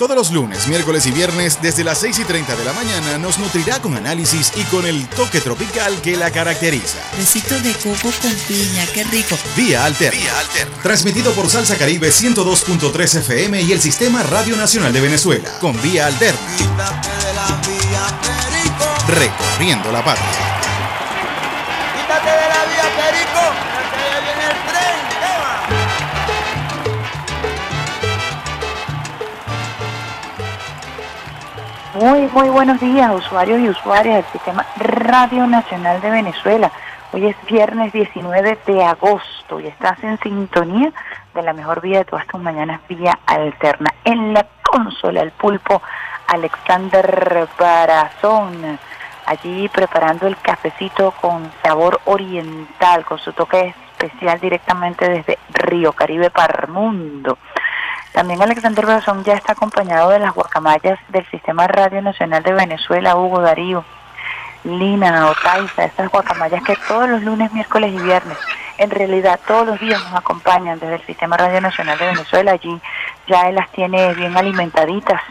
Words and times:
Todos 0.00 0.16
los 0.16 0.30
lunes, 0.30 0.66
miércoles 0.66 1.04
y 1.04 1.10
viernes, 1.10 1.58
desde 1.60 1.84
las 1.84 1.98
6 1.98 2.20
y 2.20 2.24
30 2.24 2.56
de 2.56 2.64
la 2.64 2.72
mañana, 2.72 3.18
nos 3.18 3.38
nutrirá 3.38 3.82
con 3.82 3.94
análisis 3.94 4.50
y 4.56 4.62
con 4.62 4.86
el 4.86 5.06
toque 5.08 5.42
tropical 5.42 6.00
que 6.00 6.16
la 6.16 6.30
caracteriza. 6.30 6.96
Besito 7.18 7.60
de 7.60 7.74
coco 7.74 8.10
con 8.22 8.32
piña, 8.48 8.86
qué 8.94 9.04
rico. 9.04 9.36
Vía 9.54 9.84
Alterna. 9.84 10.18
Vía 10.18 10.38
Alterna. 10.38 10.82
Transmitido 10.82 11.32
por 11.32 11.50
Salsa 11.50 11.76
Caribe 11.76 12.08
102.3 12.08 13.18
FM 13.18 13.60
y 13.60 13.72
el 13.72 13.80
Sistema 13.82 14.22
Radio 14.22 14.56
Nacional 14.56 14.90
de 14.94 15.02
Venezuela. 15.02 15.50
Con 15.60 15.78
Vía 15.82 16.06
Alterna. 16.06 16.40
Recorriendo 19.06 19.92
la 19.92 20.02
patria. 20.02 20.49
Muy, 32.00 32.30
muy 32.32 32.48
buenos 32.48 32.80
días, 32.80 33.12
usuarios 33.14 33.60
y 33.60 33.68
usuarias 33.68 34.14
del 34.14 34.32
Sistema 34.32 34.64
Radio 34.78 35.46
Nacional 35.46 36.00
de 36.00 36.08
Venezuela. 36.08 36.72
Hoy 37.12 37.26
es 37.26 37.36
viernes 37.44 37.92
19 37.92 38.58
de 38.66 38.82
agosto 38.82 39.60
y 39.60 39.66
estás 39.66 40.02
en 40.02 40.18
sintonía 40.20 40.94
de 41.34 41.42
la 41.42 41.52
mejor 41.52 41.82
vía 41.82 41.98
de 41.98 42.04
todas 42.06 42.26
tus 42.26 42.40
mañanas, 42.40 42.80
vía 42.88 43.18
alterna. 43.26 43.92
En 44.02 44.32
la 44.32 44.46
consola, 44.62 45.20
el 45.20 45.30
pulpo 45.32 45.82
Alexander 46.28 47.46
Barazón, 47.58 48.78
allí 49.26 49.68
preparando 49.68 50.26
el 50.26 50.38
cafecito 50.38 51.10
con 51.20 51.52
sabor 51.62 52.00
oriental, 52.06 53.04
con 53.04 53.18
su 53.18 53.34
toque 53.34 53.74
especial 53.98 54.40
directamente 54.40 55.06
desde 55.06 55.38
Río 55.50 55.92
Caribe 55.92 56.30
Parmundo. 56.30 57.36
También 58.12 58.42
Alexander 58.42 58.84
Brazón 58.84 59.22
ya 59.24 59.34
está 59.34 59.52
acompañado 59.52 60.10
de 60.10 60.18
las 60.18 60.34
guacamayas 60.34 60.98
del 61.08 61.24
Sistema 61.30 61.68
Radio 61.68 62.02
Nacional 62.02 62.42
de 62.42 62.52
Venezuela, 62.52 63.16
Hugo 63.16 63.40
Darío, 63.40 63.84
Lina, 64.64 65.28
Otaiza, 65.28 65.84
esas 65.84 66.10
guacamayas 66.10 66.62
que 66.64 66.76
todos 66.88 67.08
los 67.08 67.22
lunes, 67.22 67.52
miércoles 67.52 67.92
y 67.94 67.98
viernes, 67.98 68.36
en 68.78 68.90
realidad 68.90 69.38
todos 69.46 69.66
los 69.66 69.80
días 69.80 70.02
nos 70.04 70.14
acompañan 70.14 70.78
desde 70.80 70.96
el 70.96 71.06
Sistema 71.06 71.36
Radio 71.36 71.60
Nacional 71.60 71.98
de 71.98 72.06
Venezuela. 72.06 72.52
Allí 72.52 72.80
ya 73.28 73.48
él 73.48 73.54
las 73.54 73.70
tiene 73.70 74.12
bien 74.14 74.36
alimentaditas, 74.36 75.22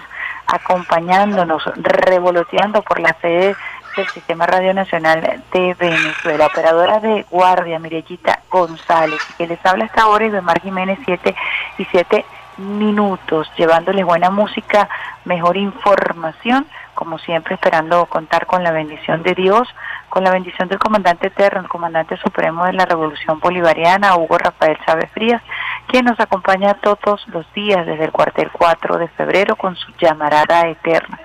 acompañándonos, 0.48 1.64
revoloteando 1.76 2.82
por 2.82 3.00
la 3.00 3.16
sede 3.22 3.56
del 3.98 4.08
Sistema 4.08 4.46
Radio 4.46 4.74
Nacional 4.74 5.44
de 5.52 5.74
Venezuela. 5.74 6.48
Operadora 6.48 7.00
de 7.00 7.26
guardia, 7.30 7.78
Mirellita 7.78 8.40
González, 8.50 9.20
que 9.38 9.48
les 9.48 9.64
habla 9.66 9.86
hasta 9.86 10.04
ahora 10.04 10.26
y 10.26 10.30
de 10.30 10.42
Mar 10.42 10.62
Jiménez 10.62 10.98
7 11.06 11.36
y 11.78 11.86
7 11.86 12.26
minutos, 12.60 13.50
llevándoles 13.58 14.06
buena 14.06 14.30
música, 14.30 14.90
mejor 15.26 15.58
información, 15.58 16.68
como 16.94 17.18
siempre 17.20 17.56
esperando 17.56 18.06
contar 18.08 18.46
con 18.46 18.64
la 18.64 18.72
bendición 18.72 19.24
de 19.24 19.34
Dios, 19.34 19.68
con 20.10 20.24
la 20.24 20.32
bendición 20.32 20.68
del 20.68 20.80
comandante 20.80 21.28
eterno, 21.28 21.62
el 21.62 21.70
comandante 21.70 22.18
supremo 22.18 22.66
de 22.66 22.74
la 22.74 22.86
Revolución 22.86 23.40
Bolivariana, 23.40 24.16
Hugo 24.16 24.38
Rafael 24.38 24.78
Chávez 24.86 25.10
Frías, 25.12 25.42
quien 25.88 26.06
nos 26.06 26.20
acompaña 26.20 26.74
todos 26.76 27.26
los 27.30 27.52
días 27.54 27.86
desde 27.86 28.06
el 28.06 28.12
cuartel 28.12 28.50
4 28.52 28.98
de 28.98 29.08
febrero 29.10 29.56
con 29.56 29.76
su 29.76 29.92
llamarada 30.00 30.68
eterna 30.68 31.20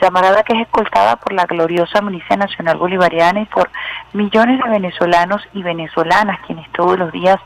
llamarada 0.00 0.42
que 0.42 0.54
es 0.54 0.62
escoltada 0.62 1.16
por 1.16 1.32
la 1.32 1.44
gloriosa 1.44 2.00
Milicia 2.00 2.36
Nacional 2.36 2.76
Bolivariana 2.76 3.40
y 3.40 3.46
por 3.46 3.70
millones 4.12 4.60
de 4.62 4.70
venezolanos 4.70 5.42
y 5.52 5.62
venezolanas 5.62 6.40
quienes 6.46 6.70
todos 6.72 6.98
los 6.98 7.12
días 7.12 7.36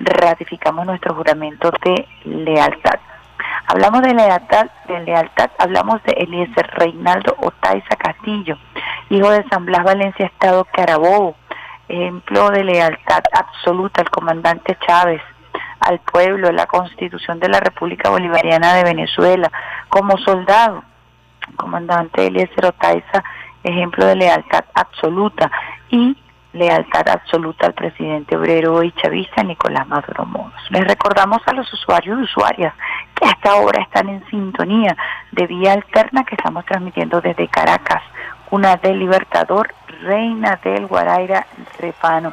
ratificamos 0.00 0.86
nuestro 0.86 1.14
juramento 1.14 1.70
de 1.82 2.06
lealtad. 2.24 2.98
Hablamos 3.66 4.02
de 4.02 4.14
lealtad, 4.14 4.66
de 4.86 5.00
lealtad, 5.00 5.50
hablamos 5.58 6.02
de 6.04 6.12
Eliezer 6.12 6.70
Reinaldo 6.74 7.36
Otaiza 7.38 7.96
Castillo, 7.96 8.56
hijo 9.10 9.30
de 9.30 9.44
San 9.50 9.66
Blas 9.66 9.84
Valencia 9.84 10.26
Estado 10.26 10.66
Carabobo, 10.72 11.36
ejemplo 11.88 12.50
de 12.50 12.64
lealtad 12.64 13.22
absoluta 13.32 14.00
al 14.00 14.10
comandante 14.10 14.76
Chávez, 14.86 15.22
al 15.80 16.00
pueblo, 16.00 16.50
la 16.50 16.66
constitución 16.66 17.38
de 17.40 17.48
la 17.48 17.60
República 17.60 18.10
Bolivariana 18.10 18.74
de 18.74 18.84
Venezuela, 18.84 19.50
como 19.88 20.16
soldado, 20.18 20.82
comandante 21.56 22.26
Eliezer 22.26 22.66
Otaiza, 22.66 23.24
ejemplo 23.62 24.06
de 24.06 24.16
lealtad 24.16 24.64
absoluta 24.74 25.50
y 25.90 26.16
lealtad 26.52 27.08
absoluta 27.08 27.66
al 27.66 27.74
presidente 27.74 28.36
obrero 28.36 28.82
y 28.82 28.92
chavista 28.92 29.42
Nicolás 29.42 29.86
Maduro 29.86 30.24
Moros. 30.24 30.62
Les 30.70 30.84
recordamos 30.86 31.40
a 31.46 31.52
los 31.52 31.70
usuarios 31.72 32.18
y 32.18 32.22
usuarias 32.22 32.74
que 33.14 33.28
hasta 33.28 33.50
ahora 33.52 33.82
están 33.82 34.08
en 34.08 34.24
sintonía 34.28 34.96
de 35.32 35.46
vía 35.46 35.74
alterna 35.74 36.24
que 36.24 36.34
estamos 36.34 36.64
transmitiendo 36.64 37.20
desde 37.20 37.48
Caracas, 37.48 38.02
una 38.50 38.76
del 38.76 38.98
Libertador, 38.98 39.74
Reina 40.02 40.58
del 40.62 40.86
Guaraira, 40.86 41.46
Repano. 41.78 42.32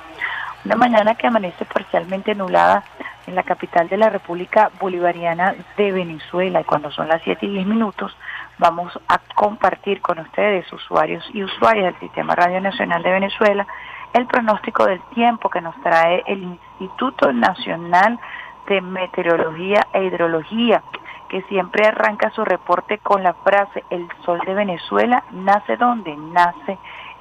Una 0.63 0.75
mañana 0.75 1.15
que 1.15 1.27
amanece 1.27 1.65
parcialmente 1.65 2.33
nublada 2.33 2.83
en 3.27 3.35
la 3.35 3.43
capital 3.43 3.89
de 3.89 3.97
la 3.97 4.09
República 4.09 4.71
Bolivariana 4.79 5.55
de 5.77 5.91
Venezuela 5.91 6.61
y 6.61 6.63
cuando 6.63 6.91
son 6.91 7.07
las 7.07 7.21
7 7.23 7.45
y 7.45 7.49
10 7.49 7.67
minutos 7.67 8.15
vamos 8.57 8.97
a 9.07 9.19
compartir 9.35 10.01
con 10.01 10.19
ustedes, 10.19 10.71
usuarios 10.71 11.23
y 11.33 11.43
usuarias 11.43 11.93
del 11.93 11.99
Sistema 11.99 12.35
Radio 12.35 12.61
Nacional 12.61 13.03
de 13.03 13.11
Venezuela, 13.11 13.67
el 14.13 14.25
pronóstico 14.27 14.85
del 14.85 15.01
tiempo 15.13 15.49
que 15.49 15.61
nos 15.61 15.75
trae 15.81 16.23
el 16.27 16.43
Instituto 16.79 17.33
Nacional 17.33 18.19
de 18.67 18.81
Meteorología 18.81 19.87
e 19.93 20.05
Hidrología, 20.05 20.81
que 21.29 21.41
siempre 21.43 21.85
arranca 21.85 22.29
su 22.31 22.45
reporte 22.45 22.97
con 22.99 23.23
la 23.23 23.33
frase, 23.33 23.83
el 23.89 24.07
sol 24.23 24.39
de 24.45 24.53
Venezuela 24.53 25.23
nace 25.31 25.75
donde 25.75 26.15
nace 26.15 26.77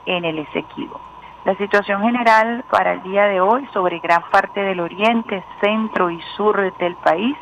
en 0.07 0.25
el 0.25 0.39
Esequibo. 0.39 1.01
La 1.45 1.55
situación 1.57 2.01
general 2.03 2.65
para 2.71 2.93
el 2.93 3.03
día 3.03 3.25
de 3.25 3.41
hoy 3.41 3.67
sobre 3.73 3.99
gran 3.99 4.23
parte 4.31 4.61
del 4.61 4.81
oriente, 4.81 5.45
centro 5.61 6.11
y 6.11 6.21
sur 6.37 6.75
del 6.79 6.95
país, 6.97 7.37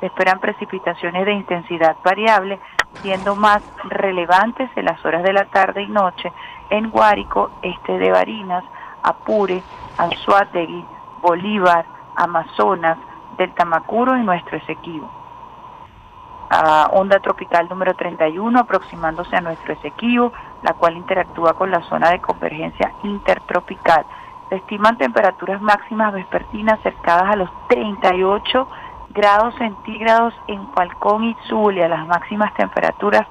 se 0.00 0.06
esperan 0.06 0.38
precipitaciones 0.38 1.24
de 1.26 1.32
intensidad 1.32 1.96
variable, 2.04 2.58
siendo 3.02 3.34
más 3.36 3.62
relevantes 3.84 4.70
en 4.76 4.84
las 4.84 5.04
horas 5.04 5.22
de 5.22 5.32
la 5.32 5.46
tarde 5.46 5.82
y 5.82 5.88
noche 5.88 6.32
en 6.70 6.90
Guárico, 6.90 7.50
este 7.62 7.98
de 7.98 8.10
Barinas, 8.10 8.64
Apure, 9.02 9.62
Anzuategui, 9.96 10.84
Bolívar, 11.20 11.84
Amazonas, 12.16 12.98
del 13.36 13.52
Tamacuro 13.54 14.16
y 14.16 14.22
nuestro 14.22 14.56
Esequibo. 14.58 15.10
onda 16.92 17.20
tropical 17.20 17.68
número 17.68 17.94
31 17.94 18.58
aproximándose 18.58 19.36
a 19.36 19.40
nuestro 19.40 19.74
Esequibo, 19.74 20.32
la 20.62 20.74
cual 20.74 20.96
interactúa 20.96 21.54
con 21.54 21.70
la 21.70 21.82
zona 21.82 22.10
de 22.10 22.20
convergencia 22.20 22.92
intertropical. 23.04 24.04
Se 24.48 24.56
estiman 24.56 24.96
temperaturas 24.96 25.60
máximas 25.60 26.12
vespertinas 26.14 26.80
cercadas 26.80 27.32
a 27.32 27.36
los 27.36 27.50
38 27.68 28.48
grados 28.48 28.87
centígrados 29.58 30.34
en 30.46 30.72
Falcón 30.72 31.24
y 31.24 31.36
Zulia. 31.48 31.88
Las 31.88 32.06
máximas 32.06 32.54
temperaturas 32.54 33.26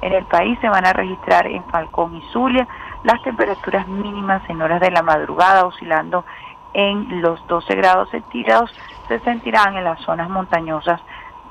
en 0.00 0.12
el 0.12 0.24
país 0.26 0.58
se 0.60 0.68
van 0.68 0.86
a 0.86 0.92
registrar 0.92 1.46
en 1.46 1.64
Falcón 1.64 2.16
y 2.16 2.22
Zulia. 2.32 2.66
Las 3.04 3.22
temperaturas 3.22 3.86
mínimas 3.88 4.42
en 4.48 4.62
horas 4.62 4.80
de 4.80 4.90
la 4.90 5.02
madrugada 5.02 5.64
oscilando 5.64 6.24
en 6.74 7.20
los 7.20 7.46
12 7.48 7.74
grados 7.74 8.10
centígrados 8.10 8.70
se 9.08 9.18
sentirán 9.20 9.76
en 9.76 9.84
las 9.84 10.00
zonas 10.00 10.28
montañosas 10.30 11.00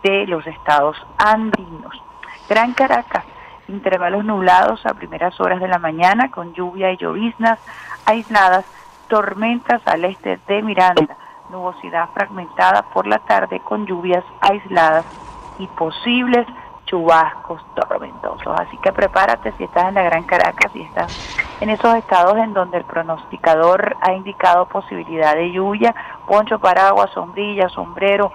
de 0.03 0.25
los 0.27 0.45
estados 0.47 0.97
andinos. 1.17 2.01
Gran 2.49 2.73
Caracas, 2.73 3.23
intervalos 3.67 4.25
nublados 4.25 4.85
a 4.85 4.93
primeras 4.93 5.39
horas 5.39 5.59
de 5.59 5.67
la 5.67 5.77
mañana 5.77 6.31
con 6.31 6.53
lluvia 6.53 6.91
y 6.91 6.97
lloviznas 6.97 7.59
aisladas, 8.05 8.65
tormentas 9.07 9.81
al 9.85 10.05
este 10.05 10.39
de 10.47 10.61
Miranda 10.63 11.17
nubosidad 11.51 12.09
fragmentada 12.13 12.83
por 12.93 13.05
la 13.05 13.19
tarde 13.19 13.59
con 13.59 13.85
lluvias 13.85 14.23
aisladas 14.41 15.05
y 15.59 15.67
posibles 15.67 16.47
chubascos 16.85 17.61
tormentosos. 17.75 18.59
Así 18.59 18.77
que 18.77 18.91
prepárate 18.91 19.53
si 19.57 19.63
estás 19.63 19.89
en 19.89 19.95
la 19.95 20.03
Gran 20.03 20.23
Caracas 20.23 20.75
y 20.75 20.81
estás 20.81 21.57
en 21.61 21.69
esos 21.69 21.95
estados 21.95 22.37
en 22.37 22.53
donde 22.53 22.77
el 22.77 22.85
pronosticador 22.85 23.95
ha 24.01 24.13
indicado 24.13 24.65
posibilidad 24.67 25.35
de 25.35 25.51
lluvia, 25.51 25.93
poncho, 26.27 26.59
paraguas, 26.59 27.11
sombrilla, 27.11 27.69
sombrero, 27.69 28.31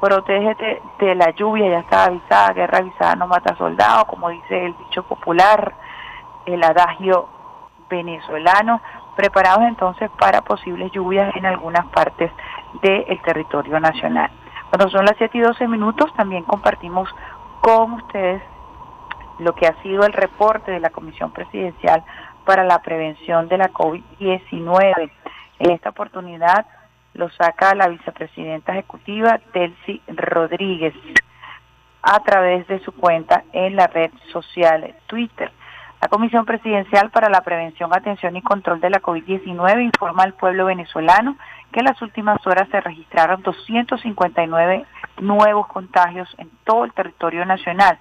protégete 0.00 0.80
de 0.98 1.14
la 1.14 1.30
lluvia, 1.30 1.68
ya 1.68 1.80
está 1.80 2.04
avisada, 2.04 2.52
guerra 2.52 2.78
avisada 2.78 3.16
no 3.16 3.26
mata 3.26 3.54
soldados, 3.56 4.04
como 4.04 4.30
dice 4.30 4.66
el 4.66 4.76
dicho 4.78 5.02
popular, 5.02 5.74
el 6.46 6.62
adagio 6.62 7.28
venezolano, 7.90 8.80
preparados 9.20 9.64
entonces 9.64 10.10
para 10.18 10.40
posibles 10.40 10.90
lluvias 10.92 11.34
en 11.36 11.44
algunas 11.44 11.86
partes 11.88 12.32
del 12.80 13.20
territorio 13.22 13.78
nacional. 13.78 14.30
Cuando 14.70 14.88
son 14.88 15.04
las 15.04 15.16
7 15.18 15.36
y 15.36 15.40
12 15.42 15.68
minutos, 15.68 16.10
también 16.14 16.44
compartimos 16.44 17.06
con 17.60 17.92
ustedes 17.92 18.42
lo 19.38 19.54
que 19.54 19.66
ha 19.66 19.74
sido 19.82 20.04
el 20.04 20.14
reporte 20.14 20.70
de 20.70 20.80
la 20.80 20.88
Comisión 20.88 21.32
Presidencial 21.32 22.02
para 22.46 22.64
la 22.64 22.80
Prevención 22.80 23.48
de 23.48 23.58
la 23.58 23.68
COVID-19. 23.70 25.10
En 25.58 25.70
esta 25.70 25.90
oportunidad 25.90 26.66
lo 27.12 27.28
saca 27.30 27.74
la 27.74 27.88
vicepresidenta 27.88 28.72
ejecutiva 28.72 29.38
Delcy 29.52 30.00
Rodríguez 30.08 30.94
a 32.02 32.20
través 32.20 32.66
de 32.68 32.78
su 32.80 32.92
cuenta 32.92 33.44
en 33.52 33.76
la 33.76 33.86
red 33.86 34.10
social 34.32 34.94
Twitter. 35.06 35.52
La 36.00 36.08
Comisión 36.08 36.46
Presidencial 36.46 37.10
para 37.10 37.28
la 37.28 37.42
Prevención, 37.42 37.90
Atención 37.92 38.34
y 38.34 38.40
Control 38.40 38.80
de 38.80 38.88
la 38.88 39.02
COVID-19 39.02 39.84
informa 39.84 40.22
al 40.22 40.32
pueblo 40.32 40.64
venezolano 40.64 41.36
que 41.72 41.80
en 41.80 41.84
las 41.84 42.00
últimas 42.00 42.44
horas 42.46 42.68
se 42.70 42.80
registraron 42.80 43.42
259 43.42 44.86
nuevos 45.20 45.66
contagios 45.66 46.26
en 46.38 46.50
todo 46.64 46.84
el 46.84 46.94
territorio 46.94 47.44
nacional, 47.44 47.98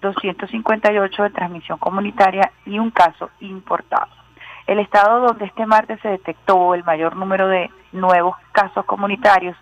258 0.00 1.22
de 1.22 1.30
transmisión 1.30 1.76
comunitaria 1.78 2.50
y 2.64 2.78
un 2.78 2.90
caso 2.90 3.28
importado. 3.40 4.08
El 4.66 4.78
estado 4.78 5.20
donde 5.20 5.44
este 5.44 5.66
martes 5.66 6.00
se 6.00 6.08
detectó 6.08 6.74
el 6.74 6.84
mayor 6.84 7.16
número 7.16 7.48
de 7.48 7.70
nuevos 7.92 8.34
casos 8.52 8.86
comunitarios 8.86 9.56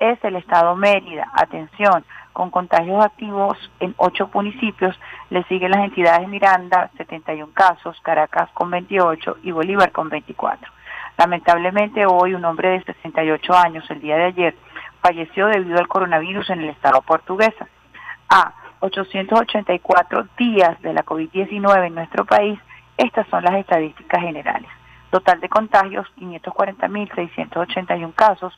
es 0.00 0.22
el 0.24 0.34
estado 0.34 0.74
Mérida. 0.74 1.30
Atención, 1.32 2.04
con 2.36 2.50
contagios 2.50 3.02
activos 3.02 3.56
en 3.80 3.94
ocho 3.96 4.28
municipios, 4.34 4.94
le 5.30 5.42
siguen 5.44 5.70
las 5.70 5.84
entidades 5.84 6.28
Miranda, 6.28 6.90
71 6.98 7.50
casos, 7.54 7.98
Caracas 8.02 8.50
con 8.52 8.70
28 8.70 9.38
y 9.42 9.52
Bolívar 9.52 9.90
con 9.90 10.10
24. 10.10 10.70
Lamentablemente 11.16 12.04
hoy 12.04 12.34
un 12.34 12.44
hombre 12.44 12.68
de 12.68 12.82
68 12.84 13.54
años, 13.54 13.90
el 13.90 14.02
día 14.02 14.18
de 14.18 14.24
ayer, 14.24 14.54
falleció 15.00 15.46
debido 15.46 15.78
al 15.78 15.88
coronavirus 15.88 16.50
en 16.50 16.60
el 16.60 16.68
estado 16.68 17.00
portuguesa. 17.00 17.68
A 18.28 18.52
884 18.80 20.26
días 20.36 20.78
de 20.82 20.92
la 20.92 21.06
COVID-19 21.06 21.86
en 21.86 21.94
nuestro 21.94 22.26
país, 22.26 22.60
estas 22.98 23.26
son 23.28 23.44
las 23.44 23.54
estadísticas 23.54 24.20
generales. 24.20 24.68
Total 25.08 25.40
de 25.40 25.48
contagios, 25.48 26.06
540.681 26.18 28.14
casos, 28.14 28.52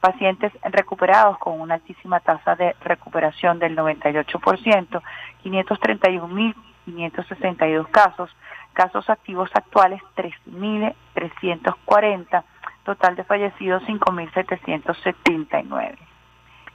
pacientes 0.00 0.52
recuperados 0.62 1.38
con 1.38 1.60
una 1.60 1.74
altísima 1.74 2.20
tasa 2.20 2.54
de 2.56 2.74
recuperación 2.80 3.58
del 3.58 3.76
98%, 3.76 5.02
531.562 5.44 7.90
casos, 7.90 8.34
casos 8.72 9.10
activos 9.10 9.50
actuales 9.54 10.00
3.340, 10.16 12.42
total 12.84 13.16
de 13.16 13.24
fallecidos 13.24 13.82
5.779. 13.84 15.98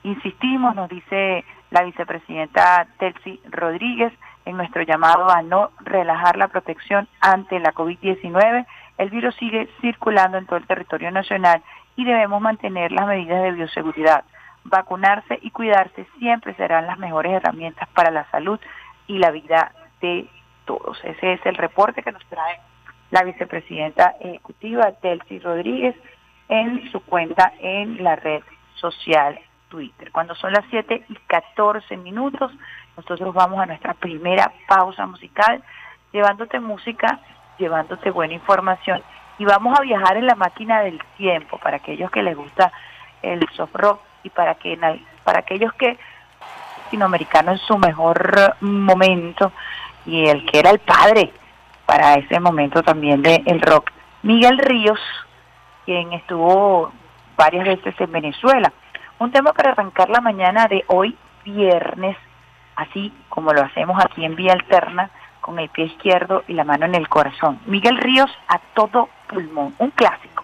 Insistimos, 0.04 0.75
nos 0.75 0.88
dice 0.88 1.44
la 1.71 1.81
vicepresidenta 1.83 2.86
Telsi 3.00 3.42
Rodríguez, 3.50 4.13
en 4.45 4.57
nuestro 4.57 4.83
llamado 4.83 5.30
a 5.30 5.42
no 5.42 5.71
relajar 5.80 6.38
la 6.38 6.48
protección 6.48 7.07
ante 7.19 7.60
la 7.60 7.74
COVID-19. 7.74 8.66
El 9.00 9.10
virus 9.10 9.36
sigue 9.36 9.68
circulando 9.81 10.38
en 10.38 10.45
todo 10.45 10.57
el 10.57 10.68
territorio 10.68 11.12
nacional 11.12 11.62
y 11.95 12.06
debemos 12.06 12.42
mantener 12.42 12.92
las 12.92 13.07
medidas 13.07 13.44
de 13.44 13.51
bioseguridad. 13.51 14.24
Vacunarse 14.63 15.39
y 15.42 15.51
cuidarse 15.51 16.07
siempre 16.19 16.53
serán 16.56 16.88
las 16.88 16.97
mejores 16.97 17.33
herramientas 17.33 17.88
para 17.89 18.12
la 18.12 18.30
salud 18.31 18.59
y 19.07 19.19
la 19.19 19.31
vida 19.31 19.71
de 20.01 20.27
todos. 20.65 20.97
Ese 21.03 21.33
es 21.33 21.45
el 21.45 21.56
reporte 21.56 22.03
que 22.03 22.12
nos 22.12 22.25
trae 22.25 22.59
la 23.12 23.24
vicepresidenta 23.24 24.15
ejecutiva 24.19 24.92
Delcy 25.01 25.39
Rodríguez 25.39 25.95
en 26.50 26.92
su 26.92 27.01
cuenta 27.01 27.53
en 27.59 28.03
la 28.03 28.15
red 28.15 28.42
social 28.75 29.39
Twitter. 29.69 30.12
Cuando 30.12 30.36
son 30.36 30.51
las 30.53 30.65
7 30.69 31.06
y 31.09 31.15
14 31.27 31.97
minutos, 31.97 32.51
nosotros 32.97 33.33
vamos 33.33 33.59
a 33.59 33.65
nuestra 33.68 33.94
primera 33.94 34.51
pausa 34.68 35.06
musical, 35.06 35.63
llevándote 36.12 36.59
música, 36.59 37.19
llevándote 37.57 38.09
buena 38.09 38.33
información 38.33 39.01
y 39.38 39.46
vamos 39.46 39.78
a 39.78 39.82
viajar 39.82 40.18
en 40.18 40.28
la 40.28 40.36
máquina 40.36 40.82
del 40.82 41.02
tiempo 41.18 41.58
para 41.58 41.78
aquellos 41.78 42.10
que 42.12 42.24
les 42.24 42.36
gusta 42.36 42.72
el 43.22 43.46
soft 43.56 43.76
rock 43.76 44.00
y 44.24 44.30
para 44.30 44.56
que 44.56 44.78
para 45.24 45.40
aquellos 45.40 45.74
que 45.74 45.98
latinoamericano 46.86 47.52
en 47.52 47.58
su 47.60 47.78
mejor 47.78 48.56
momento 48.62 49.52
y 50.06 50.28
el 50.28 50.46
que 50.46 50.60
era 50.60 50.70
el 50.70 50.80
padre 50.80 51.32
para 51.86 52.14
ese 52.16 52.40
momento 52.40 52.84
también 52.84 53.22
del 53.22 53.62
rock 53.62 53.92
Miguel 54.24 54.58
Ríos 54.58 55.00
quien 55.86 56.14
estuvo 56.14 56.92
varias 57.36 57.66
veces 57.66 57.96
en 58.00 58.12
Venezuela 58.12 58.72
un 59.20 59.31
tema 59.31 59.54
para 59.54 59.72
arrancar 59.72 60.10
la 60.10 60.22
mañana 60.22 60.68
de 60.68 60.84
hoy 60.88 61.18
viernes 61.44 62.18
así 62.76 63.12
como 63.30 63.52
lo 63.54 63.62
hacemos 63.62 63.98
aquí 64.04 64.24
en 64.24 64.36
Vía 64.36 64.54
Alterna 64.54 65.10
con 65.42 65.60
el 65.60 65.70
pie 65.70 65.86
izquierdo 65.86 66.44
y 66.48 66.54
la 66.54 66.64
mano 66.64 66.88
en 66.88 66.96
el 66.96 67.08
corazón. 67.08 67.60
Miguel 67.68 67.98
Ríos 67.98 68.31
a 68.48 68.58
todo 68.74 69.10
pulmón, 69.30 69.75
un 69.80 69.92
clásico. 69.92 70.44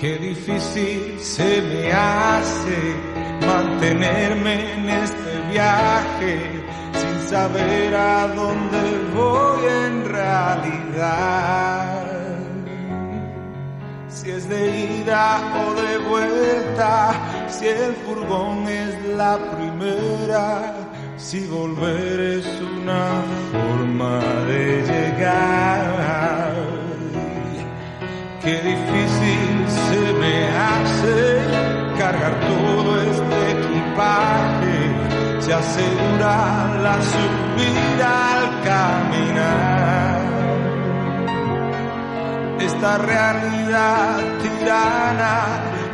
Qué 0.00 0.18
difícil 0.18 1.18
se 1.18 1.62
me 1.62 1.92
hace 1.92 2.94
mantenerme 3.46 4.72
en 4.74 4.88
este 4.90 5.40
viaje 5.50 6.64
saber 7.26 7.94
a 7.94 8.28
dónde 8.28 8.98
voy 9.14 9.64
en 9.64 10.04
realidad. 10.04 11.64
Si 14.14 14.30
es 14.30 14.48
de 14.48 15.00
ida 15.00 15.40
o 15.66 15.74
de 15.74 15.98
vuelta, 15.98 17.12
si 17.48 17.66
el 17.66 17.94
furgón 18.06 18.68
es 18.68 18.94
la 19.16 19.36
primera, 19.56 20.72
si 21.16 21.46
volver 21.46 22.20
es 22.38 22.46
una 22.60 23.22
forma 23.50 24.20
de 24.46 24.82
llegar. 24.90 26.54
Qué 28.40 28.54
difícil 28.72 29.52
se 29.88 30.12
me 30.22 30.36
hace 30.70 31.18
cargar 31.98 32.34
todo 32.40 33.02
este 33.02 33.50
equipaje 33.52 35.04
se 35.44 35.52
asegura 35.52 36.80
la 36.82 36.96
subida 37.02 38.32
al 38.32 38.62
caminar. 38.62 40.13
Esta 42.64 42.96
realidad 42.96 44.20
tirana 44.42 45.44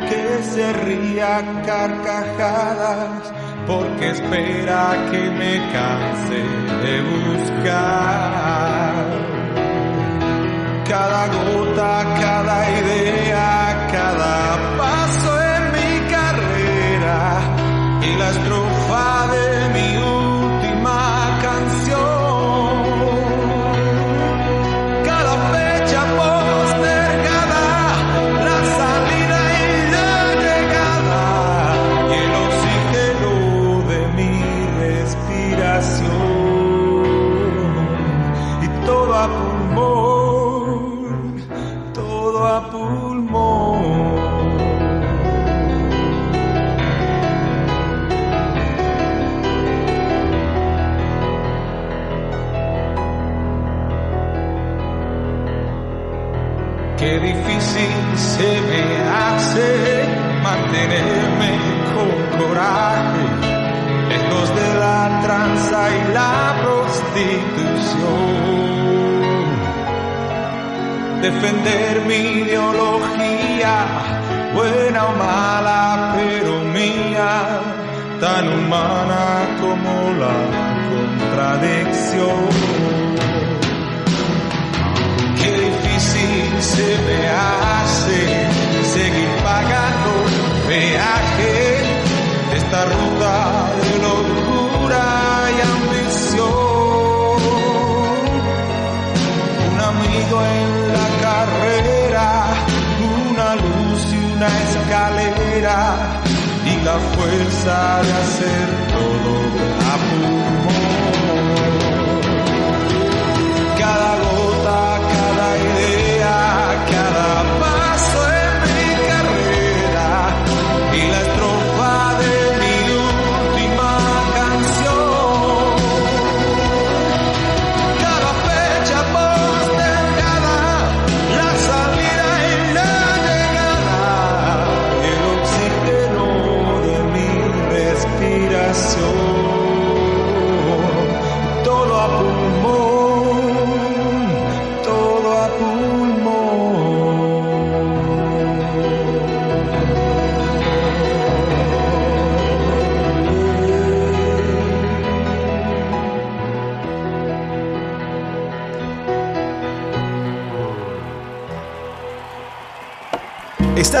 que 0.09 0.41
se 0.41 0.71
ría 0.71 1.43
carcajadas 1.65 3.33
porque 3.67 4.11
espera 4.11 4.95
que 5.11 5.21
me 5.31 5.53
canse 5.73 6.41
de 6.83 6.95
buscar. 7.11 9.05
Cada 10.87 11.27
gota, 11.27 11.93
cada 12.21 12.57
idea, 12.79 13.87
cada 13.91 14.77
paso 14.77 15.31
en 15.55 15.63
mi 15.75 15.91
carrera 16.09 17.21
y 18.01 18.15
la 18.17 18.29
estrofa 18.29 19.27
de 19.35 19.69
mi 19.75 20.20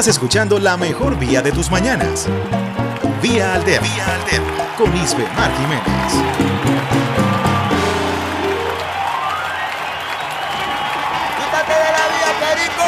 Estás 0.01 0.15
escuchando 0.15 0.57
la 0.57 0.77
mejor 0.77 1.15
vía 1.15 1.43
de 1.43 1.51
tus 1.51 1.69
mañanas. 1.69 2.27
Vía 3.21 3.53
Alterna. 3.53 3.87
Vía 3.87 4.15
Alterna. 4.15 4.75
Con 4.75 4.97
Isbe 4.97 5.23
Mar 5.37 5.51
Jiménez. 5.57 6.13
Quítate 11.37 11.73
de 11.73 11.91
la 11.93 12.05
vía, 12.09 12.29
Perico. 12.41 12.87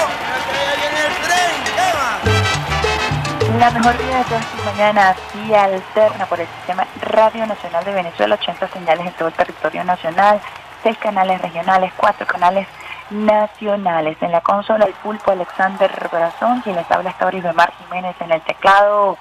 Que 0.50 0.58
ya 0.66 0.74
viene 0.82 1.00
el 1.06 1.14
tren. 1.22 1.54
Eva. 1.92 3.60
La 3.60 3.70
mejor 3.70 3.96
vida 4.00 4.18
de 4.18 4.24
todas 4.24 4.46
tus 4.48 4.66
mañanas, 4.66 5.16
vía 5.36 5.64
alterna 5.66 6.26
por 6.26 6.40
el 6.40 6.48
sistema 6.48 6.88
Radio 7.00 7.46
Nacional 7.46 7.86
de 7.86 7.94
Venezuela, 7.94 8.40
80 8.42 8.70
señales 8.70 9.06
en 9.06 9.14
todo 9.14 9.28
el 9.28 9.36
territorio 9.36 9.84
nacional, 9.84 10.42
6 10.82 10.98
canales 10.98 11.40
regionales, 11.44 11.94
4 11.96 12.26
canales 12.26 12.68
nacionales. 13.14 14.18
En 14.22 14.32
la 14.32 14.42
consola 14.42 14.86
el 14.86 14.94
pulpo 14.94 15.32
Alexander 15.32 15.92
Brazón, 16.12 16.62
quien 16.62 16.76
les 16.76 16.90
habla 16.92 17.12
hasta 17.12 17.26
ahora 17.26 17.54
Mar 17.54 17.72
Jiménez 17.78 18.16
en 18.20 18.32
el 18.32 18.42
teclado, 18.42 19.18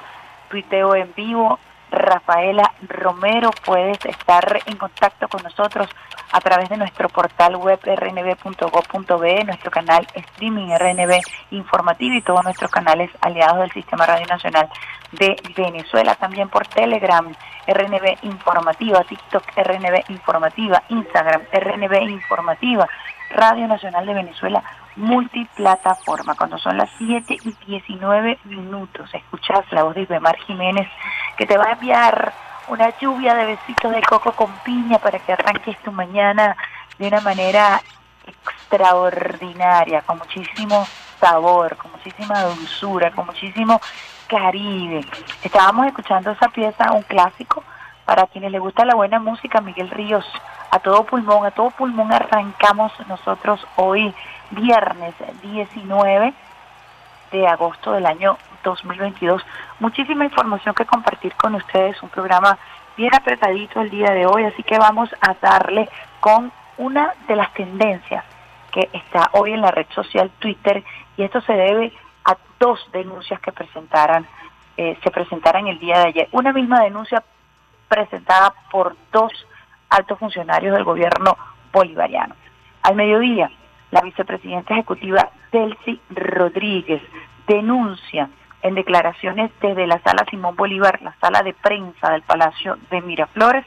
tuiteo 0.48 0.94
en 0.94 1.12
vivo, 1.14 1.58
Rafaela 1.90 2.72
Romero, 2.88 3.50
puedes 3.64 4.04
estar 4.06 4.60
en 4.64 4.76
contacto 4.76 5.28
con 5.28 5.42
nosotros 5.42 5.88
a 6.32 6.40
través 6.40 6.70
de 6.70 6.78
nuestro 6.78 7.10
portal 7.10 7.56
web 7.56 7.78
rnb.gov.be, 7.84 9.44
nuestro 9.44 9.70
canal 9.70 10.06
streaming 10.14 10.68
RNB 10.68 11.20
informativo 11.50 12.14
y 12.16 12.22
todos 12.22 12.42
nuestros 12.44 12.70
canales 12.70 13.10
aliados 13.20 13.58
del 13.58 13.72
Sistema 13.72 14.06
Radio 14.06 14.26
Nacional 14.26 14.70
de 15.12 15.36
Venezuela, 15.54 16.14
también 16.14 16.48
por 16.48 16.66
Telegram, 16.66 17.30
RNB 17.66 18.18
Informativa, 18.22 19.04
TikTok 19.04 19.44
RNB 19.56 20.10
Informativa, 20.10 20.82
Instagram 20.88 21.42
RNB 21.52 22.02
Informativa, 22.10 22.88
Radio 23.30 23.66
Nacional 23.66 24.06
de 24.06 24.14
Venezuela 24.14 24.62
multiplataforma. 24.96 26.34
Cuando 26.34 26.58
son 26.58 26.76
las 26.76 26.90
7 26.98 27.38
y 27.42 27.54
19 27.66 28.38
minutos, 28.44 29.10
escuchas 29.14 29.64
la 29.70 29.84
voz 29.84 29.94
de 29.94 30.02
Ibemar 30.02 30.36
Jiménez 30.38 30.88
que 31.36 31.46
te 31.46 31.56
va 31.56 31.64
a 31.64 31.72
enviar 31.72 32.32
una 32.68 32.96
lluvia 32.98 33.34
de 33.34 33.46
besitos 33.46 33.92
de 33.92 34.02
coco 34.02 34.32
con 34.32 34.50
piña 34.64 34.98
para 34.98 35.18
que 35.18 35.32
arranques 35.32 35.76
tu 35.82 35.92
mañana 35.92 36.56
de 36.98 37.08
una 37.08 37.20
manera 37.20 37.80
extraordinaria, 38.26 40.02
con 40.02 40.18
muchísimo 40.18 40.86
sabor, 41.18 41.76
con 41.76 41.90
muchísima 41.92 42.42
dulzura, 42.42 43.10
con 43.10 43.26
muchísimo 43.26 43.80
caribe. 44.32 45.04
Estábamos 45.42 45.86
escuchando 45.86 46.30
esa 46.30 46.48
pieza, 46.48 46.92
un 46.92 47.02
clásico, 47.02 47.62
para 48.06 48.26
quienes 48.26 48.50
les 48.50 48.62
gusta 48.62 48.86
la 48.86 48.94
buena 48.94 49.18
música, 49.18 49.60
Miguel 49.60 49.90
Ríos, 49.90 50.24
a 50.70 50.78
todo 50.78 51.04
pulmón, 51.04 51.44
a 51.44 51.50
todo 51.50 51.70
pulmón 51.70 52.10
arrancamos 52.12 52.92
nosotros 53.08 53.64
hoy, 53.76 54.14
viernes 54.50 55.14
19 55.42 56.32
de 57.30 57.46
agosto 57.46 57.92
del 57.92 58.06
año 58.06 58.38
2022. 58.64 59.42
Muchísima 59.80 60.24
información 60.24 60.74
que 60.74 60.86
compartir 60.86 61.34
con 61.34 61.54
ustedes, 61.54 62.02
un 62.02 62.08
programa 62.08 62.58
bien 62.96 63.14
apretadito 63.14 63.82
el 63.82 63.90
día 63.90 64.12
de 64.12 64.24
hoy, 64.24 64.44
así 64.44 64.62
que 64.62 64.78
vamos 64.78 65.10
a 65.20 65.34
darle 65.34 65.90
con 66.20 66.50
una 66.78 67.12
de 67.28 67.36
las 67.36 67.52
tendencias 67.52 68.24
que 68.70 68.88
está 68.94 69.28
hoy 69.32 69.52
en 69.52 69.60
la 69.60 69.70
red 69.70 69.86
social 69.94 70.30
Twitter 70.38 70.82
y 71.18 71.22
esto 71.22 71.42
se 71.42 71.52
debe 71.52 71.92
a 72.24 72.36
dos 72.58 72.80
denuncias 72.92 73.40
que 73.40 73.52
presentaran 73.52 74.26
eh, 74.76 74.98
se 75.02 75.10
presentaran 75.10 75.66
el 75.66 75.78
día 75.78 75.98
de 75.98 76.08
ayer. 76.08 76.28
Una 76.32 76.52
misma 76.52 76.80
denuncia 76.80 77.22
presentada 77.88 78.54
por 78.70 78.96
dos 79.12 79.32
altos 79.90 80.18
funcionarios 80.18 80.74
del 80.74 80.84
gobierno 80.84 81.36
bolivariano. 81.72 82.34
Al 82.82 82.94
mediodía, 82.94 83.50
la 83.90 84.00
vicepresidenta 84.00 84.72
ejecutiva 84.72 85.28
Delcy 85.52 86.00
Rodríguez 86.10 87.02
denuncia 87.46 88.30
en 88.62 88.74
declaraciones 88.74 89.50
desde 89.60 89.86
la 89.86 90.00
sala 90.00 90.24
Simón 90.30 90.56
Bolívar, 90.56 91.02
la 91.02 91.14
sala 91.20 91.42
de 91.42 91.52
prensa 91.52 92.10
del 92.10 92.22
Palacio 92.22 92.78
de 92.90 93.02
Miraflores, 93.02 93.66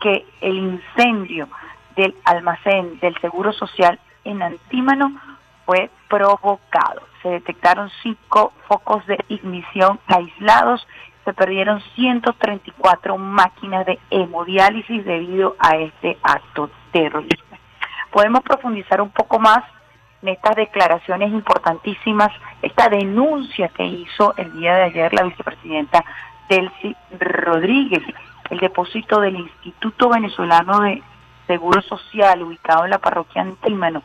que 0.00 0.26
el 0.40 0.56
incendio 0.56 1.48
del 1.96 2.14
almacén 2.24 2.98
del 3.00 3.18
Seguro 3.20 3.52
Social 3.52 3.98
en 4.24 4.42
Antímano 4.42 5.18
fue 5.64 5.90
provocado. 6.08 7.02
Se 7.22 7.28
detectaron 7.28 7.90
cinco 8.02 8.52
focos 8.68 9.06
de 9.06 9.18
ignición 9.28 9.98
aislados, 10.06 10.86
se 11.24 11.32
perdieron 11.34 11.82
134 11.94 13.18
máquinas 13.18 13.84
de 13.84 13.98
hemodiálisis 14.10 15.04
debido 15.04 15.56
a 15.58 15.76
este 15.76 16.16
acto 16.22 16.70
terrorista. 16.92 17.58
Podemos 18.10 18.40
profundizar 18.42 19.02
un 19.02 19.10
poco 19.10 19.38
más 19.38 19.62
en 20.22 20.28
estas 20.28 20.56
declaraciones 20.56 21.30
importantísimas, 21.30 22.30
esta 22.62 22.88
denuncia 22.88 23.68
que 23.68 23.84
hizo 23.84 24.34
el 24.36 24.52
día 24.58 24.74
de 24.74 24.82
ayer 24.84 25.12
la 25.12 25.24
vicepresidenta 25.24 26.04
Delcy 26.48 26.96
Rodríguez, 27.20 28.02
el 28.50 28.58
depósito 28.58 29.20
del 29.20 29.36
Instituto 29.36 30.08
Venezolano 30.08 30.80
de 30.80 31.02
Seguro 31.46 31.82
Social 31.82 32.42
ubicado 32.42 32.84
en 32.84 32.90
la 32.90 32.98
parroquia 32.98 33.42
Antímano 33.42 34.02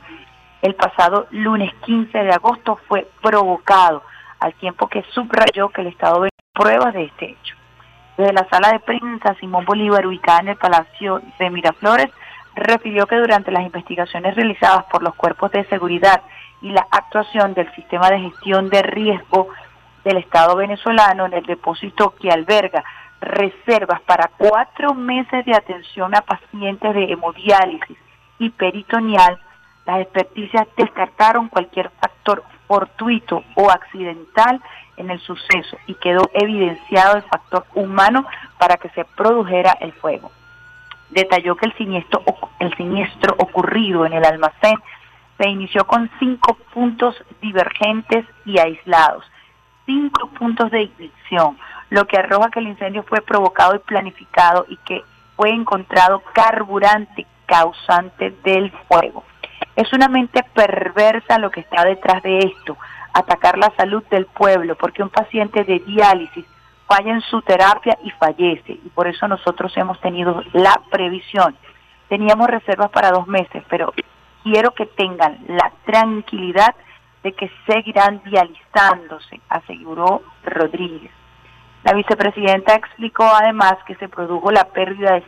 el 0.63 0.75
pasado 0.75 1.27
lunes 1.32 1.74
15 1.86 2.17
de 2.17 2.32
agosto 2.32 2.79
fue 2.88 3.05
provocado, 3.22 4.01
al 4.39 4.53
tiempo 4.55 4.88
que 4.88 5.03
subrayó 5.13 5.67
que 5.70 5.82
el 5.82 5.88
Estado 5.88 6.22
ve 6.22 6.29
pruebas 6.53 6.93
de 6.93 7.03
este 7.03 7.32
hecho. 7.32 7.55
Desde 8.17 8.32
la 8.32 8.48
sala 8.50 8.72
de 8.72 8.79
prensa 8.79 9.36
Simón 9.41 9.65
Bolívar, 9.65 10.08
ubicada 10.08 10.39
en 10.39 10.48
el 10.50 10.55
Palacio 10.55 11.22
de 11.38 11.50
Miraflores, 11.50 12.10
refirió 12.55 13.08
que 13.08 13.17
durante 13.17 13.51
las 13.51 13.63
investigaciones 13.63 14.36
realizadas 14.36 14.86
por 14.86 15.03
los 15.03 15.15
cuerpos 15.15 15.51
de 15.51 15.65
seguridad 15.65 16.22
y 16.62 16.70
la 16.70 16.88
actuación 16.91 17.53
del 17.53 17.70
sistema 17.75 18.10
de 18.10 18.22
gestión 18.22 18.70
de 18.70 18.84
riesgo 18.84 19.50
del 20.05 20.17
Estado 20.17 20.55
venezolano 20.55 21.25
en 21.25 21.34
el 21.34 21.46
depósito 21.46 22.13
que 22.22 22.32
alberga 22.32 22.86
reservas 23.20 24.00
para 24.01 24.29
cuatro 24.38 24.93
meses 24.93 25.43
de 25.46 25.55
atención 25.55 26.15
a 26.15 26.22
pacientes 26.22 26.93
de 26.93 27.12
hemodiálisis 27.12 27.98
y 28.39 28.50
peritoneal, 28.50 29.39
las 29.86 30.02
experticias 30.02 30.68
descartaron 30.78 31.50
cualquier 31.50 31.90
factor 32.00 32.44
fortuito 32.68 33.44
o 33.56 33.70
accidental 33.70 34.62
en 34.98 35.10
el 35.10 35.20
suceso 35.20 35.78
y 35.88 35.96
quedó 35.96 36.30
evidenciado 36.34 37.18
el 37.18 37.24
factor 37.24 37.66
humano 37.75 38.25
para 38.58 38.78
que 38.78 38.90
se 38.90 39.04
produjera 39.06 39.78
el 39.82 39.92
fuego. 39.94 40.32
Detalló 41.10 41.56
que 41.56 41.66
el 41.66 41.74
siniestro, 41.78 42.24
el 42.60 42.75
siniestro 42.75 43.36
ocurrido 43.38 44.06
en 44.06 44.13
el 44.13 44.25
almacén 44.25 44.75
se 45.38 45.50
inició 45.50 45.86
con 45.86 46.10
cinco 46.20 46.58
puntos 46.74 47.16
divergentes 47.42 48.25
y 48.46 48.60
aislados, 48.60 49.25
cinco 49.86 50.30
puntos 50.30 50.72
de 50.72 50.84
ignición, 50.84 51.58
lo 51.90 52.08
que 52.08 52.18
arroja 52.18 52.50
que 52.50 52.60
el 52.60 52.68
incendio 52.68 53.04
fue 53.04 53.22
provocado 53.22 53.75
y 53.75 53.80
planificado 53.80 54.66
y 54.70 54.78
que 54.78 55.04
fue 55.36 55.50
encontrado 55.50 56.22
carburante 56.34 57.25
causante 57.46 58.34
del 58.44 58.72
fuego. 58.88 59.24
Es 59.75 59.92
una 59.94 60.08
mente 60.08 60.44
perversa 60.53 61.39
lo 61.39 61.50
que 61.50 61.62
está 61.62 61.84
detrás 61.84 62.22
de 62.22 62.39
esto, 62.39 62.77
atacar 63.13 63.58
la 63.58 63.72
salud 63.75 64.03
del 64.10 64.25
pueblo, 64.27 64.75
porque 64.75 65.01
un 65.01 65.10
paciente 65.10 65.63
de 65.63 65.80
diálisis 65.80 66.46
falla 66.88 67.13
en 67.13 67.22
su 67.22 67.42
terapia 67.42 67.98
y 68.03 68.12
fallece, 68.12 68.74
y 68.74 68.89
por 68.94 69.08
eso 69.08 69.27
nosotros 69.27 69.75
hemos 69.77 70.00
tenido 70.01 70.44
la 70.53 70.80
previsión. 70.92 71.56
Teníamos 72.08 72.48
reservas 72.48 72.92
para 72.92 73.12
dos 73.12 73.27
meses, 73.27 73.63
pero 73.70 73.94
quiero 74.44 74.72
que 74.72 74.86
tengan 74.86 75.39
la 75.48 75.72
tranquilidad 75.86 76.75
de 77.24 77.32
que 77.34 77.50
seguirán 77.65 78.22
dializándose, 78.25 79.39
aseguró 79.50 80.22
Rodríguez. 80.44 81.12
La 81.84 81.94
vicepresidenta 81.94 82.75
explicó 82.75 83.25
además 83.25 83.75
que 83.86 83.96
se 83.96 84.08
produjo 84.08 84.51
la 84.51 84.65
pérdida 84.65 85.13
de 85.13 85.25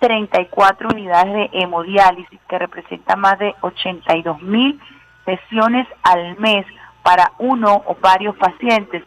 134 0.00 0.88
unidades 0.88 1.32
de 1.32 1.50
hemodiálisis, 1.52 2.40
que 2.48 2.58
representa 2.58 3.16
más 3.16 3.38
de 3.38 3.54
82 3.60 4.42
mil 4.42 4.80
sesiones 5.24 5.86
al 6.02 6.38
mes 6.38 6.64
para 7.02 7.32
uno 7.38 7.82
o 7.86 7.96
varios 8.00 8.36
pacientes. 8.36 9.02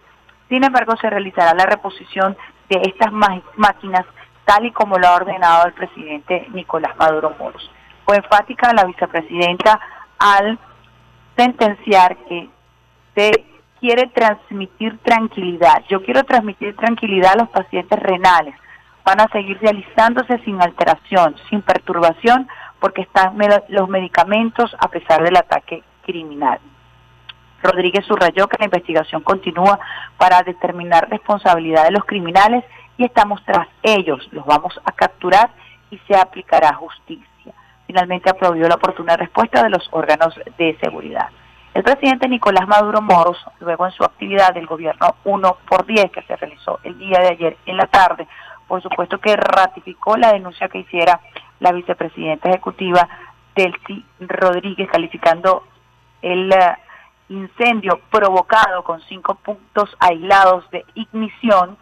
Sin 0.50 0.64
embargo, 0.64 0.96
se 1.00 1.10
realizará 1.10 1.54
la 1.54 1.66
reposición 1.66 2.36
de 2.70 2.82
estas 2.84 3.12
máquinas 3.12 4.06
tal 4.46 4.66
y 4.66 4.72
como 4.72 4.98
lo 4.98 5.08
ha 5.08 5.16
ordenado 5.16 5.68
el 5.68 5.74
presidente 5.74 6.48
Nicolás 6.54 6.96
Maduro 6.98 7.34
Moros. 7.40 7.70
Fue 8.06 8.18
enfática 8.18 8.74
la 8.74 8.86
vicepresidenta 8.86 9.80
al 10.20 10.60
sentenciar 11.36 12.18
que 12.28 12.50
se 13.16 13.46
quiere 13.80 14.08
transmitir 14.08 15.00
tranquilidad. 15.00 15.84
Yo 15.90 16.04
quiero 16.04 16.24
transmitir 16.24 16.76
tranquilidad 16.76 17.34
a 17.34 17.44
los 17.44 17.50
pacientes 17.50 18.00
renales. 18.00 18.56
Van 19.04 19.20
a 19.20 19.28
seguir 19.32 19.60
realizándose 19.60 20.38
sin 20.40 20.62
alteración, 20.62 21.36
sin 21.50 21.62
perturbación, 21.62 22.48
porque 22.80 23.02
están 23.02 23.38
los 23.70 23.90
medicamentos 23.90 24.76
a 24.80 24.88
pesar 24.90 25.24
del 25.24 25.38
ataque 25.38 25.84
criminal. 26.04 26.60
Rodríguez 27.62 28.06
subrayó 28.06 28.48
que 28.48 28.58
la 28.60 28.66
investigación 28.66 29.22
continúa 29.22 29.80
para 30.18 30.42
determinar 30.42 31.10
responsabilidad 31.10 31.86
de 31.86 31.92
los 31.92 32.06
criminales 32.06 32.64
y 32.98 33.06
estamos 33.06 33.44
tras 33.46 33.68
ellos. 33.84 34.28
Los 34.32 34.46
vamos 34.46 34.80
a 34.84 34.92
capturar 34.92 35.52
y 35.92 35.98
se 36.08 36.16
aplicará 36.16 36.74
justicia. 36.74 37.54
Finalmente 37.86 38.30
aplaudió 38.30 38.68
la 38.68 38.76
oportuna 38.76 39.16
respuesta 39.18 39.64
de 39.64 39.70
los 39.70 39.88
órganos 39.92 40.34
de 40.58 40.78
seguridad. 40.82 41.30
El 41.74 41.84
presidente 41.84 42.28
Nicolás 42.28 42.68
Maduro 42.68 43.02
Moros, 43.02 43.38
luego 43.60 43.86
en 43.86 43.94
su 43.94 44.04
actividad 44.04 44.54
del 44.54 44.66
gobierno 44.66 45.16
1 45.24 45.58
por 45.70 45.86
10 45.86 46.12
que 46.12 46.22
se 46.24 46.36
realizó 46.36 46.80
el 46.84 46.98
día 46.98 47.20
de 47.20 47.30
ayer 47.30 47.58
en 47.66 47.78
la 47.78 47.88
tarde, 47.88 48.28
por 48.72 48.82
supuesto 48.82 49.20
que 49.20 49.36
ratificó 49.36 50.16
la 50.16 50.32
denuncia 50.32 50.70
que 50.70 50.78
hiciera 50.78 51.20
la 51.60 51.74
vicepresidenta 51.74 52.48
ejecutiva 52.48 53.06
Delcy 53.54 54.06
Rodríguez, 54.22 54.90
calificando 54.90 55.64
el 56.22 56.54
eh, 56.54 56.78
incendio 57.28 58.00
provocado 58.10 58.82
con 58.86 59.02
cinco 59.10 59.36
puntos 59.36 59.94
aislados 60.00 60.72
de 60.72 60.86
ignición 60.96 61.78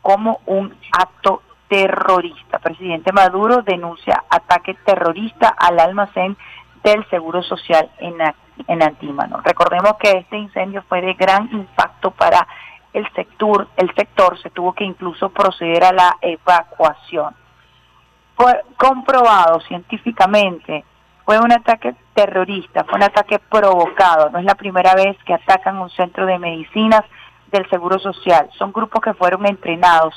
como 0.00 0.38
un 0.46 0.76
acto 0.92 1.42
terrorista. 1.66 2.60
Presidente 2.60 3.10
Maduro 3.12 3.62
denuncia 3.62 4.22
ataque 4.30 4.74
terrorista 4.84 5.48
al 5.48 5.80
almacén 5.80 6.36
del 6.84 7.04
Seguro 7.10 7.42
Social 7.42 7.90
en 7.98 8.14
en 8.68 8.82
Antímano. 8.82 9.40
Recordemos 9.42 9.96
que 9.98 10.10
este 10.18 10.38
incendio 10.38 10.82
fue 10.88 11.00
de 11.00 11.14
gran 11.14 11.50
impacto 11.52 12.10
para 12.12 12.46
el 12.96 13.06
sector, 13.12 13.68
el 13.76 13.94
sector 13.94 14.40
se 14.40 14.48
tuvo 14.48 14.72
que 14.72 14.84
incluso 14.84 15.28
proceder 15.28 15.84
a 15.84 15.92
la 15.92 16.16
evacuación. 16.22 17.34
Fue 18.34 18.62
comprobado 18.78 19.60
científicamente, 19.60 20.82
fue 21.26 21.38
un 21.38 21.52
ataque 21.52 21.94
terrorista, 22.14 22.84
fue 22.84 22.94
un 22.94 23.02
ataque 23.02 23.38
provocado, 23.38 24.30
no 24.30 24.38
es 24.38 24.46
la 24.46 24.54
primera 24.54 24.94
vez 24.94 25.14
que 25.26 25.34
atacan 25.34 25.76
un 25.76 25.90
centro 25.90 26.24
de 26.24 26.38
medicinas 26.38 27.02
del 27.52 27.68
Seguro 27.68 27.98
Social, 27.98 28.48
son 28.56 28.72
grupos 28.72 29.02
que 29.02 29.12
fueron 29.12 29.44
entrenados 29.44 30.14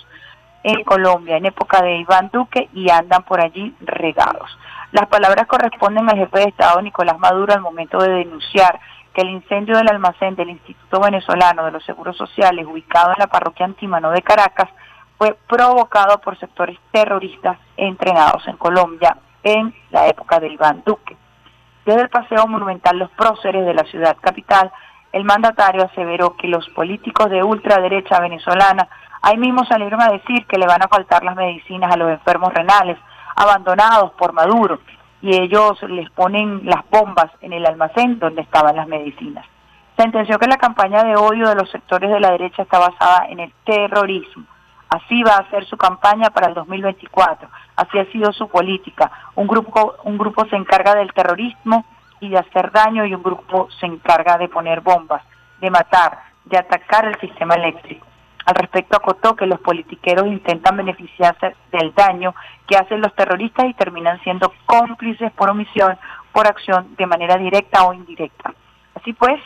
en 0.63 0.81
Colombia 0.85 1.35
en 1.35 1.47
época 1.47 1.81
de 1.81 1.97
Iván 1.97 2.29
Duque 2.31 2.69
y 2.73 2.89
andan 2.89 3.23
por 3.23 3.41
allí 3.41 3.75
regados. 3.81 4.57
Las 4.93 5.07
palabras 5.07 5.47
corresponden 5.47 6.09
al 6.09 6.17
jefe 6.17 6.39
de 6.39 6.45
Estado 6.45 6.81
Nicolás 6.81 7.19
Maduro 7.19 7.53
al 7.53 7.61
momento 7.61 7.97
de 7.97 8.09
denunciar 8.09 8.79
que 9.13 9.21
el 9.21 9.29
incendio 9.29 9.77
del 9.77 9.89
almacén 9.89 10.35
del 10.35 10.49
Instituto 10.49 10.99
Venezolano 10.99 11.65
de 11.65 11.71
los 11.71 11.83
Seguros 11.85 12.17
Sociales, 12.17 12.65
ubicado 12.67 13.11
en 13.11 13.19
la 13.19 13.27
parroquia 13.27 13.65
Antímano 13.65 14.11
de 14.11 14.21
Caracas, 14.21 14.69
fue 15.17 15.37
provocado 15.47 16.19
por 16.21 16.37
sectores 16.39 16.77
terroristas 16.91 17.57
entrenados 17.75 18.47
en 18.47 18.57
Colombia 18.57 19.17
en 19.43 19.73
la 19.91 20.07
época 20.07 20.39
de 20.39 20.49
Iván 20.49 20.83
Duque. 20.85 21.17
Desde 21.85 22.01
el 22.01 22.09
Paseo 22.09 22.45
Monumental 22.47 22.97
Los 22.97 23.09
Próceres 23.11 23.65
de 23.65 23.73
la 23.73 23.83
ciudad 23.83 24.17
capital, 24.21 24.71
el 25.11 25.23
mandatario 25.23 25.85
aseveró 25.85 26.35
que 26.35 26.47
los 26.47 26.69
políticos 26.69 27.29
de 27.29 27.43
ultraderecha 27.43 28.19
venezolana 28.19 28.87
ahí 29.21 29.37
mismo 29.37 29.65
salieron 29.65 30.01
a 30.01 30.11
decir 30.11 30.45
que 30.45 30.57
le 30.57 30.67
van 30.67 30.83
a 30.83 30.87
faltar 30.87 31.23
las 31.23 31.35
medicinas 31.35 31.91
a 31.91 31.97
los 31.97 32.11
enfermos 32.11 32.53
renales, 32.53 32.97
abandonados 33.35 34.11
por 34.11 34.33
Maduro 34.33 34.79
y 35.21 35.35
ellos 35.35 35.81
les 35.83 36.09
ponen 36.11 36.61
las 36.63 36.87
bombas 36.89 37.31
en 37.41 37.53
el 37.53 37.65
almacén 37.65 38.19
donde 38.19 38.41
estaban 38.41 38.75
las 38.75 38.87
medicinas. 38.87 39.45
Sentenció 39.97 40.39
que 40.39 40.47
la 40.47 40.57
campaña 40.57 41.03
de 41.03 41.15
odio 41.15 41.49
de 41.49 41.55
los 41.55 41.69
sectores 41.69 42.09
de 42.09 42.19
la 42.19 42.31
derecha 42.31 42.63
está 42.63 42.79
basada 42.79 43.25
en 43.27 43.41
el 43.41 43.53
terrorismo. 43.65 44.45
Así 44.89 45.21
va 45.23 45.35
a 45.35 45.49
ser 45.49 45.65
su 45.65 45.77
campaña 45.77 46.29
para 46.29 46.47
el 46.47 46.53
2024. 46.53 47.49
Así 47.75 47.99
ha 47.99 48.05
sido 48.11 48.31
su 48.31 48.47
política. 48.47 49.11
Un 49.35 49.45
grupo, 49.45 49.95
un 50.05 50.17
grupo 50.17 50.45
se 50.45 50.55
encarga 50.55 50.95
del 50.95 51.13
terrorismo 51.13 51.85
y 52.21 52.29
de 52.29 52.37
hacer 52.37 52.71
daño 52.71 53.05
y 53.05 53.13
un 53.13 53.21
grupo 53.21 53.67
se 53.79 53.85
encarga 53.85 54.37
de 54.37 54.47
poner 54.47 54.81
bombas, 54.81 55.21
de 55.59 55.69
matar, 55.69 56.19
de 56.45 56.57
atacar 56.57 57.05
el 57.05 57.19
sistema 57.19 57.55
eléctrico. 57.55 58.08
Al 58.49 58.55
respecto 58.55 58.97
acotó 58.97 59.35
que 59.35 59.45
los 59.45 59.59
politiqueros 59.59 60.25
intentan 60.25 60.75
beneficiarse 60.75 61.55
del 61.71 61.93
daño 61.93 62.33
que 62.65 62.77
hacen 62.77 62.99
los 62.99 63.13
terroristas 63.13 63.67
y 63.67 63.75
terminan 63.75 64.19
siendo 64.23 64.51
cómplices 64.65 65.31
por 65.33 65.51
omisión, 65.51 65.95
por 66.31 66.47
acción 66.47 66.95
de 66.95 67.05
manera 67.05 67.37
directa 67.37 67.85
o 67.85 67.93
indirecta. 67.93 68.55
Así 68.95 69.13
pues, 69.13 69.39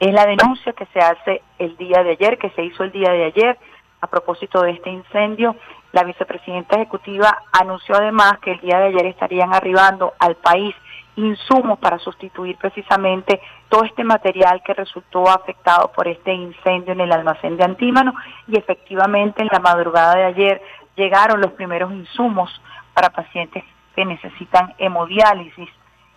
es 0.00 0.14
la 0.14 0.24
denuncia 0.24 0.72
que 0.72 0.86
se 0.94 0.98
hace 0.98 1.42
el 1.58 1.76
día 1.76 2.02
de 2.02 2.12
ayer, 2.12 2.38
que 2.38 2.48
se 2.52 2.64
hizo 2.64 2.84
el 2.84 2.90
día 2.90 3.10
de 3.10 3.24
ayer 3.24 3.58
a 4.00 4.06
propósito 4.06 4.62
de 4.62 4.70
este 4.70 4.88
incendio. 4.88 5.54
La 5.92 6.02
vicepresidenta 6.02 6.76
ejecutiva 6.76 7.42
anunció 7.52 7.96
además 7.96 8.38
que 8.40 8.52
el 8.52 8.60
día 8.60 8.78
de 8.78 8.86
ayer 8.86 9.06
estarían 9.08 9.52
arribando 9.52 10.14
al 10.18 10.36
país 10.36 10.74
insumos 11.16 11.78
para 11.78 11.98
sustituir 11.98 12.56
precisamente 12.56 13.40
todo 13.68 13.84
este 13.84 14.04
material 14.04 14.62
que 14.64 14.74
resultó 14.74 15.28
afectado 15.28 15.90
por 15.92 16.06
este 16.08 16.32
incendio 16.32 16.92
en 16.92 17.00
el 17.00 17.12
almacén 17.12 17.56
de 17.56 17.64
Antímano 17.64 18.14
y 18.46 18.56
efectivamente 18.56 19.42
en 19.42 19.48
la 19.50 19.58
madrugada 19.58 20.14
de 20.14 20.24
ayer 20.24 20.62
llegaron 20.94 21.40
los 21.40 21.52
primeros 21.52 21.92
insumos 21.92 22.50
para 22.94 23.10
pacientes 23.10 23.64
que 23.94 24.04
necesitan 24.04 24.74
hemodiálisis 24.78 25.68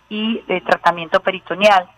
y 0.08 0.40
de 0.42 0.60
tratamiento 0.60 1.20
peritoneal. 1.20 1.88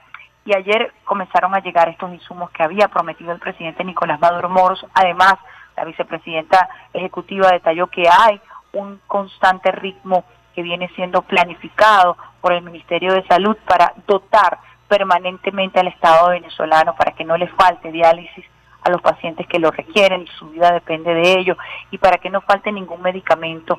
Y 0.44 0.54
ayer 0.54 0.92
comenzaron 1.04 1.54
a 1.54 1.60
llegar 1.60 1.88
estos 1.88 2.12
insumos 2.12 2.50
que 2.50 2.62
había 2.62 2.88
prometido 2.88 3.32
el 3.32 3.38
presidente 3.38 3.84
Nicolás 3.84 4.20
Maduro 4.20 4.48
Moros. 4.48 4.84
Además, 4.94 5.34
la 5.76 5.84
vicepresidenta 5.84 6.68
ejecutiva 6.92 7.50
detalló 7.50 7.86
que 7.86 8.04
hay 8.08 8.40
un 8.72 9.00
constante 9.06 9.70
ritmo 9.70 10.24
que 10.54 10.62
viene 10.62 10.90
siendo 10.94 11.22
planificado 11.22 12.16
por 12.40 12.52
el 12.52 12.62
Ministerio 12.62 13.12
de 13.14 13.26
Salud 13.26 13.56
para 13.66 13.94
dotar 14.06 14.58
permanentemente 14.88 15.80
al 15.80 15.88
Estado 15.88 16.30
venezolano 16.30 16.94
para 16.96 17.12
que 17.12 17.24
no 17.24 17.36
le 17.36 17.48
falte 17.48 17.90
diálisis 17.90 18.44
a 18.82 18.90
los 18.90 19.00
pacientes 19.00 19.46
que 19.46 19.58
lo 19.58 19.70
requieren, 19.70 20.26
su 20.38 20.50
vida 20.50 20.72
depende 20.72 21.14
de 21.14 21.38
ello, 21.38 21.56
y 21.90 21.98
para 21.98 22.18
que 22.18 22.30
no 22.30 22.40
falte 22.40 22.72
ningún 22.72 23.00
medicamento 23.00 23.78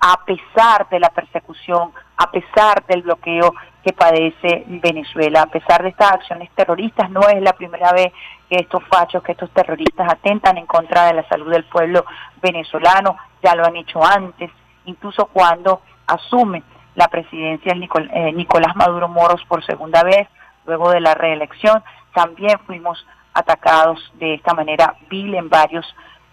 a 0.00 0.22
pesar 0.24 0.86
de 0.90 1.00
la 1.00 1.08
persecución, 1.08 1.92
a 2.18 2.30
pesar 2.30 2.84
del 2.86 3.02
bloqueo 3.02 3.54
que 3.82 3.94
padece 3.94 4.64
Venezuela, 4.66 5.42
a 5.42 5.46
pesar 5.46 5.82
de 5.82 5.88
estas 5.88 6.12
acciones 6.12 6.50
terroristas, 6.54 7.10
no 7.10 7.26
es 7.28 7.40
la 7.40 7.54
primera 7.54 7.90
vez 7.92 8.12
que 8.50 8.56
estos 8.56 8.84
fachos, 8.84 9.22
que 9.22 9.32
estos 9.32 9.50
terroristas 9.50 10.12
atentan 10.12 10.58
en 10.58 10.66
contra 10.66 11.06
de 11.06 11.14
la 11.14 11.28
salud 11.28 11.50
del 11.50 11.64
pueblo 11.64 12.04
venezolano, 12.42 13.16
ya 13.42 13.54
lo 13.54 13.64
han 13.64 13.76
hecho 13.76 14.04
antes, 14.04 14.50
incluso 14.84 15.26
cuando 15.26 15.80
asume 16.06 16.62
la 16.94 17.08
presidencia 17.08 17.72
eh, 17.72 18.32
Nicolás 18.32 18.76
Maduro 18.76 19.08
Moros 19.08 19.42
por 19.48 19.64
segunda 19.64 20.02
vez, 20.02 20.28
luego 20.66 20.90
de 20.90 21.00
la 21.00 21.14
reelección, 21.14 21.82
también 22.14 22.58
fuimos 22.66 23.04
atacados 23.32 24.12
de 24.14 24.34
esta 24.34 24.54
manera 24.54 24.94
vil 25.10 25.34
en 25.34 25.48
varios 25.48 25.84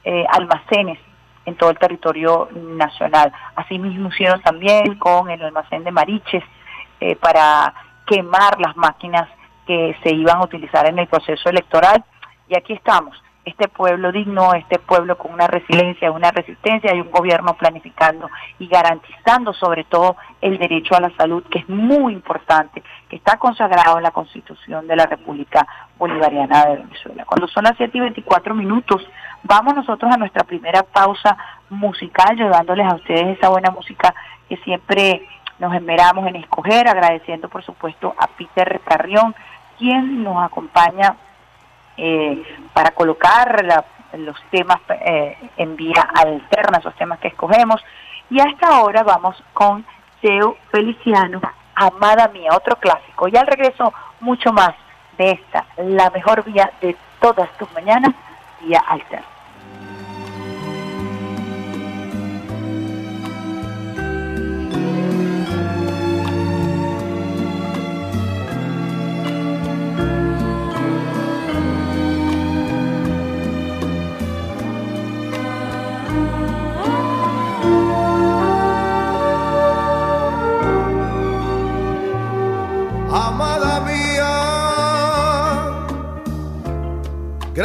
eh, 0.03 0.25
almacenes 0.31 0.99
en 1.45 1.55
todo 1.55 1.71
el 1.71 1.79
territorio 1.79 2.49
nacional. 2.53 3.33
Asimismo 3.55 4.09
hicieron 4.09 4.41
también 4.41 4.95
con 4.99 5.29
el 5.29 5.41
almacén 5.41 5.83
de 5.83 5.91
Mariches 5.91 6.43
eh, 6.99 7.15
para 7.15 7.73
quemar 8.05 8.59
las 8.59 8.77
máquinas 8.77 9.27
que 9.65 9.95
se 10.03 10.13
iban 10.13 10.37
a 10.37 10.43
utilizar 10.43 10.87
en 10.87 10.99
el 10.99 11.07
proceso 11.07 11.49
electoral. 11.49 12.03
Y 12.47 12.55
aquí 12.55 12.73
estamos, 12.73 13.21
este 13.43 13.67
pueblo 13.67 14.11
digno, 14.11 14.53
este 14.53 14.77
pueblo 14.77 15.17
con 15.17 15.33
una 15.33 15.47
resiliencia, 15.47 16.11
una 16.11 16.31
resistencia 16.31 16.93
y 16.93 17.01
un 17.01 17.09
gobierno 17.09 17.55
planificando 17.55 18.29
y 18.59 18.67
garantizando 18.67 19.53
sobre 19.53 19.83
todo 19.83 20.15
el 20.41 20.59
derecho 20.59 20.95
a 20.95 21.01
la 21.01 21.09
salud, 21.15 21.43
que 21.49 21.59
es 21.59 21.69
muy 21.69 22.13
importante, 22.13 22.83
que 23.09 23.15
está 23.15 23.37
consagrado 23.37 23.97
en 23.97 24.03
la 24.03 24.11
Constitución 24.11 24.87
de 24.87 24.95
la 24.95 25.07
República 25.07 25.67
Bolivariana 25.97 26.65
de 26.65 26.77
Venezuela. 26.77 27.25
Cuando 27.25 27.47
son 27.47 27.63
las 27.63 27.77
7 27.77 27.97
y 27.97 28.01
24 28.01 28.53
minutos, 28.53 29.01
vamos 29.43 29.75
nosotros 29.75 30.13
a 30.13 30.17
nuestra 30.17 30.43
primera 30.43 30.83
pausa 30.83 31.35
musical, 31.69 32.35
llevándoles 32.35 32.85
a 32.87 32.95
ustedes 32.95 33.37
esa 33.37 33.49
buena 33.49 33.71
música 33.71 34.13
que 34.47 34.57
siempre 34.57 35.27
nos 35.57 35.73
esmeramos 35.73 36.27
en 36.27 36.35
escoger, 36.35 36.87
agradeciendo 36.87 37.49
por 37.49 37.63
supuesto 37.63 38.13
a 38.17 38.27
Peter 38.27 38.81
Carrión, 38.83 39.33
quien 39.77 40.23
nos 40.23 40.43
acompaña 40.43 41.15
eh, 42.03 42.43
para 42.73 42.91
colocar 42.91 43.63
los 44.13 44.35
temas 44.49 44.79
eh, 44.89 45.37
en 45.55 45.75
vía 45.75 46.01
alterna, 46.15 46.79
esos 46.79 46.95
temas 46.95 47.19
que 47.19 47.27
escogemos. 47.27 47.79
Y 48.31 48.39
hasta 48.39 48.69
ahora 48.69 49.03
vamos 49.03 49.41
con 49.53 49.85
Seu 50.19 50.57
Feliciano, 50.71 51.39
Amada 51.75 52.27
Mía, 52.29 52.49
otro 52.53 52.75
clásico. 52.77 53.27
Y 53.27 53.37
al 53.37 53.45
regreso, 53.45 53.93
mucho 54.19 54.51
más 54.51 54.73
de 55.19 55.31
esta, 55.31 55.65
la 55.77 56.09
mejor 56.09 56.43
vía 56.43 56.71
de 56.81 56.97
todas 57.19 57.49
tus 57.59 57.71
mañanas, 57.73 58.15
vía 58.61 58.79
alterna. 58.87 59.27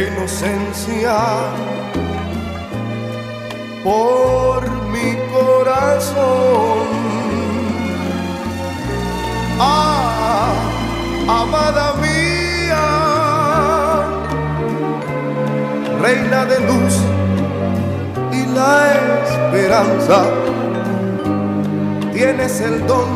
inocencia 0.00 1.16
por 3.84 4.68
mi 4.90 5.16
corazón. 5.32 6.86
Ah, 9.60 10.52
amada 11.28 11.94
mía, 12.02 12.86
reina 16.02 16.44
de 16.44 16.60
luz 16.60 16.94
y 18.32 18.46
la 18.52 18.94
esperanza, 19.22 20.24
tienes 22.12 22.60
el 22.60 22.84
don 22.86 23.08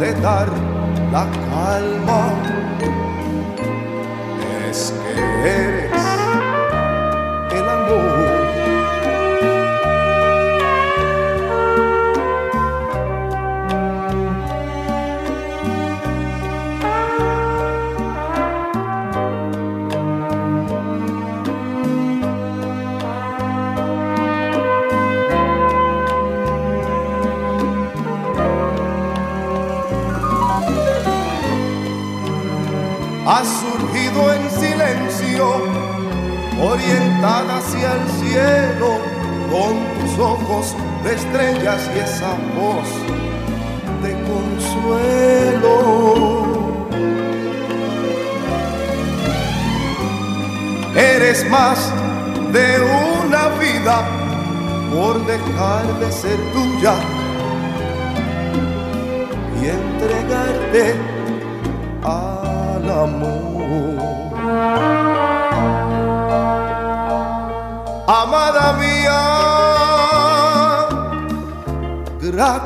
de 0.00 0.12
dar 0.14 0.48
la 1.12 1.26
calma. 1.50 2.47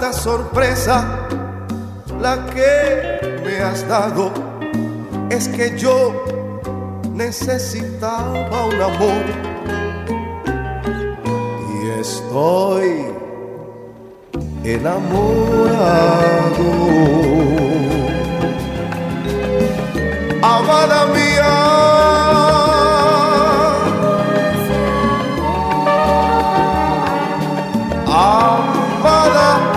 grata 0.02 0.18
sorpresa 0.18 1.28
la 2.20 2.44
que 2.46 3.40
me 3.44 3.58
has 3.60 3.86
dado 3.86 4.32
es 5.30 5.46
que 5.46 5.78
yo 5.78 6.24
necesitaba 7.12 8.66
un 8.66 8.82
amor 8.82 9.24
y 11.72 12.00
estoy 12.00 13.06
enamorado. 14.64 15.92
Amada 20.42 21.06
mía, 21.14 21.52
amada 28.06 29.71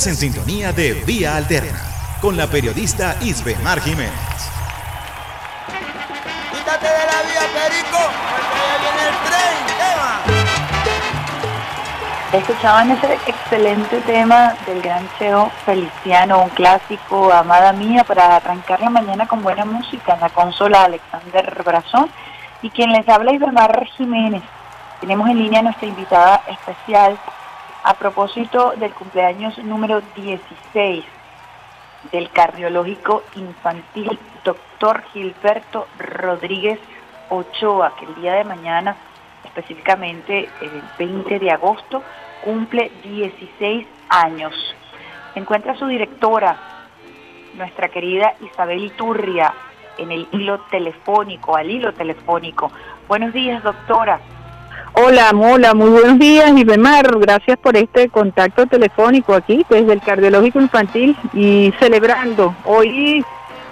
Estás 0.00 0.14
en 0.14 0.32
sintonía 0.32 0.72
de 0.72 0.94
Vía 1.04 1.36
Alterna 1.36 1.78
con 2.22 2.34
la 2.34 2.46
periodista 2.46 3.16
Isbemar 3.20 3.82
Jiménez. 3.82 4.10
Quítate 6.50 6.86
de 6.86 7.04
la 7.04 7.20
vía, 7.28 7.42
Perico, 7.52 7.98
porque 8.32 8.60
ya 8.64 8.78
viene 8.80 9.02
el 9.10 9.16
tren. 9.26 9.60
¿qué 9.76 9.90
va? 12.32 12.38
Escuchaban 12.38 12.90
ese 12.92 13.12
excelente 13.26 14.00
tema 14.06 14.54
del 14.64 14.80
gran 14.80 15.06
Cheo 15.18 15.50
Feliciano, 15.66 16.44
un 16.44 16.48
clásico, 16.48 17.30
amada 17.30 17.74
mía, 17.74 18.02
para 18.04 18.36
arrancar 18.36 18.80
la 18.80 18.88
mañana 18.88 19.28
con 19.28 19.42
buena 19.42 19.66
música 19.66 20.14
en 20.14 20.20
la 20.20 20.30
consola 20.30 20.84
Alexander 20.84 21.62
Brazón 21.62 22.10
y 22.62 22.70
quien 22.70 22.90
les 22.94 23.06
habla 23.06 23.34
Isbemar 23.34 23.84
Jiménez. 23.98 24.44
Tenemos 25.02 25.28
en 25.28 25.40
línea 25.40 25.60
a 25.60 25.64
nuestra 25.64 25.88
invitada 25.88 26.40
especial 26.48 27.18
a 27.82 27.94
propósito 27.94 28.72
del 28.76 28.92
cumpleaños 28.92 29.56
número 29.58 30.02
16 30.16 31.04
del 32.12 32.30
cardiológico 32.30 33.22
infantil 33.36 34.18
doctor 34.44 35.02
Gilberto 35.12 35.86
Rodríguez 35.98 36.78
Ochoa, 37.28 37.94
que 37.96 38.06
el 38.06 38.14
día 38.16 38.34
de 38.34 38.44
mañana, 38.44 38.96
específicamente 39.44 40.48
el 40.60 40.82
20 40.98 41.38
de 41.38 41.50
agosto, 41.50 42.02
cumple 42.42 42.90
16 43.02 43.86
años. 44.08 44.54
Encuentra 45.34 45.76
su 45.76 45.86
directora, 45.86 46.56
nuestra 47.54 47.88
querida 47.88 48.34
Isabel 48.40 48.84
Iturria, 48.84 49.54
en 49.98 50.10
el 50.10 50.26
hilo 50.32 50.60
telefónico, 50.70 51.56
al 51.56 51.70
hilo 51.70 51.92
telefónico. 51.92 52.72
Buenos 53.06 53.32
días, 53.32 53.62
doctora. 53.62 54.20
Hola, 55.02 55.30
hola, 55.34 55.72
muy 55.72 55.88
buenos 55.88 56.18
días, 56.18 56.52
Ibemar. 56.54 57.18
Gracias 57.20 57.56
por 57.58 57.74
este 57.74 58.10
contacto 58.10 58.66
telefónico 58.66 59.32
aquí 59.32 59.64
desde 59.70 59.94
el 59.94 60.02
Cardiológico 60.02 60.60
Infantil 60.60 61.16
y 61.32 61.72
celebrando, 61.78 62.54
hoy, 62.66 63.24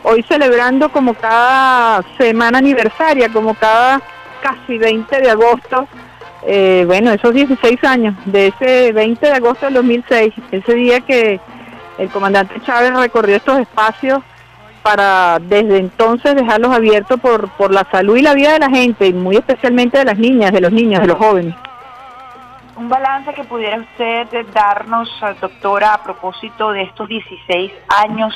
hoy 0.05 0.23
celebrando 0.23 0.89
como 0.89 1.13
cada 1.13 2.03
semana 2.17 2.59
aniversaria, 2.59 3.29
como 3.29 3.53
cada 3.55 4.01
casi 4.41 4.79
20 4.79 5.21
de 5.21 5.31
agosto, 5.31 5.87
eh, 6.47 6.85
bueno, 6.87 7.13
esos 7.13 7.35
16 7.35 7.85
años, 7.85 8.15
de 8.25 8.47
ese 8.47 8.93
20 8.93 9.27
de 9.27 9.33
agosto 9.33 9.67
del 9.67 9.75
2006, 9.75 10.33
ese 10.51 10.75
día 10.75 11.01
que 11.01 11.39
el 11.99 12.09
comandante 12.09 12.59
Chávez 12.65 12.95
recorrió 12.95 13.37
estos 13.37 13.59
espacios 13.59 14.21
para 14.83 15.39
desde 15.41 15.79
entonces 15.79 16.35
dejarlos 16.35 16.73
abiertos 16.75 17.21
por, 17.21 17.49
por 17.51 17.73
la 17.73 17.85
salud 17.91 18.17
y 18.17 18.23
la 18.23 18.35
vida 18.35 18.53
de 18.53 18.59
la 18.61 18.71
gente, 18.71 19.07
y 19.07 19.13
muy 19.13 19.37
especialmente 19.37 19.99
de 19.99 20.05
las 20.05 20.19
niñas, 20.19 20.53
de 20.53 20.61
los 20.61 20.73
niños, 20.73 21.01
de 21.01 21.07
los 21.09 21.17
jóvenes. 21.19 21.55
Un 22.77 22.89
balance 22.89 23.35
que 23.35 23.45
pudiera 23.45 23.77
usted 23.79 24.29
darnos, 24.55 25.11
doctora, 25.41 25.95
a 25.95 26.03
propósito 26.03 26.71
de 26.71 26.83
estos 26.83 27.09
16 27.09 27.73
años 28.05 28.33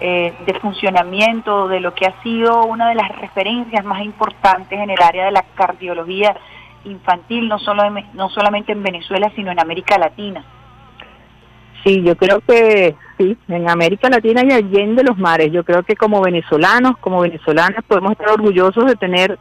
eh, 0.00 0.34
de 0.46 0.54
funcionamiento, 0.60 1.68
de 1.68 1.80
lo 1.80 1.94
que 1.94 2.06
ha 2.06 2.20
sido 2.22 2.64
una 2.64 2.88
de 2.88 2.94
las 2.96 3.08
referencias 3.20 3.84
más 3.84 4.02
importantes 4.02 4.78
en 4.78 4.90
el 4.90 5.00
área 5.02 5.26
de 5.26 5.32
la 5.32 5.42
cardiología 5.54 6.36
infantil, 6.84 7.48
no, 7.48 7.58
solo 7.58 7.84
en- 7.84 8.06
no 8.14 8.28
solamente 8.30 8.72
en 8.72 8.82
Venezuela, 8.82 9.30
sino 9.36 9.50
en 9.52 9.60
América 9.60 9.96
Latina. 9.98 10.44
Sí, 11.84 12.02
yo 12.02 12.16
creo 12.16 12.40
que 12.40 12.94
sí, 13.18 13.36
en 13.48 13.68
América 13.68 14.08
Latina 14.08 14.42
y 14.44 14.52
allende 14.52 15.02
los 15.02 15.18
mares, 15.18 15.52
yo 15.52 15.64
creo 15.64 15.82
que 15.82 15.96
como 15.96 16.22
venezolanos, 16.22 16.96
como 16.98 17.20
venezolanas 17.20 17.84
podemos 17.86 18.12
estar 18.12 18.30
orgullosos 18.30 18.86
de 18.86 18.96
tener 18.96 19.38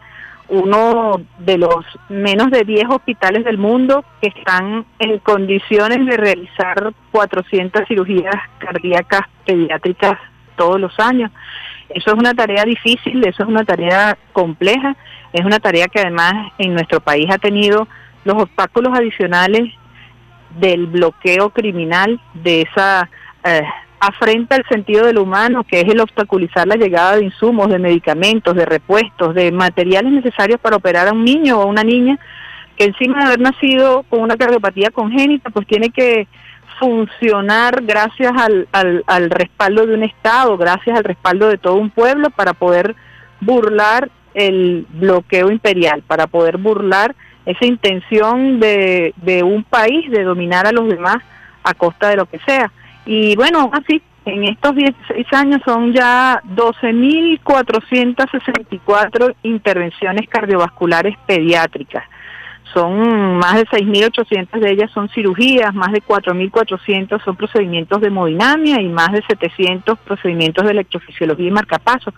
uno 0.50 1.22
de 1.40 1.58
los 1.58 1.86
menos 2.10 2.52
de 2.52 2.64
10 2.64 2.86
hospitales 2.90 3.44
del 3.44 3.58
mundo 3.58 4.04
que 4.22 4.30
están 4.30 4.86
en 5.00 5.20
condiciones 5.20 6.06
de 6.06 6.18
realizar 6.18 6.94
400 7.12 7.88
cirugías 7.88 8.36
cardíacas 8.58 9.22
pediátricas 9.46 10.18
todos 10.56 10.80
los 10.80 10.98
años. 11.00 11.32
Eso 11.90 12.12
es 12.12 12.18
una 12.18 12.34
tarea 12.34 12.64
difícil, 12.64 13.26
eso 13.26 13.44
es 13.44 13.50
una 13.50 13.64
tarea 13.64 14.18
compleja, 14.34 14.96
es 15.34 15.46
una 15.46 15.60
tarea 15.60 15.88
que 15.88 16.00
además 16.00 16.52
en 16.58 16.74
nuestro 16.74 17.00
país 17.00 17.28
ha 17.30 17.38
tenido 17.38 17.88
los 18.24 18.42
obstáculos 18.42 18.98
adicionales 18.98 19.74
del 20.60 20.88
bloqueo 20.88 21.50
criminal, 21.50 22.20
de 22.34 22.62
esa 22.62 23.10
eh, 23.48 23.64
afrenta 24.00 24.56
al 24.56 24.66
sentido 24.70 25.06
de 25.06 25.14
lo 25.14 25.24
humano, 25.24 25.64
que 25.64 25.82
es 25.82 25.88
el 25.90 26.00
obstaculizar 26.00 26.68
la 26.68 26.76
llegada 26.76 27.16
de 27.16 27.26
insumos, 27.26 27.70
de 27.70 27.80
medicamentos, 27.80 28.56
de 28.56 28.66
repuestos, 28.66 29.34
de 29.34 29.52
materiales 29.52 30.12
necesarios 30.12 30.60
para 30.60 30.76
operar 30.76 31.08
a 31.08 31.14
un 31.14 31.26
niño 31.26 31.60
o 31.60 31.64
a 31.64 31.66
una 31.66 31.84
niña 31.84 32.20
que 32.78 32.86
encima 32.86 33.20
de 33.20 33.26
haber 33.26 33.40
nacido 33.40 34.04
con 34.04 34.22
una 34.22 34.38
cardiopatía 34.38 34.92
congénita, 34.92 35.50
pues 35.50 35.66
tiene 35.66 35.90
que 35.90 36.28
funcionar 36.80 37.82
gracias 37.84 38.32
al, 38.38 38.68
al, 38.72 39.04
al 39.08 39.30
respaldo 39.32 39.88
de 39.88 39.96
un 39.96 40.04
Estado, 40.04 40.58
gracias 40.58 40.96
al 40.96 41.04
respaldo 41.04 41.48
de 41.48 41.58
todo 41.58 41.76
un 41.76 41.90
pueblo 41.90 42.30
para 42.30 42.54
poder 42.54 42.96
burlar 43.42 44.10
el 44.36 44.86
bloqueo 44.92 45.50
imperial, 45.50 46.04
para 46.06 46.28
poder 46.28 46.58
burlar 46.58 47.16
esa 47.48 47.66
intención 47.66 48.60
de, 48.60 49.14
de 49.18 49.42
un 49.42 49.64
país 49.64 50.12
de 50.12 50.24
dominar 50.24 50.68
a 50.68 50.72
los 50.72 50.88
demás 50.88 51.18
a 51.64 51.74
costa 51.74 52.10
de 52.10 52.18
lo 52.18 52.28
que 52.28 52.40
sea. 52.40 52.72
Y 53.10 53.38
bueno, 53.38 53.70
así, 53.72 54.02
en 54.26 54.44
estos 54.44 54.76
16 54.76 55.28
años 55.32 55.62
son 55.64 55.94
ya 55.94 56.42
12.464 56.56 59.34
intervenciones 59.44 60.28
cardiovasculares 60.28 61.16
pediátricas. 61.26 62.04
Son 62.74 63.38
más 63.38 63.56
de 63.56 63.66
6.800 63.66 64.60
de 64.60 64.72
ellas 64.72 64.92
son 64.92 65.08
cirugías, 65.08 65.74
más 65.74 65.94
de 65.94 66.02
4.400 66.02 67.24
son 67.24 67.38
procedimientos 67.38 68.02
de 68.02 68.08
hemodinamia 68.08 68.82
y 68.82 68.90
más 68.90 69.14
de 69.14 69.24
700 69.26 69.98
procedimientos 70.00 70.66
de 70.66 70.72
electrofisiología 70.72 71.48
y 71.48 71.52
marcapaso, 71.52 72.14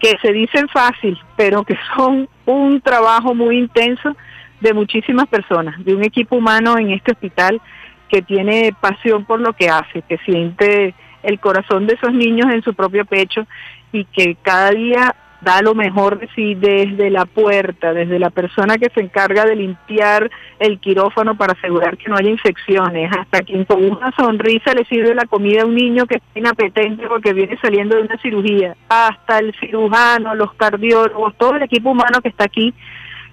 que 0.00 0.18
se 0.20 0.32
dicen 0.32 0.68
fácil, 0.68 1.16
pero 1.36 1.62
que 1.62 1.78
son 1.96 2.28
un 2.44 2.80
trabajo 2.80 3.36
muy 3.36 3.56
intenso 3.56 4.16
de 4.60 4.74
muchísimas 4.74 5.28
personas, 5.28 5.76
de 5.84 5.94
un 5.94 6.02
equipo 6.02 6.34
humano 6.34 6.76
en 6.76 6.90
este 6.90 7.12
hospital 7.12 7.60
que 8.08 8.22
tiene 8.22 8.74
pasión 8.80 9.24
por 9.24 9.40
lo 9.40 9.52
que 9.52 9.68
hace, 9.68 10.02
que 10.02 10.18
siente 10.18 10.94
el 11.22 11.40
corazón 11.40 11.86
de 11.86 11.94
esos 11.94 12.12
niños 12.12 12.52
en 12.52 12.62
su 12.62 12.74
propio 12.74 13.04
pecho 13.04 13.46
y 13.92 14.04
que 14.04 14.36
cada 14.42 14.70
día 14.70 15.14
da 15.40 15.62
lo 15.62 15.74
mejor 15.74 16.18
de 16.18 16.28
sí 16.34 16.54
desde 16.54 17.10
la 17.10 17.24
puerta, 17.24 17.92
desde 17.92 18.18
la 18.18 18.30
persona 18.30 18.76
que 18.76 18.90
se 18.90 19.00
encarga 19.00 19.44
de 19.44 19.54
limpiar 19.54 20.30
el 20.58 20.80
quirófano 20.80 21.36
para 21.36 21.52
asegurar 21.52 21.96
que 21.96 22.08
no 22.08 22.16
haya 22.16 22.30
infecciones, 22.30 23.10
hasta 23.16 23.42
quien 23.42 23.64
con 23.64 23.84
una 23.84 24.10
sonrisa 24.16 24.74
le 24.74 24.84
sirve 24.86 25.14
la 25.14 25.26
comida 25.26 25.62
a 25.62 25.66
un 25.66 25.76
niño 25.76 26.06
que 26.06 26.16
está 26.16 26.38
inapetente 26.38 27.06
porque 27.06 27.32
viene 27.32 27.56
saliendo 27.62 27.96
de 27.96 28.02
una 28.02 28.18
cirugía, 28.18 28.76
hasta 28.88 29.38
el 29.38 29.54
cirujano, 29.60 30.34
los 30.34 30.52
cardiólogos, 30.54 31.36
todo 31.36 31.54
el 31.54 31.62
equipo 31.62 31.90
humano 31.90 32.20
que 32.20 32.30
está 32.30 32.44
aquí 32.44 32.74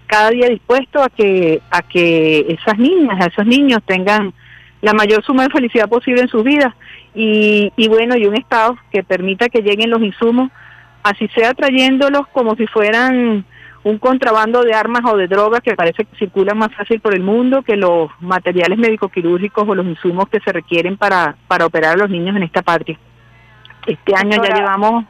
cada 0.05 0.29
día 0.29 0.49
dispuesto 0.49 1.01
a 1.01 1.09
que 1.09 1.61
a 1.71 1.81
que 1.81 2.45
esas 2.49 2.77
niñas, 2.77 3.19
a 3.19 3.25
esos 3.25 3.47
niños 3.47 3.81
tengan 3.87 4.33
la 4.81 4.93
mayor 4.93 5.23
suma 5.23 5.43
de 5.43 5.49
felicidad 5.49 5.89
posible 5.89 6.21
en 6.21 6.27
sus 6.27 6.43
vidas 6.43 6.73
y, 7.13 7.71
y 7.75 7.87
bueno, 7.87 8.15
y 8.17 8.25
un 8.25 8.35
Estado 8.35 8.77
que 8.91 9.03
permita 9.03 9.49
que 9.49 9.61
lleguen 9.61 9.89
los 9.89 10.01
insumos, 10.01 10.51
así 11.03 11.27
sea 11.29 11.53
trayéndolos 11.53 12.27
como 12.27 12.55
si 12.55 12.67
fueran 12.67 13.45
un 13.85 13.99
contrabando 13.99 14.63
de 14.63 14.73
armas 14.73 15.03
o 15.05 15.15
de 15.15 15.27
drogas 15.27 15.61
que 15.61 15.75
parece 15.75 16.05
que 16.05 16.17
circulan 16.17 16.57
más 16.57 16.73
fácil 16.73 16.99
por 16.99 17.13
el 17.13 17.21
mundo 17.21 17.61
que 17.61 17.75
los 17.75 18.09
materiales 18.19 18.79
médico-quirúrgicos 18.79 19.63
o 19.67 19.75
los 19.75 19.85
insumos 19.85 20.27
que 20.27 20.39
se 20.39 20.51
requieren 20.51 20.97
para, 20.97 21.35
para 21.47 21.67
operar 21.67 21.93
a 21.93 21.97
los 21.97 22.09
niños 22.09 22.35
en 22.35 22.43
esta 22.43 22.63
patria. 22.63 22.97
Este 23.85 24.15
año 24.15 24.41
ya 24.43 24.55
llevamos 24.55 25.05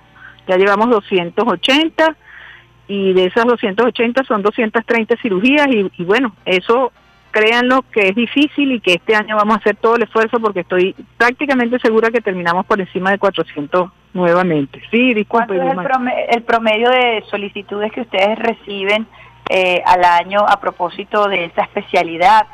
ya 0.47 0.57
llevamos 0.57 0.89
280 0.89 2.15
y 2.87 3.13
de 3.13 3.25
esas 3.25 3.45
280 3.45 4.23
son 4.25 4.41
230 4.41 5.15
cirugías 5.21 5.67
y, 5.69 5.89
y 5.97 6.03
bueno, 6.03 6.35
eso 6.45 6.91
créanlo 7.35 7.83
que 7.91 8.07
es 8.07 8.15
difícil 8.15 8.71
y 8.71 8.79
que 8.79 8.93
este 8.93 9.13
año 9.13 9.35
vamos 9.35 9.55
a 9.57 9.59
hacer 9.59 9.75
todo 9.75 9.97
el 9.97 10.03
esfuerzo 10.03 10.39
porque 10.39 10.61
estoy 10.61 10.95
prácticamente 11.17 11.77
segura 11.79 12.09
que 12.09 12.21
terminamos 12.21 12.65
por 12.65 12.79
encima 12.79 13.11
de 13.11 13.17
400 13.19 13.91
nuevamente. 14.13 14.81
Sí, 14.89 15.13
¿Cuánto 15.27 15.53
disculpe. 15.53 15.55
es 15.55 15.61
el, 15.61 15.67
Vilma. 15.67 15.83
prome- 15.83 16.25
el 16.29 16.43
promedio 16.43 16.89
de 16.89 17.23
solicitudes 17.29 17.91
que 17.91 18.01
ustedes 18.01 18.39
reciben 18.39 19.05
eh, 19.49 19.83
al 19.85 20.05
año 20.05 20.45
a 20.47 20.61
propósito 20.61 21.27
de 21.27 21.45
esa 21.45 21.63
especialidad? 21.63 22.47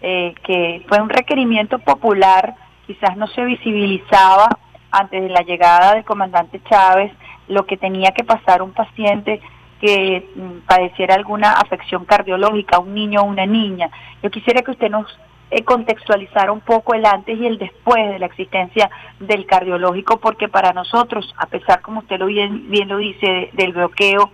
Eh, 0.00 0.32
que 0.44 0.84
fue 0.88 1.02
un 1.02 1.08
requerimiento 1.08 1.80
popular, 1.80 2.54
quizás 2.86 3.16
no 3.16 3.26
se 3.26 3.44
visibilizaba 3.44 4.46
antes 4.92 5.20
de 5.20 5.28
la 5.30 5.40
llegada 5.42 5.94
del 5.94 6.04
comandante 6.04 6.60
Chávez 6.70 7.10
lo 7.48 7.66
que 7.66 7.76
tenía 7.76 8.12
que 8.12 8.22
pasar 8.22 8.62
un 8.62 8.72
paciente 8.72 9.40
que 9.80 10.28
mm, 10.34 10.66
padeciera 10.66 11.14
alguna 11.14 11.52
afección 11.52 12.04
cardiológica, 12.04 12.78
un 12.78 12.94
niño 12.94 13.20
o 13.20 13.24
una 13.24 13.46
niña. 13.46 13.90
Yo 14.22 14.30
quisiera 14.30 14.62
que 14.62 14.72
usted 14.72 14.90
nos 14.90 15.06
eh, 15.50 15.62
contextualizara 15.64 16.52
un 16.52 16.60
poco 16.60 16.94
el 16.94 17.06
antes 17.06 17.38
y 17.38 17.46
el 17.46 17.58
después 17.58 18.08
de 18.10 18.18
la 18.18 18.26
existencia 18.26 18.90
del 19.20 19.46
cardiológico, 19.46 20.18
porque 20.18 20.48
para 20.48 20.72
nosotros, 20.72 21.34
a 21.38 21.46
pesar, 21.46 21.80
como 21.80 22.00
usted 22.00 22.18
lo 22.18 22.26
bien, 22.26 22.70
bien 22.70 22.88
lo 22.88 22.98
dice, 22.98 23.26
de- 23.26 23.50
del 23.54 23.72
bloqueo, 23.72 24.30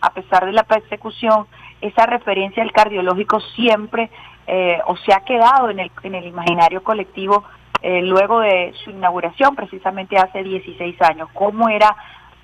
a 0.00 0.10
pesar 0.12 0.46
de 0.46 0.52
la 0.52 0.64
persecución, 0.64 1.46
esa 1.80 2.06
referencia 2.06 2.62
al 2.62 2.72
cardiológico 2.72 3.40
siempre 3.54 4.10
eh, 4.46 4.78
o 4.86 4.96
se 4.96 5.12
ha 5.12 5.20
quedado 5.20 5.70
en 5.70 5.78
el, 5.80 5.90
en 6.02 6.14
el 6.14 6.26
imaginario 6.26 6.82
colectivo 6.82 7.44
eh, 7.82 8.02
luego 8.02 8.40
de 8.40 8.72
su 8.82 8.90
inauguración, 8.90 9.54
precisamente 9.54 10.16
hace 10.16 10.42
16 10.42 11.00
años. 11.02 11.28
¿Cómo 11.34 11.68
era 11.68 11.94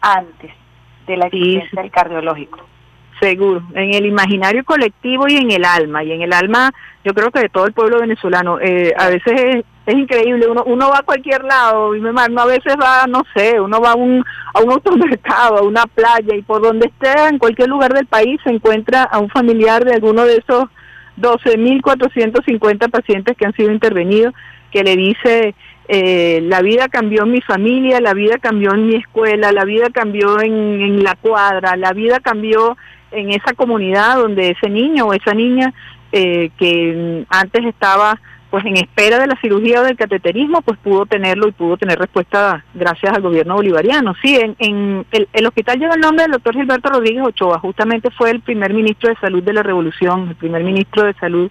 antes 0.01 0.53
de 1.07 1.17
la 1.17 1.27
existencia 1.27 1.83
del 1.83 1.91
cardiológico? 1.91 2.61
Seguro, 3.21 3.63
en 3.75 3.95
el 3.95 4.07
imaginario 4.07 4.65
colectivo 4.65 5.29
y 5.29 5.37
en 5.37 5.51
el 5.51 5.65
alma, 5.65 6.03
y 6.03 6.13
en 6.13 6.23
el 6.23 6.33
alma 6.33 6.73
yo 7.05 7.13
creo 7.15 7.31
que 7.31 7.41
de 7.41 7.49
todo 7.49 7.67
el 7.67 7.73
pueblo 7.73 8.01
venezolano. 8.01 8.59
Eh, 8.61 8.93
a 8.97 9.09
veces 9.09 9.65
es, 9.87 9.95
increíble, 9.95 10.49
uno, 10.49 10.65
uno 10.65 10.89
va 10.91 10.99
a 10.99 11.03
cualquier 11.05 11.45
lado, 11.45 11.95
y 11.95 12.01
me 12.01 12.11
imagino, 12.11 12.41
a 12.41 12.47
veces 12.47 12.75
va, 12.81 13.07
no 13.07 13.23
sé, 13.35 13.61
uno 13.61 13.81
va 13.81 13.93
a 13.93 13.95
un, 13.95 14.25
a 14.55 14.61
un 14.61 14.73
automercado, 14.73 15.59
a 15.59 15.63
una 15.63 15.87
playa, 15.87 16.35
y 16.35 16.43
por 16.43 16.63
donde 16.63 16.87
esté, 16.87 17.29
en 17.29 17.39
cualquier 17.39 17.69
lugar 17.69 17.93
del 17.93 18.07
país, 18.07 18.41
se 18.43 18.51
encuentra 18.51 19.05
a 19.05 19.19
un 19.19 19.29
familiar 19.29 19.85
de 19.85 19.95
alguno 19.95 20.25
de 20.25 20.39
esos 20.39 20.65
12.450 21.19 22.91
pacientes 22.91 23.37
que 23.37 23.47
han 23.47 23.55
sido 23.55 23.71
intervenidos, 23.71 24.35
que 24.73 24.83
le 24.83 24.97
dice, 24.97 25.55
eh, 25.89 26.41
la 26.43 26.63
vida 26.63 26.89
cambió 26.89 27.25
en 27.25 27.33
mi 27.33 27.41
familia, 27.43 28.01
la 28.01 28.15
vida 28.15 28.39
cambió 28.39 28.73
en 28.75 28.87
mi 28.87 28.97
escuela, 28.97 29.53
la 29.53 29.65
vida 29.65 29.91
cambió 29.91 30.41
en, 30.41 30.81
en 30.81 31.03
la 31.03 31.15
cuadra, 31.15 31.77
la 31.77 31.93
vida 31.93 32.21
cambió 32.21 32.77
en 33.11 33.31
esa 33.31 33.53
comunidad 33.55 34.17
donde 34.17 34.51
ese 34.51 34.69
niño 34.69 35.07
o 35.07 35.13
esa 35.13 35.35
niña 35.35 35.73
eh, 36.13 36.51
que 36.59 37.25
antes 37.29 37.65
estaba 37.65 38.21
pues 38.51 38.65
en 38.67 38.77
espera 38.77 39.19
de 39.19 39.27
la 39.27 39.37
cirugía 39.41 39.81
o 39.81 39.85
del 39.85 39.97
cateterismo, 39.97 40.63
pues 40.63 40.79
pudo 40.79 41.07
tenerlo 41.07 41.49
y 41.49 41.53
pudo 41.53 41.77
tener 41.77 41.99
respuesta 41.99 42.65
gracias 42.73 43.13
al 43.13 43.21
gobierno 43.21 43.57
bolivariano. 43.57 44.15
Sí, 44.23 44.37
en, 44.37 44.55
en 44.61 45.05
el, 45.11 45.47
hospital 45.47 45.81
lleva 45.81 45.95
el 45.95 46.01
nombre 46.01 46.23
del 46.23 46.33
doctor 46.33 46.55
Gilberto 46.55 46.89
Rodríguez 46.89 47.25
Ochoa, 47.25 47.59
justamente 47.59 48.13
fue 48.13 48.31
el 48.31 48.43
primer 48.43 48.73
ministro 48.73 49.11
de 49.11 49.17
salud 49.17 49.43
de 49.43 49.55
la 49.55 49.65
revolución, 49.65 50.29
el 50.29 50.37
primer 50.37 50.63
ministro 50.63 51.03
de 51.03 51.15
salud 51.15 51.51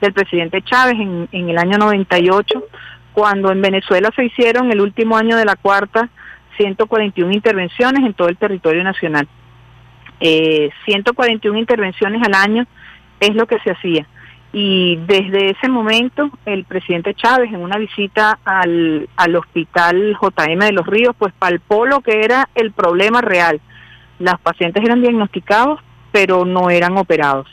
del 0.00 0.14
presidente 0.14 0.62
Chávez 0.62 0.94
en, 0.94 1.28
en 1.30 1.50
el 1.50 1.58
año 1.58 1.76
98, 1.76 2.64
cuando 3.20 3.52
en 3.52 3.60
Venezuela 3.60 4.08
se 4.16 4.24
hicieron 4.24 4.72
el 4.72 4.80
último 4.80 5.14
año 5.14 5.36
de 5.36 5.44
la 5.44 5.54
cuarta 5.54 6.08
141 6.56 7.30
intervenciones 7.32 8.02
en 8.02 8.14
todo 8.14 8.28
el 8.28 8.38
territorio 8.38 8.82
nacional 8.82 9.28
eh, 10.20 10.70
141 10.86 11.58
intervenciones 11.58 12.22
al 12.26 12.32
año 12.34 12.66
es 13.20 13.34
lo 13.34 13.46
que 13.46 13.58
se 13.60 13.72
hacía. 13.72 14.06
Y 14.54 14.96
desde 15.06 15.50
ese 15.50 15.68
momento 15.68 16.30
el 16.46 16.64
presidente 16.64 17.12
Chávez 17.14 17.52
en 17.52 17.60
una 17.60 17.76
visita 17.76 18.38
al, 18.42 19.06
al 19.16 19.36
hospital 19.36 20.16
JM 20.18 20.58
de 20.60 20.72
los 20.72 20.86
Ríos 20.86 21.14
pues 21.18 21.34
palpó 21.38 21.84
lo 21.84 22.00
que 22.00 22.22
era 22.24 22.48
el 22.54 22.72
problema 22.72 23.20
real. 23.20 23.60
Las 24.18 24.40
pacientes 24.40 24.82
eran 24.82 25.02
diagnosticados 25.02 25.80
pero 26.10 26.46
no 26.46 26.70
eran 26.70 26.96
operados. 26.96 27.48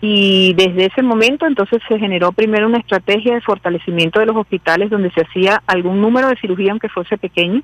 Y 0.00 0.54
desde 0.54 0.86
ese 0.86 1.02
momento 1.02 1.46
entonces 1.46 1.82
se 1.86 1.98
generó 1.98 2.32
primero 2.32 2.66
una 2.66 2.78
estrategia 2.78 3.34
de 3.34 3.42
fortalecimiento 3.42 4.18
de 4.18 4.26
los 4.26 4.36
hospitales 4.36 4.88
donde 4.88 5.10
se 5.10 5.20
hacía 5.20 5.62
algún 5.66 6.00
número 6.00 6.28
de 6.28 6.36
cirugía 6.36 6.70
aunque 6.70 6.88
fuese 6.88 7.18
pequeño 7.18 7.62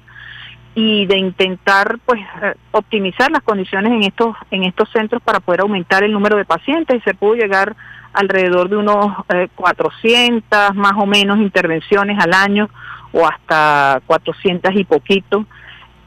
y 0.75 1.07
de 1.07 1.17
intentar 1.17 1.99
pues 2.05 2.21
eh, 2.43 2.55
optimizar 2.73 3.31
las 3.31 3.43
condiciones 3.43 3.91
en 3.91 4.03
estos 4.03 4.37
en 4.51 4.65
estos 4.65 4.91
centros 4.91 5.23
para 5.23 5.41
poder 5.41 5.63
aumentar 5.63 6.05
el 6.05 6.13
número 6.13 6.37
de 6.37 6.45
pacientes. 6.45 6.99
Y 6.99 7.01
se 7.01 7.15
pudo 7.15 7.35
llegar 7.35 7.75
alrededor 8.13 8.69
de 8.69 8.77
unos 8.77 9.15
400 9.55 10.45
eh, 10.53 10.75
más 10.75 10.93
o 10.99 11.07
menos 11.07 11.39
intervenciones 11.39 12.19
al 12.23 12.35
año 12.35 12.69
o 13.13 13.27
hasta 13.27 14.03
400 14.07 14.75
y 14.75 14.85
poquito 14.85 15.47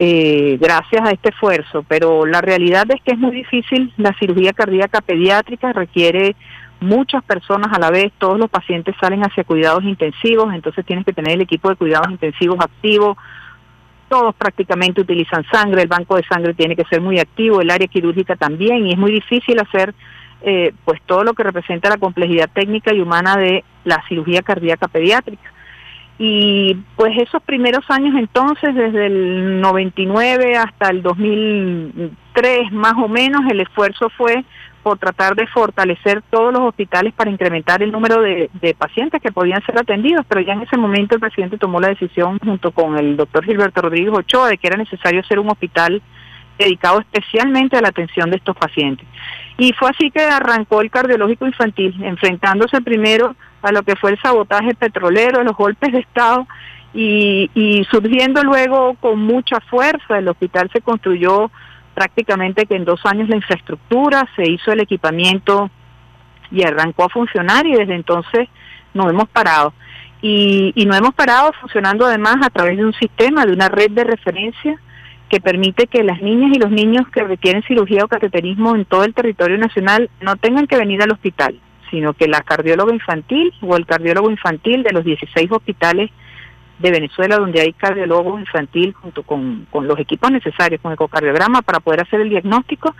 eh, 0.02 0.56
gracias 0.58 1.06
a 1.06 1.10
este 1.10 1.28
esfuerzo 1.28 1.84
pero 1.86 2.24
la 2.24 2.40
realidad 2.40 2.86
es 2.88 3.02
que 3.02 3.12
es 3.12 3.18
muy 3.18 3.32
difícil. 3.32 3.92
La 3.98 4.14
cirugía 4.18 4.54
cardíaca 4.54 5.02
pediátrica 5.02 5.74
requiere 5.74 6.34
muchas 6.80 7.22
personas 7.22 7.68
a 7.70 7.78
la 7.78 7.90
vez, 7.90 8.10
todos 8.16 8.38
los 8.38 8.48
pacientes 8.48 8.94
salen 8.98 9.20
hacia 9.20 9.44
cuidados 9.44 9.84
intensivos, 9.84 10.54
entonces 10.54 10.86
tienes 10.86 11.04
que 11.04 11.12
tener 11.12 11.34
el 11.34 11.42
equipo 11.42 11.68
de 11.68 11.76
cuidados 11.76 12.10
intensivos 12.10 12.58
activo, 12.58 13.18
todos 14.08 14.34
prácticamente 14.34 15.02
utilizan 15.02 15.44
sangre, 15.52 15.82
el 15.82 15.88
banco 15.88 16.16
de 16.16 16.24
sangre 16.24 16.54
tiene 16.54 16.74
que 16.74 16.86
ser 16.86 17.02
muy 17.02 17.18
activo, 17.18 17.60
el 17.60 17.70
área 17.70 17.86
quirúrgica 17.86 18.36
también, 18.36 18.86
y 18.86 18.92
es 18.92 18.98
muy 18.98 19.12
difícil 19.12 19.60
hacer 19.60 19.94
eh, 20.40 20.72
pues 20.86 21.02
todo 21.04 21.24
lo 21.24 21.34
que 21.34 21.42
representa 21.42 21.90
la 21.90 21.98
complejidad 21.98 22.48
técnica 22.50 22.94
y 22.94 23.00
humana 23.00 23.36
de 23.36 23.62
la 23.84 24.02
cirugía 24.08 24.40
cardíaca 24.40 24.88
pediátrica. 24.88 25.52
Y 26.22 26.76
pues 26.96 27.16
esos 27.16 27.42
primeros 27.44 27.82
años 27.88 28.14
entonces, 28.14 28.74
desde 28.74 29.06
el 29.06 29.58
99 29.62 30.54
hasta 30.54 30.90
el 30.90 31.02
2003 31.02 32.72
más 32.72 32.92
o 33.02 33.08
menos, 33.08 33.40
el 33.50 33.60
esfuerzo 33.60 34.10
fue 34.10 34.44
por 34.82 34.98
tratar 34.98 35.34
de 35.34 35.46
fortalecer 35.46 36.20
todos 36.28 36.52
los 36.52 36.60
hospitales 36.60 37.14
para 37.14 37.30
incrementar 37.30 37.82
el 37.82 37.90
número 37.90 38.20
de, 38.20 38.50
pacientes 38.76 39.22
que 39.22 39.32
podían 39.32 39.64
ser 39.64 39.78
atendidos, 39.78 40.26
pero 40.28 40.42
ya 40.42 40.52
en 40.52 40.60
ese 40.60 40.76
momento 40.76 41.14
el 41.14 41.22
presidente 41.22 41.56
tomó 41.56 41.80
la 41.80 41.88
decisión 41.88 42.38
junto 42.38 42.70
con 42.70 42.98
el 42.98 43.16
doctor 43.16 43.42
Gilberto 43.42 43.80
Rodríguez 43.80 44.12
Ochoa 44.12 44.48
de 44.48 44.58
que 44.58 44.66
era 44.66 44.76
necesario 44.76 45.20
hacer 45.20 45.38
un 45.38 45.48
hospital 45.48 46.02
dedicado 46.58 47.00
especialmente 47.00 47.78
a 47.78 47.80
la 47.80 47.88
atención 47.88 48.28
de 48.28 48.36
estos 48.36 48.58
pacientes. 48.58 49.06
Y 49.56 49.72
fue 49.72 49.88
así 49.88 50.10
que 50.10 50.20
arrancó 50.20 50.82
el 50.82 50.90
cardiológico 50.90 51.46
infantil, 51.46 51.94
enfrentándose 52.04 52.82
primero 52.82 53.34
a 53.62 53.72
lo 53.72 53.82
que 53.82 53.96
fue 53.96 54.10
el 54.10 54.20
sabotaje 54.20 54.74
petrolero, 54.74 55.42
los 55.42 55.56
golpes 55.56 55.92
de 55.92 56.00
Estado, 56.00 56.46
y, 56.92 57.50
y 57.54 57.84
surgiendo 57.90 58.42
luego 58.42 58.94
con 58.94 59.20
mucha 59.20 59.60
fuerza. 59.60 60.18
El 60.18 60.28
hospital 60.28 60.70
se 60.72 60.80
construyó 60.80 61.50
prácticamente 61.94 62.66
que 62.66 62.76
en 62.76 62.84
dos 62.84 63.00
años 63.04 63.28
la 63.28 63.36
infraestructura, 63.36 64.28
se 64.36 64.48
hizo 64.48 64.72
el 64.72 64.80
equipamiento 64.80 65.70
y 66.50 66.64
arrancó 66.64 67.04
a 67.04 67.08
funcionar 67.08 67.66
y 67.66 67.74
desde 67.74 67.94
entonces 67.94 68.48
no 68.94 69.08
hemos 69.08 69.28
parado. 69.28 69.72
Y, 70.22 70.72
y 70.74 70.84
no 70.84 70.94
hemos 70.94 71.14
parado 71.14 71.52
funcionando 71.60 72.04
además 72.04 72.36
a 72.42 72.50
través 72.50 72.76
de 72.76 72.84
un 72.84 72.92
sistema, 72.94 73.46
de 73.46 73.52
una 73.52 73.68
red 73.68 73.90
de 73.90 74.04
referencia 74.04 74.78
que 75.30 75.40
permite 75.40 75.86
que 75.86 76.02
las 76.02 76.20
niñas 76.20 76.50
y 76.54 76.58
los 76.58 76.70
niños 76.70 77.08
que 77.08 77.22
requieren 77.22 77.62
cirugía 77.62 78.04
o 78.04 78.08
cateterismo 78.08 78.74
en 78.74 78.84
todo 78.84 79.04
el 79.04 79.14
territorio 79.14 79.56
nacional 79.56 80.10
no 80.20 80.36
tengan 80.36 80.66
que 80.66 80.76
venir 80.76 81.00
al 81.02 81.12
hospital, 81.12 81.58
sino 81.90 82.14
que 82.14 82.28
la 82.28 82.40
cardióloga 82.42 82.94
infantil 82.94 83.52
o 83.60 83.76
el 83.76 83.86
cardiólogo 83.86 84.30
infantil 84.30 84.82
de 84.82 84.92
los 84.92 85.04
16 85.04 85.50
hospitales 85.50 86.10
de 86.78 86.90
Venezuela, 86.90 87.36
donde 87.36 87.60
hay 87.60 87.72
cardiólogo 87.72 88.38
infantil 88.38 88.94
junto 88.94 89.22
con, 89.22 89.66
los 89.72 89.98
equipos 89.98 90.30
necesarios, 90.30 90.80
con 90.80 90.92
ecocardiograma, 90.92 91.62
para 91.62 91.80
poder 91.80 92.02
hacer 92.02 92.20
el 92.20 92.30
diagnóstico. 92.30 92.94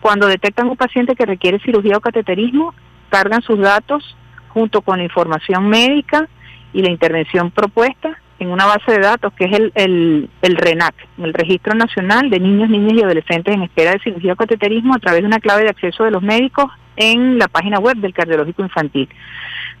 Cuando 0.00 0.26
detectan 0.26 0.68
un 0.68 0.76
paciente 0.76 1.14
que 1.14 1.26
requiere 1.26 1.60
cirugía 1.60 1.96
o 1.96 2.00
cateterismo, 2.00 2.74
cargan 3.10 3.42
sus 3.42 3.58
datos 3.58 4.16
junto 4.48 4.82
con 4.82 4.98
la 4.98 5.04
información 5.04 5.68
médica 5.68 6.28
y 6.72 6.82
la 6.82 6.90
intervención 6.90 7.50
propuesta 7.50 8.18
en 8.38 8.50
una 8.50 8.66
base 8.66 8.92
de 8.92 8.98
datos 8.98 9.32
que 9.34 9.44
es 9.44 9.52
el, 9.52 9.72
el, 9.74 10.30
el 10.42 10.56
RENAC, 10.56 10.94
el 11.18 11.32
Registro 11.32 11.74
Nacional 11.74 12.30
de 12.30 12.40
Niños, 12.40 12.68
Niñas 12.68 12.94
y 12.94 13.02
Adolescentes 13.02 13.54
en 13.54 13.62
Espera 13.62 13.92
de 13.92 14.00
Cirugía 14.00 14.32
o 14.32 14.36
Cateterismo, 14.36 14.94
a 14.94 14.98
través 14.98 15.22
de 15.22 15.28
una 15.28 15.40
clave 15.40 15.62
de 15.62 15.70
acceso 15.70 16.04
de 16.04 16.10
los 16.10 16.22
médicos 16.22 16.66
en 16.96 17.38
la 17.38 17.48
página 17.48 17.78
web 17.78 17.96
del 17.96 18.12
cardiológico 18.12 18.62
infantil. 18.62 19.08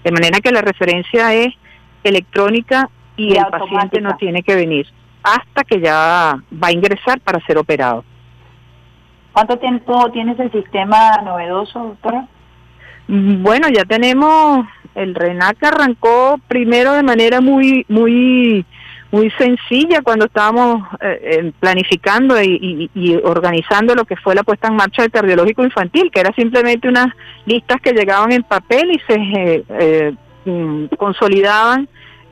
De 0.04 0.12
manera 0.12 0.40
que 0.40 0.52
la 0.52 0.62
referencia 0.62 1.34
es 1.34 1.54
electrónica 2.04 2.88
y, 3.16 3.36
el 3.36 3.46
paciente 3.46 4.00
no 4.00 4.16
tiene 4.16 4.42
que 4.42 4.54
venir 4.54 4.86
hasta 5.22 5.64
que 5.64 5.80
ya 5.80 6.36
va 6.52 6.68
a 6.68 6.72
ingresar 6.72 7.20
para 7.20 7.44
ser 7.46 7.58
operado. 7.58 8.04
¿Cuánto 9.32 9.58
tiempo 9.58 10.10
tiene 10.10 10.32
ese 10.32 10.50
sistema 10.50 11.16
novedoso, 11.24 11.78
doctora? 11.78 12.26
Mm, 13.08 13.42
bueno, 13.42 13.68
ya 13.68 13.84
tenemos, 13.84 14.66
el 14.94 15.14
RENAC 15.14 15.62
arrancó 15.62 16.38
primero 16.48 16.92
de 16.92 17.02
manera 17.02 17.40
muy, 17.40 17.84
muy, 17.88 18.64
muy 19.10 19.30
sencilla 19.32 20.02
cuando 20.02 20.26
estábamos 20.26 20.82
eh, 21.00 21.52
planificando 21.60 22.40
y, 22.42 22.90
organizando 23.24 23.94
lo 23.94 24.04
que 24.04 24.16
fue 24.16 24.34
la 24.34 24.42
puesta 24.42 24.68
en 24.68 24.76
marcha 24.76 25.02
del 25.02 25.10
cardiológico 25.10 25.64
infantil, 25.64 26.10
que 26.12 26.20
era 26.20 26.32
simplemente 26.34 26.88
unas 26.88 27.08
listas 27.44 27.80
que 27.80 27.92
llegaban 27.92 28.32
en 28.32 28.42
papel 28.42 28.90
y 28.92 28.98
se 29.06 29.14
eh, 29.14 29.64
eh 29.68 30.14
mm, 30.44 30.86
consolidaban 30.98 31.88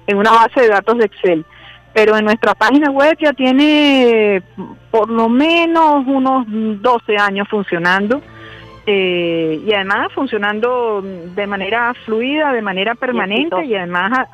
en 0.06 0.16
una 0.16 0.32
base 0.32 0.62
de 0.62 0.68
datos 0.68 0.98
de 0.98 1.04
Excel. 1.04 1.44
Pero 1.92 2.16
en 2.16 2.24
nuestra 2.24 2.54
página 2.54 2.90
web 2.90 3.16
ya 3.20 3.32
tiene 3.32 4.42
por 4.90 5.10
lo 5.10 5.28
menos 5.28 6.04
unos 6.06 6.44
12 6.46 7.16
años 7.16 7.48
funcionando 7.48 8.22
eh, 8.92 9.62
y 9.64 9.72
además 9.72 10.12
funcionando 10.12 11.00
de 11.00 11.46
manera 11.46 11.94
fluida, 11.94 12.52
de 12.52 12.60
manera 12.60 12.96
permanente 12.96 13.64
y, 13.64 13.76
además 13.76 14.28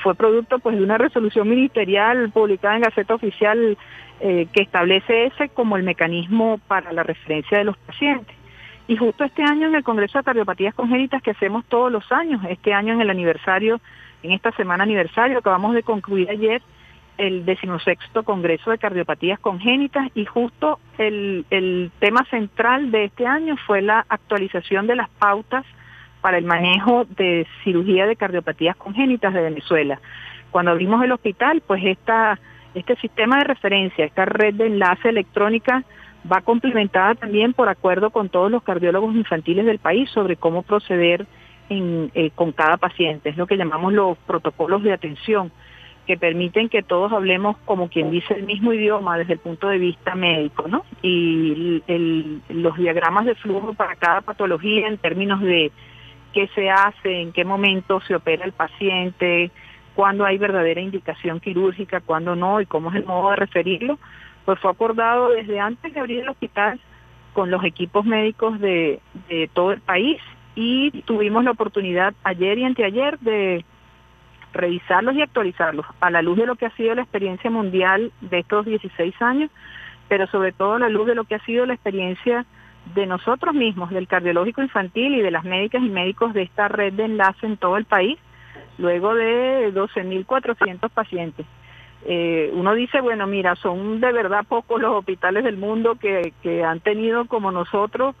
fue 0.00 0.14
producto 0.14 0.60
pues 0.60 0.76
de 0.76 0.84
una 0.84 0.96
resolución 0.96 1.48
ministerial 1.48 2.30
publicada 2.30 2.76
en 2.76 2.82
Gaceta 2.82 3.14
Oficial 3.16 3.76
eh, 4.20 4.46
que 4.52 4.62
establece 4.62 5.26
ese 5.26 5.48
como 5.48 5.76
el 5.76 5.82
mecanismo 5.82 6.60
para 6.68 6.92
la 6.92 7.02
referencia 7.02 7.58
de 7.58 7.64
los 7.64 7.76
pacientes. 7.78 8.36
Y 8.86 8.96
justo 8.96 9.24
este 9.24 9.42
año 9.42 9.66
en 9.66 9.74
el 9.74 9.82
Congreso 9.82 10.18
de 10.18 10.24
Cardiopatías 10.24 10.74
Congénitas 10.74 11.20
que 11.20 11.32
hacemos 11.32 11.64
todos 11.64 11.90
los 11.90 12.12
años, 12.12 12.40
este 12.48 12.72
año 12.72 12.94
en 12.94 13.00
el 13.00 13.10
aniversario 13.10 13.80
en 14.22 14.30
esta 14.30 14.52
semana 14.52 14.84
aniversario. 14.84 15.38
Acabamos 15.38 15.74
de 15.74 15.82
concluir 15.82 16.30
ayer 16.30 16.62
el 17.18 17.44
decimosexto 17.44 18.22
Congreso 18.22 18.70
de 18.70 18.78
Cardiopatías 18.78 19.38
Congénitas 19.38 20.08
y 20.14 20.24
justo 20.24 20.78
el, 20.98 21.44
el 21.50 21.90
tema 21.98 22.24
central 22.30 22.90
de 22.90 23.04
este 23.04 23.26
año 23.26 23.56
fue 23.66 23.82
la 23.82 24.04
actualización 24.08 24.86
de 24.86 24.96
las 24.96 25.10
pautas 25.10 25.64
para 26.20 26.38
el 26.38 26.44
manejo 26.44 27.06
de 27.16 27.46
cirugía 27.64 28.06
de 28.06 28.16
cardiopatías 28.16 28.76
congénitas 28.76 29.32
de 29.32 29.42
Venezuela, 29.42 30.00
cuando 30.50 30.72
abrimos 30.72 31.02
el 31.02 31.12
hospital, 31.12 31.62
pues 31.66 31.82
esta, 31.84 32.38
este 32.74 32.96
sistema 32.96 33.38
de 33.38 33.44
referencia, 33.44 34.04
esta 34.04 34.24
red 34.24 34.54
de 34.54 34.66
enlace 34.66 35.08
electrónica 35.08 35.84
va 36.30 36.42
complementada 36.42 37.14
también 37.14 37.54
por 37.54 37.68
acuerdo 37.68 38.10
con 38.10 38.28
todos 38.28 38.50
los 38.50 38.62
cardiólogos 38.62 39.14
infantiles 39.14 39.64
del 39.64 39.78
país 39.78 40.10
sobre 40.10 40.36
cómo 40.36 40.62
proceder 40.62 41.26
en, 41.68 42.10
eh, 42.14 42.30
con 42.34 42.52
cada 42.52 42.76
paciente. 42.76 43.30
Es 43.30 43.36
lo 43.36 43.46
que 43.46 43.56
llamamos 43.56 43.92
los 43.92 44.18
protocolos 44.18 44.82
de 44.82 44.92
atención, 44.92 45.50
que 46.06 46.16
permiten 46.16 46.68
que 46.68 46.82
todos 46.82 47.12
hablemos 47.12 47.56
como 47.64 47.88
quien 47.88 48.10
dice 48.10 48.34
el 48.34 48.44
mismo 48.44 48.72
idioma 48.72 49.18
desde 49.18 49.34
el 49.34 49.38
punto 49.38 49.68
de 49.68 49.78
vista 49.78 50.14
médico, 50.14 50.66
¿no? 50.66 50.84
Y 51.02 51.82
los 52.48 52.76
diagramas 52.76 53.26
de 53.26 53.34
flujo 53.36 53.74
para 53.74 53.96
cada 53.96 54.20
patología 54.20 54.88
en 54.88 54.98
términos 54.98 55.40
de 55.40 55.70
qué 56.32 56.48
se 56.54 56.70
hace, 56.70 57.20
en 57.20 57.32
qué 57.32 57.44
momento 57.44 58.00
se 58.00 58.14
opera 58.14 58.44
el 58.44 58.52
paciente, 58.52 59.50
cuándo 59.94 60.24
hay 60.24 60.38
verdadera 60.38 60.80
indicación 60.80 61.40
quirúrgica, 61.40 62.00
cuándo 62.00 62.36
no 62.36 62.60
y 62.60 62.66
cómo 62.66 62.90
es 62.90 62.96
el 62.96 63.04
modo 63.04 63.30
de 63.30 63.36
referirlo, 63.36 63.98
pues 64.44 64.58
fue 64.58 64.70
acordado 64.70 65.30
desde 65.30 65.60
antes 65.60 65.92
de 65.92 66.00
abrir 66.00 66.20
el 66.20 66.28
hospital 66.28 66.80
con 67.32 67.50
los 67.50 67.64
equipos 67.64 68.04
médicos 68.04 68.58
de, 68.60 69.00
todo 69.52 69.72
el 69.72 69.80
país 69.80 70.18
y 70.54 70.90
tuvimos 71.02 71.44
la 71.44 71.52
oportunidad 71.52 72.14
ayer 72.24 72.58
y 72.58 72.64
anteayer 72.64 73.18
de 73.20 73.64
revisarlos 74.52 75.14
y 75.14 75.22
actualizarlos 75.22 75.86
a 76.00 76.10
la 76.10 76.22
luz 76.22 76.38
de 76.38 76.46
lo 76.46 76.56
que 76.56 76.66
ha 76.66 76.76
sido 76.76 76.94
la 76.94 77.02
experiencia 77.02 77.50
mundial 77.50 78.12
de 78.20 78.40
estos 78.40 78.66
16 78.66 79.14
años, 79.22 79.50
pero 80.08 80.26
sobre 80.26 80.52
todo 80.52 80.74
a 80.74 80.78
la 80.78 80.88
luz 80.88 81.06
de 81.06 81.14
lo 81.14 81.24
que 81.24 81.36
ha 81.36 81.44
sido 81.44 81.66
la 81.66 81.74
experiencia 81.74 82.44
de 82.94 83.06
nosotros 83.06 83.54
mismos, 83.54 83.90
del 83.90 84.08
cardiológico 84.08 84.62
infantil 84.62 85.14
y 85.14 85.22
de 85.22 85.30
las 85.30 85.44
médicas 85.44 85.82
y 85.82 85.88
médicos 85.88 86.32
de 86.34 86.42
esta 86.42 86.68
red 86.68 86.92
de 86.94 87.04
enlace 87.04 87.46
en 87.46 87.56
todo 87.56 87.76
el 87.76 87.84
país, 87.84 88.18
luego 88.78 89.14
de 89.14 89.72
12.400 89.72 90.90
pacientes. 90.90 91.46
Eh, 92.06 92.50
uno 92.54 92.74
dice, 92.74 93.00
bueno, 93.00 93.26
mira, 93.26 93.54
son 93.56 94.00
de 94.00 94.10
verdad 94.10 94.44
pocos 94.48 94.80
los 94.80 94.92
hospitales 94.92 95.44
del 95.44 95.58
mundo 95.58 95.96
que, 95.96 96.32
que 96.42 96.64
han 96.64 96.80
tenido 96.80 97.26
como 97.26 97.52
nosotros 97.52 98.16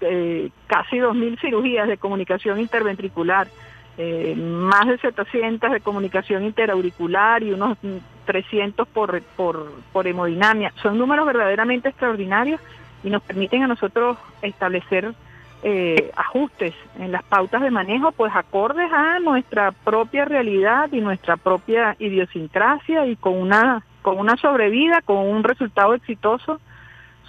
eh, 0.00 0.50
casi 0.66 0.98
2.000 0.98 1.40
cirugías 1.40 1.88
de 1.88 1.98
comunicación 1.98 2.60
interventricular, 2.60 3.48
eh, 3.96 4.34
más 4.36 4.86
de 4.88 4.98
700 4.98 5.70
de 5.70 5.80
comunicación 5.80 6.44
interauricular 6.44 7.42
y 7.42 7.52
unos 7.52 7.78
300 8.24 8.88
por, 8.88 9.22
por, 9.36 9.72
por 9.92 10.06
hemodinamia. 10.06 10.72
Son 10.82 10.98
números 10.98 11.26
verdaderamente 11.26 11.90
extraordinarios 11.90 12.60
y 13.02 13.10
nos 13.10 13.22
permiten 13.22 13.62
a 13.62 13.68
nosotros 13.68 14.16
establecer 14.42 15.14
eh, 15.62 16.10
ajustes 16.16 16.74
en 16.98 17.12
las 17.12 17.22
pautas 17.22 17.62
de 17.62 17.70
manejo, 17.70 18.12
pues 18.12 18.34
acordes 18.34 18.92
a 18.92 19.18
nuestra 19.20 19.72
propia 19.72 20.24
realidad 20.24 20.90
y 20.92 21.00
nuestra 21.00 21.36
propia 21.36 21.96
idiosincrasia 21.98 23.06
y 23.06 23.16
con 23.16 23.34
una 23.34 23.82
con 24.02 24.18
una 24.18 24.36
sobrevida, 24.36 25.00
con 25.00 25.16
un 25.16 25.42
resultado 25.42 25.94
exitoso 25.94 26.60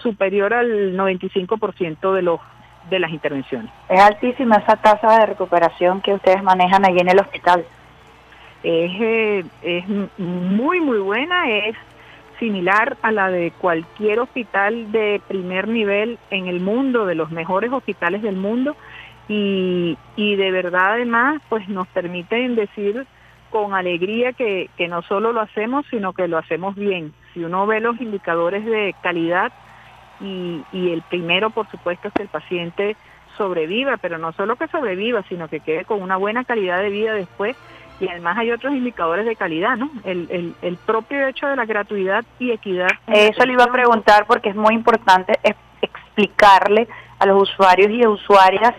superior 0.02 0.54
al 0.54 0.98
95% 0.98 2.14
de 2.14 2.22
los 2.22 2.42
de 2.90 3.00
las 3.00 3.12
intervenciones. 3.12 3.72
Es 3.90 4.00
altísima 4.00 4.58
esa 4.58 4.76
tasa 4.76 5.20
de 5.20 5.26
recuperación 5.28 6.02
que 6.02 6.14
ustedes 6.14 6.44
manejan 6.44 6.86
allí 6.86 7.00
en 7.00 7.10
el 7.10 7.20
hospital. 7.20 7.66
Es, 8.64 8.92
eh, 9.00 9.46
es 9.62 9.86
muy 10.18 10.82
muy 10.82 11.00
buena, 11.00 11.50
es 11.50 11.76
similar 12.40 12.98
a 13.02 13.12
la 13.12 13.30
de 13.30 13.52
cualquier 13.52 14.20
hospital 14.20 14.92
de 14.92 15.22
primer 15.28 15.68
nivel 15.68 16.18
en 16.30 16.48
el 16.48 16.60
mundo, 16.60 17.06
de 17.06 17.16
los 17.16 17.32
mejores 17.32 17.72
hospitales 17.72 18.22
del 18.22 18.36
mundo, 18.36 18.76
y, 19.28 19.98
y 20.16 20.36
de 20.36 20.52
verdad 20.52 20.94
además 20.94 21.42
pues 21.50 21.68
nos 21.70 21.88
permiten 21.88 22.56
decir 22.56 23.06
con 23.50 23.74
alegría 23.74 24.34
que, 24.34 24.70
que 24.76 24.88
no 24.88 25.02
solo 25.04 25.32
lo 25.32 25.42
hacemos, 25.42 25.86
sino 25.90 26.14
que 26.14 26.28
lo 26.28 26.38
hacemos 26.38 26.76
bien. 26.76 27.14
Si 27.34 27.44
uno 27.44 27.66
ve 27.66 27.80
los 27.80 28.00
indicadores 28.02 28.66
de 28.66 28.94
calidad, 29.02 29.54
y, 30.22 30.64
y 30.72 30.92
el 30.92 31.02
primero 31.04 31.50
por 31.50 31.70
supuesto 31.70 32.08
es 32.08 32.14
que 32.14 32.24
el 32.24 32.30
paciente 32.30 32.96
sobreviva, 33.38 33.98
pero 33.98 34.18
no 34.18 34.32
solo 34.34 34.56
que 34.56 34.68
sobreviva, 34.68 35.24
sino 35.30 35.48
que 35.48 35.60
quede 35.60 35.86
con 35.86 36.02
una 36.02 36.18
buena 36.18 36.44
calidad 36.44 36.80
de 36.80 36.90
vida 36.90 37.14
después, 37.14 37.56
y 38.00 38.10
además 38.10 38.38
hay 38.38 38.52
otros 38.52 38.74
indicadores 38.74 39.26
de 39.26 39.36
calidad, 39.36 39.78
¿no? 39.78 39.90
El, 40.04 40.56
el, 40.62 40.78
propio 40.78 41.28
hecho 41.28 41.48
de 41.48 41.56
la 41.56 41.66
gratuidad 41.66 42.26
y 42.40 42.52
equidad. 42.52 42.90
Eso 43.08 43.46
le 43.46 43.54
iba 43.54 43.64
a 43.64 43.72
preguntar 43.72 44.26
porque 44.28 44.50
es 44.50 44.56
muy 44.56 44.76
importante 44.76 45.40
explicarle 45.82 46.88
a 47.20 47.26
los 47.26 47.44
usuarios 47.44 47.92
y 47.92 48.06
usuarias 48.06 48.74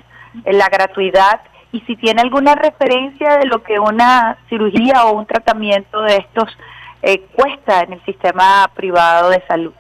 eh, 0.45 0.53
la 0.53 0.69
gratuidad 0.69 1.41
y 1.73 1.81
si 1.81 1.97
tiene 1.97 2.23
alguna 2.23 2.55
referencia 2.55 3.39
de 3.39 3.47
lo 3.47 3.63
que 3.63 3.79
una 3.79 4.37
cirugía 4.49 5.05
o 5.07 5.13
un 5.13 5.27
tratamiento 5.27 6.03
de 6.03 6.17
estos 6.17 6.57
eh, 7.03 7.23
cuesta 7.33 7.81
en 7.81 7.95
el 7.95 8.05
sistema 8.05 8.71
privado 8.75 9.31
de 9.31 9.43
salud. 9.47 9.73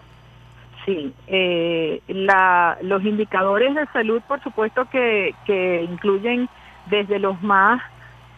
Sí, 0.86 1.12
eh, 1.26 2.00
la, 2.06 2.78
los 2.80 3.04
indicadores 3.04 3.74
de 3.74 3.86
salud, 3.86 4.22
por 4.28 4.40
supuesto 4.40 4.88
que, 4.88 5.34
que 5.44 5.82
incluyen 5.82 6.48
desde 6.88 7.18
los 7.18 7.42
más 7.42 7.82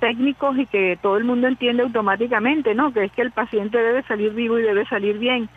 técnicos 0.00 0.56
y 0.56 0.64
que 0.64 0.98
todo 1.02 1.18
el 1.18 1.24
mundo 1.24 1.46
entiende 1.46 1.82
automáticamente, 1.82 2.74
¿no? 2.74 2.90
Que 2.92 3.04
es 3.04 3.12
que 3.12 3.20
el 3.20 3.32
paciente 3.32 3.76
debe 3.76 4.02
salir 4.04 4.32
vivo 4.32 4.58
y 4.58 4.62
debe 4.62 4.86
salir 4.86 5.18
bien. 5.18 5.50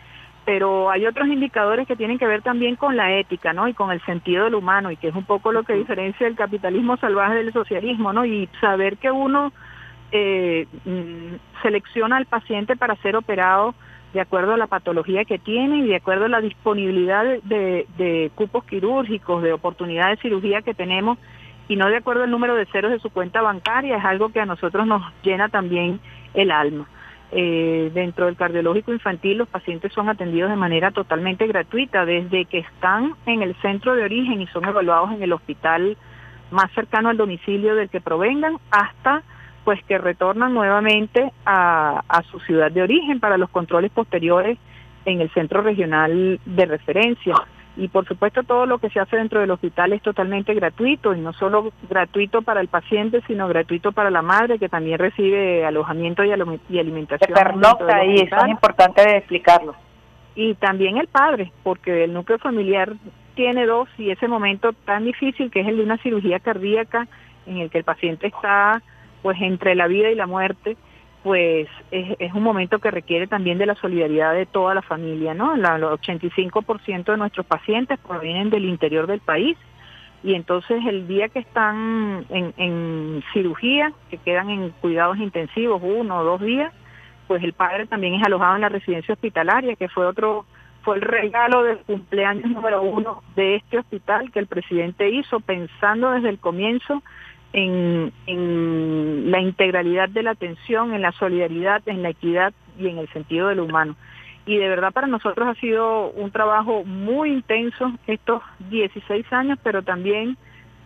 Pero 0.44 0.90
hay 0.90 1.06
otros 1.06 1.28
indicadores 1.28 1.88
que 1.88 1.96
tienen 1.96 2.18
que 2.18 2.26
ver 2.26 2.42
también 2.42 2.76
con 2.76 2.94
la 2.94 3.16
ética, 3.16 3.54
¿no? 3.54 3.68
Y 3.68 3.74
con 3.74 3.90
el 3.90 4.02
sentido 4.02 4.44
del 4.44 4.56
humano, 4.56 4.90
y 4.90 4.96
que 4.96 5.08
es 5.08 5.14
un 5.14 5.24
poco 5.24 5.50
lo 5.50 5.62
que 5.62 5.72
diferencia 5.72 6.26
el 6.26 6.36
capitalismo 6.36 6.98
salvaje 6.98 7.36
del 7.36 7.54
socialismo, 7.54 8.12
¿no? 8.12 8.26
Y 8.26 8.50
saber 8.60 8.98
que 8.98 9.10
uno 9.10 9.50
eh, 10.10 10.66
mm, 10.84 11.62
selecciona 11.62 12.18
al 12.18 12.26
paciente 12.26 12.76
para 12.76 12.96
ser 12.96 13.16
operado 13.16 13.74
de 14.12 14.20
acuerdo 14.20 14.54
a 14.54 14.56
la 14.58 14.66
patología 14.66 15.24
que 15.24 15.38
tiene 15.38 15.78
y 15.78 15.86
de 15.86 15.96
acuerdo 15.96 16.26
a 16.26 16.28
la 16.28 16.40
disponibilidad 16.40 17.24
de, 17.42 18.30
cupos 18.34 18.64
quirúrgicos, 18.64 19.42
de 19.42 19.52
oportunidades 19.52 20.18
de 20.18 20.22
cirugía 20.22 20.62
que 20.62 20.74
tenemos 20.74 21.18
y 21.68 21.76
no 21.76 21.88
de 21.88 21.96
acuerdo 21.96 22.24
al 22.24 22.30
número 22.30 22.54
de 22.54 22.66
ceros 22.66 22.90
de 22.90 22.98
su 22.98 23.10
cuenta 23.10 23.40
bancaria, 23.40 23.96
es 23.96 24.04
algo 24.04 24.28
que 24.28 24.40
a 24.40 24.46
nosotros 24.46 24.86
nos 24.86 25.02
llena 25.22 25.48
también 25.48 26.00
el 26.34 26.50
alma. 26.50 26.86
Eh, 27.34 27.90
dentro 27.94 28.26
del 28.26 28.36
cardiológico 28.36 28.92
infantil 28.92 29.38
los 29.38 29.48
pacientes 29.48 29.90
son 29.94 30.10
atendidos 30.10 30.50
de 30.50 30.56
manera 30.56 30.90
totalmente 30.90 31.46
gratuita 31.46 32.04
desde 32.04 32.44
que 32.44 32.58
están 32.58 33.14
en 33.24 33.40
el 33.40 33.54
centro 33.62 33.94
de 33.94 34.04
origen 34.04 34.42
y 34.42 34.46
son 34.48 34.66
evaluados 34.66 35.12
en 35.12 35.22
el 35.22 35.32
hospital 35.32 35.96
más 36.50 36.70
cercano 36.72 37.08
al 37.08 37.16
domicilio 37.16 37.74
del 37.74 37.88
que 37.88 38.02
provengan 38.02 38.58
hasta 38.70 39.22
pues 39.64 39.82
que 39.84 39.98
retornan 39.98 40.54
nuevamente 40.54 41.32
a, 41.44 42.02
a 42.08 42.22
su 42.24 42.40
ciudad 42.40 42.70
de 42.70 42.82
origen 42.82 43.20
para 43.20 43.38
los 43.38 43.50
controles 43.50 43.90
posteriores 43.92 44.58
en 45.04 45.20
el 45.20 45.30
centro 45.30 45.62
regional 45.62 46.40
de 46.44 46.66
referencia 46.66 47.34
y 47.76 47.88
por 47.88 48.06
supuesto 48.06 48.42
todo 48.42 48.66
lo 48.66 48.78
que 48.78 48.90
se 48.90 49.00
hace 49.00 49.16
dentro 49.16 49.40
del 49.40 49.50
hospital 49.50 49.92
es 49.92 50.02
totalmente 50.02 50.52
gratuito 50.52 51.14
y 51.14 51.20
no 51.20 51.32
solo 51.32 51.72
gratuito 51.88 52.42
para 52.42 52.60
el 52.60 52.68
paciente 52.68 53.22
sino 53.26 53.48
gratuito 53.48 53.92
para 53.92 54.10
la 54.10 54.22
madre 54.22 54.58
que 54.58 54.68
también 54.68 54.98
recibe 54.98 55.64
alojamiento 55.64 56.22
y, 56.24 56.32
alimentación. 56.32 57.28
Se 57.28 57.32
pernocta 57.32 58.04
y 58.04 58.16
eso 58.16 58.36
es 58.36 58.48
importante 58.48 59.16
explicarlo. 59.16 59.74
Y 60.34 60.54
también 60.54 60.98
el 60.98 61.08
padre 61.08 61.52
porque 61.62 62.04
el 62.04 62.12
núcleo 62.12 62.38
familiar 62.38 62.92
tiene 63.34 63.64
dos 63.64 63.88
y 63.96 64.10
ese 64.10 64.28
momento 64.28 64.72
tan 64.84 65.04
difícil 65.04 65.50
que 65.50 65.60
es 65.60 65.68
el 65.68 65.78
de 65.78 65.84
una 65.84 65.96
cirugía 65.98 66.40
cardíaca 66.40 67.08
en 67.46 67.58
el 67.58 67.70
que 67.70 67.78
el 67.78 67.84
paciente 67.84 68.26
está 68.26 68.82
pues 69.22 69.40
entre 69.40 69.74
la 69.74 69.86
vida 69.86 70.10
y 70.10 70.14
la 70.14 70.26
muerte 70.26 70.76
pues 71.22 71.68
es, 71.92 72.34
un 72.34 72.42
momento 72.42 72.80
que 72.80 72.90
requiere 72.90 73.28
también 73.28 73.56
de 73.56 73.66
la 73.66 73.76
solidaridad 73.76 74.34
de 74.34 74.44
toda 74.44 74.74
la 74.74 74.82
familia, 74.82 75.34
¿no? 75.34 75.54
el 75.54 75.62
85% 75.62 77.04
de 77.04 77.16
nuestros 77.16 77.46
pacientes 77.46 77.98
provienen 78.00 78.50
del 78.50 78.64
interior 78.64 79.06
del 79.06 79.20
país 79.20 79.56
y 80.24 80.34
entonces 80.34 80.84
el 80.86 81.06
día 81.06 81.28
que 81.28 81.40
están 81.40 82.26
en, 82.30 83.22
cirugía, 83.32 83.92
que 84.10 84.18
quedan 84.18 84.50
en 84.50 84.70
cuidados 84.80 85.18
intensivos 85.18 85.80
uno 85.84 86.18
o 86.18 86.24
dos 86.24 86.40
días, 86.40 86.72
pues 87.26 87.42
el 87.42 87.52
padre 87.52 87.86
también 87.86 88.14
es 88.14 88.24
alojado 88.24 88.56
en 88.56 88.62
la 88.62 88.68
residencia 88.68 89.14
hospitalaria, 89.14 89.76
que 89.76 89.88
fue 89.88 90.06
otro 90.06 90.44
fue 90.82 90.96
el 90.96 91.02
regalo 91.02 91.62
del 91.62 91.78
cumpleaños 91.78 92.50
número 92.50 92.82
uno 92.82 93.22
de 93.36 93.54
este 93.56 93.78
hospital 93.78 94.32
que 94.32 94.40
el 94.40 94.48
presidente 94.48 95.08
hizo 95.10 95.38
pensando 95.38 96.10
desde 96.10 96.28
el 96.28 96.40
comienzo 96.40 97.04
en, 97.52 98.12
la 99.30 99.40
integralidad 99.40 100.08
de 100.08 100.22
la 100.22 100.32
atención, 100.32 100.94
en 100.94 101.02
la 101.02 101.12
solidaridad, 101.12 101.82
en 101.86 102.02
la 102.02 102.10
equidad 102.10 102.52
y 102.78 102.88
en 102.88 102.98
el 102.98 103.08
sentido 103.12 103.48
de 103.48 103.54
lo 103.54 103.64
humano. 103.64 103.96
Y 104.44 104.56
de 104.56 104.68
verdad 104.68 104.92
para 104.92 105.06
nosotros 105.06 105.46
ha 105.48 105.60
sido 105.60 106.10
un 106.10 106.30
trabajo 106.30 106.84
muy 106.84 107.32
intenso 107.32 107.92
estos 108.06 108.42
16 108.70 109.32
años, 109.32 109.58
pero 109.62 109.82
también 109.82 110.36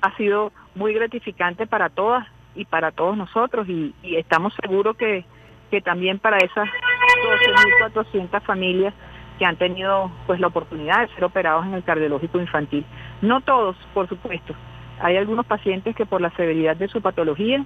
ha 0.02 0.14
sido 0.16 0.52
muy 0.74 0.92
gratificante 0.92 1.66
para 1.66 1.88
todas 1.88 2.26
y 2.54 2.64
para 2.64 2.90
todos 2.90 3.16
nosotros 3.16 3.68
y, 3.68 3.94
y 4.02 4.16
estamos 4.16 4.52
seguros 4.60 4.96
que, 4.96 5.24
que 5.70 5.80
también 5.80 6.18
para 6.18 6.38
esas 6.38 6.68
12.400 7.92 8.42
familias 8.42 8.94
que 9.38 9.44
han 9.44 9.56
tenido 9.56 10.10
pues 10.26 10.40
la 10.40 10.46
oportunidad 10.46 11.00
de 11.00 11.14
ser 11.14 11.24
operados 11.24 11.66
en 11.66 11.74
el 11.74 11.84
cardiológico 11.84 12.40
infantil. 12.40 12.84
No 13.22 13.40
todos, 13.40 13.76
por 13.92 14.08
supuesto, 14.08 14.54
hay 15.00 15.16
algunos 15.16 15.46
pacientes 15.46 15.94
que 15.94 16.06
por 16.06 16.20
la 16.20 16.30
severidad 16.30 16.76
de 16.76 16.88
su 16.88 17.00
patología 17.00 17.64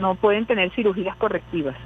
no 0.00 0.14
pueden 0.14 0.46
tener 0.46 0.70
cirugías 0.72 1.16
correctivas 1.16 1.76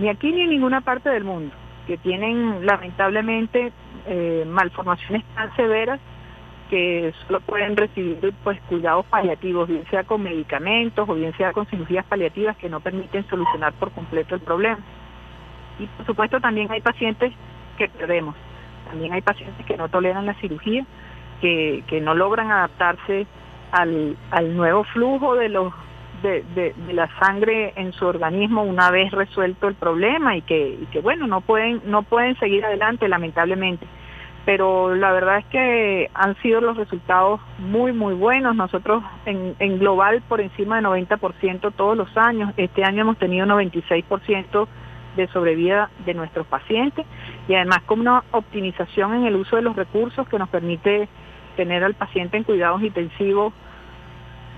ni 0.00 0.08
aquí 0.08 0.32
ni 0.32 0.40
en 0.40 0.50
ninguna 0.50 0.80
parte 0.80 1.10
del 1.10 1.24
mundo, 1.24 1.54
que 1.86 1.98
tienen 1.98 2.64
lamentablemente 2.64 3.70
eh, 4.06 4.44
malformaciones 4.48 5.24
tan 5.34 5.54
severas 5.56 6.00
que 6.70 7.12
solo 7.26 7.40
pueden 7.40 7.76
recibir 7.76 8.32
pues 8.42 8.58
cuidados 8.62 9.04
paliativos, 9.06 9.68
bien 9.68 9.84
sea 9.90 10.04
con 10.04 10.22
medicamentos 10.22 11.06
o 11.06 11.14
bien 11.14 11.36
sea 11.36 11.52
con 11.52 11.66
cirugías 11.66 12.06
paliativas 12.06 12.56
que 12.56 12.70
no 12.70 12.80
permiten 12.80 13.28
solucionar 13.28 13.74
por 13.74 13.90
completo 13.90 14.34
el 14.34 14.40
problema. 14.40 14.78
Y 15.78 15.86
por 15.86 16.06
supuesto 16.06 16.40
también 16.40 16.70
hay 16.70 16.80
pacientes 16.80 17.34
que 17.76 17.88
perdemos, 17.88 18.34
también 18.88 19.12
hay 19.12 19.20
pacientes 19.20 19.66
que 19.66 19.76
no 19.76 19.90
toleran 19.90 20.24
la 20.24 20.34
cirugía, 20.34 20.86
que, 21.42 21.84
que 21.88 22.00
no 22.00 22.14
logran 22.14 22.50
adaptarse 22.50 23.26
al, 23.72 24.16
al 24.30 24.56
nuevo 24.56 24.84
flujo 24.84 25.34
de 25.34 25.48
los 25.48 25.72
de, 26.22 26.42
de, 26.54 26.92
la 26.92 27.08
sangre 27.18 27.72
en 27.76 27.94
su 27.94 28.04
organismo 28.04 28.62
una 28.62 28.90
vez 28.90 29.10
resuelto 29.10 29.68
el 29.68 29.74
problema 29.74 30.36
y 30.36 30.42
que, 30.42 30.76
y 30.82 30.86
que 30.92 31.00
bueno 31.00 31.26
no 31.26 31.40
pueden 31.40 31.80
no 31.86 32.02
pueden 32.02 32.38
seguir 32.38 32.62
adelante 32.62 33.08
lamentablemente 33.08 33.86
pero 34.44 34.94
la 34.94 35.12
verdad 35.12 35.38
es 35.38 35.44
que 35.46 36.10
han 36.14 36.34
sido 36.42 36.60
los 36.60 36.76
resultados 36.76 37.40
muy, 37.58 37.92
muy 37.92 38.14
buenos. 38.14 38.56
Nosotros 38.56 39.02
en, 39.26 39.54
en 39.58 39.78
global 39.78 40.22
por 40.28 40.40
encima 40.40 40.76
de 40.80 40.88
90% 40.88 41.72
todos 41.76 41.96
los 41.96 42.16
años. 42.16 42.52
Este 42.56 42.82
año 42.82 43.02
hemos 43.02 43.18
tenido 43.18 43.46
96% 43.46 44.66
de 45.16 45.26
sobrevida 45.28 45.90
de 46.06 46.14
nuestros 46.14 46.46
pacientes 46.46 47.04
y 47.48 47.54
además 47.54 47.82
con 47.84 48.00
una 48.00 48.22
optimización 48.30 49.14
en 49.14 49.26
el 49.26 49.36
uso 49.36 49.56
de 49.56 49.62
los 49.62 49.76
recursos 49.76 50.26
que 50.28 50.38
nos 50.38 50.48
permite 50.48 51.08
tener 51.56 51.84
al 51.84 51.94
paciente 51.94 52.36
en 52.36 52.44
cuidados 52.44 52.82
intensivos 52.82 53.52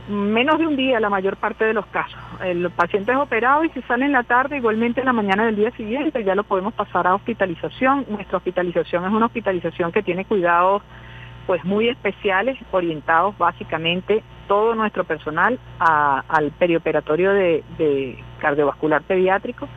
menos 0.08 0.58
de 0.58 0.66
un 0.66 0.76
día 0.76 0.98
la 0.98 1.10
mayor 1.10 1.36
parte 1.36 1.64
de 1.64 1.74
los 1.74 1.86
casos. 1.86 2.18
El 2.44 2.68
paciente 2.70 3.12
es 3.12 3.18
operado 3.18 3.64
y 3.64 3.70
si 3.70 3.82
sale 3.82 4.04
en 4.04 4.12
la 4.12 4.24
tarde, 4.24 4.56
igualmente 4.56 5.00
en 5.00 5.06
la 5.06 5.12
mañana 5.12 5.46
del 5.46 5.56
día 5.56 5.70
siguiente 5.72 6.24
ya 6.24 6.34
lo 6.34 6.44
podemos 6.44 6.74
pasar 6.74 7.06
a 7.06 7.14
hospitalización. 7.14 8.06
Nuestra 8.08 8.38
hospitalización 8.38 9.04
es 9.04 9.12
una 9.12 9.26
hospitalización 9.26 9.92
que 9.92 10.02
tiene 10.02 10.24
cuidados 10.24 10.82
pues 11.46 11.64
muy 11.64 11.88
especiales, 11.88 12.56
orientados 12.70 13.36
básicamente 13.36 14.22
todo 14.46 14.74
nuestro 14.74 15.04
personal 15.04 15.58
al 15.78 16.50
perioperatorio 16.52 17.32
de, 17.32 18.22
cardiovascular 18.38 19.02
pediátrico. 19.02 19.68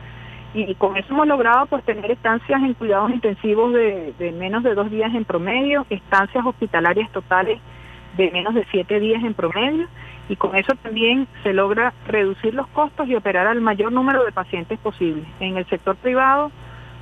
Y, 0.56 0.74
con 0.76 0.96
eso 0.96 1.12
hemos 1.12 1.26
logrado 1.26 1.66
pues 1.66 1.84
tener 1.84 2.10
estancias 2.10 2.62
en 2.62 2.72
cuidados 2.72 3.10
intensivos 3.10 3.74
de, 3.74 4.34
menos 4.38 4.62
de 4.62 4.74
dos 4.74 4.90
días 4.90 5.14
en 5.14 5.26
promedio, 5.26 5.84
estancias 5.90 6.46
hospitalarias 6.46 7.10
totales 7.12 7.60
de 8.16 8.30
menos 8.30 8.54
de 8.54 8.64
siete 8.70 8.98
días 8.98 9.22
en 9.22 9.34
promedio 9.34 9.86
y 10.30 10.36
con 10.36 10.56
eso 10.56 10.72
también 10.82 11.28
se 11.42 11.52
logra 11.52 11.92
reducir 12.06 12.54
los 12.54 12.66
costos 12.68 13.06
y 13.06 13.14
operar 13.14 13.46
al 13.46 13.60
mayor 13.60 13.92
número 13.92 14.24
de 14.24 14.32
pacientes 14.32 14.78
posible. 14.78 15.24
En 15.40 15.58
el 15.58 15.66
sector 15.66 15.94
privado, 15.96 16.50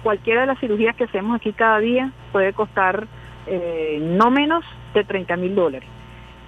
cualquiera 0.02 0.40
de 0.40 0.48
las 0.48 0.58
cirugías 0.58 0.96
que 0.96 1.04
hacemos 1.04 1.36
aquí 1.36 1.52
cada 1.52 1.78
día 1.78 2.10
puede 2.32 2.52
costar 2.54 3.06
eh, 3.46 4.00
no 4.02 4.32
menos 4.32 4.64
de 4.94 5.04
30 5.04 5.36
mil 5.36 5.54
dólares. 5.54 5.88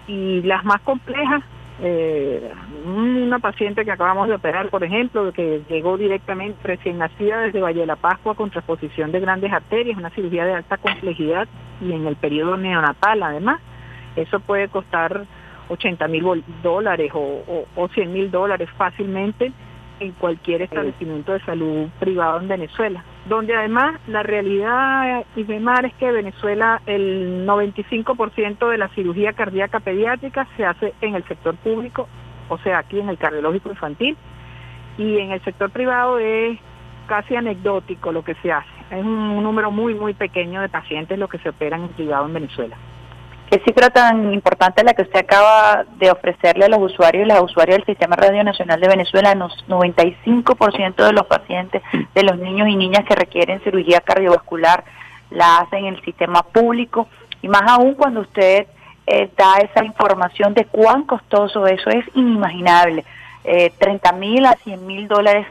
Y 0.09 0.43
las 0.43 0.65
más 0.65 0.81
complejas, 0.81 1.45
eh, 1.83 2.51
una 2.87 3.39
paciente 3.39 3.85
que 3.85 3.91
acabamos 3.91 4.29
de 4.29 4.35
operar, 4.35 4.71
por 4.71 4.83
ejemplo, 4.83 5.31
que 5.33 5.63
llegó 5.69 5.99
directamente 5.99 6.59
recién 6.63 6.99
nacida 6.99 7.41
desde 7.41 7.61
Valle 7.61 7.81
de 7.81 7.87
la 7.87 7.97
Pascua 7.97 8.35
con 8.35 8.51
transposición 8.51 9.13
de 9.13 9.21
grandes 9.21 9.53
arterias, 9.53 9.99
una 9.99 10.11
cirugía 10.11 10.47
de 10.47 10.55
alta 10.55 10.79
complejidad 10.79 11.47
y 11.81 11.93
en 11.93 12.07
el 12.07 12.17
periodo 12.17 12.57
neonatal 12.57 13.23
además, 13.23 13.61
eso 14.17 14.41
puede 14.41 14.69
costar 14.69 15.27
80 15.69 16.09
mil 16.09 16.45
dólares 16.63 17.11
o, 17.15 17.67
o, 17.75 17.89
100 17.89 18.13
mil 18.13 18.31
dólares 18.31 18.71
fácilmente 18.77 19.53
en 20.01 20.13
cualquier 20.13 20.63
establecimiento 20.63 21.33
de 21.33 21.41
salud 21.41 21.89
privado 21.99 22.41
en 22.41 22.49
Venezuela, 22.49 23.05
donde 23.29 23.55
además 23.55 24.01
la 24.07 24.23
realidad, 24.23 25.25
Ismar, 25.37 25.87
es 25.87 25.95
que 25.95 26.11
Venezuela 26.13 26.83
el 26.87 27.47
95% 27.47 28.69
de 28.69 28.79
la 28.79 28.89
cirugía 28.89 29.33
cardíaca 29.33 29.81
pediátrica 29.81 30.47
se 30.57 30.65
hace 30.65 30.95
en 31.01 31.15
el 31.15 31.25
sector 31.25 31.57
público, 31.57 32.09
o 32.49 32.59
sea, 32.59 32.79
aquí 32.79 33.01
en 33.01 33.09
el 33.09 33.19
cardiológico 33.19 33.71
infantil, 33.71 34.17
y 34.99 35.19
en 35.19 35.33
el 35.33 35.43
sector 35.43 35.71
privado 35.71 36.19
es 36.19 36.59
casi 37.07 37.37
anecdótico 37.37 38.13
lo 38.13 38.25
que 38.25 38.35
se 38.37 38.53
hace. 38.53 38.69
Es 38.91 39.05
un 39.05 39.43
número 39.43 39.71
muy, 39.71 39.95
muy 39.95 40.15
pequeño 40.15 40.61
de 40.61 40.69
pacientes 40.69 41.19
lo 41.19 41.29
que 41.29 41.39
se 41.39 41.49
operan 41.49 41.83
en 41.83 41.89
privado 41.89 42.27
en 42.27 42.35
Venezuela. 42.35 42.77
Qué 43.51 43.61
cifra 43.65 43.91
tan 43.91 44.33
importante 44.35 44.83
la 44.83 44.95
que 44.95 45.03
usted 45.03 45.21
acaba 45.21 45.85
de 45.99 46.11
ofrecerle 46.11 46.65
a 46.65 46.69
los 46.69 46.81
usuarios 46.81 47.25
y 47.25 47.29
las 47.29 47.41
usuarias 47.41 47.79
del 47.79 47.87
Sistema 47.87 48.17
Radio 48.17 48.43
Nacional 48.43 48.81
de 48.81 48.89
Venezuela. 48.89 49.35
95% 49.35 50.97
de 50.97 51.13
los 51.13 51.27
pacientes, 51.27 51.81
de 52.15 52.23
los 52.25 52.39
niños 52.39 52.69
y 52.69 52.75
niñas 52.75 53.05
que 53.07 53.15
requieren 53.15 53.61
cirugía 53.61 54.01
cardiovascular, 54.01 54.85
la 55.31 55.59
hacen 55.59 55.85
en 55.85 55.95
el 55.95 56.05
sistema 56.05 56.43
público. 56.43 57.09
Y 57.41 57.49
más 57.49 57.63
aún 57.67 57.95
cuando 57.95 58.23
usted 58.23 58.67
eh, 59.07 59.31
da 59.37 59.59
esa 59.59 59.85
información 59.85 60.53
de 60.53 60.65
cuán 60.65 61.05
costoso 61.05 61.69
eso 61.69 61.91
es 61.91 62.05
inimaginable. 62.15 63.05
Eh, 63.45 63.73
30 63.79 64.13
mil 64.13 64.45
a 64.45 64.55
100 64.65 64.87
mil 64.87 65.07
dólares 65.07 65.47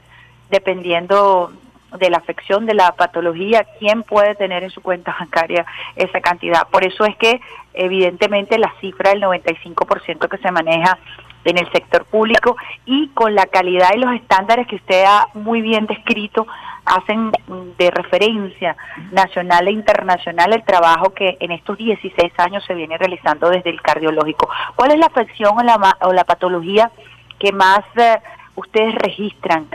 dependiendo 0.50 1.54
de 1.98 2.10
la 2.10 2.18
afección, 2.18 2.66
de 2.66 2.74
la 2.74 2.92
patología, 2.94 3.66
quién 3.80 4.04
puede 4.04 4.36
tener 4.36 4.64
en 4.64 4.70
su 4.70 4.82
cuenta 4.82 5.16
bancaria 5.20 5.66
esa 5.96 6.22
cantidad. 6.22 6.68
Por 6.70 6.86
eso 6.86 7.06
es 7.06 7.16
que 7.18 7.40
evidentemente 7.74 8.58
la 8.58 8.74
cifra 8.80 9.12
del 9.12 9.24
95% 9.24 10.30
que 10.30 10.38
se 10.38 10.52
maneja 10.52 10.98
en 11.46 11.58
el 11.60 11.72
sector 11.72 12.06
público 12.06 12.58
y 12.86 13.10
con 13.10 13.36
la 13.36 13.46
calidad 13.46 13.92
y 13.96 14.00
los 14.00 14.14
estándares 14.14 14.68
que 14.68 14.78
usted 14.78 15.06
ha 15.06 15.28
muy 15.36 15.62
bien 15.62 15.86
descrito 15.86 16.48
hacen 16.86 17.32
de 17.78 17.92
referencia 17.92 18.76
nacional 19.12 19.68
e 19.68 19.72
internacional 19.72 20.54
el 20.54 20.64
trabajo 20.64 21.14
que 21.14 21.38
en 21.40 21.52
estos 21.52 21.78
16 21.78 22.34
años 22.38 22.64
se 22.66 22.74
viene 22.74 22.98
realizando 22.98 23.50
desde 23.50 23.70
el 23.70 23.82
cardiológico. 23.82 24.50
¿Cuál 24.76 24.92
es 24.92 25.00
la 25.00 25.08
afección 25.08 25.58
o 25.58 25.64
la, 25.64 25.98
o 26.02 26.14
la 26.14 26.24
patología 26.24 26.92
que 27.40 27.52
más 27.52 27.82
eh, 27.96 28.18
ustedes 28.56 28.96
registran 28.96 29.68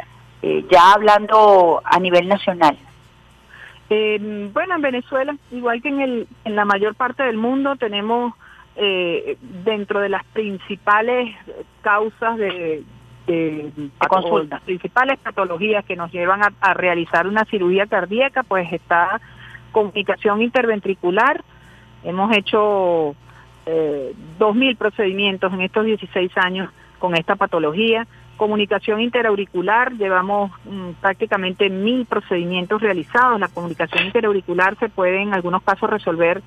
eh, 0.43 0.65
ya 0.71 0.93
hablando 0.93 1.81
a 1.85 1.99
nivel 1.99 2.29
nacional? 2.29 2.77
Eh, 3.91 4.49
bueno, 4.53 4.77
en 4.77 4.83
Venezuela, 4.83 5.37
igual 5.51 5.83
que 5.83 5.89
en, 5.89 6.01
el, 6.01 6.29
en 6.45 6.57
la 6.57 6.65
mayor 6.65 6.95
parte 6.95 7.25
del 7.25 7.37
mundo, 7.37 7.77
tenemos 7.77 8.35
eh, 8.77 9.37
dentro 9.65 10.01
de 10.01 10.09
las 10.09 10.25
principales 10.27 11.35
causas 11.83 12.37
de, 12.39 12.85
de, 13.27 13.91
consulta, 14.09 14.61
principales 14.65 15.19
patologías 15.19 15.85
que 15.85 15.97
nos 15.97 16.13
llevan 16.13 16.41
a, 16.43 16.75
realizar 16.75 17.27
una 17.27 17.45
cirugía 17.47 17.87
cardíaca, 17.87 18.43
pues 18.43 18.73
está 18.73 19.21
comunicación 19.73 20.41
interventricular. 20.41 21.43
Hemos 22.05 22.37
hecho 22.37 23.15
eh, 23.67 24.15
2.000 24.39 24.77
procedimientos 24.77 25.53
en 25.53 25.63
estos 25.63 25.85
16 25.85 26.31
años 26.37 26.71
con 26.99 27.17
esta 27.17 27.37
patología 27.37 28.07
comunicación 28.41 29.03
interauricular, 29.03 29.93
llevamos 29.99 30.51
mm, 30.65 30.93
prácticamente 31.03 31.69
mil 31.69 32.07
procedimientos 32.07 32.81
realizados. 32.81 33.39
La 33.39 33.49
comunicación 33.49 34.07
interauricular 34.07 34.79
se 34.79 34.89
puede 34.89 35.21
en 35.21 35.35
algunos 35.35 35.63
casos 35.63 35.91
resolver 35.91 36.41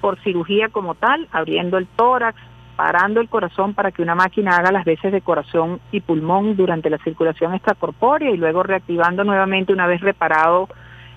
por 0.00 0.16
cirugía 0.20 0.68
como 0.68 0.94
tal, 0.94 1.26
abriendo 1.32 1.76
el 1.76 1.88
tórax, 1.88 2.40
parando 2.76 3.20
el 3.20 3.28
corazón 3.28 3.74
para 3.74 3.90
que 3.90 4.00
una 4.00 4.14
máquina 4.14 4.58
haga 4.58 4.70
las 4.70 4.84
veces 4.84 5.10
de 5.10 5.22
corazón 5.22 5.80
y 5.90 6.00
pulmón 6.02 6.54
durante 6.54 6.88
la 6.88 6.98
circulación 6.98 7.52
extracorpórea 7.52 8.30
y 8.30 8.36
luego 8.36 8.62
reactivando 8.62 9.24
nuevamente 9.24 9.72
una 9.72 9.88
vez 9.88 10.02
reparado 10.02 10.68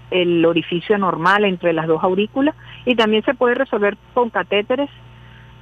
el 0.10 0.44
orificio 0.48 0.98
normal 0.98 1.46
entre 1.46 1.74
las 1.74 1.86
dos 1.86 2.04
aurículas 2.04 2.56
y 2.86 2.96
también 2.96 3.24
se 3.24 3.36
puede 3.36 3.54
resolver 3.54 3.98
con 4.16 4.32
catéteres 4.32 4.90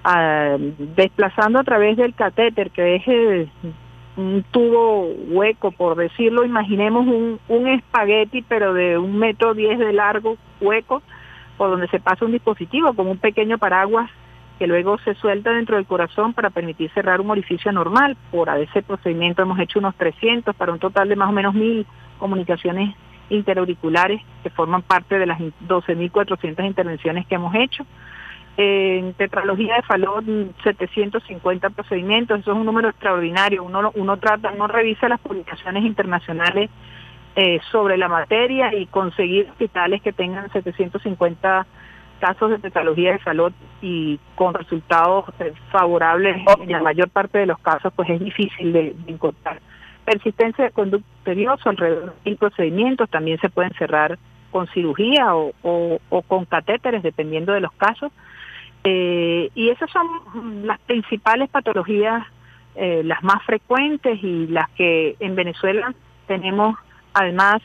ah, 0.05 0.55
desplazando 0.95 1.59
a 1.59 1.63
través 1.65 1.97
del 1.97 2.13
catéter 2.13 2.71
que 2.71 2.95
es 2.95 3.49
un 4.17 4.43
tubo 4.51 5.07
hueco, 5.29 5.71
por 5.71 5.95
decirlo, 5.95 6.43
imaginemos 6.43 7.07
un, 7.07 7.39
un 7.47 7.67
espagueti, 7.67 8.41
pero 8.41 8.73
de 8.73 8.97
un 8.97 9.17
metro 9.17 9.53
diez 9.53 9.79
de 9.79 9.93
largo, 9.93 10.37
hueco, 10.59 11.01
por 11.57 11.69
donde 11.69 11.87
se 11.87 11.99
pasa 11.99 12.25
un 12.25 12.31
dispositivo, 12.31 12.93
como 12.93 13.11
un 13.11 13.17
pequeño 13.17 13.57
paraguas 13.57 14.09
que 14.61 14.67
luego 14.67 14.99
se 14.99 15.15
suelta 15.15 15.51
dentro 15.51 15.77
del 15.77 15.87
corazón 15.87 16.33
para 16.33 16.51
permitir 16.51 16.91
cerrar 16.91 17.19
un 17.19 17.31
orificio 17.31 17.71
normal. 17.71 18.15
Por 18.29 18.47
ese 18.49 18.83
procedimiento 18.83 19.41
hemos 19.41 19.59
hecho 19.59 19.79
unos 19.79 19.95
300 19.95 20.55
para 20.55 20.71
un 20.71 20.77
total 20.77 21.09
de 21.09 21.15
más 21.15 21.29
o 21.29 21.31
menos 21.31 21.55
mil 21.55 21.87
comunicaciones 22.19 22.93
interauriculares 23.31 24.21
que 24.43 24.51
forman 24.51 24.83
parte 24.83 25.17
de 25.17 25.25
las 25.25 25.39
12.400 25.39 26.63
intervenciones 26.63 27.25
que 27.25 27.35
hemos 27.35 27.55
hecho. 27.55 27.87
En 28.57 29.13
tetralogía 29.13 29.75
de 29.75 29.81
Falot, 29.83 30.25
750 30.63 31.69
procedimientos, 31.69 32.39
eso 32.39 32.51
es 32.51 32.57
un 32.57 32.65
número 32.65 32.89
extraordinario. 32.89 33.63
Uno, 33.63 33.91
uno 33.95 34.17
trata, 34.17 34.51
uno 34.53 34.67
revisa 34.67 35.07
las 35.07 35.19
publicaciones 35.21 35.83
internacionales 35.85 36.69
eh, 37.35 37.61
sobre 37.71 37.97
la 37.97 38.09
materia 38.09 38.73
y 38.73 38.87
conseguir 38.87 39.49
hospitales 39.49 40.01
que 40.01 40.11
tengan 40.11 40.51
750 40.51 41.65
casos 42.19 42.51
de 42.51 42.59
tetralogía 42.59 43.13
de 43.13 43.19
Falot 43.19 43.53
y 43.81 44.19
con 44.35 44.53
resultados 44.53 45.25
eh, 45.39 45.53
favorables 45.71 46.37
en 46.59 46.71
la 46.71 46.81
mayor 46.81 47.09
parte 47.09 47.39
de 47.39 47.45
los 47.45 47.57
casos, 47.59 47.91
pues 47.95 48.09
es 48.09 48.19
difícil 48.19 48.73
de, 48.73 48.95
encontrar. 49.07 49.59
Persistencia 50.05 50.65
de 50.65 50.71
conducto 50.71 51.07
arterioso, 51.19 51.69
alrededor 51.69 52.13
de 52.23 52.35
procedimientos, 52.35 53.09
también 53.09 53.39
se 53.39 53.49
pueden 53.49 53.73
cerrar 53.73 54.19
con 54.51 54.67
cirugía 54.67 55.33
o, 55.35 55.53
o, 55.63 56.21
con 56.23 56.45
catéteres, 56.45 57.01
dependiendo 57.01 57.53
de 57.53 57.61
los 57.61 57.71
casos. 57.73 58.11
Eh, 58.83 59.49
y 59.53 59.69
esas 59.69 59.89
son 59.91 60.65
las 60.65 60.79
principales 60.81 61.49
patologías, 61.49 62.25
eh, 62.75 63.01
las 63.03 63.23
más 63.23 63.43
frecuentes 63.43 64.23
y 64.23 64.47
las 64.47 64.69
que 64.71 65.15
en 65.19 65.35
Venezuela 65.35 65.93
tenemos 66.27 66.77
además 67.13 67.61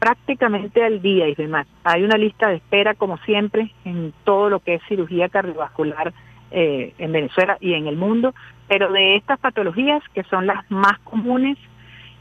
prácticamente 0.00 0.82
al 0.82 1.00
día 1.02 1.28
y 1.28 1.34
demás. 1.34 1.66
Hay 1.84 2.02
una 2.02 2.16
lista 2.16 2.48
de 2.48 2.56
espera, 2.56 2.94
como 2.94 3.18
siempre, 3.18 3.72
en 3.84 4.12
todo 4.24 4.48
lo 4.48 4.60
que 4.60 4.74
es 4.74 4.82
cirugía 4.88 5.28
cardiovascular 5.28 6.12
eh, 6.50 6.94
en 6.98 7.12
Venezuela 7.12 7.58
y 7.60 7.74
en 7.74 7.86
el 7.86 7.96
mundo, 7.96 8.34
pero 8.66 8.90
de 8.90 9.16
estas 9.16 9.38
patologías 9.38 10.02
que 10.14 10.24
son 10.24 10.46
las 10.46 10.68
más 10.70 10.98
comunes 11.00 11.58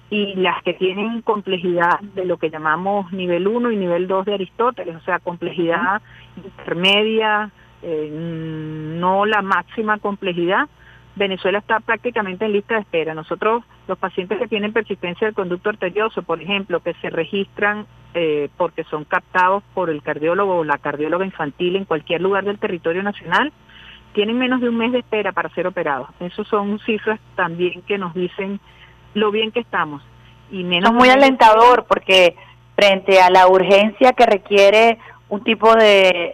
y 0.09 0.35
las 0.35 0.61
que 0.63 0.73
tienen 0.73 1.21
complejidad 1.21 1.99
de 2.15 2.25
lo 2.25 2.37
que 2.37 2.49
llamamos 2.49 3.11
nivel 3.13 3.47
1 3.47 3.71
y 3.71 3.77
nivel 3.77 4.07
2 4.07 4.25
de 4.25 4.33
Aristóteles, 4.33 4.95
o 4.95 5.01
sea, 5.01 5.19
complejidad 5.19 6.01
intermedia, 6.35 7.49
eh, 7.82 8.09
no 8.11 9.25
la 9.25 9.41
máxima 9.41 9.97
complejidad, 9.99 10.67
Venezuela 11.15 11.59
está 11.59 11.80
prácticamente 11.80 12.45
en 12.45 12.53
lista 12.53 12.75
de 12.75 12.82
espera. 12.82 13.13
Nosotros, 13.13 13.63
los 13.88 13.97
pacientes 13.97 14.39
que 14.39 14.47
tienen 14.47 14.73
persistencia 14.73 15.27
del 15.27 15.36
conducto 15.36 15.69
arterioso, 15.69 16.23
por 16.23 16.41
ejemplo, 16.41 16.80
que 16.80 16.93
se 16.95 17.09
registran 17.09 17.86
eh, 18.13 18.49
porque 18.57 18.84
son 18.86 19.03
captados 19.03 19.63
por 19.73 19.89
el 19.89 20.01
cardiólogo 20.01 20.59
o 20.59 20.63
la 20.63 20.77
cardióloga 20.77 21.25
infantil 21.25 21.75
en 21.75 21.86
cualquier 21.86 22.21
lugar 22.21 22.45
del 22.45 22.57
territorio 22.57 23.03
nacional, 23.03 23.51
tienen 24.13 24.39
menos 24.39 24.61
de 24.61 24.69
un 24.69 24.77
mes 24.77 24.91
de 24.91 24.99
espera 24.99 25.32
para 25.32 25.49
ser 25.49 25.67
operados. 25.67 26.09
Esas 26.19 26.47
son 26.47 26.80
cifras 26.80 27.19
también 27.36 27.82
que 27.84 27.97
nos 27.97 28.13
dicen 28.13 28.59
lo 29.13 29.30
bien 29.32 29.51
que 29.51 29.59
estamos. 29.59 30.01
Y 30.51 30.63
menos 30.63 30.91
es 30.91 30.95
muy 30.95 31.09
alentador 31.09 31.86
porque 31.88 32.36
frente 32.75 33.21
a 33.21 33.30
la 33.30 33.47
urgencia 33.47 34.13
que 34.13 34.25
requiere 34.25 34.97
un 35.30 35.43
tipo 35.43 35.73
de 35.75 36.34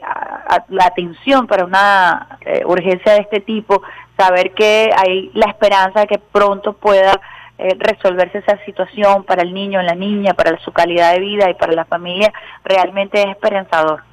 la 0.69 0.85
atención 0.85 1.47
para 1.47 1.65
una 1.65 2.39
eh, 2.41 2.63
urgencia 2.65 3.13
de 3.13 3.19
este 3.19 3.41
tipo, 3.41 3.81
saber 4.17 4.51
que 4.53 4.89
hay 4.95 5.31
la 5.33 5.47
esperanza 5.47 6.01
de 6.01 6.07
que 6.07 6.19
pronto 6.19 6.73
pueda 6.73 7.19
eh, 7.57 7.75
resolverse 7.79 8.39
esa 8.39 8.57
situación 8.65 9.23
para 9.23 9.41
el 9.41 9.53
niño, 9.53 9.81
la 9.81 9.95
niña, 9.95 10.33
para 10.33 10.57
su 10.59 10.73
calidad 10.73 11.13
de 11.13 11.21
vida 11.21 11.49
y 11.49 11.53
para 11.53 11.71
la 11.71 11.85
familia, 11.85 12.33
realmente 12.65 13.21
es 13.21 13.27
esperanzador. 13.27 14.03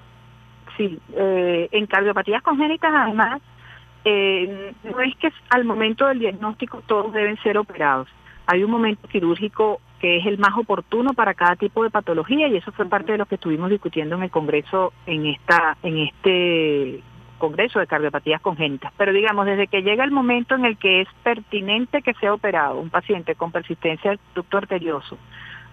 Sí, 0.76 0.98
eh, 1.16 1.68
en 1.72 1.86
cardiopatías 1.86 2.42
congénitas 2.42 2.92
además, 2.94 3.40
eh, 4.04 4.72
no 4.84 5.00
es 5.00 5.16
que 5.16 5.32
al 5.50 5.64
momento 5.64 6.06
del 6.06 6.20
diagnóstico 6.20 6.82
todos 6.86 7.12
deben 7.12 7.36
ser 7.42 7.58
operados. 7.58 8.08
Hay 8.46 8.62
un 8.62 8.70
momento 8.70 9.08
quirúrgico 9.08 9.80
que 10.02 10.16
es 10.16 10.26
el 10.26 10.36
más 10.36 10.58
oportuno 10.58 11.14
para 11.14 11.32
cada 11.32 11.54
tipo 11.54 11.84
de 11.84 11.90
patología 11.90 12.48
y 12.48 12.56
eso 12.56 12.72
fue 12.72 12.86
parte 12.86 13.12
de 13.12 13.18
lo 13.18 13.26
que 13.26 13.36
estuvimos 13.36 13.70
discutiendo 13.70 14.16
en 14.16 14.24
el 14.24 14.30
Congreso 14.32 14.92
en 15.06 15.26
esta 15.26 15.76
en 15.84 15.96
este 15.98 17.00
Congreso 17.38 17.78
de 17.78 17.86
Cardiopatías 17.86 18.40
Congénitas. 18.40 18.92
Pero 18.96 19.12
digamos, 19.12 19.46
desde 19.46 19.68
que 19.68 19.82
llega 19.82 20.02
el 20.02 20.10
momento 20.10 20.56
en 20.56 20.64
el 20.64 20.76
que 20.76 21.02
es 21.02 21.08
pertinente 21.22 22.02
que 22.02 22.14
sea 22.14 22.34
operado 22.34 22.80
un 22.80 22.90
paciente 22.90 23.36
con 23.36 23.52
persistencia 23.52 24.10
del 24.10 24.20
ducto 24.34 24.58
arterioso, 24.58 25.16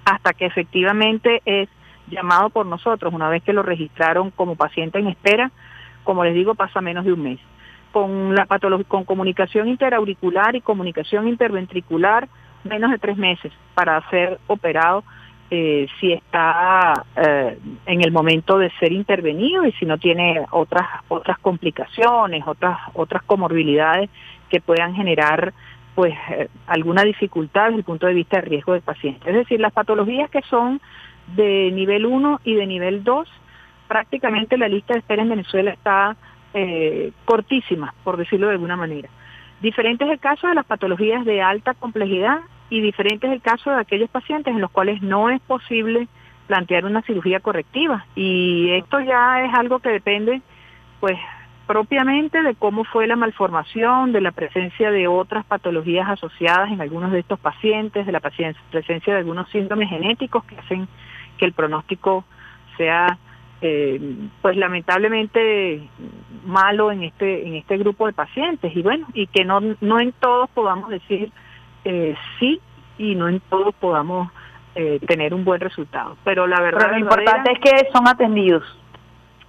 hasta 0.05 0.33
que 0.33 0.45
efectivamente 0.45 1.41
es 1.45 1.67
llamado 2.07 2.51
por 2.51 2.67
nosotros, 2.67 3.11
una 3.11 3.29
vez 3.29 3.41
que 3.41 3.53
lo 3.53 3.63
registraron 3.63 4.29
como 4.29 4.55
paciente 4.55 4.99
en 4.99 5.07
espera, 5.07 5.51
como 6.03 6.23
les 6.23 6.35
digo, 6.35 6.53
pasa 6.53 6.81
menos 6.81 7.03
de 7.03 7.13
un 7.13 7.23
mes. 7.23 7.39
Con 7.91 8.35
la 8.35 8.45
patología, 8.45 8.87
con 8.87 9.05
comunicación 9.05 9.67
interauricular 9.67 10.55
y 10.55 10.61
comunicación 10.61 11.27
interventricular, 11.27 12.29
menos 12.63 12.91
de 12.91 12.97
tres 12.97 13.17
meses 13.17 13.51
para 13.73 14.07
ser 14.09 14.39
operado 14.47 15.03
eh, 15.51 15.87
si 15.99 16.13
está 16.13 17.05
eh, 17.15 17.57
en 17.87 18.03
el 18.03 18.11
momento 18.11 18.59
de 18.59 18.69
ser 18.79 18.91
intervenido 18.91 19.65
y 19.65 19.71
si 19.73 19.85
no 19.87 19.97
tiene 19.97 20.45
otras 20.51 20.87
otras 21.07 21.39
complicaciones, 21.39 22.43
otras 22.45 22.77
otras 22.93 23.23
comorbilidades 23.23 24.11
que 24.49 24.61
puedan 24.61 24.93
generar 24.93 25.51
pues 25.95 26.13
eh, 26.29 26.49
alguna 26.67 27.03
dificultad 27.03 27.65
desde 27.65 27.79
el 27.79 27.83
punto 27.83 28.05
de 28.05 28.13
vista 28.13 28.37
de 28.37 28.43
riesgo 28.43 28.73
del 28.73 28.83
paciente. 28.83 29.27
Es 29.27 29.35
decir, 29.35 29.59
las 29.59 29.73
patologías 29.73 30.29
que 30.29 30.43
son 30.43 30.81
de 31.35 31.71
nivel 31.73 32.05
1 32.05 32.41
y 32.43 32.53
de 32.53 32.67
nivel 32.67 33.03
2, 33.03 33.27
prácticamente 33.87 34.55
la 34.55 34.67
lista 34.67 34.93
de 34.93 34.99
espera 34.99 35.23
en 35.23 35.29
Venezuela 35.29 35.71
está 35.71 36.15
cortísima, 37.25 37.93
por 38.03 38.17
decirlo 38.17 38.47
de 38.47 38.53
alguna 38.53 38.75
manera. 38.75 39.07
Diferente 39.61 40.05
es 40.05 40.11
el 40.11 40.19
caso 40.19 40.47
de 40.47 40.55
las 40.55 40.65
patologías 40.65 41.25
de 41.25 41.41
alta 41.41 41.73
complejidad 41.73 42.39
y 42.69 42.81
diferente 42.81 43.27
es 43.27 43.33
el 43.33 43.41
caso 43.41 43.71
de 43.71 43.81
aquellos 43.81 44.09
pacientes 44.09 44.53
en 44.53 44.61
los 44.61 44.71
cuales 44.71 45.01
no 45.01 45.29
es 45.29 45.41
posible 45.41 46.07
plantear 46.47 46.85
una 46.85 47.01
cirugía 47.01 47.39
correctiva. 47.39 48.05
Y 48.15 48.71
esto 48.71 48.99
ya 49.01 49.43
es 49.43 49.53
algo 49.53 49.79
que 49.79 49.89
depende, 49.89 50.41
pues, 50.99 51.17
propiamente 51.67 52.41
de 52.41 52.55
cómo 52.55 52.83
fue 52.83 53.05
la 53.05 53.15
malformación, 53.15 54.11
de 54.11 54.21
la 54.21 54.31
presencia 54.31 54.89
de 54.89 55.07
otras 55.07 55.45
patologías 55.45 56.09
asociadas 56.09 56.71
en 56.71 56.81
algunos 56.81 57.11
de 57.11 57.19
estos 57.19 57.39
pacientes, 57.39 58.05
de 58.07 58.11
la 58.11 58.19
presencia 58.19 59.13
de 59.13 59.19
algunos 59.19 59.49
síndromes 59.49 59.89
genéticos 59.89 60.43
que 60.45 60.57
hacen 60.57 60.87
que 61.37 61.45
el 61.45 61.53
pronóstico 61.53 62.25
sea 62.77 63.19
eh, 63.61 63.99
pues 64.41 64.55
lamentablemente 64.55 65.81
malo 66.45 66.91
en 66.91 67.03
este 67.03 67.45
en 67.45 67.55
este 67.55 67.77
grupo 67.77 68.07
de 68.07 68.13
pacientes 68.13 68.73
y 68.75 68.81
bueno 68.81 69.07
y 69.13 69.27
que 69.27 69.43
no 69.43 69.59
no 69.81 69.99
en 69.99 70.13
todos 70.13 70.49
podamos 70.51 70.89
decir 70.89 71.31
eh, 71.83 72.15
sí 72.39 72.61
y 72.97 73.15
no 73.15 73.27
en 73.27 73.39
todos 73.41 73.75
podamos 73.75 74.31
eh, 74.75 74.99
tener 75.07 75.33
un 75.33 75.43
buen 75.43 75.59
resultado. 75.59 76.15
Pero 76.23 76.47
la 76.47 76.61
verdad 76.61 76.91
lo 76.91 76.99
importante 76.99 77.51
es 77.51 77.59
que 77.59 77.89
son 77.91 78.07
atendidos 78.07 78.63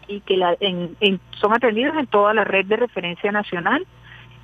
y 0.08 0.20
que 0.22 0.36
la, 0.36 0.56
en, 0.58 0.96
son 1.40 1.52
atendidos 1.52 1.96
en 1.96 2.06
toda 2.06 2.34
la 2.34 2.44
red 2.44 2.66
de 2.66 2.76
referencia 2.76 3.30
nacional 3.30 3.86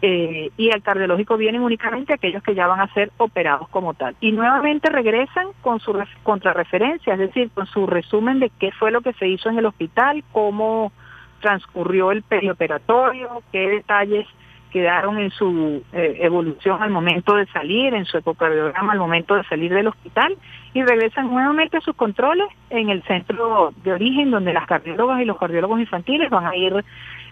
eh, 0.02 0.50
y 0.56 0.70
al 0.70 0.82
cardiológico 0.82 1.36
vienen 1.36 1.62
únicamente 1.62 2.12
aquellos 2.12 2.42
que 2.42 2.54
ya 2.54 2.66
van 2.66 2.80
a 2.80 2.92
ser 2.92 3.10
operados 3.16 3.68
como 3.70 3.94
tal. 3.94 4.14
Y 4.20 4.32
nuevamente 4.32 4.90
regresan 4.90 5.48
con 5.62 5.80
su 5.80 5.98
contrarreferencia, 6.22 7.14
es 7.14 7.18
decir, 7.18 7.50
con 7.54 7.66
su 7.66 7.86
resumen 7.86 8.40
de 8.40 8.50
qué 8.58 8.72
fue 8.72 8.90
lo 8.90 9.00
que 9.00 9.14
se 9.14 9.26
hizo 9.26 9.48
en 9.48 9.58
el 9.58 9.66
hospital, 9.66 10.22
cómo 10.32 10.92
transcurrió 11.40 12.12
el 12.12 12.22
perioperatorio, 12.22 13.42
qué 13.52 13.68
detalles 13.68 14.26
quedaron 14.70 15.18
en 15.18 15.30
su 15.30 15.82
eh, 15.92 16.18
evolución 16.20 16.82
al 16.82 16.90
momento 16.90 17.34
de 17.34 17.46
salir, 17.46 17.94
en 17.94 18.04
su 18.04 18.18
ecocardiograma 18.18 18.92
al 18.92 18.98
momento 18.98 19.34
de 19.34 19.44
salir 19.44 19.72
del 19.72 19.86
hospital 19.86 20.36
y 20.74 20.82
regresan 20.82 21.30
nuevamente 21.30 21.78
a 21.78 21.80
sus 21.80 21.96
controles 21.96 22.46
en 22.68 22.90
el 22.90 23.02
centro 23.04 23.72
de 23.82 23.92
origen 23.94 24.30
donde 24.30 24.52
las 24.52 24.66
cardiólogas 24.66 25.22
y 25.22 25.24
los 25.24 25.38
cardiólogos 25.38 25.80
infantiles 25.80 26.28
van 26.28 26.46
a 26.46 26.56
ir 26.56 26.84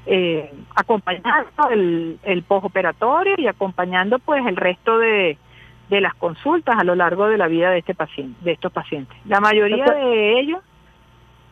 eh, 0.06 0.52
acompañando 0.74 1.68
el, 1.70 2.18
el 2.22 2.42
postoperatorio 2.42 3.34
y 3.38 3.46
acompañando 3.46 4.18
pues 4.18 4.44
el 4.46 4.56
resto 4.56 4.98
de, 4.98 5.38
de 5.90 6.00
las 6.00 6.14
consultas 6.14 6.76
a 6.78 6.84
lo 6.84 6.94
largo 6.94 7.28
de 7.28 7.38
la 7.38 7.46
vida 7.46 7.70
de 7.70 7.78
este 7.78 7.94
paciente, 7.94 8.38
de 8.42 8.52
estos 8.52 8.72
pacientes. 8.72 9.16
La 9.26 9.40
mayoría 9.40 9.84
de 9.84 10.40
ellos, 10.40 10.60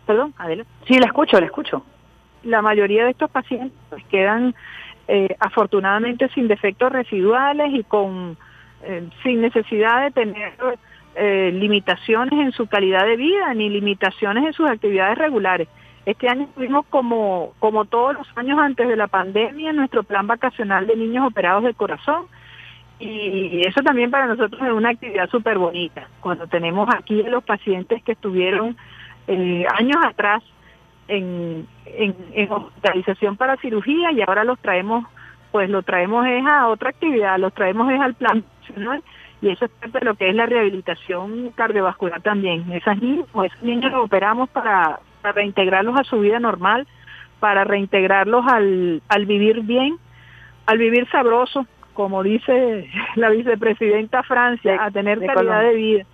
perdón, 0.07 0.35
adelante. 0.39 0.71
Sí, 0.87 0.99
la 0.99 1.07
escucho, 1.07 1.39
la 1.39 1.47
escucho. 1.47 1.85
La 2.43 2.63
mayoría 2.63 3.05
de 3.05 3.11
estos 3.11 3.31
pacientes 3.31 3.79
pues, 3.89 4.05
quedan 4.07 4.55
eh, 5.09 5.37
afortunadamente 5.39 6.29
sin 6.31 6.49
defectos 6.49 6.93
residuales 6.93 7.73
y 7.73 7.85
con 7.85 8.37
eh, 8.83 9.09
sin 9.23 9.41
necesidad 9.41 10.03
de 10.03 10.11
tener 10.11 10.53
eh, 11.15 11.51
limitaciones 11.53 12.33
en 12.33 12.53
su 12.53 12.67
calidad 12.67 13.05
de 13.05 13.17
vida 13.17 13.53
ni 13.55 13.69
limitaciones 13.69 14.45
en 14.45 14.53
sus 14.53 14.69
actividades 14.69 15.19
regulares. 15.19 15.69
Este 16.05 16.29
año 16.29 16.49
tuvimos 16.55 16.85
como, 16.87 17.53
como 17.59 17.85
todos 17.85 18.15
los 18.15 18.27
años 18.37 18.59
antes 18.59 18.89
de 18.89 18.97
la 18.97 19.07
pandemia 19.07 19.73
nuestro 19.73 20.03
plan 20.03 20.27
vacacional 20.27 20.87
de 20.87 20.97
niños 20.97 21.27
operados 21.27 21.63
de 21.65 21.75
corazón 21.75 22.27
y 22.99 23.67
eso 23.67 23.83
también 23.83 24.13
para 24.13 24.27
nosotros 24.27 24.63
es 24.63 24.73
una 24.73 24.91
actividad 24.91 25.29
súper 25.29 25.59
bonita. 25.59 26.07
Cuando 26.21 26.47
tenemos 26.47 26.89
aquí 26.95 27.21
a 27.25 27.31
los 27.31 27.43
pacientes 27.43 28.01
que 28.05 28.13
estuvieron 28.13 28.77
años 29.27 29.97
atrás 30.05 30.43
en, 31.09 31.67
en, 31.87 32.53
hospitalización 32.53 33.37
para 33.37 33.57
cirugía 33.57 34.13
y 34.13 34.23
ahora 34.23 34.45
los 34.45 34.59
traemos, 34.61 35.05
pues 35.51 35.69
lo 35.69 35.83
traemos 35.83 36.27
es 36.27 36.47
a 36.47 36.69
otra 36.69 36.91
actividad, 36.91 37.39
los 37.39 37.53
traemos 37.53 37.93
es 37.93 38.01
al 38.01 38.15
plan 38.15 38.45
nacional 38.61 39.03
y 39.41 39.49
eso 39.49 39.65
es 39.65 39.71
parte 39.73 39.99
de 39.99 40.05
lo 40.05 40.15
que 40.15 40.29
es 40.29 40.35
la 40.35 40.47
rehabilitación 40.47 41.51
cardiovascular 41.57 42.23
también. 42.23 42.71
Esas 42.73 43.01
niñas, 43.03 43.27
esos 43.45 43.63
niños 43.63 43.91
los 43.91 44.05
operamos 44.05 44.49
para, 44.51 45.01
para 45.23 45.33
reintegrarlos 45.33 45.99
a 45.99 46.05
su 46.05 46.21
vida 46.21 46.39
normal, 46.41 46.87
para 47.41 47.65
reintegrarlos 47.65 48.45
al, 48.47 49.03
al 49.09 49.27
vivir 49.27 49.63
bien, 49.63 49.97
al 50.67 50.79
vivir 50.79 51.09
sabroso, 51.11 51.67
como 51.95 52.23
dice 52.23 52.89
la 53.17 53.31
vicepresidenta 53.31 54.23
Francia, 54.23 54.79
a 54.85 54.91
tener 54.91 55.25
calidad 55.25 55.63
de 55.63 55.75
vida 55.75 56.07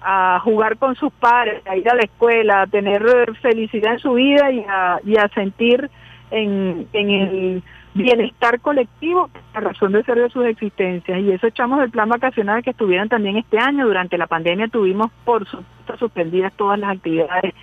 a 0.00 0.40
jugar 0.44 0.78
con 0.78 0.94
sus 0.94 1.12
padres, 1.12 1.66
a 1.66 1.76
ir 1.76 1.88
a 1.88 1.94
la 1.94 2.02
escuela, 2.02 2.62
a 2.62 2.66
tener 2.66 3.02
felicidad 3.42 3.94
en 3.94 3.98
su 3.98 4.12
vida 4.14 4.50
y 4.50 4.64
a, 4.68 5.00
y 5.04 5.16
a 5.16 5.28
sentir 5.28 5.90
en, 6.30 6.86
en 6.92 7.10
el 7.10 7.62
bienestar 7.94 8.60
colectivo, 8.60 9.28
la 9.54 9.60
razón 9.60 9.92
de 9.92 10.04
ser 10.04 10.18
de 10.18 10.30
sus 10.30 10.44
existencias. 10.46 11.18
Y 11.20 11.32
eso 11.32 11.46
echamos 11.46 11.80
del 11.80 11.90
plan 11.90 12.08
vacacional 12.08 12.62
que 12.62 12.70
estuvieron 12.70 13.08
también 13.08 13.36
este 13.36 13.58
año. 13.58 13.86
Durante 13.86 14.18
la 14.18 14.26
pandemia 14.26 14.68
tuvimos, 14.68 15.10
por 15.24 15.46
supuesto, 15.46 15.96
suspendidas 15.98 16.52
todas 16.54 16.78
las 16.78 16.96
actividades 16.96 17.54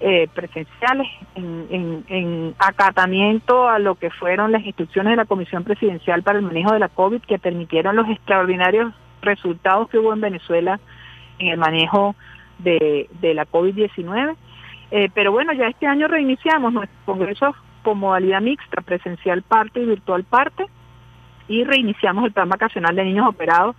eh, 0.00 0.28
presenciales 0.34 1.06
en, 1.34 2.04
en, 2.08 2.54
acatamiento 2.58 3.68
a 3.68 3.78
lo 3.78 3.94
que 3.94 4.10
fueron 4.10 4.52
las 4.52 4.64
instrucciones 4.64 5.12
de 5.12 5.16
la 5.16 5.24
Comisión 5.24 5.64
Presidencial 5.64 6.22
para 6.22 6.38
el 6.38 6.44
Manejo 6.44 6.72
de 6.72 6.80
la 6.80 6.88
COVID 6.88 7.22
que 7.22 7.38
permitieron 7.38 7.96
los 7.96 8.08
extraordinarios 8.08 8.92
resultados 9.22 9.88
que 9.88 9.98
hubo 9.98 10.12
en 10.12 10.20
Venezuela 10.20 10.80
en 11.38 11.48
el 11.48 11.58
manejo 11.58 12.14
de, 12.58 13.08
la 13.22 13.46
COVID-19. 13.46 14.36
Eh, 14.90 15.08
pero 15.14 15.32
bueno, 15.32 15.52
ya 15.52 15.68
este 15.68 15.86
año 15.86 16.08
reiniciamos 16.08 16.72
nuestro 16.72 16.98
congreso 17.04 17.54
con 17.82 17.98
modalidad 17.98 18.40
mixta, 18.40 18.80
presencial 18.82 19.42
parte 19.42 19.80
y 19.80 19.86
virtual 19.86 20.24
parte, 20.24 20.66
y 21.48 21.64
reiniciamos 21.64 22.24
el 22.24 22.32
plan 22.32 22.48
vacacional 22.48 22.96
de 22.96 23.04
niños 23.04 23.28
operados 23.28 23.76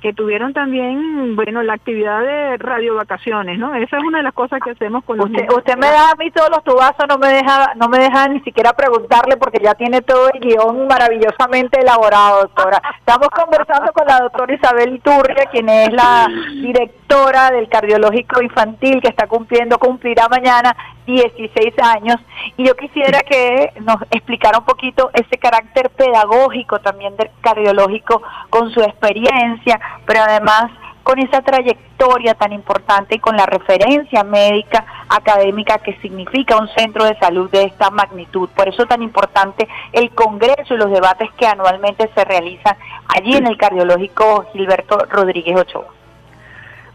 que 0.00 0.12
tuvieron 0.12 0.52
también, 0.52 1.36
bueno, 1.36 1.62
la 1.62 1.74
actividad 1.74 2.20
de 2.20 2.58
radio 2.58 2.96
vacaciones, 2.96 3.58
¿no? 3.58 3.74
Esa 3.74 3.96
es 3.96 4.04
una 4.04 4.18
de 4.18 4.24
las 4.24 4.34
cosas 4.34 4.60
que 4.62 4.70
hacemos 4.70 5.04
con 5.04 5.16
los 5.16 5.26
usted, 5.26 5.46
Usted 5.50 5.76
me 5.76 5.86
da 5.86 6.10
a 6.10 6.14
mí 6.16 6.30
todos 6.30 6.50
los 6.50 6.62
tubazos, 6.64 7.06
no 7.08 7.18
me 7.18 7.28
deja 7.28 7.72
no 7.76 7.88
me 7.88 7.98
deja 7.98 8.28
ni 8.28 8.40
siquiera 8.40 8.72
preguntarle 8.74 9.36
porque 9.36 9.58
ya 9.62 9.74
tiene 9.74 10.02
todo 10.02 10.30
el 10.32 10.40
guion 10.40 10.86
maravillosamente 10.86 11.80
elaborado, 11.80 12.42
doctora. 12.42 12.80
Estamos 12.98 13.28
conversando 13.30 13.92
con 13.92 14.06
la 14.06 14.20
doctora 14.20 14.54
Isabel 14.54 14.94
Iturria, 14.94 15.46
quien 15.50 15.68
es 15.68 15.92
la 15.92 16.28
directora 16.52 17.50
del 17.50 17.68
cardiológico 17.68 18.42
infantil 18.42 19.00
que 19.00 19.08
está 19.08 19.26
cumpliendo, 19.26 19.78
cumplirá 19.78 20.28
mañana 20.28 20.76
16 21.06 21.74
años. 21.82 22.16
Y 22.56 22.66
yo 22.66 22.76
quisiera 22.76 23.20
que 23.20 23.72
nos 23.80 23.96
explicara 24.10 24.58
un 24.58 24.64
poquito 24.64 25.10
ese 25.14 25.38
carácter 25.38 25.90
pedagógico 25.90 26.80
también 26.80 27.16
del 27.16 27.30
cardiológico 27.40 28.22
con 28.50 28.70
su 28.70 28.80
experiencia, 28.80 29.80
pero 30.04 30.20
además 30.22 30.70
con 31.06 31.20
esa 31.20 31.40
trayectoria 31.40 32.34
tan 32.34 32.52
importante 32.52 33.14
y 33.14 33.20
con 33.20 33.36
la 33.36 33.46
referencia 33.46 34.24
médica 34.24 34.84
académica 35.08 35.78
que 35.78 35.96
significa 36.00 36.56
un 36.56 36.66
centro 36.76 37.04
de 37.04 37.16
salud 37.20 37.48
de 37.48 37.62
esta 37.62 37.90
magnitud. 37.90 38.48
Por 38.48 38.68
eso 38.68 38.82
es 38.82 38.88
tan 38.88 39.02
importante 39.02 39.68
el 39.92 40.10
Congreso 40.10 40.74
y 40.74 40.78
los 40.78 40.90
debates 40.90 41.30
que 41.38 41.46
anualmente 41.46 42.10
se 42.12 42.24
realizan 42.24 42.76
allí 43.06 43.36
en 43.36 43.46
el 43.46 43.56
cardiológico 43.56 44.46
Gilberto 44.52 44.98
Rodríguez 45.08 45.56
Ochoa. 45.56 45.95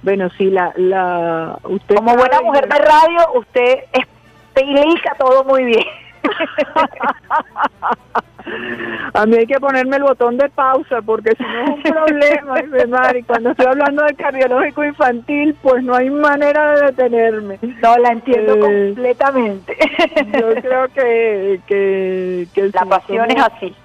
Bueno, 0.03 0.29
sí, 0.37 0.49
la, 0.49 0.73
la 0.75 1.57
usted 1.63 1.95
como 1.95 2.15
buena 2.15 2.41
mujer 2.41 2.67
de 2.67 2.79
radio, 2.79 3.19
usted 3.35 3.83
explica 3.93 5.15
todo 5.19 5.43
muy 5.43 5.65
bien. 5.65 5.85
A 9.13 9.25
mí 9.25 9.37
hay 9.37 9.45
que 9.45 9.59
ponerme 9.59 9.97
el 9.97 10.03
botón 10.03 10.37
de 10.37 10.49
pausa 10.49 11.01
porque 11.01 11.35
si 11.35 11.43
no 11.43 11.63
es 11.63 11.69
un 11.69 11.83
problema, 11.83 13.17
y 13.17 13.23
cuando 13.23 13.51
estoy 13.51 13.65
hablando 13.67 14.03
de 14.03 14.15
cardiológico 14.15 14.83
infantil, 14.83 15.55
pues 15.61 15.83
no 15.83 15.95
hay 15.95 16.09
manera 16.09 16.75
de 16.75 16.87
detenerme. 16.87 17.59
No, 17.61 17.97
la 17.97 18.09
entiendo 18.09 18.55
eh, 18.55 18.59
completamente. 18.59 19.77
Yo 20.33 20.55
creo 20.61 20.87
que, 20.89 21.61
que, 21.67 22.47
la 22.73 22.85
pasión 22.85 23.29
es 23.29 23.43
así 23.43 23.75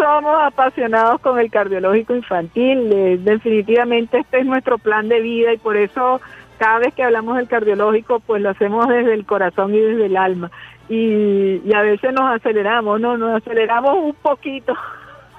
somos 0.00 0.42
apasionados 0.42 1.20
con 1.20 1.38
el 1.38 1.50
cardiológico 1.50 2.14
infantil. 2.14 2.90
Eh, 2.90 3.18
definitivamente 3.20 4.18
este 4.18 4.40
es 4.40 4.46
nuestro 4.46 4.78
plan 4.78 5.08
de 5.08 5.20
vida 5.20 5.52
y 5.52 5.58
por 5.58 5.76
eso 5.76 6.20
cada 6.58 6.78
vez 6.78 6.94
que 6.94 7.02
hablamos 7.02 7.36
del 7.36 7.48
cardiológico, 7.48 8.20
pues 8.20 8.42
lo 8.42 8.50
hacemos 8.50 8.88
desde 8.88 9.14
el 9.14 9.26
corazón 9.26 9.74
y 9.74 9.78
desde 9.78 10.06
el 10.06 10.16
alma. 10.16 10.50
Y, 10.88 11.60
a 11.72 11.82
veces 11.82 12.12
nos 12.12 12.34
aceleramos, 12.34 13.00
¿no? 13.00 13.16
Nos 13.16 13.36
aceleramos 13.36 13.96
un 13.96 14.14
poquito 14.14 14.74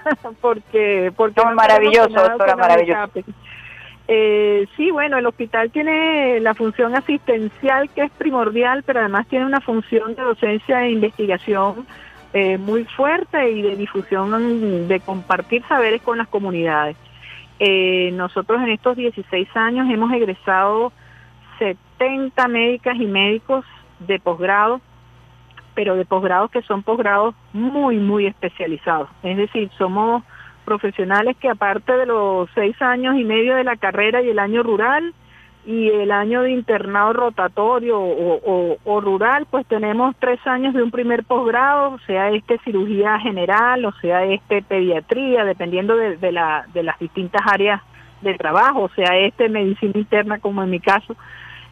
porque... 0.42 1.12
porque 1.16 1.42
maravilloso, 1.54 2.10
doctora, 2.10 2.56
maravilloso. 2.56 3.12
Eh, 4.08 4.68
sí, 4.76 4.92
bueno, 4.92 5.18
el 5.18 5.26
hospital 5.26 5.72
tiene 5.72 6.40
la 6.40 6.54
función 6.54 6.96
asistencial 6.96 7.90
que 7.90 8.04
es 8.04 8.12
primordial, 8.12 8.84
pero 8.84 9.00
además 9.00 9.28
tiene 9.28 9.46
una 9.46 9.62
función 9.62 10.16
de 10.16 10.22
docencia 10.22 10.84
e 10.84 10.92
investigación 10.92 11.86
eh, 12.34 12.58
muy 12.58 12.86
fuerte 12.86 13.52
y 13.52 13.62
de 13.62 13.76
difusión 13.76 14.88
de 14.88 15.00
compartir 15.02 15.64
saberes 15.68 16.02
con 16.02 16.18
las 16.18 16.28
comunidades. 16.28 16.96
Eh, 17.60 18.12
nosotros 18.14 18.62
en 18.62 18.70
estos 18.70 18.96
16 18.96 19.50
años 19.56 19.90
hemos 19.90 20.12
egresado 20.14 20.92
70 21.60 22.48
médicas 22.48 22.96
y 22.96 23.06
médicos 23.06 23.66
de 24.00 24.20
posgrado, 24.20 24.82
pero 25.76 25.96
de 25.96 26.06
posgrados 26.06 26.50
que 26.52 26.62
son 26.64 26.84
posgrados 26.84 27.36
muy, 27.54 27.98
muy 27.98 28.26
especializados. 28.26 29.10
Es 29.24 29.38
decir, 29.38 29.70
somos 29.78 30.24
profesionales 30.66 31.36
que 31.38 31.50
aparte 31.50 31.92
de 31.94 32.06
los 32.06 32.50
seis 32.56 32.82
años 32.82 33.16
y 33.18 33.24
medio 33.24 33.56
de 33.56 33.64
la 33.64 33.76
carrera 33.76 34.22
y 34.22 34.30
el 34.30 34.40
año 34.40 34.64
rural, 34.64 35.14
y 35.66 35.90
el 35.90 36.12
año 36.12 36.42
de 36.42 36.52
internado 36.52 37.14
rotatorio 37.14 38.00
o, 38.00 39.02
rural, 39.02 39.46
pues 39.50 39.66
tenemos 39.68 40.16
tres 40.20 40.40
años 40.46 40.74
de 40.74 40.82
un 40.82 40.90
primer 40.90 41.24
posgrado, 41.24 42.00
sea 42.08 42.32
este 42.32 42.58
cirugía 42.64 43.20
general 43.20 43.86
o 43.86 43.92
sea 44.02 44.26
este 44.26 44.64
pediatría, 44.64 45.46
dependiendo 45.46 45.96
de, 45.96 46.32
la, 46.32 46.66
de 46.74 46.84
las 46.84 46.98
distintas 47.00 47.42
áreas 47.46 47.82
de 48.22 48.34
trabajo, 48.36 48.90
sea 48.96 49.18
este 49.18 49.50
medicina 49.50 49.94
interna 49.96 50.40
como 50.40 50.64
en 50.64 50.72
mi 50.72 50.80
caso, 50.80 51.16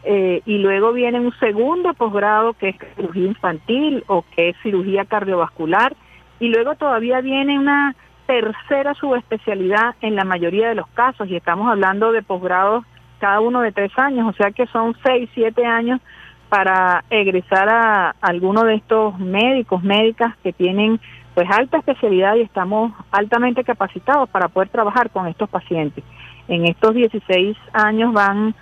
eh, 0.04 0.40
y 0.46 0.58
luego 0.58 0.92
viene 0.92 1.20
un 1.20 1.32
segundo 1.38 1.92
posgrado 1.94 2.54
que 2.54 2.70
es 2.70 2.76
cirugía 2.96 3.26
infantil 3.26 4.04
o 4.06 4.24
que 4.34 4.50
es 4.50 4.56
cirugía 4.62 5.04
cardiovascular, 5.04 5.94
y 6.38 6.48
luego 6.48 6.74
todavía 6.76 7.20
viene 7.20 7.58
una 7.58 7.94
tercera 8.26 8.94
subespecialidad 8.94 9.96
en 10.00 10.14
la 10.14 10.24
mayoría 10.24 10.68
de 10.68 10.76
los 10.76 10.86
casos, 10.88 11.28
y 11.28 11.36
estamos 11.36 11.68
hablando 11.68 12.12
de 12.12 12.22
posgrados 12.22 12.84
cada 13.20 13.40
uno 13.40 13.60
de 13.60 13.72
tres 13.72 13.92
años, 13.96 14.28
o 14.28 14.32
sea 14.32 14.50
que 14.50 14.66
son 14.66 14.96
seis, 15.04 15.28
siete 15.34 15.64
años 15.64 16.00
para 16.48 17.04
egresar 17.10 17.68
a 17.68 18.14
alguno 18.20 18.64
de 18.64 18.74
estos 18.74 19.16
médicos, 19.20 19.82
médicas 19.84 20.36
que 20.42 20.52
tienen 20.52 20.98
pues 21.34 21.48
alta 21.48 21.78
especialidad 21.78 22.34
y 22.34 22.40
estamos 22.40 22.92
altamente 23.12 23.62
capacitados 23.62 24.28
para 24.30 24.48
poder 24.48 24.68
trabajar 24.68 25.10
con 25.10 25.28
estos 25.28 25.48
pacientes. 25.48 26.02
En 26.48 26.66
estos 26.66 26.94
16 26.94 27.56
años 27.72 28.12
van 28.12 28.54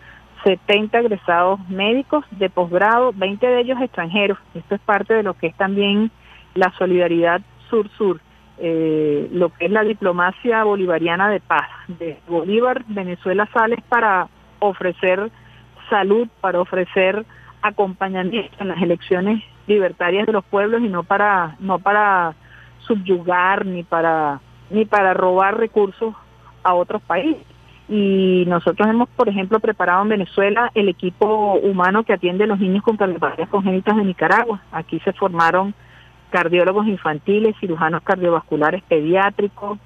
70 0.45 0.99
egresados 0.99 1.61
médicos 1.69 2.25
de 2.33 2.51
posgrado, 2.51 3.13
20 3.15 3.47
de 3.47 3.61
ellos 3.61 3.81
extranjeros. 3.81 4.39
Esto 4.55 4.75
es 4.75 4.81
parte 4.83 5.15
de 5.15 5.23
lo 5.23 5.35
que 5.35 5.49
es 5.49 5.55
también 5.57 6.11
la 6.55 6.73
solidaridad 6.79 7.41
sur-sur, 7.71 8.21
eh, 8.59 9.29
lo 9.33 9.49
que 9.51 9.67
es 9.67 9.71
la 9.71 9.83
diplomacia 9.83 10.63
bolivariana 10.65 11.31
de 11.31 11.41
paz. 11.41 11.69
De 11.87 12.19
Bolívar, 12.29 12.85
Venezuela 12.89 13.49
sale 13.53 13.79
para 13.89 14.29
ofrecer 14.59 15.31
salud, 15.91 16.29
para 16.41 16.61
ofrecer 16.61 17.25
acompañamiento 17.63 18.57
en 18.61 18.69
las 18.69 18.81
elecciones 18.81 19.43
libertarias 19.67 20.27
de 20.27 20.33
los 20.33 20.45
pueblos 20.45 20.81
y 20.83 20.89
no 20.89 21.03
para 21.03 21.57
no 21.59 21.79
para 21.79 22.35
subyugar 22.81 23.67
ni 23.67 23.83
para 23.83 24.41
ni 24.71 24.85
para 24.85 25.15
robar 25.15 25.59
recursos 25.59 26.15
a 26.63 26.75
otros 26.75 27.03
países. 27.03 27.43
Y 27.89 28.45
nosotros 28.47 28.87
hemos, 28.87 29.09
por 29.09 29.31
ejemplo, 29.31 29.61
preparado 29.61 30.03
en 30.03 30.11
Venezuela 30.11 30.71
el 30.75 30.91
equipo 30.91 31.55
humano 31.55 32.05
que 32.05 32.13
atiende 32.13 32.45
a 32.45 32.47
los 32.47 32.59
niños 32.59 32.83
con 32.83 32.99
cardiopatías 32.99 33.49
congénitas 33.49 33.97
de 33.97 34.05
Nicaragua. 34.05 34.61
Aquí 34.73 35.01
se 35.01 35.15
formaron 35.15 35.75
cardiólogos 36.31 36.87
infantiles, 36.87 37.57
cirujanos 37.59 38.03
cardiovasculares 38.03 38.83
pediátricos, 38.83 39.79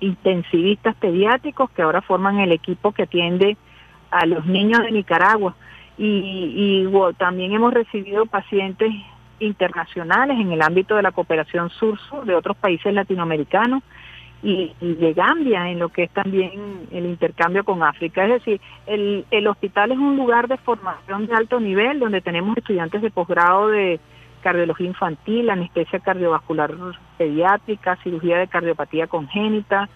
intensivistas 0.00 0.96
pediátricos 0.96 1.70
que 1.70 1.82
ahora 1.82 2.02
forman 2.02 2.40
el 2.40 2.50
equipo 2.50 2.90
que 2.90 3.04
atiende 3.04 3.56
a 4.12 4.26
los 4.26 4.46
niños 4.46 4.82
de 4.82 4.92
Nicaragua 4.92 5.54
y, 5.98 6.86
también 7.18 7.52
hemos 7.52 7.72
recibido 7.72 8.26
pacientes 8.26 8.92
internacionales 9.40 10.38
en 10.38 10.52
el 10.52 10.62
ámbito 10.62 10.94
de 10.96 11.02
la 11.02 11.12
cooperación 11.12 11.70
sur-sur 11.70 12.24
de 12.24 12.34
otros 12.34 12.56
países 12.56 12.92
latinoamericanos 12.92 13.82
y, 14.42 14.72
de 14.80 15.12
Gambia 15.14 15.70
en 15.70 15.78
lo 15.78 15.88
que 15.88 16.04
es 16.04 16.10
también 16.10 16.86
el 16.90 17.06
intercambio 17.06 17.64
con 17.64 17.82
África. 17.82 18.24
Es 18.24 18.30
decir, 18.30 18.60
el, 18.86 19.24
el 19.30 19.46
hospital 19.46 19.92
es 19.92 19.98
un 19.98 20.16
lugar 20.16 20.48
de 20.48 20.56
formación 20.58 21.26
de 21.26 21.34
alto 21.34 21.60
nivel 21.60 21.98
donde 21.98 22.20
tenemos 22.20 22.56
estudiantes 22.56 23.02
de 23.02 23.10
posgrado 23.10 23.68
de 23.68 24.00
cardiología 24.42 24.88
infantil, 24.88 25.50
anestesia 25.50 26.00
cardiovascular 26.00 26.74
pediátrica, 27.16 27.96
cirugía 28.02 28.38
de 28.38 28.48
cardiopatía 28.48 29.06
congénita, 29.06 29.88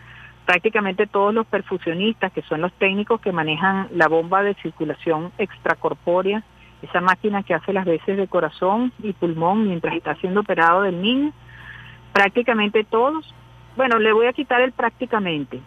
prácticamente 0.47 1.09
todos 1.09 1.35
los 1.35 1.47
perfusionistas, 1.47 2.33
que 2.33 2.43
son 2.43 2.61
los 2.63 2.73
técnicos 2.75 3.21
que 3.21 3.33
manejan 3.33 3.89
la 3.93 4.07
bomba 4.07 4.43
de 4.43 4.55
circulación 4.55 5.33
extracorpórea, 5.39 6.43
esa 6.83 7.01
máquina 7.01 7.43
que 7.43 7.53
hace 7.53 7.73
las 7.73 7.85
veces 7.85 8.17
de 8.17 8.29
corazón 8.29 8.93
y 9.03 9.13
pulmón 9.13 9.67
mientras 9.67 9.95
está 9.95 10.15
siendo 10.17 10.41
operado 10.41 10.83
del 10.83 11.03
niño, 11.03 11.33
prácticamente 12.13 12.85
todos, 12.85 13.35
bueno, 13.77 13.99
le 13.99 14.13
voy 14.13 14.27
a 14.27 14.33
quitar 14.33 14.61
el 14.61 14.73
prácticamente, 14.73 15.61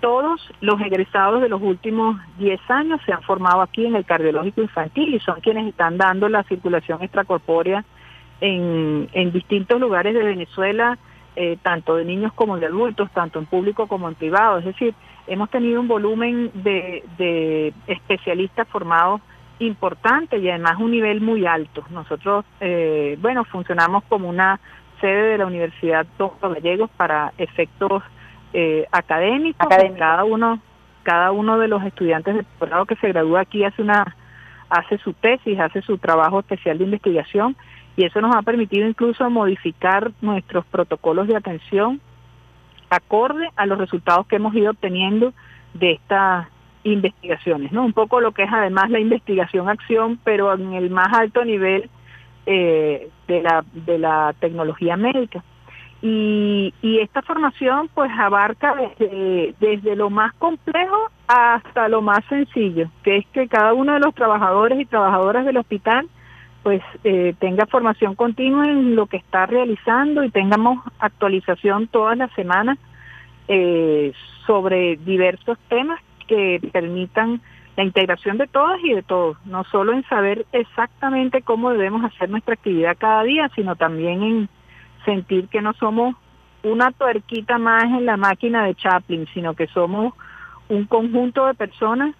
todos 0.00 0.52
los 0.60 0.78
egresados 0.82 1.40
de 1.40 1.48
los 1.48 1.62
últimos 1.62 2.20
10 2.38 2.60
años 2.68 3.00
se 3.06 3.12
han 3.12 3.22
formado 3.22 3.62
aquí 3.62 3.86
en 3.86 3.96
el 3.96 4.04
cardiológico 4.04 4.60
infantil 4.60 5.14
y 5.14 5.20
son 5.20 5.40
quienes 5.40 5.66
están 5.66 5.96
dando 5.96 6.28
la 6.28 6.42
circulación 6.42 7.02
extracorpórea 7.02 7.84
en, 8.42 9.08
en 9.12 9.32
distintos 9.32 9.80
lugares 9.80 10.12
de 10.12 10.22
Venezuela 10.22 10.98
eh, 11.36 11.58
tanto 11.62 11.96
de 11.96 12.04
niños 12.04 12.32
como 12.32 12.58
de 12.58 12.66
adultos, 12.66 13.10
tanto 13.12 13.38
en 13.38 13.46
público 13.46 13.86
como 13.86 14.08
en 14.08 14.14
privado. 14.14 14.58
Es 14.58 14.64
decir, 14.64 14.94
hemos 15.26 15.50
tenido 15.50 15.80
un 15.80 15.88
volumen 15.88 16.50
de, 16.54 17.04
de 17.18 17.74
especialistas 17.86 18.66
formados 18.68 19.20
importante 19.58 20.38
y 20.38 20.48
además 20.50 20.78
un 20.78 20.90
nivel 20.90 21.20
muy 21.20 21.46
alto. 21.46 21.84
Nosotros, 21.90 22.44
eh, 22.60 23.16
bueno, 23.20 23.44
funcionamos 23.44 24.04
como 24.04 24.28
una 24.28 24.60
sede 25.00 25.32
de 25.32 25.38
la 25.38 25.46
Universidad 25.46 26.06
Doctor 26.18 26.54
Gallegos 26.54 26.90
para 26.96 27.32
efectos 27.38 28.02
eh, 28.52 28.86
académicos. 28.90 29.68
Cada 29.98 30.24
uno, 30.24 30.60
cada 31.02 31.32
uno 31.32 31.58
de 31.58 31.68
los 31.68 31.82
estudiantes 31.84 32.34
de 32.34 32.42
doctorado 32.42 32.86
que 32.86 32.96
se 32.96 33.08
gradúa 33.08 33.40
aquí 33.40 33.64
hace 33.64 33.82
una, 33.82 34.16
hace 34.68 34.98
su 34.98 35.12
tesis, 35.12 35.58
hace 35.58 35.82
su 35.82 35.98
trabajo 35.98 36.40
especial 36.40 36.78
de 36.78 36.84
investigación 36.84 37.56
y 37.96 38.04
eso 38.04 38.20
nos 38.20 38.34
ha 38.34 38.42
permitido 38.42 38.86
incluso 38.86 39.28
modificar 39.30 40.12
nuestros 40.20 40.66
protocolos 40.66 41.26
de 41.28 41.36
atención 41.36 42.00
acorde 42.90 43.48
a 43.56 43.66
los 43.66 43.78
resultados 43.78 44.26
que 44.26 44.36
hemos 44.36 44.54
ido 44.54 44.70
obteniendo 44.70 45.32
de 45.74 45.92
estas 45.92 46.48
investigaciones, 46.84 47.72
¿no? 47.72 47.84
Un 47.84 47.92
poco 47.92 48.20
lo 48.20 48.32
que 48.32 48.44
es 48.44 48.52
además 48.52 48.90
la 48.90 49.00
investigación-acción, 49.00 50.20
pero 50.22 50.54
en 50.54 50.74
el 50.74 50.90
más 50.90 51.12
alto 51.12 51.44
nivel 51.44 51.90
eh, 52.44 53.08
de, 53.26 53.42
la, 53.42 53.64
de 53.72 53.98
la 53.98 54.34
tecnología 54.38 54.96
médica. 54.96 55.42
Y, 56.02 56.74
y 56.82 57.00
esta 57.00 57.22
formación 57.22 57.88
pues 57.94 58.10
abarca 58.16 58.76
desde, 58.76 59.54
desde 59.58 59.96
lo 59.96 60.10
más 60.10 60.32
complejo 60.34 61.10
hasta 61.26 61.88
lo 61.88 62.02
más 62.02 62.24
sencillo, 62.28 62.90
que 63.02 63.16
es 63.16 63.26
que 63.32 63.48
cada 63.48 63.72
uno 63.72 63.94
de 63.94 64.00
los 64.00 64.14
trabajadores 64.14 64.78
y 64.78 64.84
trabajadoras 64.84 65.44
del 65.44 65.56
hospital 65.56 66.06
pues 66.66 66.82
eh, 67.04 67.32
tenga 67.38 67.64
formación 67.66 68.16
continua 68.16 68.68
en 68.68 68.96
lo 68.96 69.06
que 69.06 69.18
está 69.18 69.46
realizando 69.46 70.24
y 70.24 70.30
tengamos 70.30 70.84
actualización 70.98 71.86
todas 71.86 72.18
las 72.18 72.32
semanas 72.32 72.76
eh, 73.46 74.12
sobre 74.48 74.96
diversos 74.96 75.58
temas 75.68 76.00
que 76.26 76.58
permitan 76.72 77.40
la 77.76 77.84
integración 77.84 78.36
de 78.36 78.48
todas 78.48 78.80
y 78.82 78.94
de 78.94 79.04
todos, 79.04 79.36
no 79.46 79.62
solo 79.62 79.92
en 79.92 80.02
saber 80.08 80.44
exactamente 80.50 81.40
cómo 81.40 81.70
debemos 81.70 82.04
hacer 82.04 82.30
nuestra 82.30 82.54
actividad 82.54 82.96
cada 82.98 83.22
día, 83.22 83.48
sino 83.54 83.76
también 83.76 84.24
en 84.24 84.48
sentir 85.04 85.46
que 85.46 85.62
no 85.62 85.72
somos 85.74 86.16
una 86.64 86.90
tuerquita 86.90 87.58
más 87.58 87.84
en 87.84 88.06
la 88.06 88.16
máquina 88.16 88.64
de 88.64 88.74
Chaplin, 88.74 89.28
sino 89.32 89.54
que 89.54 89.68
somos 89.68 90.14
un 90.68 90.86
conjunto 90.86 91.46
de 91.46 91.54
personas 91.54 92.16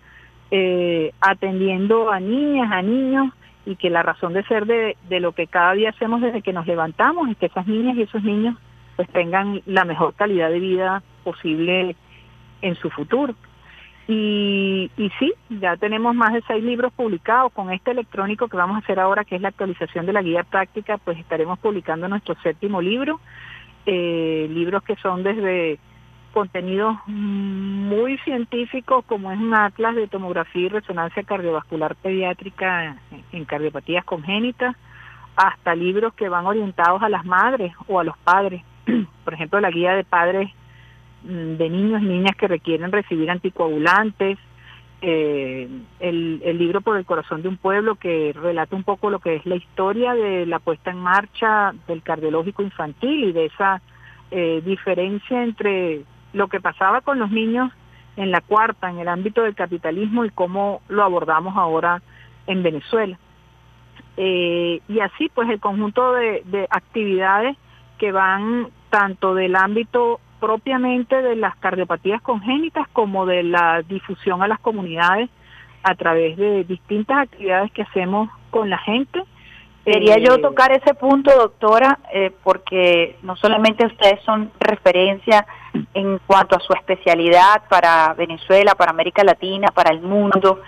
eh, 0.53 1.11
atendiendo 1.21 2.13
a 2.13 2.21
niñas, 2.21 2.71
a 2.71 2.81
niños, 2.81 3.33
y 3.67 3.77
que 3.77 3.91
la 3.91 4.03
razón 4.03 4.33
de 4.33 4.45
ser 4.45 4.65
de, 4.65 4.97
de 5.09 5.21
lo 5.21 5.33
que 5.33 5.49
cada 5.49 5.73
día 5.75 5.91
hacemos 5.91 6.23
desde 6.23 6.41
que 6.41 6.53
nos 6.53 6.67
levantamos 6.67 7.29
es 7.29 7.37
que 7.37 7.47
esas 7.47 7.67
niñas 7.67 7.97
y 7.97 8.03
esos 8.03 8.23
niños 8.23 8.57
pues 8.95 9.09
tengan 9.11 9.61
la 9.67 9.85
mejor 9.85 10.15
calidad 10.15 10.49
de 10.49 10.61
vida 10.61 11.03
posible 11.23 11.97
en 12.63 12.75
su 12.77 12.89
futuro. 12.89 13.35
Y, 14.09 14.91
y 14.97 15.11
sí, 15.19 15.33
ya 15.51 15.77
tenemos 15.77 16.15
más 16.15 16.33
de 16.33 16.43
seis 16.47 16.63
libros 16.63 16.93
publicados. 16.93 17.53
Con 17.53 17.73
este 17.73 17.91
electrónico 17.91 18.49
que 18.49 18.57
vamos 18.57 18.77
a 18.77 18.79
hacer 18.79 19.01
ahora, 19.01 19.25
que 19.25 19.35
es 19.35 19.43
la 19.43 19.49
actualización 19.49 20.07
de 20.07 20.13
la 20.13 20.23
guía 20.23 20.45
práctica, 20.45 20.97
pues 20.99 21.19
estaremos 21.19 21.59
publicando 21.59 22.09
nuestro 22.09 22.37
séptimo 22.43 22.81
libro. 22.81 23.21
Eh, 23.85 24.49
libros 24.51 24.83
que 24.85 24.97
son 24.97 25.23
desde 25.23 25.79
contenidos 26.37 26.97
muy 27.07 28.19
científicos, 28.19 29.05
como 29.07 29.33
es 29.33 29.39
un 29.39 29.55
atlas 29.55 29.95
de 29.95 30.07
tomografía 30.07 30.67
y 30.67 30.69
resonancia 30.69 31.23
cardiovascular 31.23 31.97
pediátrica 31.97 32.97
en 33.33 33.45
cardiopatías 33.47 34.05
congénitas, 34.05 34.77
hasta 35.35 35.75
libros 35.75 36.13
que 36.13 36.29
van 36.29 36.47
orientados 36.47 37.03
a 37.03 37.09
las 37.09 37.25
madres 37.25 37.73
o 37.89 38.01
a 38.01 38.05
los 38.05 38.19
padres. 38.19 38.63
Por 39.25 39.33
ejemplo, 39.35 39.61
la 39.61 39.71
guía 39.71 39.95
de 39.95 40.05
padres 40.05 40.51
Mm, 41.27 41.57
de 41.57 41.71
niños 41.71 42.03
y 42.03 42.05
niñas 42.05 42.37
que 42.37 42.47
requieren 42.47 42.93
recibir 42.93 43.31
anticoagulantes, 43.31 44.39
eh, 45.03 45.69
el, 45.99 46.41
el, 46.45 46.59
libro 46.59 46.81
Por 46.81 46.97
el 46.97 47.05
corazón 47.05 47.43
de 47.43 47.49
un 47.49 47.57
pueblo 47.57 47.97
que 47.97 48.33
relata 48.33 48.77
un 48.77 48.85
poco 48.85 49.11
lo 49.11 49.19
que 49.19 49.37
es 49.37 49.45
la 49.45 49.57
historia 49.57 50.15
de 50.15 50.47
la 50.47 50.59
puesta 50.59 50.91
en 50.91 50.99
marcha 50.99 51.75
del 51.89 52.03
cardiológico 52.03 52.63
infantil 52.63 53.25
y 53.25 53.33
de 53.33 53.47
esa 53.47 53.83
eh, 54.31 54.63
diferencia 54.65 55.43
entre 55.43 56.03
lo 56.37 56.49
que 56.49 56.61
pasaba 56.61 57.01
con 57.01 57.19
los 57.19 57.31
niños 57.31 57.73
en 58.17 58.31
la 58.31 58.43
cuarta, 58.43 58.91
en 58.91 58.99
el 58.99 59.09
ámbito 59.09 59.43
del 59.43 59.55
capitalismo 59.55 60.25
y 60.25 60.31
cómo 60.31 60.83
lo 60.89 61.03
abordamos 61.03 61.57
ahora 61.57 62.03
en 62.47 62.63
Venezuela. 62.63 63.19
Eh, 64.19 64.81
y 64.87 65.01
así 65.01 65.31
pues 65.35 65.49
el 65.49 65.61
conjunto 65.61 66.13
de, 66.13 66.43
de 66.45 66.67
actividades 66.71 67.57
que 67.99 68.13
van 68.13 68.69
tanto 68.91 69.35
del 69.35 69.57
ámbito 69.57 70.21
propiamente 70.39 71.23
de 71.23 71.37
las 71.37 71.57
cardiopatías 71.57 72.21
congénitas 72.21 72.87
como 72.93 73.25
de 73.25 73.43
la 73.43 73.83
difusión 73.83 74.43
a 74.43 74.49
las 74.49 74.61
comunidades 74.61 75.31
a 75.83 75.95
través 75.95 76.37
de 76.37 76.65
distintas 76.65 77.17
actividades 77.17 77.73
que 77.73 77.83
hacemos 77.83 78.29
con 78.51 78.69
la 78.69 78.79
gente. 78.79 79.23
Quería 79.87 80.19
yo 80.19 80.35
eh, 80.35 80.43
tocar 80.43 80.73
ese 80.73 80.93
punto, 80.95 81.31
doctora, 81.35 81.99
eh, 82.13 82.33
porque 82.43 83.17
no 83.23 83.37
solamente 83.37 83.87
ustedes 83.87 84.21
son 84.25 84.51
referencia 84.61 85.47
en 85.95 86.19
cuanto 86.27 86.57
a 86.57 86.61
su 86.61 86.73
especialidad 86.73 87.63
para 87.69 88.15
Venezuela, 88.15 88.75
para 88.75 88.91
América 88.91 89.25
Latina, 89.25 89.69
para 89.69 89.93
el 89.93 90.01
mundo, 90.01 90.61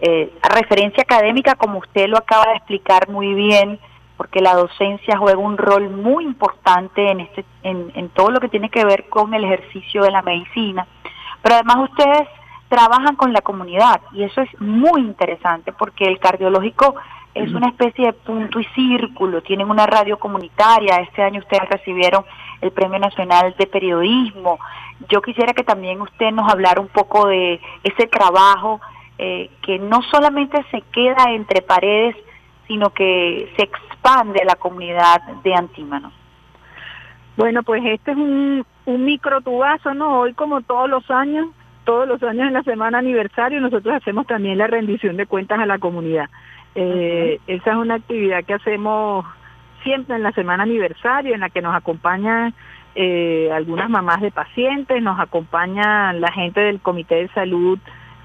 eh, 0.00 0.32
referencia 0.42 1.02
académica, 1.02 1.54
como 1.54 1.78
usted 1.78 2.08
lo 2.08 2.18
acaba 2.18 2.46
de 2.50 2.56
explicar 2.56 3.08
muy 3.08 3.34
bien, 3.34 3.78
porque 4.16 4.40
la 4.40 4.54
docencia 4.54 5.16
juega 5.16 5.38
un 5.38 5.56
rol 5.56 5.90
muy 5.90 6.24
importante 6.24 7.10
en, 7.10 7.20
este, 7.20 7.44
en, 7.62 8.08
todo 8.10 8.30
lo 8.30 8.40
que 8.40 8.48
tiene 8.48 8.70
que 8.70 8.84
ver 8.84 9.08
con 9.08 9.34
el 9.34 9.44
ejercicio 9.44 10.02
de 10.02 10.10
la 10.10 10.22
medicina. 10.22 10.86
Pero 11.42 11.56
además 11.56 11.90
ustedes 11.90 12.28
trabajan 12.68 13.16
con 13.16 13.32
la 13.32 13.40
comunidad 13.42 14.00
y 14.12 14.22
eso 14.22 14.40
es 14.40 14.60
muy 14.60 15.00
interesante 15.00 15.72
porque 15.72 16.04
el 16.04 16.18
cardiológico 16.18 16.94
es 17.34 17.52
una 17.52 17.68
especie 17.68 18.06
de 18.06 18.12
punto 18.12 18.60
y 18.60 18.64
círculo, 18.74 19.42
tienen 19.42 19.70
una 19.70 19.86
radio 19.86 20.18
comunitaria, 20.18 20.96
este 20.96 21.22
año 21.22 21.40
ustedes 21.40 21.68
recibieron 21.68 22.24
el 22.60 22.72
Premio 22.72 22.98
Nacional 22.98 23.54
de 23.58 23.66
Periodismo. 23.66 24.58
Yo 25.08 25.22
quisiera 25.22 25.54
que 25.54 25.64
también 25.64 26.00
usted 26.00 26.30
nos 26.30 26.50
hablara 26.52 26.80
un 26.80 26.88
poco 26.88 27.26
de 27.28 27.60
ese 27.82 28.06
trabajo 28.06 28.80
eh, 29.18 29.50
que 29.62 29.78
no 29.78 30.02
solamente 30.02 30.64
se 30.70 30.82
queda 30.92 31.32
entre 31.32 31.62
paredes, 31.62 32.16
sino 32.68 32.90
que 32.90 33.50
se 33.56 33.64
expande 33.64 34.44
la 34.44 34.56
comunidad 34.56 35.22
de 35.42 35.54
Antímano. 35.54 36.12
Bueno, 37.36 37.62
pues 37.62 37.82
este 37.84 38.12
es 38.12 38.16
un, 38.16 38.64
un 38.84 39.04
microtubazo, 39.04 39.94
¿no? 39.94 40.20
Hoy 40.20 40.34
como 40.34 40.60
todos 40.60 40.88
los 40.88 41.10
años, 41.10 41.48
todos 41.84 42.06
los 42.06 42.22
años 42.22 42.46
en 42.46 42.52
la 42.52 42.62
semana 42.62 42.98
aniversario, 42.98 43.60
nosotros 43.60 43.94
hacemos 43.94 44.26
también 44.26 44.58
la 44.58 44.66
rendición 44.66 45.16
de 45.16 45.26
cuentas 45.26 45.58
a 45.58 45.66
la 45.66 45.78
comunidad. 45.78 46.28
Eh, 46.74 47.40
esa 47.46 47.70
es 47.70 47.76
una 47.76 47.94
actividad 47.96 48.44
que 48.44 48.54
hacemos 48.54 49.26
siempre 49.82 50.16
en 50.16 50.22
la 50.22 50.32
semana 50.32 50.62
aniversario, 50.62 51.34
en 51.34 51.40
la 51.40 51.50
que 51.50 51.62
nos 51.62 51.74
acompañan 51.74 52.54
eh, 52.94 53.50
algunas 53.52 53.88
mamás 53.88 54.20
de 54.20 54.30
pacientes, 54.30 55.02
nos 55.02 55.18
acompaña 55.18 56.12
la 56.12 56.30
gente 56.32 56.60
del 56.60 56.80
Comité 56.80 57.16
de 57.16 57.28
Salud 57.28 57.78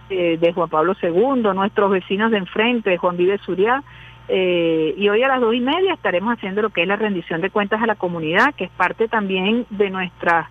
eh, 0.10 0.38
de 0.40 0.54
Juan 0.54 0.70
Pablo 0.70 0.96
II, 1.02 1.44
nuestros 1.54 1.92
vecinos 1.92 2.32
de 2.32 2.38
enfrente, 2.38 2.98
Juan 2.98 3.18
Vive 3.18 3.38
Suriá, 3.40 3.84
eh, 4.30 4.94
y 4.98 5.08
hoy 5.08 5.24
a 5.24 5.30
las 5.30 5.40
dos 5.40 5.54
y 5.56 5.62
media 5.62 5.94
estaremos 5.94 6.34
haciendo 6.34 6.62
lo 6.62 6.70
que 6.70 6.82
es 6.82 6.88
la 6.88 6.98
rendición 6.98 7.40
de 7.40 7.50
cuentas 7.50 7.82
a 7.82 7.88
la 7.88 7.96
comunidad, 7.96 8.54
que 8.56 8.66
es 8.66 8.72
parte 8.72 9.08
también 9.08 9.66
de 9.70 9.90
nuestras 9.90 10.48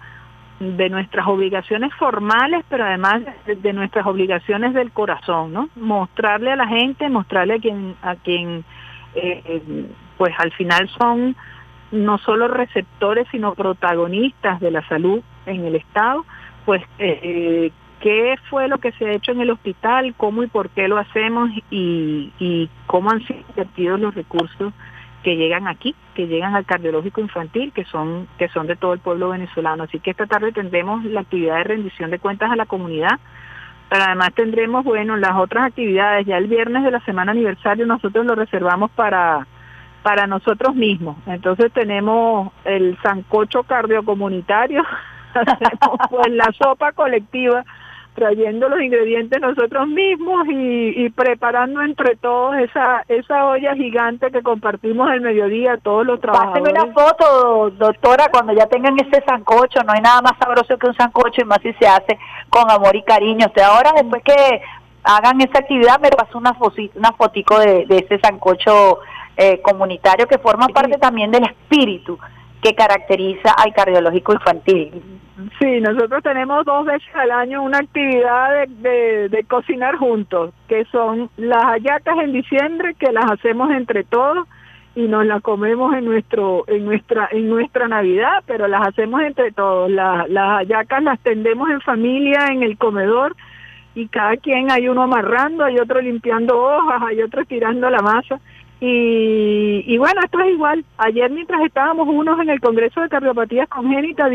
de 0.59 0.89
nuestras 0.89 1.27
obligaciones 1.27 1.93
formales, 1.95 2.65
pero 2.69 2.85
además 2.85 3.23
de, 3.47 3.73
nuestras 3.73 4.07
obligaciones 4.07 4.73
del 4.73 4.91
corazón, 4.91 5.53
¿no? 5.53 5.69
Mostrarle 5.77 6.53
a 6.53 6.57
la 6.57 6.67
gente, 6.67 7.09
mostrarle 7.09 7.55
a 7.55 7.59
quien 7.59 7.95
a 8.03 8.17
quien 8.17 8.65
eh, 9.15 9.61
pues 10.17 10.35
al 10.39 10.53
final 10.53 10.89
son 10.99 11.37
no 11.93 12.19
solo 12.19 12.49
receptores 12.49 13.27
sino 13.31 13.55
protagonistas 13.55 14.61
de 14.61 14.71
la 14.71 14.87
salud 14.89 15.21
en 15.45 15.65
el 15.65 15.77
estado, 15.77 16.25
pues 16.65 16.83
eh, 16.99 17.71
qué 18.01 18.37
fue 18.49 18.69
lo 18.69 18.79
que 18.79 18.93
se 18.93 19.07
ha 19.07 19.13
hecho 19.13 19.33
en 19.33 19.43
el 19.43 19.51
hospital, 19.51 20.15
cómo 20.17 20.43
y 20.43 20.47
por 20.47 20.71
qué 20.71 20.89
lo 20.89 20.99
hacemos 20.99 21.51
y, 21.71 22.33
y 22.39 22.69
cómo 22.87 23.11
han 23.11 23.21
sido 23.27 23.41
invertidos 23.51 24.01
los 24.01 24.15
recursos 24.15 24.73
que 25.23 25.37
llegan 25.37 25.69
aquí, 25.69 25.95
que 26.17 26.27
llegan 26.27 26.57
al 26.57 26.65
cardiológico 26.65 27.21
infantil, 27.21 27.73
que 27.73 27.85
son 27.85 28.27
que 28.39 28.49
son 28.49 28.67
de 28.67 28.75
todo 28.75 28.95
el 28.95 29.01
pueblo 29.01 29.29
venezolano. 29.29 29.85
Así 29.85 30.01
que 30.01 30.11
esta 30.11 30.27
tarde 30.27 30.51
tendremos 30.51 31.05
la 31.05 31.21
actividad 31.21 31.59
de 31.59 31.65
rendición 31.65 32.11
de 32.11 32.19
cuentas 32.19 32.51
a 32.51 32.57
la 32.57 32.65
comunidad, 32.65 33.21
pero 33.91 34.05
además 34.05 34.33
tendremos, 34.35 34.83
bueno, 34.85 35.17
las 35.17 35.37
otras 35.37 35.67
actividades. 35.67 36.27
Ya 36.27 36.39
el 36.39 36.47
viernes 36.47 36.83
de 36.85 36.91
la 36.91 37.01
semana 37.01 37.33
aniversario 37.33 37.87
nosotros 37.87 38.25
lo 38.25 38.35
reservamos 38.35 38.91
para 38.93 39.47
para 40.03 40.27
nosotros 40.27 40.75
mismos. 40.75 41.17
Entonces 41.27 41.71
tenemos 41.73 42.53
el 42.65 42.97
sancocho 43.03 43.65
cardiocomunitario, 43.65 44.83
hacemos 45.35 45.99
pues 46.09 46.33
la 46.33 46.51
sopa 46.53 46.93
colectiva 46.93 47.65
trayendo 48.17 48.69
los 48.69 48.81
ingredientes 48.81 49.41
nosotros 49.41 49.87
mismos 49.87 50.47
y, 50.49 51.09
preparando 51.11 51.83
entre 51.83 52.17
todos 52.17 52.57
esa 52.57 53.05
esa 53.09 53.47
olla 53.47 53.75
gigante 53.75 54.33
que 54.33 54.43
compartimos 54.43 55.09
el 55.13 55.21
mediodía 55.21 55.79
todos 55.83 56.05
los 56.05 56.21
trabajadores. 56.21 56.73
Pásenme 56.73 56.83
una 56.83 56.93
foto, 56.93 57.71
doctora, 57.71 58.29
cuando 58.33 58.53
ya 58.53 58.67
tengan 58.67 58.99
ese 58.99 59.23
sancocho, 59.25 59.81
no 59.85 59.93
hay 59.93 60.01
nada 60.01 60.23
más 60.23 60.33
sabroso 60.39 60.77
que 60.77 60.89
un 60.89 60.95
sancocho 60.95 61.43
y 61.43 61.45
más 61.45 61.59
si 61.63 61.73
se 61.75 61.87
hace 61.87 62.19
con 62.49 62.69
amor 62.71 62.97
y 62.97 63.03
cariño. 63.03 63.47
Usted 63.47 63.63
ahora 63.63 63.93
después 63.95 64.23
que 64.25 64.63
hagan 65.05 65.41
esa 65.41 65.59
actividad 65.59 66.01
me 66.01 66.09
pasó 66.09 66.39
una, 66.39 66.57
una 66.95 67.13
fotico 67.13 67.61
de, 67.61 67.87
de 67.87 67.99
ese 67.99 68.19
sancocho 68.19 68.99
eh, 69.37 69.61
comunitario 69.61 70.27
que 70.27 70.39
forma 70.39 70.67
parte 70.69 70.97
también 70.99 71.31
del 71.31 71.45
espíritu 71.45 72.19
que 72.67 72.75
caracteriza 72.75 73.53
al 73.53 73.73
cardiológico 73.73 74.33
infantil. 74.33 74.91
Sí, 75.61 75.81
nosotros 75.81 76.21
tenemos 76.25 76.65
dos 76.65 76.85
veces 76.85 77.09
al 77.15 77.31
año 77.31 77.63
una 77.63 77.79
actividad 77.79 78.67
de, 78.67 79.45
cocinar 79.49 79.95
juntos, 79.97 80.53
que 80.67 80.85
son 80.87 81.31
las 81.37 81.63
hallacas 81.63 82.19
en 82.25 82.33
diciembre, 82.33 82.95
que 82.95 83.13
las 83.13 83.31
hacemos 83.31 83.71
entre 83.71 84.03
todos 84.03 84.49
y 84.97 85.03
nos 85.03 85.25
las 85.27 85.43
comemos 85.43 85.95
en 85.95 86.07
nuestro 86.07 86.65
en 86.67 86.87
nuestra 86.87 87.29
en 87.31 87.49
nuestra 87.49 87.87
Navidad, 87.87 88.43
pero 88.47 88.67
las 88.67 88.89
hacemos 88.89 89.21
entre 89.21 89.53
todos. 89.53 89.89
las 89.89 90.27
hallacas 90.27 91.03
las 91.05 91.21
tendemos 91.21 91.71
en 91.71 91.81
familia 91.83 92.49
en 92.49 92.65
el 92.65 92.77
comedor 92.79 93.37
y 93.95 94.09
cada 94.09 94.37
quien 94.39 94.73
hay 94.73 94.89
uno 94.89 95.03
amarrando, 95.03 95.65
hay 95.65 95.79
otro 95.79 96.01
limpiando 96.01 96.61
hojas, 96.61 97.01
hay 97.07 97.23
otro 97.23 97.45
tirando 97.45 97.89
la 97.91 98.01
masa 98.01 98.41
y, 98.81 99.85
y, 99.87 99.99
bueno, 99.99 100.21
esto 100.23 100.39
es 100.41 100.53
igual. 100.53 100.85
Ayer 100.99 101.31
mientras 101.31 101.63
estábamos 101.63 102.07
unos 102.09 102.39
en 102.41 102.51
el 102.51 102.61
Congreso 102.61 103.01
de 103.01 103.09
Cardiopatías 103.09 103.69
Congénitas 103.69 104.31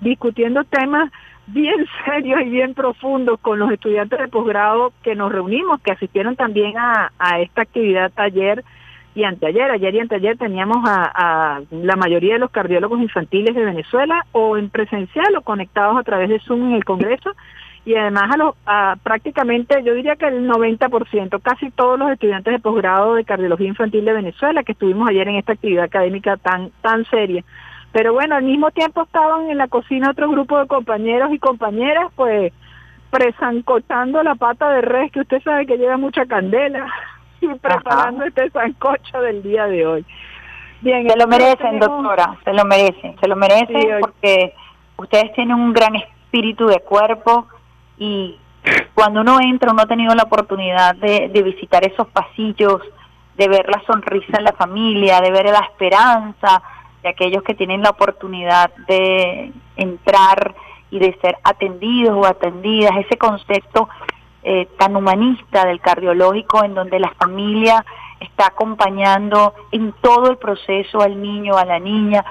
discutiendo 0.00 0.64
temas 0.64 1.10
bien 1.46 1.86
serios 2.04 2.42
y 2.42 2.50
bien 2.50 2.74
profundos 2.74 3.40
con 3.40 3.58
los 3.58 3.70
estudiantes 3.70 4.18
de 4.18 4.28
posgrado 4.28 4.92
que 5.02 5.14
nos 5.14 5.32
reunimos, 5.32 5.80
que 5.80 5.92
asistieron 5.92 6.36
también 6.36 6.74
a, 6.76 7.10
esta 7.40 7.62
actividad 7.62 8.12
ayer 8.16 8.62
y 9.14 9.24
anteayer. 9.24 9.70
Ayer 9.70 9.94
y 9.94 10.00
anteayer 10.00 10.36
teníamos 10.36 10.78
a 10.86 11.62
la 11.70 11.96
mayoría 11.96 12.34
de 12.34 12.40
los 12.40 12.50
cardiólogos 12.50 13.00
infantiles 13.00 13.54
de 13.54 13.64
Venezuela 13.64 14.26
o 14.32 14.58
en 14.58 14.68
presencial 14.68 15.34
o 15.36 15.40
conectados 15.40 15.96
a 15.96 16.02
través 16.02 16.28
de 16.28 16.38
Zoom 16.40 16.68
en 16.68 16.72
el 16.72 16.84
Congreso 16.84 17.34
y 17.86 17.94
además 17.94 18.24
a, 18.34 18.36
los, 18.36 18.54
a 18.66 18.96
prácticamente, 19.00 19.80
yo 19.84 19.94
diría 19.94 20.16
que 20.16 20.26
el 20.26 20.48
90%, 20.48 21.40
casi 21.40 21.70
todos 21.70 21.96
los 21.96 22.10
estudiantes 22.10 22.52
de 22.52 22.58
posgrado 22.58 23.14
de 23.14 23.24
cardiología 23.24 23.68
infantil 23.68 24.04
de 24.04 24.12
Venezuela 24.12 24.64
que 24.64 24.72
estuvimos 24.72 25.08
ayer 25.08 25.28
en 25.28 25.36
esta 25.36 25.52
actividad 25.52 25.84
académica 25.84 26.36
tan, 26.36 26.72
tan 26.82 27.04
seria. 27.04 27.44
Pero 27.92 28.12
bueno, 28.12 28.34
al 28.34 28.42
mismo 28.42 28.72
tiempo 28.72 29.02
estaban 29.02 29.50
en 29.50 29.58
la 29.58 29.68
cocina 29.68 30.10
otro 30.10 30.28
grupo 30.28 30.58
de 30.58 30.66
compañeros 30.66 31.32
y 31.32 31.38
compañeras, 31.38 32.10
pues 32.16 32.52
presancochando 33.10 34.20
la 34.24 34.34
pata 34.34 34.68
de 34.70 34.80
res, 34.80 35.12
que 35.12 35.20
usted 35.20 35.40
sabe 35.44 35.64
que 35.64 35.78
lleva 35.78 35.96
mucha 35.96 36.26
candela, 36.26 36.92
y 37.40 37.46
preparando 37.46 38.24
este 38.24 38.50
sancocho 38.50 39.20
del 39.20 39.44
día 39.44 39.66
de 39.68 39.86
hoy. 39.86 40.04
Bien, 40.80 41.08
se 41.08 41.16
lo 41.16 41.28
merecen, 41.28 41.78
doctora, 41.78 42.36
se 42.44 42.52
lo 42.52 42.64
merecen, 42.64 43.14
se 43.20 43.28
lo 43.28 43.36
merecen 43.36 44.00
porque 44.00 44.54
ustedes 44.96 45.32
tienen 45.34 45.54
un 45.54 45.72
gran 45.72 45.94
espíritu 45.94 46.66
de 46.66 46.80
cuerpo, 46.80 47.46
y 47.98 48.38
cuando 48.94 49.20
uno 49.20 49.38
entra, 49.40 49.72
uno 49.72 49.82
ha 49.82 49.86
tenido 49.86 50.14
la 50.14 50.24
oportunidad 50.24 50.96
de, 50.96 51.28
visitar 51.42 51.86
esos 51.86 52.08
pasillos, 52.08 52.80
de 53.36 53.48
ver 53.48 53.68
la 53.68 53.82
sonrisa 53.86 54.38
en 54.38 54.44
la 54.44 54.52
familia, 54.52 55.20
de 55.20 55.30
ver 55.30 55.46
la 55.46 55.60
esperanza 55.60 56.62
de 57.02 57.10
aquellos 57.10 57.42
que 57.42 57.54
tienen 57.54 57.82
la 57.82 57.90
oportunidad 57.90 58.74
de 58.88 59.52
entrar 59.76 60.54
y 60.90 60.98
de 60.98 61.16
ser 61.20 61.36
atendidos 61.44 62.16
o 62.16 62.26
atendidas, 62.26 62.96
ese 62.96 63.18
concepto 63.18 63.88
eh, 64.42 64.68
tan 64.78 64.96
humanista 64.96 65.66
del 65.66 65.80
cardiológico 65.80 66.64
en 66.64 66.74
donde 66.74 66.98
la 66.98 67.12
familia 67.18 67.84
está 68.20 68.46
acompañando 68.46 69.54
en 69.72 69.92
todo 70.00 70.30
el 70.30 70.38
proceso 70.38 71.02
al 71.02 71.20
niño, 71.20 71.56
a 71.56 71.64
la 71.64 71.78
niña, 71.78 72.24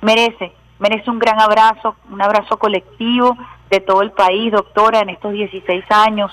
merece, 0.00 0.52
merece 0.78 1.10
un 1.10 1.18
gran 1.18 1.40
abrazo, 1.40 1.96
un 2.10 2.22
abrazo 2.22 2.58
colectivo 2.58 3.36
de 3.72 3.80
todo 3.80 4.02
el 4.02 4.10
país, 4.10 4.52
doctora, 4.52 5.00
en 5.00 5.08
estos 5.08 5.32
16 5.32 5.84
años 5.90 6.30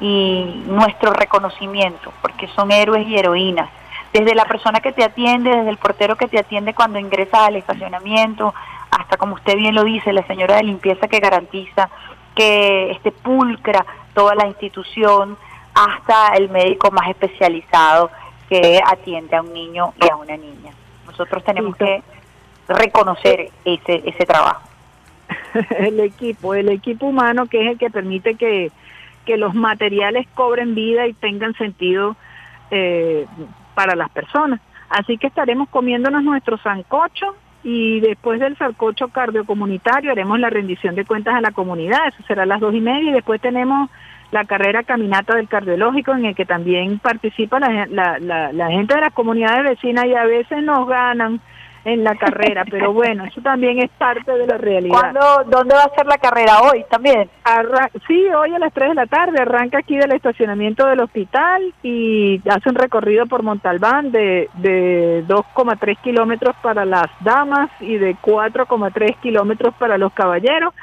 y 0.00 0.64
nuestro 0.66 1.12
reconocimiento, 1.12 2.12
porque 2.20 2.48
son 2.48 2.72
héroes 2.72 3.06
y 3.06 3.16
heroínas. 3.16 3.70
Desde 4.12 4.34
la 4.34 4.44
persona 4.44 4.80
que 4.80 4.90
te 4.90 5.04
atiende, 5.04 5.54
desde 5.54 5.70
el 5.70 5.76
portero 5.76 6.16
que 6.16 6.26
te 6.26 6.40
atiende 6.40 6.74
cuando 6.74 6.98
ingresas 6.98 7.42
al 7.42 7.54
estacionamiento, 7.54 8.52
hasta 8.90 9.16
como 9.16 9.36
usted 9.36 9.54
bien 9.54 9.76
lo 9.76 9.84
dice, 9.84 10.12
la 10.12 10.26
señora 10.26 10.56
de 10.56 10.64
limpieza 10.64 11.06
que 11.06 11.20
garantiza 11.20 11.88
que 12.34 12.90
esté 12.90 13.12
pulcra 13.12 13.86
toda 14.12 14.34
la 14.34 14.48
institución, 14.48 15.38
hasta 15.72 16.34
el 16.34 16.48
médico 16.50 16.90
más 16.90 17.08
especializado 17.08 18.10
que 18.48 18.80
atiende 18.84 19.36
a 19.36 19.42
un 19.42 19.52
niño 19.52 19.94
y 19.96 20.10
a 20.10 20.16
una 20.16 20.36
niña. 20.36 20.72
Nosotros 21.06 21.44
tenemos 21.44 21.76
que 21.76 22.02
reconocer 22.66 23.52
ese, 23.64 24.02
ese 24.04 24.26
trabajo. 24.26 24.69
el 25.78 26.00
equipo, 26.00 26.54
el 26.54 26.68
equipo 26.68 27.06
humano 27.06 27.46
que 27.46 27.62
es 27.62 27.72
el 27.72 27.78
que 27.78 27.90
permite 27.90 28.34
que, 28.34 28.70
que 29.24 29.36
los 29.36 29.54
materiales 29.54 30.26
cobren 30.34 30.74
vida 30.74 31.06
y 31.06 31.12
tengan 31.12 31.54
sentido 31.54 32.16
eh, 32.70 33.26
para 33.74 33.96
las 33.96 34.10
personas. 34.10 34.60
Así 34.88 35.18
que 35.18 35.28
estaremos 35.28 35.68
comiéndonos 35.68 36.22
nuestro 36.22 36.58
sancocho 36.58 37.36
y 37.62 38.00
después 38.00 38.40
del 38.40 38.56
sancocho 38.56 39.08
cardiocomunitario 39.08 40.10
haremos 40.10 40.40
la 40.40 40.50
rendición 40.50 40.94
de 40.94 41.04
cuentas 41.04 41.34
a 41.34 41.40
la 41.40 41.52
comunidad, 41.52 42.08
eso 42.08 42.22
será 42.26 42.44
a 42.44 42.46
las 42.46 42.60
dos 42.60 42.74
y 42.74 42.80
media 42.80 43.10
y 43.10 43.14
después 43.14 43.40
tenemos 43.40 43.90
la 44.30 44.44
carrera 44.44 44.82
caminata 44.84 45.36
del 45.36 45.48
cardiológico 45.48 46.14
en 46.14 46.24
el 46.24 46.34
que 46.34 46.46
también 46.46 46.98
participa 46.98 47.58
la, 47.58 48.68
gente 48.70 48.94
de 48.94 49.00
las 49.00 49.12
comunidades 49.12 49.64
vecinas 49.64 50.06
y 50.06 50.14
a 50.14 50.24
veces 50.24 50.62
nos 50.62 50.86
ganan 50.88 51.40
en 51.84 52.04
la 52.04 52.14
carrera, 52.14 52.64
pero 52.70 52.92
bueno, 52.92 53.24
eso 53.24 53.40
también 53.40 53.78
es 53.78 53.90
parte 53.90 54.30
de 54.32 54.46
la 54.46 54.58
realidad. 54.58 54.98
¿Cuándo, 54.98 55.20
¿Dónde 55.46 55.74
va 55.74 55.84
a 55.84 55.94
ser 55.94 56.06
la 56.06 56.18
carrera 56.18 56.60
hoy 56.62 56.84
también? 56.90 57.30
sí, 58.06 58.26
hoy 58.28 58.54
a 58.54 58.58
las 58.58 58.72
3 58.72 58.90
de 58.90 58.94
la 58.94 59.06
tarde, 59.06 59.40
arranca 59.40 59.78
aquí 59.78 59.96
del 59.96 60.12
estacionamiento 60.12 60.86
del 60.86 61.00
hospital 61.00 61.72
y 61.82 62.40
hace 62.48 62.68
un 62.68 62.74
recorrido 62.74 63.26
por 63.26 63.42
Montalbán 63.42 64.12
de, 64.12 64.48
de 64.54 65.24
2,3 65.26 65.96
kilómetros 66.02 66.54
para 66.62 66.84
las 66.84 67.06
damas 67.20 67.70
y 67.80 67.96
de 67.96 68.14
4,3 68.16 69.16
kilómetros 69.20 69.74
para 69.74 69.96
los 69.96 70.12
caballeros 70.12 70.74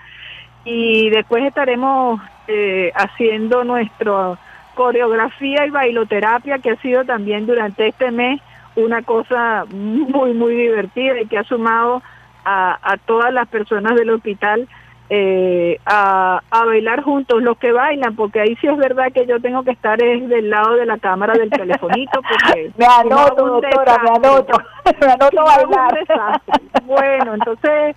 y 0.67 1.09
después 1.09 1.45
estaremos 1.45 2.21
eh, 2.47 2.91
haciendo 2.93 3.63
nuestra 3.63 4.37
coreografía 4.75 5.65
y 5.65 5.69
bailoterapia 5.69 6.59
que 6.59 6.71
ha 6.71 6.75
sido 6.81 7.05
también 7.05 7.47
durante 7.47 7.87
este 7.87 8.11
mes 8.11 8.41
una 8.77 9.01
cosa 9.01 9.65
muy, 9.69 10.33
muy 10.33 10.55
divertida 10.55 11.19
y 11.21 11.27
que 11.27 11.37
ha 11.37 11.43
sumado 11.43 12.01
a, 12.45 12.79
a 12.81 12.97
todas 12.97 13.33
las 13.33 13.47
personas 13.47 13.95
del 13.95 14.09
hospital 14.11 14.67
eh, 15.09 15.79
a, 15.85 16.41
a, 16.51 16.65
bailar 16.65 17.01
juntos 17.01 17.41
los 17.41 17.57
que 17.57 17.71
bailan, 17.71 18.15
porque 18.15 18.41
ahí 18.41 18.57
sí 18.57 18.67
es 18.67 18.77
verdad 18.77 19.05
que 19.13 19.25
yo 19.25 19.39
tengo 19.39 19.63
que 19.63 19.71
estar 19.71 20.01
es 20.03 20.27
del 20.27 20.49
lado 20.49 20.75
de 20.75 20.85
la 20.85 20.97
cámara 20.97 21.33
del 21.33 21.49
telefonito, 21.49 22.19
porque 22.21 22.71
me 22.77 22.85
anoto, 22.85 23.45
doctora, 23.45 23.97
me 24.03 24.09
anoto, 24.09 24.61
me 24.99 25.07
anoto 25.07 25.45
bailar. 25.45 26.41
Bueno, 26.83 27.35
entonces, 27.35 27.95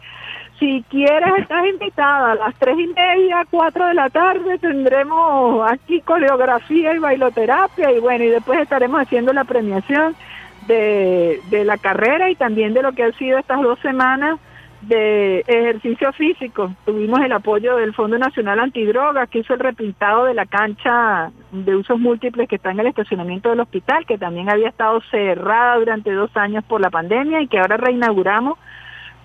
si 0.61 0.85
quieres, 0.89 1.33
estás 1.39 1.67
invitada. 1.67 2.33
A 2.33 2.35
las 2.37 2.55
tres 2.57 2.79
y 2.79 2.87
media, 2.87 3.45
cuatro 3.51 3.87
de 3.87 3.95
la 3.95 4.09
tarde, 4.11 4.59
tendremos 4.59 5.69
aquí 5.69 6.01
coreografía 6.03 6.95
y 6.95 6.99
bailoterapia, 6.99 7.91
y 7.91 7.99
bueno, 7.99 8.25
y 8.25 8.29
después 8.29 8.61
estaremos 8.61 9.01
haciendo 9.01 9.33
la 9.33 9.43
premiación 9.43 10.15
de, 10.67 11.41
de 11.51 11.65
la 11.65 11.79
carrera 11.79 12.31
y 12.31 12.35
también 12.37 12.75
de 12.75 12.83
lo 12.83 12.93
que 12.93 13.05
han 13.05 13.15
sido 13.15 13.39
estas 13.39 13.61
dos 13.63 13.79
semanas 13.81 14.39
de 14.83 15.41
ejercicio 15.47 16.13
físico. 16.13 16.73
Tuvimos 16.87 17.21
el 17.21 17.33
apoyo 17.33 17.77
del 17.77 17.95
Fondo 17.95 18.19
Nacional 18.19 18.61
Antidrogas, 18.61 19.29
que 19.29 19.41
hizo 19.41 19.55
el 19.55 19.61
repintado 19.61 20.25
de 20.25 20.35
la 20.35 20.47
cancha 20.47 21.31
de 21.53 21.77
usos 21.77 21.99
múltiples 21.99 22.49
que 22.49 22.57
está 22.57 22.71
en 22.71 22.81
el 22.81 22.87
estacionamiento 22.87 23.51
del 23.51 23.61
hospital, 23.61 24.07
que 24.07 24.19
también 24.19 24.49
había 24.49 24.69
estado 24.69 25.01
cerrada 25.11 25.77
durante 25.77 26.13
dos 26.13 26.35
años 26.37 26.65
por 26.65 26.81
la 26.81 26.91
pandemia 26.91 27.43
y 27.43 27.49
que 27.49 27.59
ahora 27.59 27.77
reinauguramos 27.77 28.59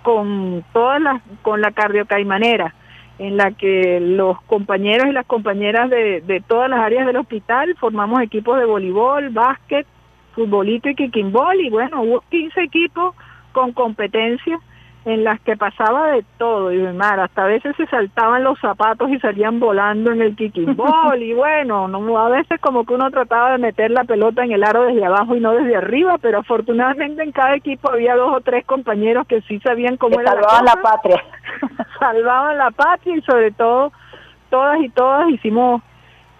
con 0.03 0.63
todas 0.73 1.01
las, 1.01 1.21
con 1.41 1.61
la 1.61 1.71
cardiocaimanera, 1.71 2.75
en 3.17 3.37
la 3.37 3.51
que 3.51 3.99
los 4.01 4.41
compañeros 4.41 5.07
y 5.07 5.13
las 5.13 5.25
compañeras 5.25 5.89
de, 5.89 6.19
de 6.21 6.41
todas 6.41 6.69
las 6.69 6.81
áreas 6.81 7.07
del 7.07 7.15
hospital 7.15 7.75
formamos 7.79 8.21
equipos 8.21 8.59
de 8.59 8.65
voleibol, 8.65 9.29
básquet, 9.29 9.87
futbolito 10.35 10.89
y 10.89 10.95
kikimbol 10.95 11.59
y 11.61 11.69
bueno, 11.69 12.01
hubo 12.01 12.21
15 12.29 12.61
equipos 12.61 13.15
con 13.53 13.71
competencia 13.71 14.59
en 15.05 15.23
las 15.23 15.39
que 15.41 15.55
pasaba 15.55 16.07
de 16.13 16.25
todo, 16.39 16.73
y 16.73 16.79
mar, 16.93 17.19
hasta 17.19 17.43
a 17.43 17.47
veces 17.47 17.75
se 17.77 17.85
saltaban 17.85 18.43
los 18.43 18.59
zapatos 18.59 19.07
y 19.11 19.19
salían 19.19 19.59
volando 19.59 20.11
en 20.11 20.21
el 20.21 20.35
kikimbol 20.35 21.21
y 21.21 21.33
bueno, 21.35 21.87
no, 21.87 22.17
a 22.17 22.29
veces 22.29 22.59
como 22.59 22.85
que 22.85 22.95
uno 22.95 23.11
trataba 23.11 23.51
de 23.51 23.59
meter 23.59 23.91
la 23.91 24.03
pelota 24.03 24.43
en 24.43 24.51
el 24.51 24.63
aro 24.63 24.85
desde 24.85 25.05
abajo 25.05 25.35
y 25.35 25.39
no 25.39 25.53
desde 25.53 25.75
arriba, 25.75 26.17
pero 26.19 26.39
afortunadamente 26.39 27.21
en 27.21 27.31
cada 27.31 27.55
equipo 27.55 27.91
había 27.91 28.15
dos 28.15 28.35
o 28.35 28.41
tres 28.41 28.65
compañeros 28.65 29.27
que 29.27 29.41
sí 29.41 29.59
sabían 29.59 29.97
cómo 29.97 30.19
era 30.19 30.31
salvaban 30.31 30.65
la, 30.65 30.81
patria. 30.81 31.23
salvaban 31.99 32.57
la 32.57 32.71
patria 32.71 33.15
y 33.15 33.21
sobre 33.21 33.51
todo 33.51 33.91
todas 34.49 34.81
y 34.81 34.89
todas 34.89 35.29
hicimos 35.29 35.83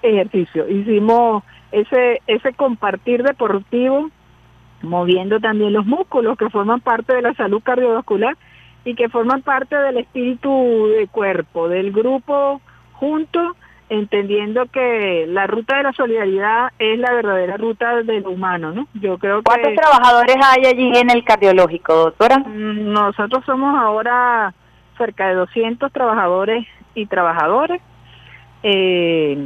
ejercicio, 0.02 0.68
hicimos 0.68 1.44
ese, 1.72 2.22
ese 2.28 2.54
compartir 2.54 3.24
deportivo, 3.24 4.10
moviendo 4.82 5.40
también 5.40 5.74
los 5.74 5.86
músculos 5.86 6.38
que 6.38 6.50
forman 6.50 6.82
parte 6.82 7.16
de 7.16 7.22
la 7.22 7.34
salud 7.34 7.62
cardiovascular 7.64 8.38
y 8.84 8.96
que 8.96 9.10
forman 9.10 9.42
parte 9.42 9.76
del 9.76 9.98
espíritu 9.98 10.88
de 10.96 11.08
cuerpo, 11.08 11.68
del 11.68 11.92
grupo 11.92 12.62
junto, 12.94 13.56
entendiendo 13.90 14.66
que 14.68 15.26
la 15.28 15.48
ruta 15.48 15.78
de 15.78 15.84
la 15.84 15.94
solidaridad 15.94 16.72
es 16.80 16.98
la 17.00 17.12
verdadera 17.12 17.58
ruta 17.58 18.02
del 18.04 18.26
humano, 18.26 18.72
¿no? 18.72 18.88
Yo 18.94 19.18
creo 19.18 19.38
que... 19.38 19.44
¿Cuántos 19.44 19.76
trabajadores 19.76 20.38
hay 20.44 20.66
allí 20.66 20.92
en 20.98 21.10
el 21.10 21.24
cardiológico, 21.24 21.94
doctora? 21.94 22.40
Mm, 22.40 22.94
nosotros 22.94 23.44
somos 23.46 23.76
ahora 23.78 24.54
cerca 24.98 25.28
de 25.28 25.36
200 25.36 25.92
trabajadores 25.92 26.66
y 26.94 27.06
trabajadoras. 27.08 27.82
Eh, 28.64 29.38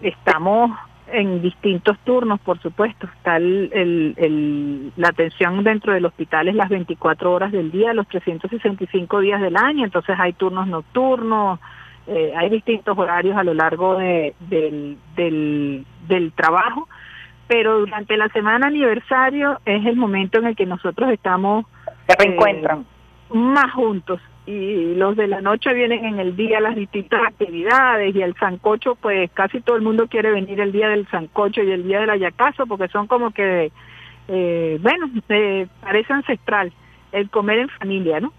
estamos 0.00 0.70
en 1.12 1.42
distintos 1.42 1.98
turnos, 2.00 2.40
por 2.40 2.58
supuesto. 2.60 3.06
Está 3.16 3.36
el, 3.36 4.92
la 4.96 5.08
atención 5.08 5.62
dentro 5.62 5.92
del 5.92 6.06
hospital 6.06 6.48
es 6.48 6.54
las 6.54 6.68
24 6.68 7.32
horas 7.32 7.52
del 7.52 7.70
día, 7.70 7.92
los 7.92 8.08
365 8.08 9.20
días 9.20 9.40
del 9.40 9.56
año, 9.56 9.84
entonces 9.84 10.16
hay 10.18 10.32
turnos 10.32 10.66
nocturnos, 10.66 11.60
eh, 12.06 12.32
hay 12.36 12.48
distintos 12.50 12.96
horarios 12.98 13.36
a 13.36 13.44
lo 13.44 13.54
largo 13.54 13.96
de, 13.96 14.34
del, 14.40 14.96
del, 15.14 15.84
del 16.08 16.32
trabajo, 16.32 16.88
pero 17.46 17.80
durante 17.80 18.16
la 18.16 18.28
semana 18.28 18.66
aniversario 18.66 19.60
es 19.64 19.84
el 19.86 19.96
momento 19.96 20.38
en 20.38 20.46
el 20.46 20.56
que 20.56 20.66
nosotros 20.66 21.10
estamos... 21.10 21.66
Se 22.08 22.16
reencuentran. 22.16 22.80
Eh, 22.80 22.84
más 23.34 23.72
juntos 23.72 24.20
y 24.44 24.94
los 24.96 25.16
de 25.16 25.28
la 25.28 25.40
noche 25.40 25.72
vienen 25.72 26.04
en 26.04 26.18
el 26.18 26.34
día 26.34 26.60
las 26.60 26.74
distintas 26.74 27.22
actividades 27.22 28.14
y 28.14 28.22
el 28.22 28.34
sancocho 28.34 28.96
pues 28.96 29.30
casi 29.32 29.60
todo 29.60 29.76
el 29.76 29.82
mundo 29.82 30.08
quiere 30.08 30.32
venir 30.32 30.60
el 30.60 30.72
día 30.72 30.88
del 30.88 31.06
sancocho 31.08 31.62
y 31.62 31.70
el 31.70 31.84
día 31.84 32.00
del 32.00 32.10
ayacazo 32.10 32.66
porque 32.66 32.88
son 32.88 33.06
como 33.06 33.30
que 33.30 33.70
eh, 34.28 34.78
bueno 34.82 35.08
eh, 35.28 35.68
parece 35.80 36.12
ancestral 36.12 36.72
el 37.12 37.30
comer 37.30 37.60
en 37.60 37.68
familia 37.68 38.18
no 38.18 38.32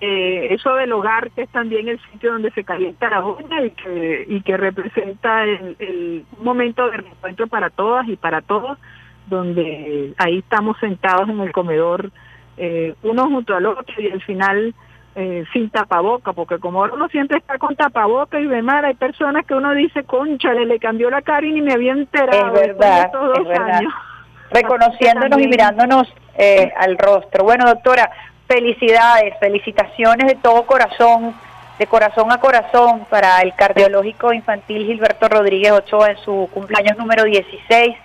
eh, 0.00 0.54
eso 0.54 0.74
del 0.76 0.92
hogar 0.92 1.30
que 1.32 1.42
es 1.42 1.50
también 1.50 1.88
el 1.88 2.00
sitio 2.10 2.32
donde 2.32 2.50
se 2.52 2.64
calienta 2.64 3.10
la 3.10 3.22
olla 3.22 3.62
y 3.62 3.70
que 3.72 4.24
y 4.28 4.40
que 4.40 4.56
representa 4.56 5.44
el, 5.44 6.24
momento 6.42 6.88
de 6.88 6.96
encuentro 6.96 7.48
para 7.48 7.68
todas 7.68 8.08
y 8.08 8.16
para 8.16 8.40
todos 8.40 8.78
donde 9.26 10.14
ahí 10.16 10.38
estamos 10.38 10.78
sentados 10.78 11.28
en 11.28 11.38
el 11.40 11.52
comedor 11.52 12.10
eh, 12.56 12.94
uno 13.02 13.24
junto 13.24 13.54
al 13.54 13.66
otro 13.66 13.94
y 13.98 14.10
al 14.10 14.22
final 14.22 14.74
eh, 15.16 15.44
sin 15.52 15.70
tapaboca, 15.70 16.32
porque 16.32 16.58
como 16.58 16.82
uno 16.82 17.08
siempre 17.08 17.38
está 17.38 17.58
con 17.58 17.74
tapaboca 17.74 18.38
y 18.38 18.46
demás, 18.46 18.84
hay 18.84 18.94
personas 18.94 19.44
que 19.44 19.54
uno 19.54 19.72
dice, 19.72 20.04
conchale, 20.04 20.66
le 20.66 20.78
cambió 20.78 21.10
la 21.10 21.22
cara 21.22 21.46
y 21.46 21.52
ni 21.52 21.62
me 21.62 21.72
había 21.72 21.92
enterado. 21.92 22.54
Es 22.54 22.68
verdad, 22.68 23.10
es 23.40 23.48
verdad. 23.48 23.80
Reconociéndonos 24.50 25.40
y 25.40 25.46
mirándonos 25.46 26.12
eh, 26.36 26.72
al 26.76 26.96
rostro. 26.96 27.44
Bueno, 27.44 27.66
doctora, 27.66 28.10
felicidades, 28.46 29.34
felicitaciones 29.38 30.26
de 30.26 30.34
todo 30.36 30.64
corazón, 30.64 31.34
de 31.78 31.86
corazón 31.86 32.32
a 32.32 32.38
corazón 32.38 33.06
para 33.08 33.40
el 33.40 33.54
cardiológico 33.54 34.32
infantil 34.32 34.86
Gilberto 34.86 35.28
Rodríguez 35.28 35.72
Ochoa 35.72 36.10
en 36.10 36.18
su 36.18 36.48
cumpleaños 36.52 36.98
número 36.98 37.24
16. 37.24 37.96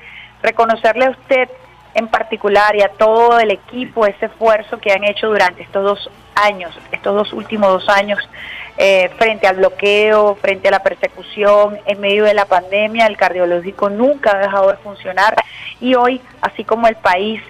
Reconocerle 0.43 1.05
a 1.05 1.09
usted 1.11 1.49
en 1.95 2.09
particular 2.09 2.75
y 2.75 2.81
a 2.81 2.89
todo 2.89 3.39
el 3.39 3.51
equipo 3.51 4.05
ese 4.05 4.27
esfuerzo 4.27 4.77
que 4.77 4.91
han 4.91 5.05
hecho 5.05 5.27
durante 5.27 5.63
estos 5.63 5.83
dos 5.83 6.11
años, 6.35 6.77
estos 6.91 7.15
dos 7.15 7.33
últimos 7.33 7.69
dos 7.69 7.89
años, 7.89 8.19
eh, 8.77 9.09
frente 9.17 9.47
al 9.47 9.55
bloqueo, 9.55 10.35
frente 10.35 10.67
a 10.67 10.71
la 10.71 10.83
persecución, 10.83 11.79
en 11.85 12.01
medio 12.01 12.25
de 12.25 12.33
la 12.33 12.45
pandemia, 12.45 13.07
el 13.07 13.15
cardiológico 13.15 13.89
nunca 13.89 14.31
ha 14.31 14.39
dejado 14.39 14.71
de 14.71 14.77
funcionar 14.77 15.35
y 15.79 15.95
hoy, 15.95 16.21
así 16.41 16.65
como 16.65 16.87
el 16.87 16.97
país, 16.97 17.41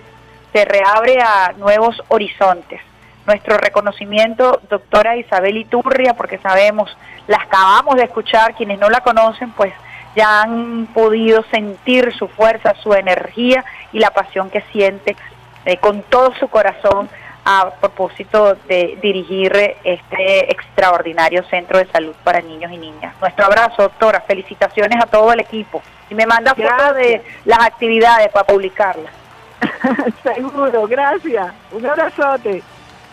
se 0.53 0.63
reabre 0.63 1.19
a 1.19 1.53
nuevos 1.57 2.01
horizontes. 2.09 2.79
Nuestro 3.25 3.57
reconocimiento, 3.57 4.61
doctora 4.69 5.17
Isabel 5.17 5.57
Iturria, 5.57 6.13
porque 6.13 6.37
sabemos, 6.37 6.95
la 7.25 7.37
acabamos 7.37 7.95
de 7.95 8.03
escuchar, 8.03 8.53
quienes 8.53 8.77
no 8.77 8.91
la 8.91 9.01
conocen, 9.01 9.51
pues 9.53 9.73
ya 10.15 10.41
han 10.41 10.87
podido 10.93 11.43
sentir 11.51 12.13
su 12.13 12.27
fuerza, 12.27 12.73
su 12.81 12.93
energía 12.93 13.63
y 13.91 13.99
la 13.99 14.11
pasión 14.11 14.49
que 14.49 14.61
siente 14.71 15.15
eh, 15.65 15.77
con 15.77 16.01
todo 16.03 16.33
su 16.35 16.47
corazón 16.47 17.09
a 17.45 17.69
propósito 17.79 18.57
de 18.67 18.97
dirigir 19.01 19.55
este 19.83 20.51
extraordinario 20.51 21.43
centro 21.43 21.77
de 21.77 21.85
salud 21.85 22.15
para 22.23 22.41
niños 22.41 22.71
y 22.71 22.77
niñas. 22.77 23.13
Nuestro 23.21 23.45
abrazo, 23.45 23.83
doctora. 23.83 24.21
Felicitaciones 24.21 25.01
a 25.01 25.05
todo 25.05 25.31
el 25.31 25.41
equipo. 25.41 25.81
Y 26.09 26.15
me 26.15 26.25
manda 26.25 26.55
fotos 26.55 26.95
de 26.95 27.21
las 27.45 27.59
actividades 27.59 28.29
para 28.29 28.47
publicarlas. 28.47 29.13
Seguro, 30.23 30.87
gracias. 30.87 31.53
Un 31.71 31.85
abrazote. 31.85 32.63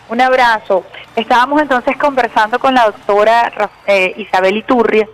Un 0.09 0.19
abrazo. 0.19 0.83
Estábamos 1.15 1.61
entonces 1.61 1.95
conversando 1.97 2.57
con 2.57 2.73
la 2.73 2.85
doctora 2.85 3.69
eh, 3.85 4.13
Isabel 4.17 4.57
Iturria 4.57 5.07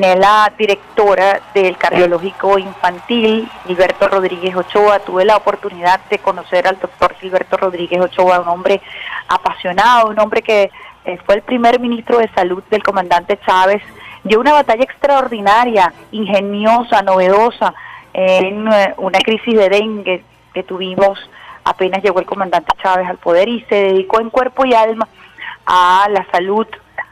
quien 0.00 0.18
la 0.18 0.50
directora 0.56 1.42
del 1.52 1.76
cardiológico 1.76 2.58
infantil, 2.58 3.46
Gilberto 3.66 4.08
Rodríguez 4.08 4.56
Ochoa. 4.56 5.00
Tuve 5.00 5.26
la 5.26 5.36
oportunidad 5.36 6.00
de 6.08 6.18
conocer 6.18 6.66
al 6.66 6.80
doctor 6.80 7.14
Gilberto 7.16 7.58
Rodríguez 7.58 8.00
Ochoa, 8.00 8.40
un 8.40 8.48
hombre 8.48 8.80
apasionado, 9.28 10.08
un 10.08 10.18
hombre 10.18 10.40
que 10.40 10.70
eh, 11.04 11.18
fue 11.26 11.34
el 11.34 11.42
primer 11.42 11.78
ministro 11.78 12.16
de 12.16 12.28
salud 12.28 12.62
del 12.70 12.82
comandante 12.82 13.38
Chávez. 13.44 13.82
Dio 14.24 14.40
una 14.40 14.54
batalla 14.54 14.82
extraordinaria, 14.82 15.92
ingeniosa, 16.10 17.02
novedosa, 17.02 17.74
en 18.14 18.72
eh, 18.72 18.94
una 18.96 19.18
crisis 19.18 19.54
de 19.58 19.68
dengue 19.68 20.24
que 20.54 20.62
tuvimos 20.62 21.18
apenas 21.64 22.02
llegó 22.02 22.18
el 22.18 22.24
comandante 22.24 22.72
Chávez 22.82 23.10
al 23.10 23.18
poder 23.18 23.46
y 23.46 23.60
se 23.68 23.74
dedicó 23.74 24.22
en 24.22 24.30
cuerpo 24.30 24.64
y 24.64 24.72
alma 24.72 25.06
a 25.66 26.06
la 26.08 26.26
salud, 26.32 26.66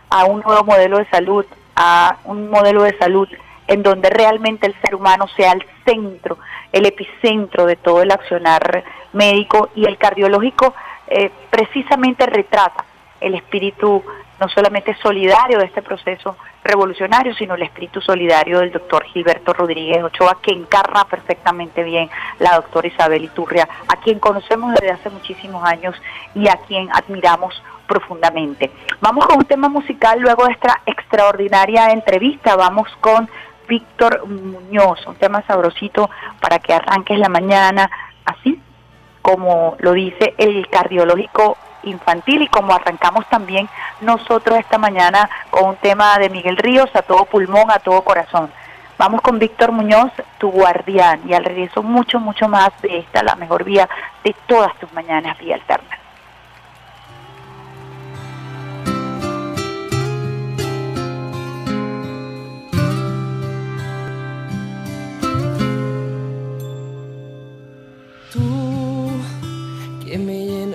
a 0.08 0.24
un 0.24 0.40
nuevo 0.40 0.64
modelo 0.64 0.96
de 0.96 1.06
salud, 1.10 1.44
a 1.82 2.18
un 2.24 2.50
modelo 2.50 2.82
de 2.82 2.96
salud 2.98 3.26
en 3.66 3.82
donde 3.82 4.10
realmente 4.10 4.66
el 4.66 4.74
ser 4.82 4.94
humano 4.94 5.26
sea 5.34 5.52
el 5.52 5.64
centro, 5.86 6.36
el 6.72 6.84
epicentro 6.84 7.64
de 7.64 7.76
todo 7.76 8.02
el 8.02 8.10
accionar 8.10 8.84
médico 9.14 9.70
y 9.74 9.86
el 9.86 9.96
cardiológico 9.96 10.74
eh, 11.06 11.30
precisamente 11.48 12.26
retrata 12.26 12.84
el 13.18 13.34
espíritu 13.34 14.04
no 14.38 14.48
solamente 14.48 14.94
solidario 15.02 15.58
de 15.58 15.66
este 15.66 15.80
proceso 15.80 16.36
revolucionario, 16.64 17.34
sino 17.34 17.54
el 17.54 17.62
espíritu 17.62 18.02
solidario 18.02 18.60
del 18.60 18.72
doctor 18.72 19.04
Gilberto 19.04 19.54
Rodríguez 19.54 20.02
Ochoa, 20.02 20.38
que 20.42 20.52
encarna 20.52 21.04
perfectamente 21.04 21.82
bien 21.82 22.10
la 22.38 22.56
doctora 22.56 22.88
Isabel 22.88 23.24
Iturria, 23.24 23.68
a 23.88 23.96
quien 23.96 24.18
conocemos 24.18 24.74
desde 24.74 24.92
hace 24.92 25.10
muchísimos 25.10 25.64
años 25.64 25.94
y 26.34 26.48
a 26.48 26.56
quien 26.66 26.90
admiramos 26.92 27.62
profundamente. 27.90 28.70
Vamos 29.00 29.26
con 29.26 29.38
un 29.38 29.44
tema 29.44 29.68
musical 29.68 30.20
luego 30.20 30.46
de 30.46 30.52
esta 30.52 30.80
extraordinaria 30.86 31.90
entrevista. 31.90 32.54
Vamos 32.54 32.88
con 33.00 33.28
Víctor 33.66 34.28
Muñoz, 34.28 35.04
un 35.08 35.16
tema 35.16 35.42
sabrosito 35.42 36.08
para 36.40 36.60
que 36.60 36.72
arranques 36.72 37.18
la 37.18 37.28
mañana, 37.28 37.90
así 38.24 38.60
como 39.22 39.74
lo 39.80 39.92
dice 39.92 40.34
el 40.38 40.68
cardiológico 40.68 41.56
infantil 41.82 42.42
y 42.42 42.46
como 42.46 42.72
arrancamos 42.72 43.28
también 43.28 43.68
nosotros 44.00 44.58
esta 44.58 44.78
mañana 44.78 45.28
con 45.50 45.70
un 45.70 45.76
tema 45.76 46.16
de 46.18 46.30
Miguel 46.30 46.58
Ríos, 46.58 46.90
a 46.94 47.02
todo 47.02 47.24
pulmón, 47.24 47.72
a 47.72 47.80
todo 47.80 48.02
corazón. 48.02 48.52
Vamos 48.98 49.20
con 49.20 49.40
Víctor 49.40 49.72
Muñoz, 49.72 50.12
tu 50.38 50.50
guardián, 50.50 51.22
y 51.26 51.34
al 51.34 51.44
regreso 51.44 51.82
mucho, 51.82 52.20
mucho 52.20 52.48
más 52.48 52.70
de 52.82 52.98
esta, 52.98 53.24
la 53.24 53.34
mejor 53.34 53.64
vía 53.64 53.88
de 54.22 54.36
todas 54.46 54.78
tus 54.78 54.92
mañanas, 54.92 55.38
vía 55.38 55.56
alterna. 55.56 55.99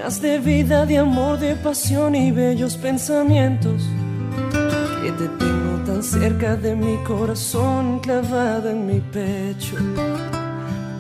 De 0.06 0.38
vida, 0.38 0.86
de 0.86 0.99
amor, 0.99 1.40
de 1.40 1.56
pasión 1.56 2.14
y 2.14 2.30
bellos 2.30 2.77
pensamientos. 2.77 3.82
Que 5.02 5.11
te 5.14 5.27
tengo 5.27 5.84
tan 5.84 6.03
cerca 6.03 6.56
de 6.56 6.76
mi 6.76 6.98
corazón, 7.03 7.99
clavada 8.02 8.72
en 8.72 8.86
mi 8.86 8.99
pecho. 8.99 9.76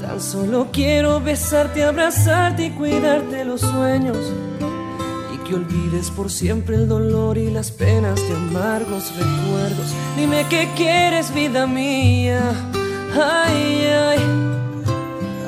Tan 0.01 0.19
solo 0.19 0.69
quiero 0.71 1.21
besarte, 1.21 1.83
abrazarte 1.83 2.65
y 2.65 2.69
cuidarte 2.71 3.45
los 3.45 3.61
sueños. 3.61 4.17
Y 5.35 5.37
que 5.47 5.53
olvides 5.53 6.09
por 6.09 6.31
siempre 6.31 6.75
el 6.75 6.87
dolor 6.87 7.37
y 7.37 7.51
las 7.51 7.69
penas 7.69 8.19
de 8.19 8.35
amargos 8.35 9.13
recuerdos. 9.15 9.93
Dime 10.17 10.47
qué 10.49 10.67
quieres, 10.75 11.31
vida 11.31 11.67
mía. 11.67 12.41
Ay, 13.13 13.85
ay. 13.85 14.64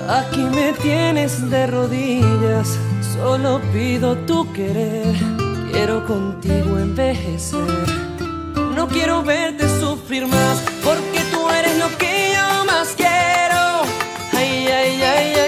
Aquí 0.08 0.42
me 0.42 0.74
tienes 0.74 1.50
de 1.50 1.68
rodillas 1.68 2.78
Solo 3.18 3.60
pido 3.74 4.16
tu 4.28 4.52
querer, 4.54 5.16
quiero 5.72 6.06
contigo 6.06 6.78
envejecer. 6.78 7.88
no 8.76 8.88
quiero 8.88 9.24
verte 9.24 9.68
sufrir 9.80 10.28
más, 10.28 10.62
porque 10.84 11.20
tú 11.32 11.50
eres 11.50 11.78
lo 11.80 11.90
que 11.98 12.34
yo 12.36 12.66
más 12.66 12.90
quiero. 12.96 13.82
Ay, 14.34 14.68
ay, 14.68 15.02
ay, 15.02 15.34
ay, 15.36 15.47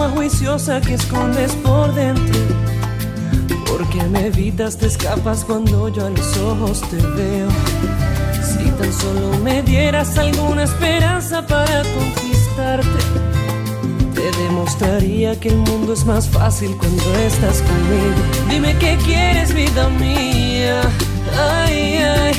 ingenua, 0.00 0.08
juiciosa 0.10 0.80
que 0.80 0.94
escondes 0.94 1.52
por 1.56 1.92
dentro. 1.94 2.40
Porque 3.66 4.02
me 4.04 4.26
evitas, 4.26 4.76
te 4.76 4.86
escapas 4.86 5.44
cuando 5.44 5.88
yo 5.88 6.06
a 6.06 6.10
los 6.10 6.36
ojos 6.38 6.80
te 6.90 6.96
veo. 6.96 7.48
Si 8.42 8.70
tan 8.70 8.92
solo 8.92 9.38
me 9.42 9.62
dieras 9.62 10.16
alguna 10.18 10.64
esperanza 10.64 11.46
para 11.46 11.82
conquistarte, 11.82 13.00
te 14.14 14.30
demostraría 14.42 15.38
que 15.38 15.48
el 15.48 15.56
mundo 15.56 15.92
es 15.92 16.04
más 16.04 16.28
fácil 16.28 16.76
cuando 16.76 17.14
estás 17.26 17.62
conmigo. 17.62 18.50
Dime 18.50 18.76
qué 18.78 18.98
quieres, 19.04 19.54
vida 19.54 19.88
mía. 19.88 20.80
Ay, 21.38 21.98
ay. 21.98 22.34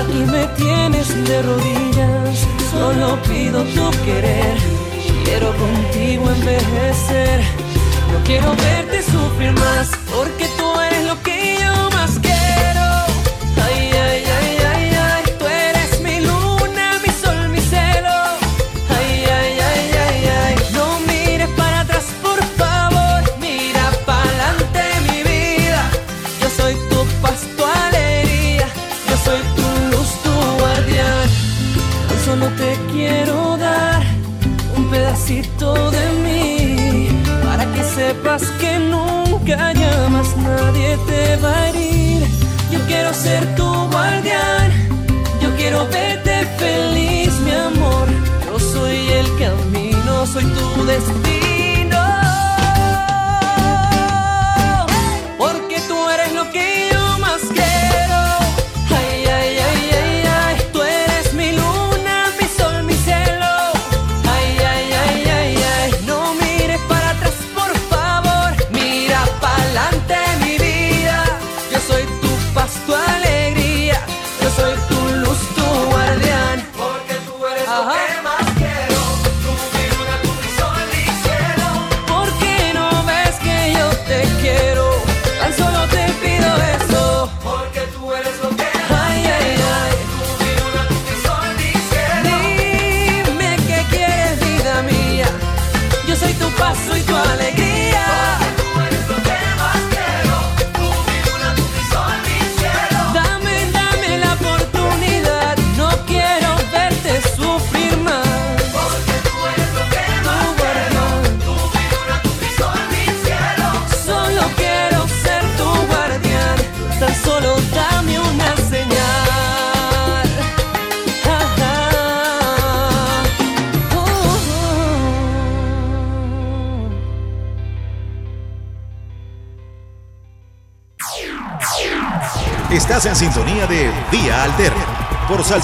Aquí 0.00 0.18
me 0.30 0.46
tienes 0.56 1.08
de 1.28 1.42
rodillas, 1.42 2.46
solo 2.70 3.18
pido 3.22 3.62
tu 3.62 3.90
querer. 4.04 4.75
Quiero 5.26 5.52
contigo 5.56 6.30
envejecer, 6.30 7.40
no 8.12 8.22
quiero 8.24 8.54
verte 8.54 9.02
sufrir 9.02 9.52
más, 9.54 9.90
porque 10.14 10.46
un 35.28 35.42
pedacito 35.42 35.90
de 35.90 36.12
mí 36.22 37.08
para 37.44 37.64
que 37.72 37.82
sepas 37.82 38.42
que 38.60 38.78
nunca 38.78 39.72
ya 39.72 40.08
más 40.08 40.36
nadie 40.36 40.96
te 41.06 41.36
va 41.36 41.52
a 41.52 41.68
herir. 41.68 42.26
Yo 42.70 42.78
quiero 42.86 43.12
ser 43.12 43.54
tu 43.56 43.64
guardián, 43.90 44.70
yo 45.40 45.54
quiero 45.56 45.86
verte 45.88 46.46
feliz, 46.58 47.32
mi 47.40 47.50
amor. 47.50 48.08
Yo 48.46 48.58
soy 48.58 49.08
el 49.08 49.26
camino, 49.38 50.26
soy 50.26 50.44
tu 50.44 50.84
destino. 50.86 51.35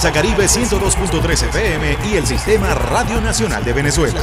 Salsa 0.03 0.20
Caribe 0.20 0.47
102.3 0.47 1.49
FM 1.51 1.97
y 2.11 2.16
el 2.16 2.27
Sistema 2.27 2.74
Radio 2.74 3.20
Nacional 3.20 3.65
de 3.65 3.73
Venezuela. 3.73 4.20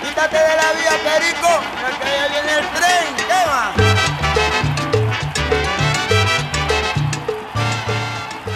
Quítate 0.00 0.36
de 0.36 0.54
la 0.54 0.70
vía, 0.72 0.92
Perico, 1.02 1.48
que 1.98 2.10
ya 2.14 2.28
viene 2.28 2.52
el 2.60 2.66
tren. 2.68 3.16
¿Qué 3.16 3.40
va? 3.50 3.72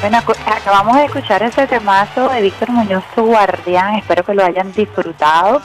Bueno, 0.01 0.19
acabamos 0.47 0.97
de 0.97 1.07
escuchar 1.07 1.43
ese 1.43 1.67
temazo 1.67 2.29
de 2.29 2.41
Víctor 2.43 2.71
Muñoz, 2.71 3.03
tu 3.17 3.25
guardián. 3.25 3.97
Espero 3.97 4.23
que 4.23 4.35
lo 4.35 4.45
hayan 4.45 4.73
disfrutado. 4.73 5.61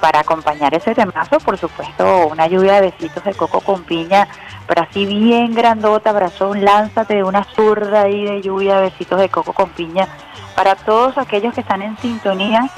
Para 0.00 0.20
acompañar 0.20 0.72
ese 0.74 0.94
temazo, 0.94 1.40
por 1.40 1.58
supuesto, 1.58 2.28
una 2.28 2.46
lluvia 2.46 2.74
de 2.74 2.92
besitos 2.92 3.24
de 3.24 3.34
coco 3.34 3.60
con 3.60 3.82
piña, 3.82 4.28
pero 4.68 4.82
así 4.82 5.04
bien 5.06 5.52
grandota, 5.54 6.12
brazón, 6.12 6.64
lánzate 6.64 7.16
de 7.16 7.24
una 7.24 7.42
zurda 7.42 8.02
ahí 8.02 8.24
de 8.24 8.40
lluvia 8.42 8.78
besitos 8.78 9.18
de 9.18 9.28
coco 9.28 9.52
con 9.52 9.70
piña. 9.70 10.06
Para 10.54 10.76
todos 10.76 11.18
aquellos 11.18 11.52
que 11.54 11.62
están 11.62 11.82
en 11.82 11.98
sintonía 11.98 12.70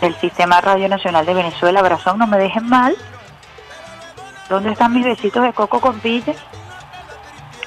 del 0.00 0.14
Sistema 0.16 0.62
Radio 0.62 0.88
Nacional 0.88 1.26
de 1.26 1.34
Venezuela, 1.34 1.82
brazón, 1.82 2.18
no 2.18 2.26
me 2.26 2.38
dejen 2.38 2.66
mal. 2.66 2.96
¿Dónde 4.48 4.72
están 4.72 4.94
mis 4.94 5.04
besitos 5.04 5.42
de 5.42 5.52
coco 5.52 5.80
con 5.80 6.00
piña? 6.00 6.34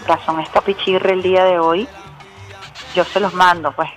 Brazón 0.05 0.39
está 0.39 0.61
pichirre 0.61 1.13
el 1.13 1.21
día 1.21 1.43
de 1.43 1.59
hoy 1.59 1.87
yo 2.97 3.03
se 3.03 3.19
los 3.19 3.33
mando, 3.33 3.71
pues. 3.73 3.89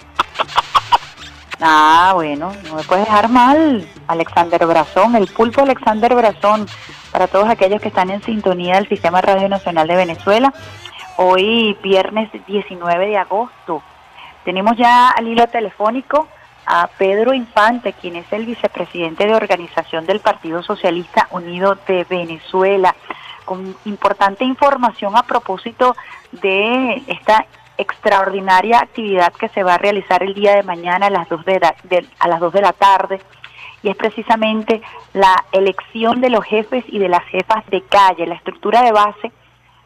Ah, 1.63 2.13
bueno, 2.15 2.53
no 2.69 2.77
me 2.77 2.83
puedes 2.85 3.05
dejar 3.05 3.29
mal, 3.29 3.87
Alexander 4.07 4.65
Brazón, 4.67 5.15
el 5.15 5.27
pulpo 5.27 5.61
Alexander 5.61 6.15
Brazón, 6.15 6.67
para 7.13 7.29
todos 7.29 7.51
aquellos 7.51 7.83
que 7.83 7.89
están 7.89 8.09
en 8.09 8.23
sintonía 8.23 8.77
del 8.77 8.89
Sistema 8.89 9.21
Radio 9.21 9.47
Nacional 9.47 9.87
de 9.87 9.97
Venezuela. 9.97 10.55
Hoy, 11.19 11.77
viernes 11.83 12.31
19 12.47 13.09
de 13.09 13.19
agosto, 13.19 13.83
tenemos 14.43 14.75
ya 14.79 15.11
al 15.11 15.29
hilo 15.29 15.47
telefónico 15.49 16.29
a 16.65 16.87
Pedro 16.97 17.35
Infante, 17.35 17.93
quien 17.93 18.17
es 18.17 18.33
el 18.33 18.47
vicepresidente 18.47 19.27
de 19.27 19.35
organización 19.35 20.07
del 20.07 20.21
Partido 20.21 20.63
Socialista 20.63 21.29
Unido 21.31 21.77
de 21.87 22.05
Venezuela, 22.09 22.97
con 23.45 23.77
importante 23.85 24.45
información 24.45 25.15
a 25.15 25.25
propósito 25.25 25.95
de 26.33 27.03
esta 27.07 27.45
extraordinaria 27.81 28.79
actividad 28.81 29.33
que 29.33 29.49
se 29.49 29.63
va 29.63 29.75
a 29.75 29.79
realizar 29.79 30.23
el 30.23 30.35
día 30.35 30.55
de 30.55 30.63
mañana 30.63 31.07
a 31.07 31.11
las 31.11 31.29
2 31.29 31.45
de 31.45 31.61
la, 31.61 31.75
de- 31.85 32.07
a 32.19 32.29
las 32.29 32.41
2 32.41 32.53
de 32.53 32.61
la 32.61 32.73
tarde 32.73 33.21
y 33.83 33.89
es 33.89 33.97
precisamente 33.97 34.83
la 35.15 35.45
elección 35.53 36.21
de 36.21 36.31
los 36.31 36.45
jefes 36.45 36.85
y 36.89 36.99
de 36.99 37.09
las 37.09 37.25
jefas 37.25 37.65
de 37.71 37.81
calle, 37.83 38.27
la 38.27 38.35
estructura 38.35 38.83
de 38.83 38.93
base 38.93 39.33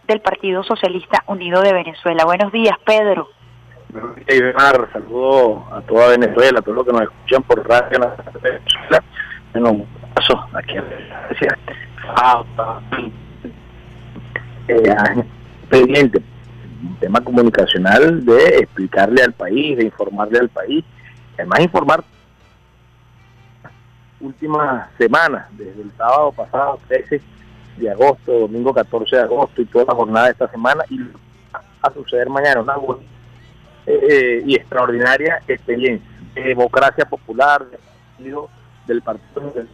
del 0.09 0.21
Partido 0.21 0.63
Socialista 0.65 1.23
Unido 1.27 1.63
de 1.63 1.73
Venezuela. 1.73 2.25
Buenos 2.25 2.51
días, 2.53 2.77
Pedro. 2.85 3.29
Y 4.29 4.41
Bernard, 4.43 4.93
saludo 4.93 5.65
a 5.73 5.81
toda 5.83 6.09
Venezuela, 6.09 6.59
a 6.59 6.63
todos 6.63 6.77
los 6.79 6.87
que 6.87 6.93
nos 6.93 7.03
escuchan 7.03 7.43
por 7.45 7.69
radio 7.69 8.01
de 8.43 8.51
Venezuela. 8.51 9.05
Bueno, 9.53 9.71
un 9.71 9.87
paso 10.15 10.45
aquí 10.55 10.77
a 10.77 10.83
Venezuela. 10.83 11.59
falta 12.17 12.81
eh, 14.69 15.25
pendiente 15.69 16.21
tema 17.01 17.21
comunicacional 17.21 18.25
de 18.25 18.59
explicarle 18.59 19.23
al 19.23 19.33
país, 19.33 19.77
de 19.77 19.85
informarle 19.85 20.39
al 20.39 20.49
país, 20.49 20.85
además 21.35 21.61
informar 21.61 22.05
últimas 24.21 24.89
semanas, 24.97 25.47
desde 25.53 25.83
el 25.83 25.93
sábado 25.97 26.33
pasado 26.33 26.81
13 26.89 27.21
de 27.77 27.91
agosto, 27.91 28.33
domingo 28.33 28.73
14 28.73 29.17
de 29.17 29.23
agosto 29.23 29.63
y 29.63 29.67
toda 29.67 29.85
la 29.87 29.95
jornada 29.95 30.27
de 30.27 30.33
esta 30.33 30.49
semana 30.49 30.85
y 30.89 31.01
a 31.83 31.93
suceder 31.93 32.31
mañana 32.31 32.63
una 32.63 32.77
buena 32.77 33.03
eh, 33.87 34.43
y 34.47 34.55
extraordinaria 34.55 35.41
experiencia. 35.47 36.09
De 36.35 36.43
democracia 36.43 37.05
popular 37.05 37.65
del 38.87 39.03
partido 39.03 39.53
del 39.55 39.69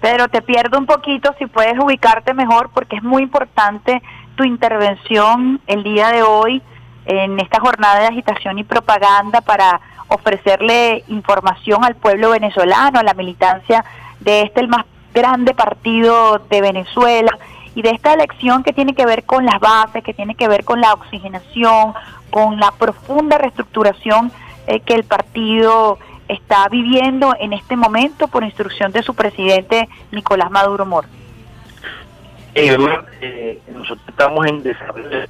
pero 0.00 0.28
te 0.28 0.42
pierdo 0.42 0.78
un 0.78 0.86
poquito 0.86 1.34
si 1.38 1.46
puedes 1.46 1.78
ubicarte 1.78 2.34
mejor 2.34 2.70
porque 2.72 2.96
es 2.96 3.02
muy 3.02 3.22
importante 3.22 4.02
tu 4.34 4.44
intervención 4.44 5.60
el 5.66 5.82
día 5.82 6.08
de 6.08 6.22
hoy 6.22 6.62
en 7.06 7.38
esta 7.40 7.60
jornada 7.60 8.00
de 8.00 8.06
agitación 8.06 8.58
y 8.58 8.64
propaganda 8.64 9.40
para 9.40 9.80
ofrecerle 10.08 11.04
información 11.08 11.84
al 11.84 11.94
pueblo 11.94 12.30
venezolano, 12.30 12.98
a 12.98 13.02
la 13.02 13.14
militancia 13.14 13.84
de 14.20 14.42
este 14.42 14.60
el 14.60 14.68
más 14.68 14.84
grande 15.14 15.54
partido 15.54 16.38
de 16.50 16.60
Venezuela 16.60 17.36
y 17.74 17.82
de 17.82 17.90
esta 17.90 18.14
elección 18.14 18.62
que 18.62 18.72
tiene 18.72 18.94
que 18.94 19.06
ver 19.06 19.24
con 19.24 19.44
las 19.44 19.60
bases, 19.60 20.02
que 20.02 20.14
tiene 20.14 20.34
que 20.34 20.48
ver 20.48 20.64
con 20.64 20.80
la 20.80 20.92
oxigenación, 20.92 21.94
con 22.30 22.58
la 22.58 22.72
profunda 22.72 23.38
reestructuración 23.38 24.32
eh, 24.66 24.80
que 24.80 24.94
el 24.94 25.04
partido 25.04 25.98
está 26.30 26.68
viviendo 26.68 27.34
en 27.38 27.52
este 27.52 27.76
momento 27.76 28.28
por 28.28 28.44
instrucción 28.44 28.92
de 28.92 29.02
su 29.02 29.14
presidente 29.14 29.88
Nicolás 30.12 30.50
Maduro 30.50 30.86
Moro. 30.86 31.08
Eh, 32.54 33.60
nosotros 33.72 34.08
estamos 34.08 34.46
en 34.46 34.62
desarrollo 34.62 35.26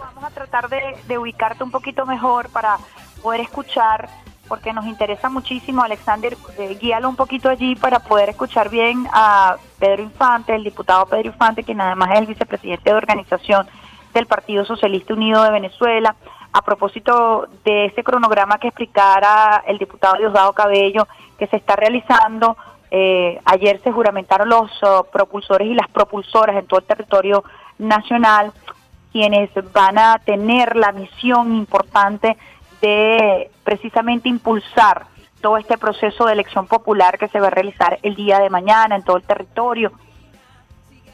Vamos 0.00 0.24
a 0.24 0.30
tratar 0.30 0.68
de, 0.68 0.96
de 1.06 1.18
ubicarte 1.18 1.64
un 1.64 1.70
poquito 1.70 2.06
mejor 2.06 2.48
para 2.50 2.78
poder 3.22 3.40
escuchar 3.40 4.08
porque 4.48 4.72
nos 4.72 4.86
interesa 4.86 5.28
muchísimo, 5.28 5.82
Alexander, 5.82 6.36
eh, 6.58 6.76
guíalo 6.80 7.08
un 7.08 7.16
poquito 7.16 7.48
allí 7.48 7.76
para 7.76 8.00
poder 8.00 8.28
escuchar 8.28 8.68
bien 8.68 9.06
a 9.12 9.56
Pedro 9.78 10.02
Infante, 10.02 10.54
el 10.54 10.64
diputado 10.64 11.06
Pedro 11.06 11.28
Infante, 11.28 11.64
quien 11.64 11.80
además 11.80 12.10
es 12.12 12.20
el 12.20 12.26
vicepresidente 12.26 12.90
de 12.90 12.96
organización 12.96 13.66
del 14.12 14.26
Partido 14.26 14.64
Socialista 14.64 15.14
Unido 15.14 15.42
de 15.42 15.50
Venezuela. 15.50 16.14
A 16.52 16.62
propósito 16.62 17.48
de 17.64 17.86
ese 17.86 18.04
cronograma 18.04 18.58
que 18.58 18.68
explicara 18.68 19.64
el 19.66 19.78
diputado 19.78 20.18
Diosdado 20.18 20.52
Cabello, 20.52 21.08
que 21.36 21.48
se 21.48 21.56
está 21.56 21.74
realizando, 21.74 22.56
eh, 22.90 23.40
ayer 23.44 23.80
se 23.82 23.90
juramentaron 23.90 24.48
los 24.48 24.70
oh, 24.82 25.04
propulsores 25.04 25.66
y 25.66 25.74
las 25.74 25.88
propulsoras 25.88 26.56
en 26.56 26.66
todo 26.66 26.78
el 26.78 26.86
territorio 26.86 27.42
nacional, 27.78 28.52
quienes 29.10 29.50
van 29.72 29.98
a 29.98 30.20
tener 30.24 30.76
la 30.76 30.92
misión 30.92 31.56
importante 31.56 32.36
de 32.84 33.50
precisamente 33.64 34.28
impulsar 34.28 35.06
todo 35.40 35.56
este 35.56 35.78
proceso 35.78 36.26
de 36.26 36.34
elección 36.34 36.66
popular 36.66 37.18
que 37.18 37.28
se 37.28 37.40
va 37.40 37.46
a 37.46 37.50
realizar 37.50 37.98
el 38.02 38.14
día 38.14 38.38
de 38.40 38.50
mañana 38.50 38.94
en 38.94 39.02
todo 39.02 39.16
el 39.16 39.22
territorio. 39.22 39.90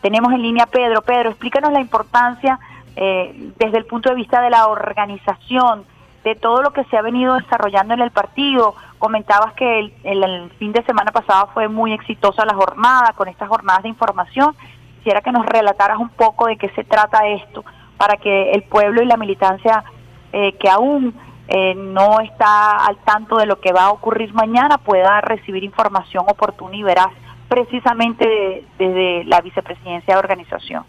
Tenemos 0.02 0.32
en 0.32 0.42
línea 0.42 0.64
a 0.64 0.66
Pedro. 0.66 1.02
Pedro, 1.02 1.30
explícanos 1.30 1.72
la 1.72 1.80
importancia 1.80 2.58
eh, 2.96 3.52
desde 3.56 3.78
el 3.78 3.86
punto 3.86 4.08
de 4.08 4.16
vista 4.16 4.40
de 4.40 4.50
la 4.50 4.66
organización, 4.66 5.84
de 6.24 6.34
todo 6.34 6.60
lo 6.60 6.72
que 6.72 6.82
se 6.84 6.96
ha 6.96 7.02
venido 7.02 7.34
desarrollando 7.34 7.94
en 7.94 8.00
el 8.00 8.10
partido. 8.10 8.74
Comentabas 8.98 9.52
que 9.54 9.78
el, 9.78 9.92
el, 10.02 10.50
fin 10.58 10.72
de 10.72 10.82
semana 10.82 11.12
pasado 11.12 11.50
fue 11.54 11.68
muy 11.68 11.92
exitosa 11.92 12.44
la 12.44 12.54
jornada, 12.54 13.12
con 13.14 13.28
estas 13.28 13.48
jornadas 13.48 13.84
de 13.84 13.90
información. 13.90 14.56
Quisiera 14.98 15.20
que 15.20 15.30
nos 15.30 15.46
relataras 15.46 15.98
un 15.98 16.08
poco 16.08 16.48
de 16.48 16.56
qué 16.56 16.68
se 16.70 16.82
trata 16.82 17.28
esto, 17.28 17.64
para 17.96 18.16
que 18.16 18.50
el 18.50 18.64
pueblo 18.64 19.02
y 19.02 19.06
la 19.06 19.16
militancia 19.16 19.84
eh, 20.32 20.52
que 20.54 20.68
aún 20.68 21.14
eh, 21.52 21.74
no 21.74 22.20
está 22.20 22.76
al 22.86 22.96
tanto 22.98 23.36
de 23.36 23.44
lo 23.44 23.60
que 23.60 23.72
va 23.72 23.86
a 23.86 23.90
ocurrir 23.90 24.32
mañana 24.32 24.78
pueda 24.78 25.20
recibir 25.20 25.64
información 25.64 26.24
oportuna 26.28 26.76
y 26.76 26.84
veraz 26.84 27.12
precisamente 27.48 28.64
desde 28.78 29.24
la 29.24 29.40
vicepresidencia 29.40 30.14
de 30.14 30.18
organización. 30.20 30.84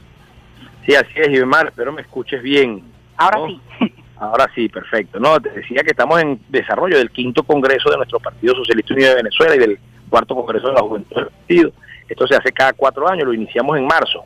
Sí, 0.86 0.94
así 0.94 1.14
es, 1.16 1.30
Ivemar, 1.30 1.68
espero 1.68 1.92
me 1.92 2.04
escuches 2.04 2.44
bien. 2.44 2.84
Ahora 3.18 3.40
sí. 3.48 3.60
Ahora 4.20 4.48
sí, 4.54 4.70
perfecto. 4.70 5.20
No, 5.20 5.40
te 5.40 5.50
decía 5.50 5.82
que 5.82 5.90
estamos 5.90 6.22
en 6.22 6.40
desarrollo 6.50 7.00
del 7.00 7.10
quinto 7.10 7.42
congreso 7.42 7.90
de 7.90 7.98
nuestro 7.98 8.20
Partido 8.20 8.54
Socialista 8.54 8.94
Unido 8.94 9.10
de 9.10 9.16
Venezuela 9.16 9.56
y 9.56 9.60
del 9.60 9.80
cuarto 10.12 10.36
congreso 10.36 10.68
de 10.68 10.74
la 10.74 10.82
Juventud 10.82 11.16
del 11.16 11.26
Partido. 11.26 11.72
Esto 12.08 12.28
se 12.28 12.36
hace 12.36 12.52
cada 12.52 12.74
cuatro 12.74 13.10
años, 13.10 13.26
lo 13.26 13.34
iniciamos 13.34 13.76
en 13.80 13.88
marzo. 13.88 14.22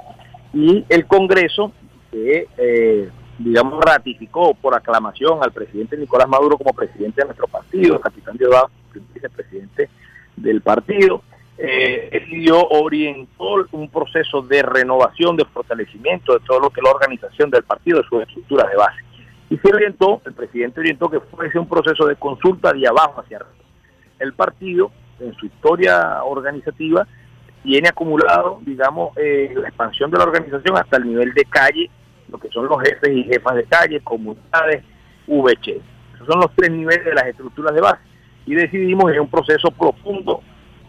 Y 0.54 0.84
el 0.90 1.06
congreso 1.06 1.72
que 2.12 2.46
eh, 2.58 3.10
digamos, 3.38 3.84
ratificó 3.84 4.54
por 4.54 4.76
aclamación 4.76 5.40
al 5.44 5.52
presidente 5.52 5.98
Nicolás 5.98 6.28
Maduro 6.28 6.58
como 6.58 6.74
presidente 6.74 7.22
de 7.22 7.26
nuestro 7.26 7.48
partido, 7.48 8.00
capitán 8.00 8.38
Diosdado, 8.38 8.70
vicepresidente 9.14 9.90
del 10.36 10.62
partido, 10.62 11.22
eh, 11.58 12.10
decidió, 12.12 12.68
orientó 12.68 13.66
un 13.72 13.90
proceso 13.90 14.42
de 14.42 14.62
renovación, 14.62 15.38
de 15.38 15.46
fortalecimiento 15.46 16.34
de 16.34 16.46
todo 16.46 16.60
lo 16.60 16.70
que 16.70 16.82
es 16.82 16.84
la 16.84 16.92
organización 16.92 17.50
del 17.50 17.64
partido, 17.64 18.02
de 18.02 18.08
sus 18.08 18.22
estructuras 18.22 18.70
de 18.70 18.78
base. 18.78 19.02
Y 19.50 19.58
se 19.58 19.74
orientó, 19.74 20.22
el 20.26 20.34
presidente 20.34 20.80
orientó 20.80 21.10
que 21.10 21.20
fuese 21.20 21.60
un 21.60 21.68
proceso 21.68 22.06
de 22.08 22.16
consulta 22.16 22.74
de 22.74 22.88
abajo 22.88 23.22
hacia 23.22 23.38
arriba. 23.38 23.52
El 24.20 24.34
partido, 24.34 24.92
en 25.20 25.34
su 25.36 25.46
historia 25.46 26.24
organizativa, 26.24 27.08
tiene 27.64 27.90
acumulado, 27.90 28.60
digamos, 28.62 29.16
eh, 29.18 29.54
la 29.56 29.68
expansión 29.68 30.12
de 30.12 30.18
la 30.18 30.24
organización 30.24 30.78
hasta 30.78 30.98
el 30.98 31.08
nivel 31.08 31.34
de 31.34 31.46
calle 31.46 31.90
lo 32.30 32.38
que 32.38 32.50
son 32.50 32.68
los 32.68 32.82
jefes 32.82 33.10
y 33.10 33.24
jefas 33.24 33.56
de 33.56 33.64
calle, 33.66 34.02
comunidades, 34.02 34.84
VC. 35.28 35.82
Esos 36.16 36.28
son 36.28 36.40
los 36.40 36.52
tres 36.56 36.72
niveles 36.72 37.06
de 37.06 37.14
las 37.14 37.26
estructuras 37.26 37.74
de 37.74 37.82
base. 37.82 38.02
Y 38.46 38.56
decidimos 38.56 39.12
en 39.12 39.22
un 39.22 39.30
proceso 39.30 39.72
profundo, 39.72 40.42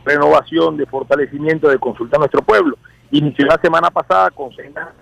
renovación, 0.05 0.77
de 0.77 0.87
fortalecimiento, 0.87 1.69
de 1.69 1.79
consulta 1.79 2.17
a 2.17 2.21
nuestro 2.21 2.43
pueblo. 2.43 2.77
Inició 3.11 3.47
la 3.47 3.59
semana 3.61 3.91
pasada 3.91 4.31
con 4.31 4.53
cena 4.55 4.93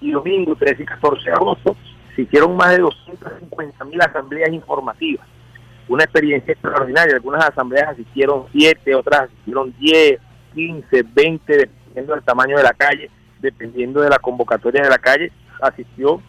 y 0.00 0.10
domingo 0.10 0.56
13 0.56 0.82
y 0.82 0.86
14 0.86 1.24
de 1.24 1.32
agosto 1.32 1.76
se 2.14 2.22
hicieron 2.22 2.56
más 2.56 2.70
de 2.72 2.78
250 2.78 3.84
mil 3.84 4.00
asambleas 4.02 4.52
informativas. 4.52 5.26
Una 5.88 6.04
experiencia 6.04 6.52
extraordinaria. 6.52 7.14
Algunas 7.14 7.44
asambleas 7.44 7.88
asistieron 7.90 8.44
7, 8.52 8.94
otras 8.94 9.22
asistieron 9.22 9.74
10, 9.78 10.20
15, 10.54 11.02
20, 11.14 11.56
dependiendo 11.56 12.14
del 12.14 12.24
tamaño 12.24 12.56
de 12.56 12.62
la 12.62 12.74
calle 12.74 13.10
dependiendo 13.42 14.00
de 14.00 14.08
la 14.08 14.18
convocatoria 14.18 14.82
de 14.82 14.88
la 14.88 14.98
calle, 14.98 15.32
asistió 15.60 16.22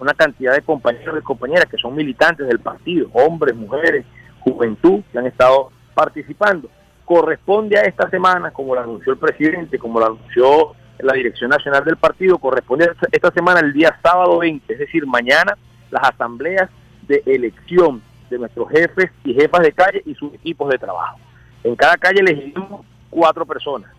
una 0.00 0.14
cantidad 0.14 0.54
de 0.54 0.62
compañeros 0.62 1.18
y 1.20 1.22
compañeras 1.22 1.66
que 1.66 1.76
son 1.76 1.94
militantes 1.94 2.46
del 2.46 2.60
partido, 2.60 3.08
hombres, 3.12 3.54
mujeres, 3.54 4.04
juventud, 4.40 5.02
que 5.12 5.18
han 5.18 5.26
estado 5.26 5.70
participando. 5.94 6.70
Corresponde 7.04 7.78
a 7.78 7.82
esta 7.82 8.08
semana, 8.10 8.50
como 8.50 8.74
lo 8.74 8.80
anunció 8.80 9.12
el 9.12 9.18
presidente, 9.18 9.78
como 9.78 10.00
lo 10.00 10.06
anunció 10.06 10.74
la 10.98 11.12
Dirección 11.14 11.50
Nacional 11.50 11.84
del 11.84 11.96
Partido, 11.96 12.38
corresponde 12.38 12.86
a 12.86 12.94
esta 13.12 13.30
semana 13.30 13.60
el 13.60 13.72
día 13.72 13.98
sábado 14.02 14.38
20, 14.38 14.72
es 14.72 14.78
decir, 14.78 15.06
mañana, 15.06 15.56
las 15.90 16.02
asambleas 16.08 16.68
de 17.06 17.22
elección 17.26 18.02
de 18.30 18.38
nuestros 18.38 18.68
jefes 18.70 19.10
y 19.24 19.32
jefas 19.34 19.62
de 19.62 19.72
calle 19.72 20.02
y 20.04 20.14
sus 20.14 20.34
equipos 20.34 20.68
de 20.70 20.78
trabajo. 20.78 21.18
En 21.64 21.76
cada 21.76 21.96
calle 21.96 22.20
elegimos 22.20 22.84
cuatro 23.10 23.46
personas 23.46 23.90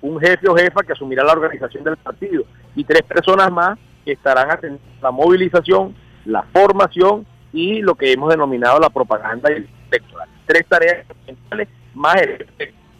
un 0.00 0.20
jefe 0.20 0.48
o 0.48 0.56
jefa 0.56 0.82
que 0.82 0.92
asumirá 0.92 1.24
la 1.24 1.32
organización 1.32 1.84
del 1.84 1.96
partido 1.96 2.44
y 2.74 2.84
tres 2.84 3.02
personas 3.02 3.50
más 3.50 3.78
que 4.04 4.12
estarán 4.12 4.50
atendiendo 4.50 4.86
la 5.02 5.10
movilización, 5.10 5.94
la 6.24 6.42
formación 6.52 7.26
y 7.52 7.80
lo 7.80 7.94
que 7.94 8.12
hemos 8.12 8.30
denominado 8.30 8.78
la 8.78 8.90
propaganda 8.90 9.50
electoral. 9.50 10.28
Tres 10.46 10.66
tareas 10.68 11.06
fundamentales 11.06 11.68
más 11.94 12.16
el 12.16 12.46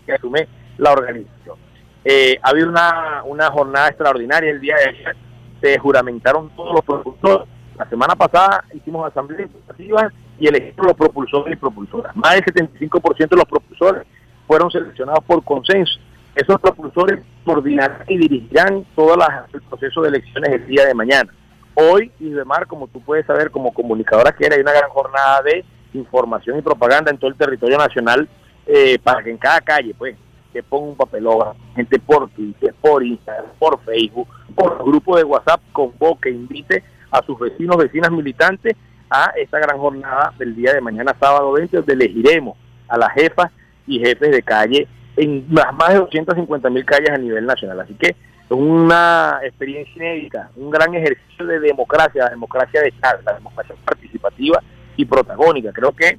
que 0.06 0.12
asume 0.12 0.48
la 0.78 0.93
organización. 0.93 1.56
Eh, 2.05 2.39
ha 2.43 2.51
habido 2.51 2.68
una, 2.68 3.23
una 3.24 3.51
jornada 3.51 3.89
extraordinaria 3.89 4.51
el 4.51 4.60
día 4.60 4.77
de 4.77 4.89
ayer, 4.89 5.16
se 5.60 5.78
juramentaron 5.78 6.51
todos 6.51 6.74
los 6.74 6.85
propulsores. 6.85 7.48
La 7.77 7.89
semana 7.89 8.14
pasada 8.14 8.64
hicimos 8.73 9.06
asambleas 9.06 9.51
legislativas 9.51 10.12
y 10.39 10.47
elegimos 10.47 10.86
los 10.86 10.97
propulsores 10.97 11.52
y 11.52 11.56
propulsoras. 11.56 12.16
Más 12.16 12.35
del 12.35 12.44
75% 12.44 13.28
de 13.28 13.36
los 13.36 13.44
propulsores 13.44 14.06
fueron 14.47 14.70
seleccionados 14.70 15.23
por 15.24 15.43
consenso 15.44 15.98
esos 16.36 16.60
propulsores 16.60 17.20
coordinarán 17.44 18.04
y 18.08 18.18
dirigirán 18.18 18.84
todo 18.94 19.16
el 19.52 19.62
proceso 19.62 20.02
de 20.02 20.08
elecciones 20.08 20.52
el 20.52 20.66
día 20.66 20.84
de 20.84 20.94
mañana. 20.94 21.32
Hoy, 21.74 22.12
Isbemar, 22.20 22.66
como 22.66 22.88
tú 22.88 23.00
puedes 23.00 23.24
saber, 23.26 23.50
como 23.50 23.72
comunicadora 23.72 24.32
que 24.32 24.46
hay 24.46 24.60
una 24.60 24.72
gran 24.72 24.90
jornada 24.90 25.42
de 25.42 25.64
información 25.94 26.58
y 26.58 26.62
propaganda 26.62 27.10
en 27.10 27.16
todo 27.16 27.30
el 27.30 27.36
territorio 27.36 27.78
nacional 27.78 28.28
eh, 28.66 28.98
para 29.02 29.22
que 29.22 29.30
en 29.30 29.38
cada 29.38 29.62
calle, 29.62 29.94
pues, 29.96 30.16
que 30.52 30.62
ponga 30.62 30.88
un 30.88 30.96
papelógrafo, 30.96 31.56
gente 31.74 31.98
por 31.98 32.28
Twitter, 32.30 32.74
por 32.82 33.02
Instagram, 33.02 33.46
por 33.58 33.80
Facebook, 33.84 34.28
por 34.54 34.84
grupo 34.84 35.16
de 35.16 35.24
WhatsApp, 35.24 35.60
convoque, 35.72 36.28
invite 36.28 36.84
a 37.10 37.22
sus 37.22 37.38
vecinos, 37.38 37.78
vecinas 37.78 38.10
militantes 38.10 38.76
a 39.08 39.32
esta 39.36 39.58
gran 39.58 39.78
jornada 39.78 40.34
del 40.38 40.54
día 40.54 40.74
de 40.74 40.82
mañana, 40.82 41.16
sábado 41.18 41.52
20, 41.52 41.78
donde 41.78 41.94
elegiremos 41.94 42.58
a 42.88 42.98
las 42.98 43.12
jefas 43.12 43.50
y 43.86 44.00
jefes 44.00 44.30
de 44.30 44.42
calle 44.42 44.88
en 45.16 45.47
las 45.51 45.74
más 45.74 45.90
de 45.90 45.97
250 45.97 46.70
mil 46.70 46.84
calles 46.84 47.10
a 47.10 47.18
nivel 47.18 47.47
nacional. 47.47 47.80
Así 47.80 47.94
que 47.94 48.09
es 48.09 48.16
una 48.51 49.40
experiencia 49.43 49.94
inédita, 49.97 50.51
un 50.56 50.70
gran 50.70 50.94
ejercicio 50.94 51.47
de 51.47 51.60
democracia, 51.60 52.24
la 52.24 52.30
democracia 52.30 52.80
de 52.80 52.88
Estado, 52.88 53.20
la 53.24 53.34
democracia 53.34 53.74
participativa 53.84 54.62
y 54.97 55.05
protagónica. 55.05 55.72
Creo 55.72 55.93
que 55.93 56.18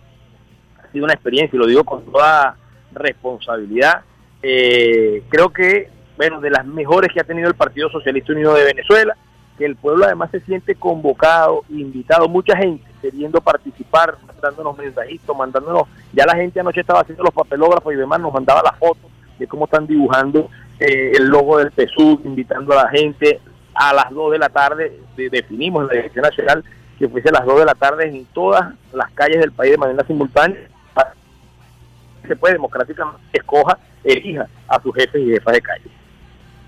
ha 0.78 0.91
sido 0.91 1.06
una 1.06 1.14
experiencia, 1.14 1.56
y 1.56 1.60
lo 1.60 1.68
digo 1.68 1.84
con 1.84 2.03
toda 2.11 2.57
responsabilidad, 2.94 4.02
eh, 4.41 5.24
creo 5.30 5.49
que, 5.49 5.90
bueno, 6.18 6.41
de 6.41 6.49
las 6.49 6.65
mejores 6.65 7.11
que 7.14 7.22
ha 7.22 7.24
tenido 7.24 7.48
el 7.48 7.56
Partido 7.56 7.90
Socialista 7.90 8.34
Unido 8.34 8.53
de 8.53 8.65
Venezuela, 8.65 9.15
que 9.57 9.65
el 9.65 9.75
pueblo 9.75 10.05
además 10.05 10.29
se 10.31 10.39
siente 10.41 10.75
convocado, 10.75 11.63
invitado, 11.69 12.27
mucha 12.27 12.55
gente 12.57 12.85
queriendo 13.01 13.41
participar, 13.41 14.17
mandándonos 14.25 14.77
mensajitos, 14.77 15.35
mandándonos, 15.35 15.84
ya 16.13 16.25
la 16.25 16.35
gente 16.35 16.59
anoche 16.59 16.81
estaba 16.81 17.01
haciendo 17.01 17.23
los 17.23 17.34
papelógrafos 17.34 17.93
y 17.93 17.97
demás, 17.97 18.19
nos 18.19 18.34
mandaba 18.34 18.61
las 18.63 18.77
fotos 18.77 19.09
de 19.38 19.47
cómo 19.47 19.65
están 19.65 19.88
dibujando 19.88 20.49
eh, 20.79 21.13
el 21.15 21.27
logo 21.27 21.57
del 21.57 21.71
PSUV, 21.71 22.25
invitando 22.25 22.73
a 22.73 22.84
la 22.84 22.89
gente 22.89 23.39
a 23.73 23.93
las 23.93 24.09
2 24.11 24.31
de 24.31 24.39
la 24.39 24.49
tarde, 24.49 24.99
definimos 25.15 25.81
en 25.81 25.88
la 25.88 25.93
Dirección 25.93 26.23
Nacional 26.23 26.63
que 26.97 27.07
fuese 27.07 27.29
a 27.29 27.34
las 27.34 27.45
2 27.45 27.59
de 27.59 27.65
la 27.65 27.75
tarde 27.75 28.07
en 28.07 28.25
todas 28.25 28.73
las 28.91 29.11
calles 29.11 29.39
del 29.39 29.51
país 29.51 29.71
de 29.71 29.77
manera 29.77 30.03
simultánea, 30.05 30.67
para 30.93 31.13
que 32.21 32.27
se 32.27 32.35
puede 32.35 32.55
democráticamente 32.55 33.21
escoja, 33.34 33.77
elija 34.03 34.47
a 34.67 34.81
sus 34.81 34.95
jefes 34.95 35.21
y 35.21 35.29
jefas 35.31 35.53
de 35.53 35.61
calle. 35.61 35.97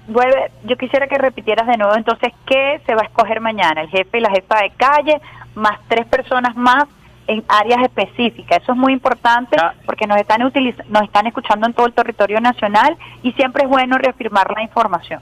Vuelve, 0.10 0.52
yo 0.66 0.76
quisiera 0.76 1.08
que 1.08 1.20
repitieras 1.20 1.68
de 1.68 1.78
nuevo 1.78 1.96
entonces 1.96 2.34
qué 2.48 2.82
se 2.86 2.96
va 2.96 3.02
a 3.02 3.06
escoger 3.06 3.42
mañana, 3.42 3.82
el 3.82 3.90
jefe 3.90 4.18
y 4.18 4.22
la 4.22 4.32
jefa 4.32 4.62
de 4.62 4.72
calle, 4.72 5.22
más 5.54 5.80
tres 5.88 6.08
personas 6.08 6.56
más 6.56 6.86
en 7.28 7.44
áreas 7.48 7.84
específicas. 7.84 8.64
Eso 8.64 8.72
es 8.72 8.78
muy 8.78 8.92
importante 8.92 9.56
porque 9.86 10.08
nos 10.08 10.18
están 10.18 10.42
nos 10.42 11.04
están 11.04 11.28
escuchando 11.28 11.68
en 11.68 11.74
todo 11.74 11.86
el 11.86 11.94
territorio 11.94 12.42
nacional 12.42 12.98
y 13.22 13.34
siempre 13.34 13.64
es 13.64 13.70
bueno 13.70 14.00
reafirmar 14.00 14.52
la 14.52 14.64
información. 14.64 15.22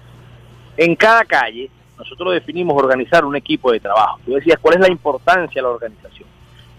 En 0.78 0.96
cada 0.96 1.26
calle 1.26 1.70
nosotros 1.98 2.34
definimos 2.34 2.82
organizar 2.82 3.26
un 3.26 3.36
equipo 3.36 3.74
de 3.74 3.82
trabajo. 3.82 4.20
Tú 4.26 4.36
decías, 4.36 4.58
¿cuál 4.62 4.76
es 4.76 4.82
la 4.82 4.92
importancia 4.92 5.62
de 5.62 5.68
la 5.68 5.74
organización? 5.74 6.30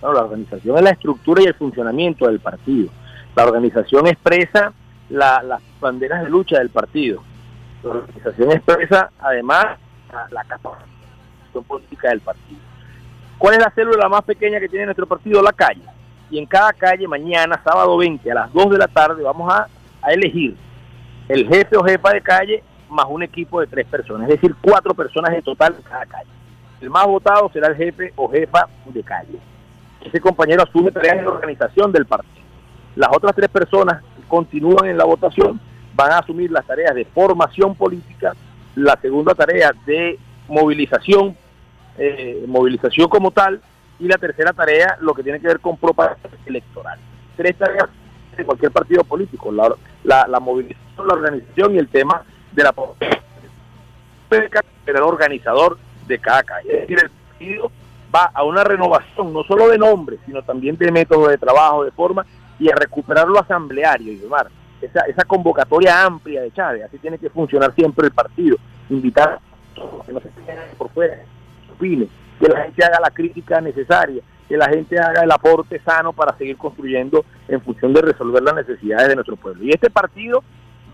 Bueno, 0.00 0.14
la 0.14 0.22
organización 0.22 0.78
es 0.78 0.82
la 0.82 0.90
estructura 0.90 1.42
y 1.42 1.46
el 1.46 1.54
funcionamiento 1.54 2.26
del 2.26 2.40
partido. 2.40 2.88
La 3.36 3.44
organización 3.44 4.06
expresa 4.06 4.72
las 5.10 5.60
banderas 5.78 6.22
de 6.22 6.30
lucha 6.30 6.58
del 6.58 6.70
partido. 6.70 7.22
La 7.82 7.90
organización 7.90 8.52
expresa 8.52 9.10
además 9.18 9.78
la, 10.30 10.44
la 10.44 11.62
política 11.62 12.08
del 12.10 12.20
partido. 12.20 12.60
¿Cuál 13.38 13.54
es 13.54 13.60
la 13.60 13.70
célula 13.70 14.08
más 14.08 14.22
pequeña 14.22 14.58
que 14.58 14.68
tiene 14.68 14.86
nuestro 14.86 15.06
partido? 15.06 15.40
La 15.42 15.52
calle. 15.52 15.82
Y 16.30 16.38
en 16.38 16.46
cada 16.46 16.72
calle, 16.72 17.06
mañana, 17.06 17.60
sábado 17.64 17.96
20, 17.96 18.30
a 18.30 18.34
las 18.34 18.52
2 18.52 18.70
de 18.70 18.78
la 18.78 18.88
tarde, 18.88 19.22
vamos 19.22 19.52
a, 19.52 19.68
elegir 20.08 20.56
el 21.28 21.46
jefe 21.48 21.76
o 21.76 21.84
jefa 21.84 22.12
de 22.12 22.22
calle 22.22 22.62
más 22.88 23.04
un 23.10 23.22
equipo 23.22 23.60
de 23.60 23.66
tres 23.66 23.86
personas, 23.86 24.22
es 24.22 24.40
decir, 24.40 24.54
cuatro 24.62 24.94
personas 24.94 25.34
en 25.34 25.42
total 25.42 25.74
en 25.76 25.82
cada 25.82 26.06
calle. 26.06 26.30
El 26.80 26.88
más 26.88 27.04
votado 27.06 27.50
será 27.52 27.66
el 27.68 27.76
jefe 27.76 28.12
o 28.16 28.30
jefa 28.30 28.66
de 28.86 29.02
calle. 29.02 29.38
Ese 30.00 30.20
compañero 30.20 30.62
asume 30.62 30.92
tareas 30.92 31.18
de 31.18 31.26
organización 31.26 31.92
del 31.92 32.06
partido. 32.06 32.46
Las 32.96 33.10
otras 33.14 33.34
tres 33.34 33.50
personas 33.50 34.02
continúan 34.28 34.86
en 34.86 34.96
la 34.96 35.04
votación, 35.04 35.60
van 35.98 36.12
a 36.12 36.18
asumir 36.18 36.48
las 36.52 36.64
tareas 36.64 36.94
de 36.94 37.04
formación 37.04 37.74
política, 37.74 38.32
la 38.76 38.96
segunda 39.00 39.34
tarea 39.34 39.72
de 39.84 40.16
movilización 40.46 41.36
eh, 41.98 42.44
movilización 42.46 43.08
como 43.08 43.32
tal, 43.32 43.60
y 43.98 44.06
la 44.06 44.16
tercera 44.16 44.52
tarea, 44.52 44.96
lo 45.00 45.12
que 45.12 45.24
tiene 45.24 45.40
que 45.40 45.48
ver 45.48 45.58
con 45.58 45.76
propaganda 45.76 46.30
electoral. 46.46 46.96
Tres 47.36 47.56
tareas 47.56 47.88
de 48.36 48.44
cualquier 48.44 48.70
partido 48.70 49.02
político, 49.02 49.50
la, 49.50 50.40
movilización, 50.40 51.08
la 51.08 51.14
organización 51.14 51.74
y 51.74 51.78
el 51.78 51.88
tema 51.88 52.22
de 52.52 52.62
la 52.62 52.72
el 54.86 54.96
organizador 54.98 55.76
de 56.06 56.18
cada 56.20 56.44
calle. 56.44 56.72
Es 56.72 56.80
decir, 56.82 56.98
el 57.02 57.10
partido 57.10 57.72
va 58.14 58.30
a 58.32 58.44
una 58.44 58.62
renovación 58.62 59.32
no 59.32 59.42
solo 59.42 59.68
de 59.68 59.78
nombres, 59.78 60.20
sino 60.24 60.40
también 60.42 60.76
de 60.76 60.92
métodos 60.92 61.30
de 61.30 61.38
trabajo, 61.38 61.84
de 61.84 61.90
forma, 61.90 62.24
y 62.60 62.70
a 62.70 62.76
recuperar 62.76 63.26
lo 63.26 63.40
asambleario 63.40 64.12
demás. 64.18 64.46
Esa, 64.80 65.00
esa 65.00 65.24
convocatoria 65.24 66.04
amplia 66.04 66.42
de 66.42 66.52
Chávez, 66.52 66.84
así 66.84 66.98
tiene 66.98 67.18
que 67.18 67.30
funcionar 67.30 67.74
siempre 67.74 68.06
el 68.06 68.12
partido. 68.12 68.56
Invitar 68.90 69.28
a 69.34 70.04
que 70.06 70.12
no 70.12 70.20
se 70.20 70.28
por 70.76 70.90
fuera, 70.90 71.18
que 71.78 72.48
la 72.48 72.64
gente 72.64 72.84
haga 72.84 73.00
la 73.00 73.10
crítica 73.10 73.60
necesaria, 73.60 74.22
que 74.48 74.56
la 74.56 74.68
gente 74.68 74.98
haga 74.98 75.22
el 75.22 75.30
aporte 75.30 75.80
sano 75.80 76.12
para 76.12 76.36
seguir 76.36 76.56
construyendo 76.56 77.24
en 77.48 77.60
función 77.60 77.92
de 77.92 78.02
resolver 78.02 78.42
las 78.42 78.54
necesidades 78.54 79.08
de 79.08 79.14
nuestro 79.14 79.36
pueblo. 79.36 79.64
Y 79.64 79.70
este 79.70 79.90
partido 79.90 80.42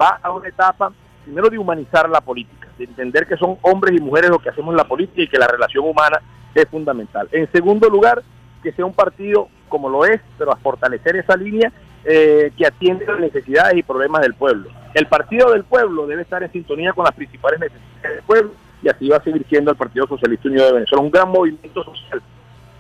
va 0.00 0.18
a 0.22 0.30
una 0.32 0.48
etapa, 0.48 0.92
primero, 1.24 1.48
de 1.48 1.58
humanizar 1.58 2.08
la 2.08 2.20
política, 2.20 2.68
de 2.78 2.84
entender 2.84 3.26
que 3.26 3.36
son 3.36 3.58
hombres 3.62 3.96
y 3.96 4.02
mujeres 4.02 4.30
los 4.30 4.42
que 4.42 4.50
hacemos 4.50 4.74
la 4.74 4.84
política 4.84 5.22
y 5.22 5.28
que 5.28 5.38
la 5.38 5.46
relación 5.46 5.84
humana 5.84 6.20
es 6.54 6.66
fundamental. 6.68 7.28
En 7.32 7.50
segundo 7.52 7.88
lugar, 7.88 8.22
que 8.64 8.72
sea 8.72 8.84
un 8.84 8.94
partido 8.94 9.48
como 9.68 9.88
lo 9.88 10.04
es, 10.04 10.20
pero 10.38 10.52
a 10.52 10.56
fortalecer 10.56 11.16
esa 11.16 11.36
línea 11.36 11.70
eh, 12.04 12.50
que 12.56 12.66
atiende 12.66 13.06
las 13.06 13.20
necesidades 13.20 13.76
y 13.76 13.82
problemas 13.82 14.22
del 14.22 14.34
pueblo. 14.34 14.70
El 14.94 15.06
partido 15.06 15.52
del 15.52 15.64
pueblo 15.64 16.06
debe 16.06 16.22
estar 16.22 16.42
en 16.42 16.50
sintonía 16.50 16.92
con 16.92 17.04
las 17.04 17.14
principales 17.14 17.60
necesidades 17.60 18.16
del 18.16 18.24
pueblo 18.24 18.50
y 18.82 18.88
así 18.88 19.08
va 19.08 19.18
a 19.18 19.22
seguir 19.22 19.46
siendo 19.48 19.70
el 19.70 19.76
Partido 19.76 20.06
Socialista 20.06 20.48
Unido 20.48 20.66
de 20.66 20.72
Venezuela, 20.72 21.02
un 21.04 21.10
gran 21.10 21.30
movimiento 21.30 21.84
social 21.84 22.22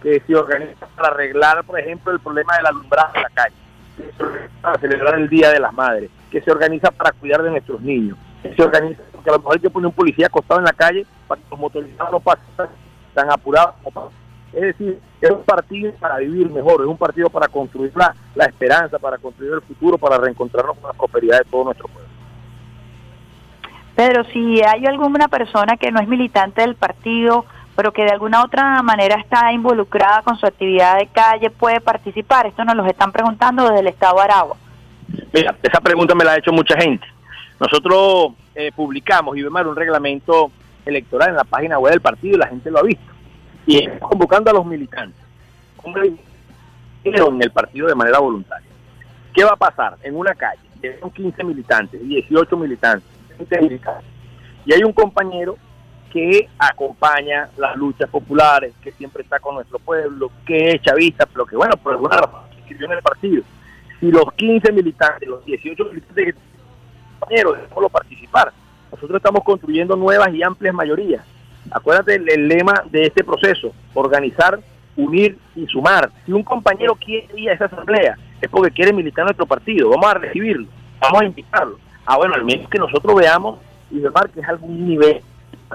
que 0.02 0.20
se 0.26 0.34
organiza 0.34 0.86
para 0.94 1.08
arreglar, 1.08 1.64
por 1.64 1.78
ejemplo, 1.78 2.12
el 2.12 2.20
problema 2.20 2.56
del 2.56 2.66
alumbrado 2.66 3.10
en 3.14 3.22
la 3.22 3.30
calle, 3.30 3.56
para 4.60 4.78
celebrar 4.78 5.18
el 5.18 5.28
Día 5.28 5.50
de 5.50 5.60
las 5.60 5.72
Madres, 5.72 6.10
que 6.30 6.42
se 6.42 6.50
organiza 6.50 6.90
para 6.90 7.12
cuidar 7.12 7.42
de 7.42 7.50
nuestros 7.50 7.80
niños, 7.80 8.18
que 8.42 8.54
se 8.54 8.62
organiza 8.62 9.02
porque 9.10 9.30
a 9.30 9.32
lo 9.32 9.38
mejor 9.38 9.54
hay 9.54 9.60
que 9.60 9.70
poner 9.70 9.86
un 9.86 9.94
policía 9.94 10.26
acostado 10.26 10.60
en 10.60 10.66
la 10.66 10.72
calle 10.72 11.06
para 11.26 11.40
que 11.40 11.46
los 11.50 11.58
motorizados 11.58 12.12
no 12.12 12.20
pasen 12.20 12.44
tan 13.14 13.30
apurados 13.30 13.74
como 13.82 14.12
Es 14.54 14.62
decir, 14.62 14.98
es 15.20 15.30
un 15.30 15.42
partido 15.42 15.92
para 15.94 16.18
vivir 16.18 16.48
mejor, 16.50 16.80
es 16.82 16.86
un 16.86 16.96
partido 16.96 17.28
para 17.28 17.48
construir 17.48 17.92
la, 17.96 18.14
la 18.34 18.44
esperanza, 18.44 18.98
para 18.98 19.18
construir 19.18 19.52
el 19.52 19.62
futuro, 19.62 19.98
para 19.98 20.18
reencontrarnos 20.18 20.78
con 20.78 20.88
la 20.88 20.94
prosperidad 20.94 21.38
de 21.38 21.44
todo 21.50 21.64
nuestro 21.64 21.88
pueblo. 21.88 22.08
Pedro, 23.96 24.24
si 24.32 24.60
hay 24.62 24.86
alguna 24.86 25.28
persona 25.28 25.76
que 25.76 25.90
no 25.92 26.00
es 26.00 26.08
militante 26.08 26.62
del 26.62 26.74
partido, 26.74 27.46
pero 27.76 27.92
que 27.92 28.02
de 28.02 28.10
alguna 28.10 28.44
otra 28.44 28.82
manera 28.82 29.16
está 29.16 29.52
involucrada 29.52 30.22
con 30.22 30.36
su 30.36 30.46
actividad 30.46 30.98
de 30.98 31.06
calle, 31.08 31.50
puede 31.50 31.80
participar. 31.80 32.46
Esto 32.46 32.64
nos 32.64 32.76
lo 32.76 32.86
están 32.86 33.12
preguntando 33.12 33.64
desde 33.64 33.80
el 33.80 33.86
Estado 33.88 34.16
de 34.16 34.22
Aragua. 34.22 34.56
Mira, 35.32 35.56
esa 35.62 35.80
pregunta 35.80 36.14
me 36.14 36.24
la 36.24 36.32
ha 36.32 36.38
hecho 36.38 36.52
mucha 36.52 36.76
gente. 36.76 37.06
Nosotros 37.58 38.32
eh, 38.54 38.70
publicamos, 38.74 39.36
y 39.36 39.42
vemos 39.42 39.66
un 39.66 39.76
reglamento 39.76 40.50
electoral 40.86 41.30
en 41.30 41.36
la 41.36 41.44
página 41.44 41.78
web 41.78 41.92
del 41.92 42.00
partido 42.00 42.36
y 42.36 42.38
la 42.38 42.48
gente 42.48 42.70
lo 42.70 42.78
ha 42.78 42.82
visto. 42.82 43.13
Y 43.66 43.78
estamos 43.78 44.10
convocando 44.10 44.50
a 44.50 44.54
los 44.54 44.66
militantes 44.66 45.20
en 47.04 47.42
el 47.42 47.50
partido 47.50 47.88
de 47.88 47.94
manera 47.94 48.18
voluntaria. 48.18 48.68
¿Qué 49.34 49.44
va 49.44 49.52
a 49.52 49.56
pasar? 49.56 49.96
En 50.02 50.16
una 50.16 50.34
calle, 50.34 50.60
son 51.00 51.10
15 51.10 51.44
militantes, 51.44 52.00
18 52.06 52.56
militantes, 52.56 53.08
y 54.64 54.72
hay 54.72 54.82
un 54.84 54.92
compañero 54.92 55.56
que 56.12 56.48
acompaña 56.58 57.50
las 57.56 57.76
luchas 57.76 58.08
populares, 58.08 58.72
que 58.82 58.92
siempre 58.92 59.22
está 59.24 59.40
con 59.40 59.56
nuestro 59.56 59.78
pueblo, 59.80 60.30
que 60.46 60.70
es 60.70 60.82
chavista, 60.82 61.26
pero 61.26 61.44
que 61.44 61.56
bueno, 61.56 61.76
por 61.76 61.94
alguna 61.94 62.16
razón 62.16 62.42
se 62.50 62.58
inscribió 62.60 62.86
en 62.86 62.92
el 62.92 63.02
partido. 63.02 63.42
Si 63.98 64.10
los 64.10 64.32
15 64.34 64.72
militantes, 64.72 65.28
los 65.28 65.44
18 65.44 65.84
militantes 65.86 66.36
compañeros, 67.18 67.58
dejémoslo 67.58 67.88
participar. 67.88 68.52
Nosotros 68.92 69.16
estamos 69.16 69.42
construyendo 69.42 69.96
nuevas 69.96 70.32
y 70.32 70.42
amplias 70.42 70.74
mayorías. 70.74 71.24
Acuérdate 71.74 72.14
el, 72.14 72.46
lema 72.46 72.84
de 72.88 73.02
este 73.02 73.24
proceso, 73.24 73.74
organizar, 73.94 74.60
unir 74.96 75.36
y 75.56 75.66
sumar. 75.66 76.08
Si 76.24 76.32
un 76.32 76.44
compañero 76.44 76.94
quiere 76.94 77.26
ir 77.36 77.50
a 77.50 77.54
esa 77.54 77.64
asamblea, 77.64 78.16
es 78.40 78.48
porque 78.48 78.70
quiere 78.70 78.92
militar 78.92 79.24
nuestro 79.24 79.44
partido. 79.44 79.90
Vamos 79.90 80.06
a 80.06 80.14
recibirlo, 80.14 80.68
vamos 81.00 81.22
a 81.22 81.24
invitarlo. 81.24 81.76
Ah, 82.06 82.16
bueno, 82.16 82.34
al 82.34 82.44
menos 82.44 82.70
que 82.70 82.78
nosotros 82.78 83.16
veamos 83.16 83.58
y 83.90 83.98
demás 83.98 84.26
que 84.32 84.40
algún 84.40 84.86
nivel 84.86 85.20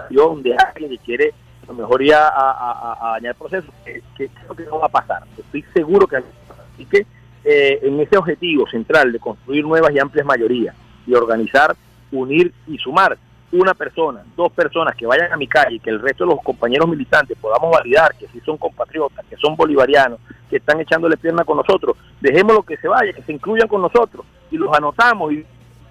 de 0.10 0.56
alguien 0.56 0.92
que 0.92 0.98
quiere 1.00 1.34
a 1.64 1.68
lo 1.68 1.74
mejor 1.74 2.02
ir 2.02 2.14
a, 2.14 2.30
a, 2.30 3.12
dañar 3.16 3.34
el 3.34 3.38
proceso, 3.38 3.68
que, 3.84 4.02
creo 4.16 4.56
que 4.56 4.64
no 4.64 4.80
va 4.80 4.86
a 4.86 4.90
pasar. 4.90 5.24
Estoy 5.38 5.66
seguro 5.74 6.08
que 6.08 6.16
Así 6.16 6.86
que 6.86 7.06
eh, 7.44 7.80
en 7.84 8.00
ese 8.00 8.18
objetivo 8.18 8.66
central 8.70 9.12
de 9.12 9.20
construir 9.20 9.66
nuevas 9.66 9.92
y 9.94 10.00
amplias 10.00 10.26
mayorías 10.26 10.74
y 11.06 11.14
organizar, 11.14 11.76
unir 12.10 12.54
y 12.68 12.78
sumar 12.78 13.18
una 13.52 13.74
persona, 13.74 14.24
dos 14.36 14.52
personas 14.52 14.96
que 14.96 15.06
vayan 15.06 15.32
a 15.32 15.38
mi 15.38 15.48
calle 15.48 15.76
y 15.76 15.80
que 15.80 15.90
el 15.90 16.00
resto 16.00 16.24
de 16.24 16.32
los 16.32 16.44
compañeros 16.44 16.88
militantes 16.88 17.38
podamos 17.40 17.72
validar 17.72 18.16
que 18.16 18.28
sí 18.28 18.40
son 18.46 18.58
compatriotas, 18.58 19.26
que 19.26 19.36
son 19.38 19.56
bolivarianos, 19.56 20.20
que 20.50 20.58
están 20.58 20.80
echándole 20.80 21.18
pierna 21.18 21.44
con 21.44 21.58
nosotros, 21.58 21.98
dejémoslo 22.22 22.64
que 22.64 22.78
se 22.78 22.88
vaya, 22.88 23.14
que 23.14 23.24
se 23.24 23.34
incluyan 23.34 23.68
con 23.68 23.82
nosotros 23.82 24.26
y 24.52 24.58
los 24.58 24.76
anotamos 24.76 25.34
y 25.34 25.46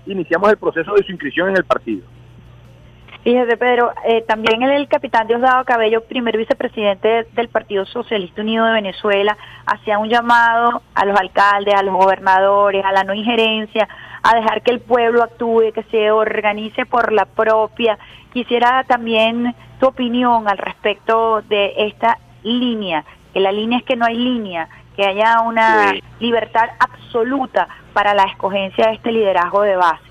iniciamos 0.06 0.51
el 0.51 0.56
proceso 0.56 0.94
de 0.94 1.02
su 1.02 1.12
inscripción 1.12 1.51
en 1.51 1.56
el 1.56 1.64
partido. 1.64 2.02
Fíjese, 3.28 3.59
Pedro, 3.59 3.92
eh, 4.06 4.22
también 4.22 4.62
el, 4.62 4.70
el 4.70 4.88
capitán 4.88 5.26
Diosdado 5.26 5.62
Cabello, 5.66 6.02
primer 6.02 6.34
vicepresidente 6.38 7.24
del 7.34 7.50
Partido 7.50 7.84
Socialista 7.84 8.40
Unido 8.40 8.64
de 8.64 8.72
Venezuela, 8.72 9.36
hacía 9.66 9.98
un 9.98 10.09
llamado 10.09 10.80
a 10.94 11.05
los 11.05 11.14
alcaldes, 11.20 11.74
a 11.74 11.82
los 11.82 11.94
gobernadores, 11.94 12.82
a 12.86 12.90
la 12.92 13.05
no 13.05 13.12
injerencia, 13.12 13.86
a 14.22 14.34
dejar 14.34 14.62
que 14.62 14.70
el 14.70 14.80
pueblo 14.80 15.22
actúe, 15.22 15.72
que 15.74 15.82
se 15.90 16.10
organice 16.10 16.86
por 16.86 17.12
la 17.12 17.26
propia. 17.26 17.98
Quisiera 18.32 18.82
también 18.84 19.55
tu 19.78 19.88
opinión 19.88 20.48
al 20.48 20.56
respecto 20.56 21.42
de 21.42 21.74
esta 21.76 22.16
línea, 22.42 23.05
que 23.34 23.40
la 23.40 23.52
línea 23.52 23.80
es 23.80 23.84
que 23.84 23.96
no 23.96 24.06
hay 24.06 24.16
línea, 24.16 24.70
que 24.96 25.05
haya 25.05 25.42
una 25.42 25.90
Sí. 25.90 26.02
libertad 26.20 26.70
absoluta 26.80 27.68
para 27.92 28.14
la 28.14 28.22
escogencia 28.22 28.86
de 28.86 28.94
este 28.94 29.12
liderazgo 29.12 29.60
de 29.60 29.76
base. 29.76 30.07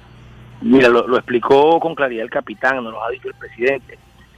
Mira, 0.62 0.90
lo, 0.90 1.08
lo 1.08 1.18
explicó 1.18 1.80
con 1.80 1.96
claridad 1.96 2.24
el 2.24 2.30
capitán, 2.30 2.84
nos 2.84 2.94
lo 2.94 3.04
ha 3.04 3.10
dicho 3.10 3.28
el 3.28 3.36
presidente. 3.36 3.98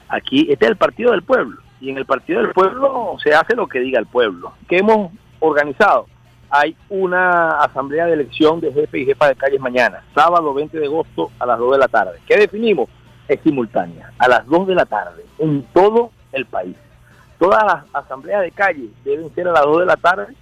Aquí, 0.09 0.47
este 0.49 0.65
es 0.65 0.71
el 0.71 0.77
partido 0.77 1.11
del 1.11 1.23
pueblo, 1.23 1.61
y 1.79 1.89
en 1.89 1.97
el 1.97 2.05
partido 2.05 2.41
del 2.41 2.51
pueblo 2.51 3.15
se 3.23 3.33
hace 3.33 3.55
lo 3.55 3.67
que 3.67 3.79
diga 3.79 3.99
el 3.99 4.07
pueblo. 4.07 4.53
¿Qué 4.67 4.77
hemos 4.79 5.11
organizado? 5.39 6.07
Hay 6.49 6.75
una 6.89 7.61
asamblea 7.61 8.07
de 8.07 8.13
elección 8.13 8.59
de 8.59 8.73
jefe 8.73 8.99
y 8.99 9.05
jefa 9.05 9.27
de 9.27 9.35
calles 9.35 9.61
mañana, 9.61 10.03
sábado 10.15 10.53
20 10.53 10.79
de 10.79 10.85
agosto 10.85 11.31
a 11.37 11.45
las 11.45 11.59
2 11.59 11.73
de 11.73 11.77
la 11.77 11.87
tarde. 11.87 12.19
¿Qué 12.27 12.37
definimos? 12.37 12.89
Es 13.27 13.39
simultánea, 13.41 14.11
a 14.17 14.27
las 14.27 14.47
2 14.47 14.67
de 14.67 14.75
la 14.75 14.85
tarde, 14.85 15.23
en 15.37 15.61
todo 15.73 16.11
el 16.31 16.45
país. 16.47 16.75
Todas 17.37 17.63
las 17.63 17.85
asambleas 17.93 18.41
de 18.41 18.51
calle 18.51 18.89
deben 19.05 19.33
ser 19.35 19.47
a 19.47 19.51
las 19.51 19.63
2 19.63 19.79
de 19.81 19.85
la 19.85 19.95
tarde 19.95 20.33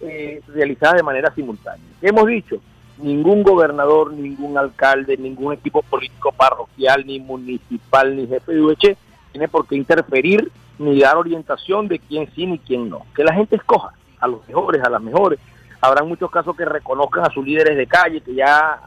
eh, 0.00 0.40
realizadas 0.46 0.94
de 0.94 1.02
manera 1.02 1.34
simultánea. 1.34 1.84
¿Qué 2.00 2.08
hemos 2.08 2.26
dicho? 2.26 2.60
Ningún 2.98 3.42
gobernador, 3.42 4.12
ningún 4.12 4.58
alcalde, 4.58 5.16
ningún 5.16 5.52
equipo 5.52 5.82
político 5.82 6.32
parroquial, 6.32 7.06
ni 7.06 7.20
municipal, 7.20 8.16
ni 8.16 8.26
jefe 8.26 8.52
de 8.52 8.60
UH 8.60 8.96
tiene 9.32 9.48
por 9.48 9.66
qué 9.66 9.76
interferir 9.76 10.50
ni 10.78 11.00
dar 11.00 11.16
orientación 11.16 11.88
de 11.88 11.98
quién 11.98 12.30
sí 12.34 12.46
ni 12.46 12.58
quién 12.58 12.88
no. 12.88 13.06
Que 13.14 13.24
la 13.24 13.34
gente 13.34 13.56
escoja 13.56 13.92
a 14.20 14.28
los 14.28 14.46
mejores, 14.48 14.82
a 14.82 14.90
las 14.90 15.02
mejores. 15.02 15.38
Habrán 15.80 16.08
muchos 16.08 16.30
casos 16.30 16.56
que 16.56 16.64
reconozcan 16.64 17.24
a 17.24 17.30
sus 17.30 17.44
líderes 17.44 17.76
de 17.76 17.86
calle 17.86 18.20
que 18.20 18.34
ya 18.34 18.80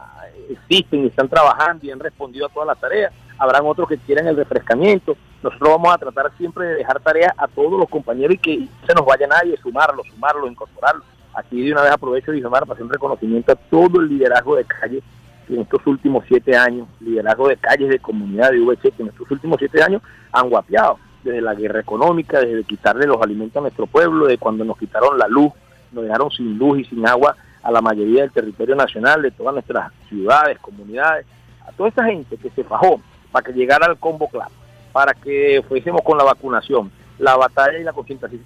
existen 0.50 1.04
y 1.04 1.06
están 1.06 1.28
trabajando 1.28 1.86
y 1.86 1.90
han 1.90 2.00
respondido 2.00 2.46
a 2.46 2.48
todas 2.48 2.66
las 2.66 2.78
tareas. 2.78 3.12
Habrán 3.38 3.62
otros 3.64 3.88
que 3.88 3.98
quieran 3.98 4.26
el 4.26 4.36
refrescamiento. 4.36 5.16
Nosotros 5.42 5.70
vamos 5.70 5.94
a 5.94 5.98
tratar 5.98 6.30
siempre 6.36 6.66
de 6.66 6.74
dejar 6.76 7.00
tareas 7.00 7.32
a 7.36 7.48
todos 7.48 7.72
los 7.72 7.88
compañeros 7.88 8.34
y 8.34 8.38
que 8.38 8.68
se 8.86 8.94
nos 8.94 9.04
vaya 9.04 9.26
nadie, 9.26 9.56
sumarlo, 9.56 10.02
sumarlo, 10.04 10.46
incorporarlo. 10.46 11.02
Aquí 11.34 11.62
de 11.62 11.72
una 11.72 11.82
vez 11.82 11.92
aprovecho, 11.92 12.32
Guillermo, 12.32 12.50
para 12.50 12.72
hacer 12.72 12.84
un 12.84 12.92
reconocimiento 12.92 13.52
a 13.52 13.56
todo 13.56 14.00
el 14.00 14.08
liderazgo 14.08 14.56
de 14.56 14.64
calle 14.64 15.02
que 15.46 15.54
en 15.54 15.62
estos 15.62 15.86
últimos 15.86 16.24
siete 16.28 16.56
años, 16.56 16.86
liderazgo 17.00 17.48
de 17.48 17.56
calles 17.56 17.88
de 17.88 17.98
comunidad 17.98 18.50
de 18.50 18.60
VC, 18.60 18.92
que 18.92 19.02
en 19.02 19.08
estos 19.08 19.30
últimos 19.30 19.56
siete 19.58 19.82
años 19.82 20.02
han 20.30 20.48
guapeado, 20.48 20.98
desde 21.24 21.40
la 21.40 21.54
guerra 21.54 21.80
económica, 21.80 22.40
desde 22.40 22.64
quitarle 22.64 23.06
los 23.06 23.20
alimentos 23.22 23.56
a 23.56 23.62
nuestro 23.62 23.86
pueblo, 23.86 24.26
de 24.26 24.38
cuando 24.38 24.64
nos 24.64 24.78
quitaron 24.78 25.18
la 25.18 25.28
luz, 25.28 25.52
nos 25.92 26.04
dejaron 26.04 26.30
sin 26.30 26.58
luz 26.58 26.80
y 26.80 26.84
sin 26.84 27.06
agua 27.06 27.36
a 27.62 27.70
la 27.70 27.80
mayoría 27.80 28.22
del 28.22 28.32
territorio 28.32 28.74
nacional, 28.74 29.22
de 29.22 29.30
todas 29.30 29.54
nuestras 29.54 29.92
ciudades, 30.08 30.58
comunidades, 30.58 31.26
a 31.66 31.72
toda 31.72 31.88
esa 31.88 32.04
gente 32.04 32.36
que 32.36 32.50
se 32.50 32.64
fajó 32.64 33.00
para 33.30 33.44
que 33.44 33.52
llegara 33.52 33.86
al 33.86 33.98
combo 33.98 34.28
claro, 34.28 34.50
para 34.92 35.14
que 35.14 35.62
fuésemos 35.68 36.02
con 36.02 36.18
la 36.18 36.24
vacunación, 36.24 36.90
la 37.18 37.36
batalla 37.36 37.78
y 37.78 37.84
la 37.84 37.94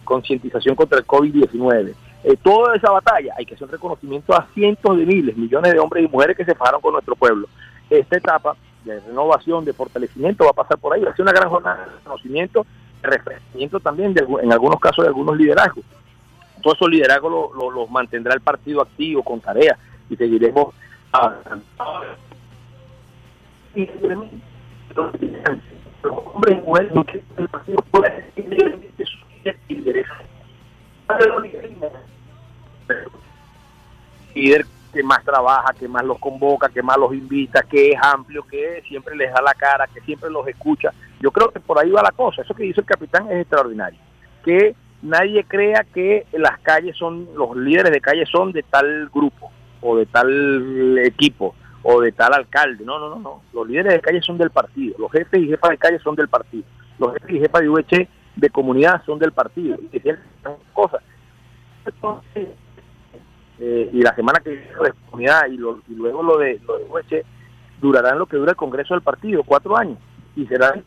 concientización 0.04 0.76
contra 0.76 0.98
el 0.98 1.06
COVID-19. 1.06 1.94
Eh, 2.24 2.36
toda 2.42 2.74
esa 2.74 2.90
batalla 2.90 3.34
hay 3.36 3.46
que 3.46 3.54
hacer 3.54 3.66
un 3.66 3.72
reconocimiento 3.72 4.34
a 4.34 4.46
cientos 4.54 4.96
de 4.96 5.06
miles, 5.06 5.36
millones 5.36 5.72
de 5.72 5.78
hombres 5.78 6.04
y 6.04 6.08
mujeres 6.08 6.36
que 6.36 6.44
se 6.44 6.54
fajaron 6.54 6.80
con 6.80 6.92
nuestro 6.92 7.14
pueblo. 7.14 7.48
Esta 7.88 8.16
etapa 8.16 8.56
de 8.84 9.00
renovación, 9.00 9.64
de 9.64 9.72
fortalecimiento 9.72 10.44
va 10.44 10.50
a 10.50 10.54
pasar 10.54 10.78
por 10.78 10.94
ahí, 10.94 11.02
va 11.02 11.10
a 11.10 11.16
ser 11.16 11.22
una 11.22 11.32
gran 11.32 11.48
jornada 11.48 11.84
de 11.84 11.92
reconocimiento, 11.92 12.66
de 13.02 13.08
refrescamiento 13.08 13.80
también, 13.80 14.14
de, 14.14 14.26
en 14.42 14.52
algunos 14.52 14.80
casos 14.80 15.04
de 15.04 15.08
algunos 15.08 15.36
liderazgos. 15.36 15.84
Todos 16.62 16.76
esos 16.76 16.90
liderazgos 16.90 17.54
los 17.54 17.74
lo, 17.74 17.86
mantendrá 17.86 18.34
el 18.34 18.40
partido 18.40 18.80
activo, 18.82 19.22
con 19.22 19.40
tareas, 19.40 19.78
y 20.08 20.16
seguiremos 20.16 20.74
avanzando. 21.12 21.64
Los 26.02 26.18
hombres 26.34 26.58
y 26.58 26.66
mujeres 26.66 26.92
que 27.06 27.22
el 27.42 27.48
partido 27.48 27.82
pueda 27.90 28.08
decir 28.08 28.48
libremente 28.48 29.04
sus 29.04 29.20
líderes. 29.68 30.06
Líder 34.34 34.66
que 34.92 35.02
más 35.02 35.22
trabaja, 35.24 35.74
que 35.74 35.88
más 35.88 36.04
los 36.04 36.18
convoca, 36.18 36.68
que 36.68 36.82
más 36.82 36.96
los 36.96 37.12
invita, 37.12 37.62
que 37.62 37.90
es 37.90 37.98
amplio, 38.02 38.42
que 38.44 38.82
siempre 38.88 39.14
les 39.14 39.32
da 39.32 39.42
la 39.42 39.52
cara, 39.52 39.86
que 39.92 40.00
siempre 40.00 40.30
los 40.30 40.48
escucha. 40.48 40.90
Yo 41.20 41.30
creo 41.30 41.50
que 41.50 41.60
por 41.60 41.78
ahí 41.78 41.90
va 41.90 42.02
la 42.02 42.12
cosa. 42.12 42.42
Eso 42.42 42.54
que 42.54 42.62
dice 42.62 42.80
el 42.80 42.86
capitán 42.86 43.30
es 43.30 43.42
extraordinario. 43.42 43.98
Que 44.42 44.74
nadie 45.02 45.44
crea 45.44 45.84
que 45.84 46.26
las 46.32 46.58
calles 46.60 46.96
son, 46.96 47.28
los 47.36 47.56
líderes 47.56 47.92
de 47.92 48.00
calle 48.00 48.24
son 48.26 48.52
de 48.52 48.62
tal 48.62 49.08
grupo 49.10 49.50
o 49.82 49.96
de 49.96 50.06
tal 50.06 50.98
equipo 50.98 51.54
o 51.82 52.00
de 52.00 52.12
tal 52.12 52.32
alcalde. 52.32 52.84
No, 52.84 52.98
no, 52.98 53.10
no, 53.10 53.18
no. 53.18 53.42
Los 53.52 53.68
líderes 53.68 53.92
de 53.94 54.00
calle 54.00 54.22
son 54.22 54.38
del 54.38 54.50
partido. 54.50 54.96
Los 54.98 55.12
jefes 55.12 55.42
y 55.42 55.48
jefas 55.48 55.70
de 55.70 55.78
calle 55.78 55.98
son 55.98 56.16
del 56.16 56.28
partido. 56.28 56.64
Los 56.98 57.12
jefes 57.12 57.36
y 57.36 57.40
jefas 57.40 57.60
de 57.60 57.68
VH 57.68 58.08
de 58.36 58.50
comunidad 58.50 59.02
son 59.04 59.18
del 59.18 59.32
partido. 59.32 59.76
Y 59.80 59.88
decían 59.88 60.18
cosas. 60.72 61.02
Entonces, 61.84 62.48
eh, 63.58 63.90
y 63.92 64.02
la 64.02 64.14
semana 64.14 64.40
que 64.40 64.50
viene 64.50 64.66
de 64.82 64.92
comunidad 65.10 65.46
y, 65.48 65.56
lo- 65.56 65.80
y 65.88 65.94
luego 65.94 66.22
lo 66.22 66.38
de, 66.38 66.60
lo 66.66 66.78
de 66.78 66.84
VH 66.84 67.22
durarán 67.80 68.18
lo 68.18 68.26
que 68.26 68.36
dura 68.36 68.50
el 68.52 68.56
Congreso 68.56 68.94
del 68.94 69.02
partido, 69.02 69.42
cuatro 69.44 69.76
años. 69.76 69.98
Y 70.34 70.46
serán, 70.46 70.84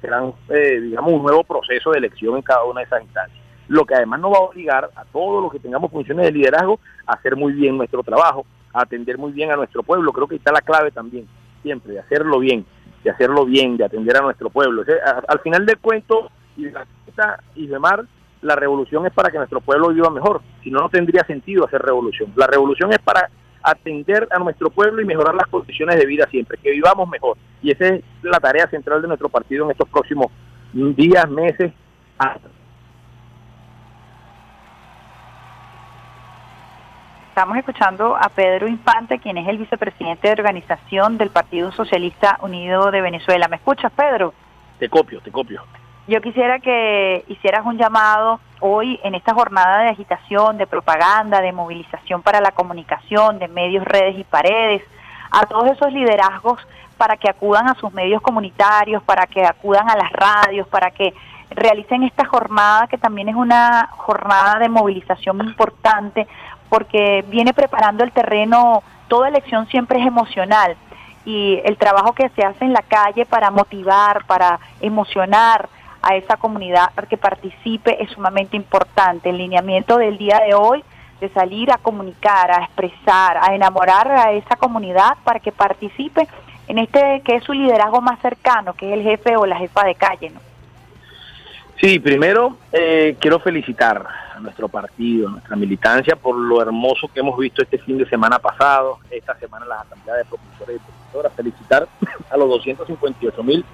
serán 0.00 0.32
eh, 0.48 0.80
digamos, 0.80 1.12
un 1.12 1.22
nuevo 1.22 1.42
proceso 1.44 1.90
de 1.90 1.98
elección 1.98 2.36
en 2.36 2.42
cada 2.42 2.64
una 2.64 2.80
de 2.80 2.86
esas 2.86 3.02
instancias. 3.02 3.38
Lo 3.68 3.84
que 3.84 3.94
además 3.94 4.20
nos 4.20 4.32
va 4.32 4.38
a 4.38 4.42
obligar 4.42 4.90
a 4.96 5.04
todos 5.06 5.42
los 5.42 5.52
que 5.52 5.60
tengamos 5.60 5.90
funciones 5.90 6.26
de 6.26 6.32
liderazgo 6.32 6.80
a 7.06 7.14
hacer 7.14 7.36
muy 7.36 7.52
bien 7.52 7.76
nuestro 7.76 8.02
trabajo, 8.02 8.44
a 8.72 8.82
atender 8.82 9.16
muy 9.16 9.32
bien 9.32 9.50
a 9.50 9.56
nuestro 9.56 9.82
pueblo. 9.82 10.12
Creo 10.12 10.26
que 10.26 10.36
está 10.36 10.50
la 10.52 10.60
clave 10.60 10.90
también, 10.90 11.26
siempre, 11.62 11.92
de 11.94 12.00
hacerlo 12.00 12.40
bien, 12.40 12.64
de 13.04 13.10
hacerlo 13.10 13.44
bien, 13.44 13.76
de 13.76 13.84
atender 13.84 14.16
a 14.16 14.20
nuestro 14.20 14.50
pueblo. 14.50 14.84
Al 15.28 15.40
final 15.40 15.66
del 15.66 15.78
cuento, 15.78 16.30
y 16.56 16.64
de 16.64 16.72
la 16.72 16.86
y 17.54 17.66
de 17.66 17.78
mar, 17.78 18.04
la 18.42 18.56
revolución 18.56 19.06
es 19.06 19.12
para 19.12 19.30
que 19.30 19.38
nuestro 19.38 19.60
pueblo 19.60 19.88
viva 19.88 20.10
mejor. 20.10 20.40
Si 20.62 20.70
no, 20.70 20.80
no 20.80 20.88
tendría 20.88 21.24
sentido 21.24 21.66
hacer 21.66 21.82
revolución. 21.82 22.32
La 22.36 22.46
revolución 22.46 22.92
es 22.92 22.98
para 22.98 23.28
atender 23.62 24.26
a 24.30 24.38
nuestro 24.38 24.70
pueblo 24.70 25.02
y 25.02 25.04
mejorar 25.04 25.34
las 25.34 25.46
condiciones 25.48 25.96
de 25.98 26.06
vida 26.06 26.26
siempre, 26.30 26.58
que 26.62 26.70
vivamos 26.70 27.08
mejor. 27.08 27.36
Y 27.62 27.70
esa 27.70 27.88
es 27.88 28.04
la 28.22 28.40
tarea 28.40 28.68
central 28.68 29.02
de 29.02 29.08
nuestro 29.08 29.28
partido 29.28 29.64
en 29.66 29.72
estos 29.72 29.88
próximos 29.88 30.28
días, 30.72 31.28
meses, 31.28 31.72
años. 32.18 32.59
Estamos 37.30 37.56
escuchando 37.58 38.16
a 38.16 38.28
Pedro 38.28 38.66
Infante, 38.66 39.20
quien 39.20 39.38
es 39.38 39.46
el 39.46 39.56
vicepresidente 39.56 40.26
de 40.26 40.32
organización 40.32 41.16
del 41.16 41.30
Partido 41.30 41.70
Socialista 41.70 42.36
Unido 42.42 42.90
de 42.90 43.00
Venezuela. 43.00 43.46
¿Me 43.46 43.54
escuchas, 43.54 43.92
Pedro? 43.92 44.34
Te 44.80 44.88
copio, 44.88 45.20
te 45.20 45.30
copio. 45.30 45.62
Yo 46.08 46.20
quisiera 46.20 46.58
que 46.58 47.24
hicieras 47.28 47.64
un 47.64 47.78
llamado 47.78 48.40
hoy 48.58 48.98
en 49.04 49.14
esta 49.14 49.32
jornada 49.32 49.84
de 49.84 49.90
agitación, 49.90 50.58
de 50.58 50.66
propaganda, 50.66 51.40
de 51.40 51.52
movilización 51.52 52.20
para 52.20 52.40
la 52.40 52.50
comunicación, 52.50 53.38
de 53.38 53.46
medios, 53.46 53.84
redes 53.84 54.18
y 54.18 54.24
paredes, 54.24 54.82
a 55.30 55.46
todos 55.46 55.70
esos 55.70 55.92
liderazgos 55.92 56.58
para 56.98 57.16
que 57.16 57.30
acudan 57.30 57.68
a 57.68 57.76
sus 57.76 57.92
medios 57.92 58.20
comunitarios, 58.22 59.04
para 59.04 59.28
que 59.28 59.44
acudan 59.44 59.88
a 59.88 59.96
las 59.96 60.10
radios, 60.10 60.66
para 60.66 60.90
que 60.90 61.14
realicen 61.50 62.02
esta 62.02 62.24
jornada 62.24 62.86
que 62.88 62.98
también 62.98 63.28
es 63.28 63.36
una 63.36 63.88
jornada 63.96 64.58
de 64.58 64.68
movilización 64.68 65.40
importante 65.40 66.26
porque 66.70 67.22
viene 67.28 67.52
preparando 67.52 68.02
el 68.02 68.12
terreno, 68.12 68.82
toda 69.08 69.28
elección 69.28 69.66
siempre 69.66 70.00
es 70.00 70.06
emocional 70.06 70.76
y 71.26 71.60
el 71.64 71.76
trabajo 71.76 72.14
que 72.14 72.30
se 72.30 72.42
hace 72.42 72.64
en 72.64 72.72
la 72.72 72.82
calle 72.82 73.26
para 73.26 73.50
motivar, 73.50 74.24
para 74.24 74.58
emocionar 74.80 75.68
a 76.00 76.14
esa 76.14 76.38
comunidad 76.38 76.90
que 77.08 77.18
participe 77.18 78.02
es 78.02 78.10
sumamente 78.12 78.56
importante. 78.56 79.28
El 79.28 79.38
lineamiento 79.38 79.98
del 79.98 80.16
día 80.16 80.40
de 80.46 80.54
hoy 80.54 80.82
de 81.20 81.28
salir 81.30 81.70
a 81.70 81.76
comunicar, 81.76 82.50
a 82.50 82.64
expresar, 82.64 83.36
a 83.36 83.54
enamorar 83.54 84.10
a 84.10 84.32
esa 84.32 84.56
comunidad 84.56 85.18
para 85.24 85.40
que 85.40 85.52
participe 85.52 86.26
en 86.68 86.78
este 86.78 87.20
que 87.24 87.34
es 87.34 87.44
su 87.44 87.52
liderazgo 87.52 88.00
más 88.00 88.18
cercano, 88.20 88.72
que 88.72 88.88
es 88.88 88.94
el 88.94 89.02
jefe 89.02 89.36
o 89.36 89.44
la 89.44 89.56
jefa 89.56 89.84
de 89.84 89.94
calle, 89.96 90.30
¿no? 90.30 90.49
Sí, 91.80 91.98
primero 91.98 92.58
eh, 92.72 93.16
quiero 93.18 93.40
felicitar 93.40 94.06
a 94.34 94.38
nuestro 94.38 94.68
partido, 94.68 95.28
a 95.28 95.30
nuestra 95.30 95.56
militancia 95.56 96.14
por 96.14 96.36
lo 96.36 96.60
hermoso 96.60 97.08
que 97.08 97.20
hemos 97.20 97.38
visto 97.38 97.62
este 97.62 97.78
fin 97.78 97.96
de 97.96 98.06
semana 98.06 98.38
pasado, 98.38 98.98
esta 99.10 99.34
semana 99.38 99.64
en 99.64 99.70
las 99.70 99.86
asambleas 99.86 100.18
de 100.18 100.24
profesores 100.26 100.76
y 100.76 100.78
profesoras. 100.78 101.32
Felicitar 101.32 101.88
a 102.30 102.36
los 102.36 102.50
258 102.50 103.42
mil 103.42 103.64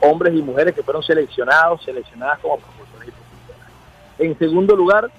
hombres 0.00 0.34
y 0.34 0.40
mujeres 0.40 0.74
que 0.74 0.82
fueron 0.82 1.02
seleccionados, 1.02 1.82
seleccionadas 1.84 2.38
como 2.38 2.56
profesores 2.60 3.08
y 3.08 3.10
profesoras. 3.10 3.70
En 4.18 4.38
segundo 4.38 4.74
lugar, 4.74 5.10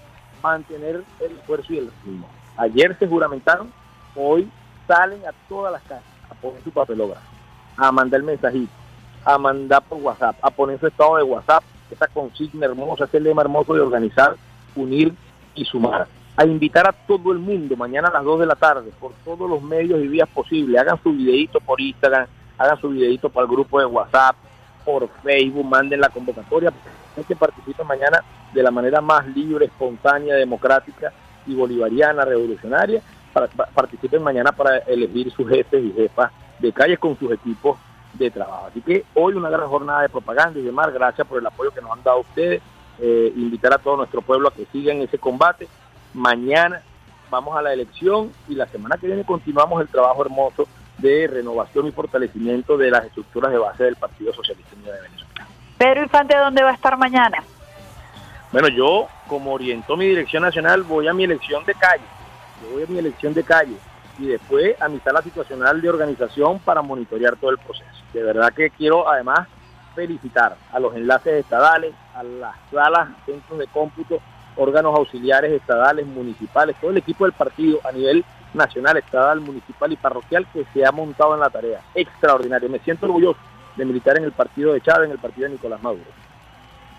mantener 0.42 1.04
el 1.20 1.32
esfuerzo 1.34 1.74
y 1.74 1.78
el 1.78 1.92
ritmo. 2.04 2.28
Ayer 2.58 2.98
se 2.98 3.08
juramentaron, 3.08 3.72
hoy 4.16 4.50
salen 4.88 5.24
a 5.28 5.34
todas 5.48 5.72
las 5.72 5.84
casas 5.84 6.04
a 6.28 6.34
poner 6.34 6.64
su 6.64 6.72
papelógrafo, 6.72 7.22
a 7.78 7.92
mandar 7.92 8.24
mensajito, 8.24 8.74
a 9.24 9.38
mandar 9.38 9.84
por 9.84 10.00
WhatsApp, 10.00 10.38
a 10.42 10.50
poner 10.50 10.80
su 10.80 10.88
estado 10.88 11.18
de 11.18 11.24
WhatsApp, 11.24 11.64
esa 11.92 12.08
consigna 12.08 12.66
hermosa, 12.66 13.06
ese 13.06 13.20
lema 13.20 13.42
hermoso 13.42 13.74
de 13.74 13.82
organizar, 13.82 14.36
unir 14.76 15.14
y 15.56 15.66
sumar. 15.66 16.08
A 16.36 16.46
invitar 16.46 16.88
a 16.88 16.94
todo 16.94 17.32
el 17.32 17.40
mundo 17.40 17.76
mañana 17.76 18.08
a 18.08 18.14
las 18.14 18.24
2 18.24 18.40
de 18.40 18.46
la 18.46 18.56
tarde 18.56 18.92
por 19.00 19.12
todos 19.26 19.50
los 19.50 19.62
medios 19.62 20.02
y 20.02 20.08
vías 20.08 20.30
posibles. 20.30 20.80
Hagan 20.80 21.02
su 21.04 21.12
videito 21.12 21.60
por 21.60 21.80
Instagram, 21.80 22.28
hagan 22.58 22.80
su 22.80 22.90
videito 22.90 23.30
para 23.30 23.46
el 23.46 23.52
grupo 23.52 23.80
de 23.80 23.86
WhatsApp, 23.86 24.36
por 24.86 25.08
Facebook, 25.24 25.66
manden 25.66 26.00
la 26.00 26.10
convocatoria. 26.10 26.72
Que 27.28 27.36
participen 27.36 27.86
mañana 27.86 28.24
de 28.54 28.64
la 28.64 28.72
manera 28.72 29.02
más 29.02 29.28
libre, 29.28 29.66
espontánea, 29.66 30.36
democrática 30.36 31.12
y 31.46 31.54
bolivariana, 31.54 32.24
revolucionaria. 32.24 33.02
Para, 33.34 33.48
participen 33.48 34.24
mañana 34.24 34.52
para 34.52 34.78
elegir 34.80 35.32
sus 35.32 35.48
jefes 35.48 35.84
y 35.84 35.92
jefas 35.92 36.32
de 36.60 36.72
calles 36.72 37.00
con 37.00 37.18
sus 37.18 37.32
equipos 37.32 37.78
de 38.14 38.32
trabajo. 38.32 38.68
Así 38.68 38.82
que 38.82 39.06
hoy 39.14 39.34
una 39.34 39.50
gran 39.50 39.68
jornada 39.68 40.02
de 40.02 40.10
propaganda 40.10 40.60
y 40.60 40.64
demás. 40.64 40.94
Gracias 40.94 41.28
por 41.28 41.40
el 41.40 41.46
apoyo 41.46 41.72
que 41.72 41.82
nos 41.82 41.92
han 41.92 42.04
dado 42.04 42.20
ustedes. 42.20 42.62
Eh, 43.00 43.34
invitar 43.36 43.74
a 43.74 43.78
todo 43.78 43.98
nuestro 43.98 44.22
pueblo 44.22 44.48
a 44.48 44.54
que 44.54 44.66
sigan 44.72 45.02
ese 45.02 45.18
combate. 45.18 45.68
Mañana 46.14 46.82
vamos 47.30 47.58
a 47.58 47.62
la 47.62 47.74
elección 47.74 48.32
y 48.48 48.56
la 48.56 48.68
semana 48.68 48.98
que 48.98 49.08
viene 49.08 49.24
continuamos 49.24 49.82
el 49.82 49.88
trabajo 49.88 50.24
hermoso 50.24 50.68
de 50.98 51.28
renovación 51.28 51.88
y 51.88 51.92
fortalecimiento 51.92 52.78
de 52.78 52.92
las 52.92 53.06
estructuras 53.06 53.52
de 53.52 53.58
base 53.58 53.86
del 53.86 53.96
Partido 53.96 54.34
Socialista 54.34 54.76
Unido 54.76 54.94
de 54.94 55.02
Venezuela. 55.02 55.48
Pedro 55.78 56.04
Infante, 56.04 56.38
¿dónde 56.38 56.62
va 56.62 56.72
a 56.72 56.74
estar 56.74 56.96
mañana? 56.98 57.44
Bueno, 58.52 58.68
yo, 58.68 59.08
como 59.28 59.54
orientó 59.54 59.96
mi 59.96 60.06
dirección 60.06 60.44
nacional, 60.44 60.84
voy 60.84 61.08
a 61.08 61.14
mi 61.14 61.24
elección 61.24 61.64
de 61.66 61.74
calle. 61.74 62.04
Yo 62.62 62.74
voy 62.74 62.84
a 62.84 62.88
mi 62.88 63.00
elección 63.00 63.34
de 63.34 63.44
calle 63.44 63.78
y 64.22 64.28
después 64.28 64.80
a 64.80 64.88
mi 64.88 65.00
sala 65.00 65.22
situacional 65.24 65.82
de 65.82 65.90
organización 65.90 66.60
para 66.60 66.84
monitorear 66.84 67.36
todo 67.38 67.50
el 67.50 67.58
proceso. 67.58 67.90
De 68.14 68.22
verdad 68.22 68.54
que 68.54 68.70
quiero 68.70 69.10
además 69.10 69.48
felicitar 69.96 70.56
a 70.72 70.80
los 70.80 70.96
enlaces 70.96 71.34
estadales, 71.34 71.94
a 72.14 72.22
las 72.24 72.56
salas, 72.72 73.10
centros 73.26 73.58
de 73.58 73.68
cómputo, 73.68 74.20
órganos 74.56 74.96
auxiliares 74.96 75.52
estadales, 75.52 76.06
municipales, 76.06 76.76
todo 76.80 76.92
el 76.92 76.98
equipo 76.98 77.26
del 77.26 77.34
partido 77.34 77.80
a 77.84 77.92
nivel 77.92 78.24
nacional, 78.54 78.98
estatal, 78.98 79.40
municipal 79.40 79.92
y 79.92 79.96
parroquial 79.96 80.46
que 80.54 80.66
se 80.74 80.86
ha 80.86 80.92
montado 80.92 81.34
en 81.34 81.40
la 81.40 81.50
tarea. 81.50 81.82
Extraordinario. 81.96 82.70
Me 82.70 82.80
siento 82.80 83.08
orgulloso 83.08 83.40
de 83.76 83.86
militar 83.86 84.18
en 84.18 84.26
el 84.26 84.34
partido 84.34 84.74
de 84.74 84.82
Chávez, 84.82 85.08
en 85.08 85.14
el 85.14 85.20
partido 85.20 85.48
de 85.48 85.54
Nicolás 85.54 85.82
Maduro. 85.82 86.06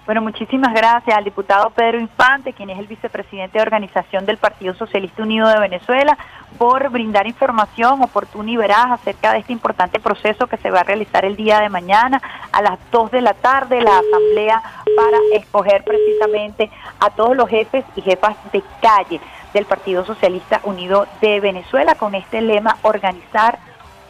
Bueno, 0.05 0.21
muchísimas 0.21 0.75
gracias 0.75 1.17
al 1.17 1.23
diputado 1.23 1.71
Pedro 1.71 2.01
Infante, 2.01 2.53
quien 2.53 2.71
es 2.71 2.79
el 2.81 2.89
vicepresidente 2.89 3.59
de 3.59 3.63
organización 3.63 4.27
del 4.27 4.37
Partido 4.37 4.75
Socialista 4.75 5.23
Unido 5.23 5.47
de 5.47 5.61
Venezuela, 5.61 6.19
por 6.59 6.91
brindar 6.91 7.29
información 7.29 8.03
oportuna 8.03 8.51
y 8.51 8.57
veraz 8.57 8.91
acerca 8.91 9.33
de 9.33 9.39
este 9.39 9.53
importante 9.53 10.01
proceso 10.01 10.49
que 10.49 10.57
se 10.57 10.73
va 10.73 10.81
a 10.81 10.83
realizar 10.83 11.25
el 11.25 11.37
día 11.37 11.61
de 11.61 11.69
mañana 11.69 12.21
a 12.51 12.63
las 12.63 12.81
2 12.91 13.13
de 13.13 13.21
la 13.21 13.35
tarde, 13.35 13.81
la 13.81 13.99
asamblea 13.99 14.61
para 14.97 15.19
escoger 15.35 15.85
precisamente 15.85 16.69
a 16.99 17.11
todos 17.11 17.37
los 17.37 17.49
jefes 17.49 17.85
y 17.95 18.01
jefas 18.01 18.35
de 18.53 18.61
calle 18.81 19.21
del 19.55 19.67
Partido 19.67 20.05
Socialista 20.05 20.61
Unido 20.65 21.07
de 21.21 21.39
Venezuela 21.39 21.95
con 21.95 22.17
este 22.17 22.41
lema 22.41 22.77
organizar, 22.83 23.61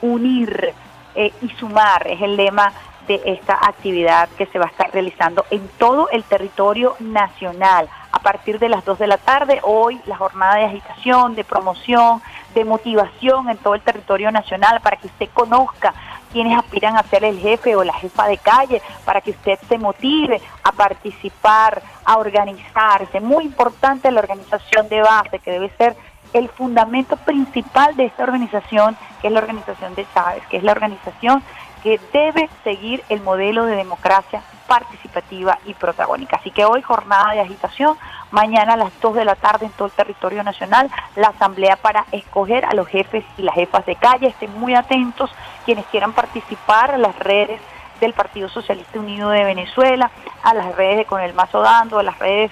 unir 0.00 0.72
eh, 1.14 1.34
y 1.42 1.50
sumar, 1.50 2.06
es 2.06 2.22
el 2.22 2.36
lema 2.36 2.72
de 3.06 3.20
esta 3.24 3.54
actividad 3.54 4.28
que 4.30 4.46
se 4.46 4.58
va 4.58 4.66
a 4.66 4.68
estar 4.68 4.90
realizando 4.92 5.44
en 5.50 5.66
todo 5.78 6.08
el 6.10 6.24
territorio 6.24 6.96
nacional. 7.00 7.88
A 8.12 8.18
partir 8.18 8.58
de 8.58 8.68
las 8.68 8.84
2 8.84 8.98
de 8.98 9.06
la 9.06 9.16
tarde, 9.16 9.60
hoy 9.62 10.00
la 10.06 10.16
jornada 10.16 10.56
de 10.56 10.64
agitación, 10.64 11.34
de 11.34 11.44
promoción, 11.44 12.22
de 12.54 12.64
motivación 12.64 13.48
en 13.48 13.56
todo 13.56 13.74
el 13.74 13.80
territorio 13.80 14.30
nacional 14.30 14.80
para 14.80 14.96
que 14.96 15.06
usted 15.06 15.28
conozca 15.32 15.94
quienes 16.32 16.58
aspiran 16.58 16.96
a 16.96 17.02
ser 17.04 17.24
el 17.24 17.38
jefe 17.38 17.76
o 17.76 17.84
la 17.84 17.92
jefa 17.92 18.26
de 18.26 18.38
calle, 18.38 18.82
para 19.04 19.20
que 19.20 19.32
usted 19.32 19.58
se 19.68 19.78
motive 19.78 20.40
a 20.64 20.72
participar, 20.72 21.82
a 22.04 22.16
organizarse. 22.16 23.20
Muy 23.20 23.44
importante 23.44 24.10
la 24.10 24.20
organización 24.20 24.88
de 24.88 25.02
base, 25.02 25.38
que 25.38 25.50
debe 25.50 25.70
ser 25.76 25.94
el 26.32 26.48
fundamento 26.48 27.16
principal 27.18 27.94
de 27.96 28.06
esta 28.06 28.22
organización, 28.22 28.96
que 29.20 29.26
es 29.26 29.32
la 29.32 29.40
organización 29.40 29.94
de 29.94 30.06
Chávez, 30.14 30.42
que 30.48 30.56
es 30.56 30.62
la 30.62 30.72
organización 30.72 31.42
que 31.82 32.00
debe 32.12 32.48
seguir 32.64 33.02
el 33.08 33.20
modelo 33.20 33.66
de 33.66 33.76
democracia 33.76 34.42
participativa 34.66 35.58
y 35.66 35.74
protagónica. 35.74 36.36
Así 36.36 36.50
que 36.50 36.64
hoy 36.64 36.80
jornada 36.80 37.32
de 37.32 37.40
agitación, 37.40 37.96
mañana 38.30 38.74
a 38.74 38.76
las 38.76 38.98
2 39.00 39.16
de 39.16 39.24
la 39.24 39.34
tarde 39.34 39.66
en 39.66 39.72
todo 39.72 39.86
el 39.86 39.92
territorio 39.92 40.42
nacional, 40.42 40.90
la 41.16 41.28
asamblea 41.28 41.76
para 41.76 42.06
escoger 42.12 42.64
a 42.64 42.74
los 42.74 42.88
jefes 42.88 43.24
y 43.36 43.42
las 43.42 43.54
jefas 43.54 43.84
de 43.84 43.96
calle. 43.96 44.28
Estén 44.28 44.58
muy 44.58 44.74
atentos 44.74 45.30
quienes 45.64 45.84
quieran 45.86 46.12
participar 46.12 46.92
a 46.92 46.98
las 46.98 47.18
redes 47.18 47.60
del 48.00 48.14
Partido 48.14 48.48
Socialista 48.48 48.98
Unido 48.98 49.30
de 49.30 49.44
Venezuela, 49.44 50.10
a 50.42 50.54
las 50.54 50.74
redes 50.74 50.98
de 50.98 51.04
Con 51.04 51.20
el 51.20 51.34
Mazo 51.34 51.60
Dando, 51.60 51.98
a 51.98 52.02
las 52.02 52.18
redes 52.18 52.50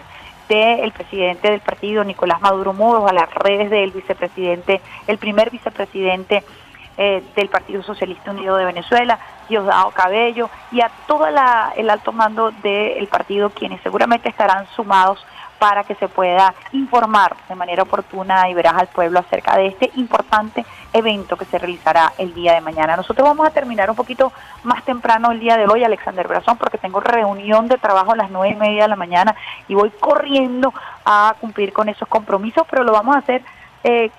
del 0.49 0.91
presidente 0.91 1.51
del 1.51 1.61
partido 1.61 2.03
Nicolás 2.03 2.41
Maduro 2.41 2.73
Moros, 2.73 3.09
a 3.09 3.13
las 3.13 3.33
redes 3.35 3.71
del 3.71 3.93
vicepresidente, 3.93 4.81
el 5.07 5.17
primer 5.17 5.51
vicepresidente 5.51 6.43
eh, 7.03 7.23
del 7.35 7.49
Partido 7.49 7.83
Socialista 7.83 8.31
Unido 8.31 8.57
de 8.57 8.67
Venezuela, 8.67 9.19
Diosdado 9.49 9.91
Cabello 9.93 10.51
y 10.71 10.83
a 10.83 10.91
todo 11.07 11.27
el 11.27 11.89
alto 11.89 12.13
mando 12.13 12.51
del 12.63 13.07
partido, 13.07 13.49
quienes 13.49 13.81
seguramente 13.81 14.29
estarán 14.29 14.67
sumados 14.77 15.25
para 15.59 15.85
que 15.85 15.95
se 15.95 16.09
pueda 16.09 16.55
informar 16.73 17.35
de 17.49 17.55
manera 17.55 17.85
oportuna 17.85 18.51
y 18.51 18.55
verás 18.55 18.75
al 18.75 18.89
pueblo 18.89 19.19
acerca 19.19 19.57
de 19.57 19.69
este 19.69 19.91
importante 19.97 20.67
evento 20.93 21.39
que 21.39 21.47
se 21.47 21.59
realizará 21.59 22.13
el 22.19 22.35
día 22.35 22.53
de 22.53 22.61
mañana. 22.61 22.97
Nosotros 22.97 23.27
vamos 23.27 23.47
a 23.47 23.51
terminar 23.51 23.89
un 23.89 23.97
poquito 23.97 24.31
más 24.65 24.85
temprano 24.85 25.31
el 25.33 25.41
día 25.41 25.57
de 25.57 25.67
hoy, 25.67 25.83
Alexander 25.83 26.29
Brazón, 26.29 26.59
porque 26.59 26.77
tengo 26.77 27.01
reunión 27.01 27.67
de 27.67 27.79
trabajo 27.79 28.13
a 28.13 28.17
las 28.17 28.31
nueve 28.31 28.55
y 28.55 28.59
media 28.59 28.83
de 28.83 28.89
la 28.89 28.97
mañana 28.97 29.35
y 29.69 29.75
voy 29.75 29.89
corriendo 29.89 30.75
a 31.07 31.35
cumplir 31.41 31.73
con 31.73 31.89
esos 31.89 32.09
compromisos, 32.09 32.67
pero 32.69 32.85
lo 32.85 32.93
vamos 32.93 33.17
a 33.17 33.21
hacer 33.21 33.43
eh, 33.85 34.11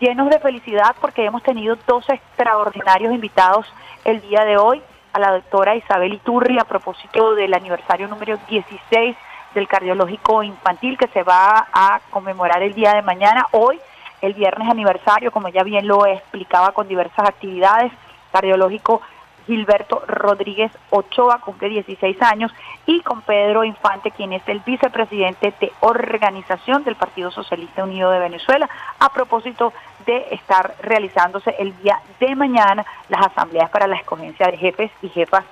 llenos 0.00 0.30
de 0.30 0.38
felicidad 0.38 0.94
porque 1.00 1.24
hemos 1.24 1.42
tenido 1.42 1.76
dos 1.86 2.08
extraordinarios 2.08 3.12
invitados 3.12 3.66
el 4.04 4.20
día 4.20 4.44
de 4.44 4.56
hoy, 4.56 4.82
a 5.12 5.18
la 5.18 5.32
doctora 5.32 5.74
Isabel 5.74 6.14
Iturri 6.14 6.58
a 6.58 6.64
propósito 6.64 7.34
del 7.34 7.54
aniversario 7.54 8.08
número 8.08 8.38
16 8.48 9.16
del 9.54 9.66
cardiológico 9.66 10.42
infantil 10.42 10.98
que 10.98 11.08
se 11.08 11.22
va 11.22 11.68
a 11.72 12.00
conmemorar 12.10 12.62
el 12.62 12.74
día 12.74 12.94
de 12.94 13.02
mañana, 13.02 13.46
hoy, 13.52 13.80
el 14.20 14.34
viernes 14.34 14.68
aniversario, 14.68 15.32
como 15.32 15.48
ya 15.48 15.62
bien 15.62 15.86
lo 15.86 16.06
explicaba 16.06 16.72
con 16.72 16.88
diversas 16.88 17.28
actividades, 17.28 17.92
cardiológico 18.32 19.00
Gilberto 19.48 20.02
Rodríguez 20.06 20.70
Ochoa, 20.90 21.40
cumple 21.40 21.70
16 21.70 22.20
años, 22.20 22.52
y 22.84 23.00
con 23.00 23.22
Pedro 23.22 23.64
Infante, 23.64 24.10
quien 24.10 24.34
es 24.34 24.46
el 24.46 24.60
vicepresidente 24.60 25.54
de 25.58 25.72
organización 25.80 26.84
del 26.84 26.96
Partido 26.96 27.30
Socialista 27.30 27.82
Unido 27.82 28.10
de 28.10 28.18
Venezuela, 28.18 28.68
a 28.98 29.08
propósito 29.08 29.72
de 30.04 30.26
estar 30.32 30.74
realizándose 30.82 31.54
el 31.58 31.74
día 31.82 31.98
de 32.20 32.36
mañana 32.36 32.84
las 33.08 33.26
asambleas 33.26 33.70
para 33.70 33.86
la 33.86 33.96
escogencia 33.96 34.46
de 34.48 34.58
jefes 34.58 34.90
y 35.00 35.08
jefas 35.08 35.44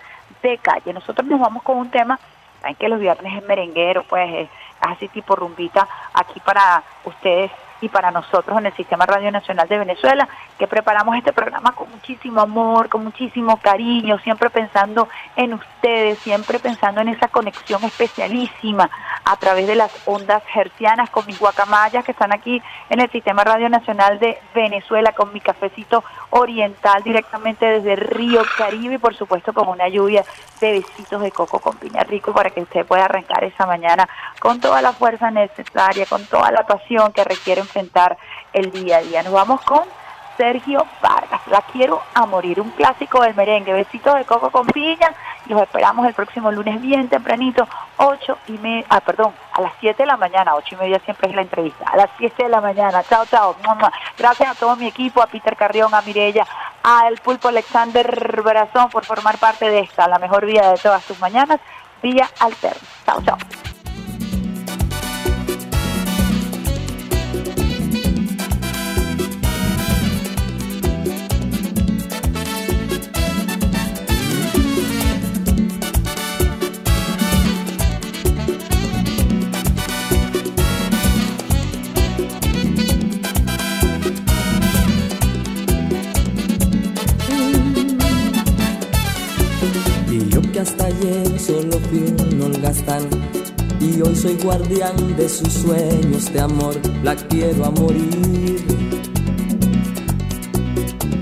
de 0.42 0.58
calle. 0.58 0.92
Nosotros 0.92 1.26
nos 1.26 1.40
vamos 1.40 1.62
con 1.62 1.78
un 1.78 1.90
tema, 1.90 2.20
saben 2.60 2.76
que 2.76 2.90
los 2.90 3.00
viernes 3.00 3.34
es 3.34 3.48
merenguero, 3.48 4.02
pues 4.02 4.30
es 4.34 4.48
así 4.80 5.08
tipo 5.08 5.34
rumbita 5.34 5.88
aquí 6.12 6.38
para 6.40 6.82
ustedes 7.04 7.50
y 7.80 7.88
para 7.88 8.10
nosotros 8.10 8.58
en 8.58 8.66
el 8.66 8.74
Sistema 8.74 9.06
Radio 9.06 9.30
Nacional 9.30 9.68
de 9.68 9.78
Venezuela, 9.78 10.28
que 10.58 10.66
preparamos 10.66 11.16
este 11.16 11.32
programa 11.32 11.72
con 11.72 11.90
muchísimo 11.90 12.40
amor, 12.40 12.88
con 12.88 13.04
muchísimo 13.04 13.58
cariño, 13.58 14.18
siempre 14.20 14.50
pensando 14.50 15.08
en 15.36 15.54
ustedes, 15.54 16.18
siempre 16.20 16.58
pensando 16.58 17.00
en 17.00 17.08
esa 17.08 17.28
conexión 17.28 17.82
especialísima 17.84 18.90
a 19.24 19.36
través 19.36 19.66
de 19.66 19.74
las 19.74 19.92
ondas 20.06 20.42
hercianas 20.54 21.10
con 21.10 21.26
mis 21.26 21.38
guacamayas 21.38 22.04
que 22.04 22.12
están 22.12 22.32
aquí 22.32 22.62
en 22.90 23.00
el 23.00 23.10
Sistema 23.10 23.44
Radio 23.44 23.68
Nacional 23.68 24.18
de 24.18 24.38
Venezuela, 24.54 25.12
con 25.12 25.32
mi 25.32 25.40
cafecito 25.40 26.04
oriental 26.30 27.02
directamente 27.02 27.66
desde 27.66 27.96
Río 27.96 28.42
Caribe 28.56 28.94
y 28.94 28.98
por 28.98 29.14
supuesto 29.14 29.52
con 29.52 29.68
una 29.68 29.88
lluvia 29.88 30.24
de 30.60 30.72
besitos 30.72 31.20
de 31.20 31.30
coco 31.30 31.58
con 31.58 31.76
piña 31.76 32.02
rico 32.04 32.32
para 32.32 32.50
que 32.50 32.62
usted 32.62 32.86
pueda 32.86 33.04
arrancar 33.04 33.44
esa 33.44 33.66
mañana 33.66 34.08
con 34.40 34.60
toda 34.60 34.80
la 34.82 34.92
fuerza 34.92 35.30
necesaria, 35.30 36.06
con 36.06 36.24
toda 36.26 36.50
la 36.50 36.66
pasión 36.66 37.12
que 37.12 37.24
requiere 37.24 37.65
enfrentar 37.66 38.16
el 38.52 38.70
día 38.70 38.98
a 38.98 39.02
día. 39.02 39.22
Nos 39.22 39.32
vamos 39.32 39.60
con 39.62 39.82
Sergio 40.36 40.86
Vargas. 41.02 41.40
La 41.48 41.62
quiero 41.72 42.02
a 42.14 42.26
morir, 42.26 42.60
un 42.60 42.70
clásico 42.70 43.22
del 43.22 43.34
merengue. 43.34 43.72
Besitos 43.72 44.14
de 44.14 44.24
coco 44.24 44.50
con 44.50 44.66
piña. 44.66 45.14
Los 45.46 45.62
esperamos 45.62 46.06
el 46.06 46.14
próximo 46.14 46.50
lunes 46.50 46.80
bien 46.80 47.08
tempranito, 47.08 47.68
8 47.98 48.38
y 48.48 48.52
media, 48.52 48.84
ah, 48.88 49.00
perdón, 49.00 49.32
a 49.52 49.60
las 49.60 49.72
7 49.78 50.02
de 50.02 50.06
la 50.06 50.16
mañana, 50.16 50.56
8 50.56 50.74
y 50.74 50.76
media 50.76 50.98
siempre 51.04 51.28
es 51.28 51.36
la 51.36 51.42
entrevista, 51.42 51.84
a 51.86 51.96
las 51.96 52.10
7 52.18 52.42
de 52.42 52.48
la 52.48 52.60
mañana. 52.60 53.04
Chao, 53.04 53.24
chao. 53.26 53.54
Gracias 54.18 54.50
a 54.50 54.54
todo 54.54 54.74
mi 54.74 54.88
equipo, 54.88 55.22
a 55.22 55.28
Peter 55.28 55.56
Carrión, 55.56 55.94
a 55.94 56.02
Mirella, 56.02 56.44
al 56.82 57.16
Pulpo 57.18 57.48
Alexander 57.48 58.42
Brazón 58.42 58.90
por 58.90 59.04
formar 59.04 59.38
parte 59.38 59.70
de 59.70 59.80
esta, 59.80 60.08
la 60.08 60.18
mejor 60.18 60.46
vida 60.46 60.72
de 60.72 60.78
todas 60.78 61.04
tus 61.04 61.18
mañanas, 61.20 61.60
Vía 62.02 62.28
Alterna. 62.40 62.88
Chao, 63.04 63.22
chao. 63.22 63.38
Un 91.52 92.42
holgazán 92.42 93.08
y 93.80 94.00
hoy 94.00 94.16
soy 94.16 94.36
guardián 94.42 95.16
de 95.16 95.28
sus 95.28 95.52
sueños 95.52 96.32
de 96.32 96.40
amor, 96.40 96.74
la 97.04 97.14
quiero 97.14 97.66
a 97.66 97.70
morir. 97.70 98.64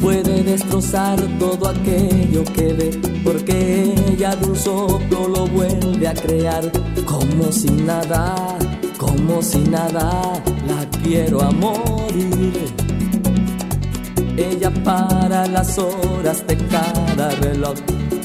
Puede 0.00 0.42
destrozar 0.42 1.18
todo 1.38 1.68
aquello 1.68 2.44
que 2.54 2.72
ve, 2.72 3.00
porque 3.22 3.94
ella 4.12 4.36
de 4.36 4.46
un 4.46 4.56
soplo 4.56 5.28
lo 5.28 5.46
vuelve 5.46 6.08
a 6.08 6.14
crear, 6.14 6.70
como 7.04 7.50
si 7.52 7.70
nada, 7.70 8.56
como 8.98 9.42
si 9.42 9.58
nada, 9.58 10.42
la 10.66 11.00
quiero 11.02 11.42
a 11.42 11.50
morir. 11.50 12.52
Ella 14.36 14.70
para 14.84 15.46
las 15.46 15.78
horas 15.78 16.46
de 16.46 16.56
cada 16.56 17.30
reloj 17.40 17.74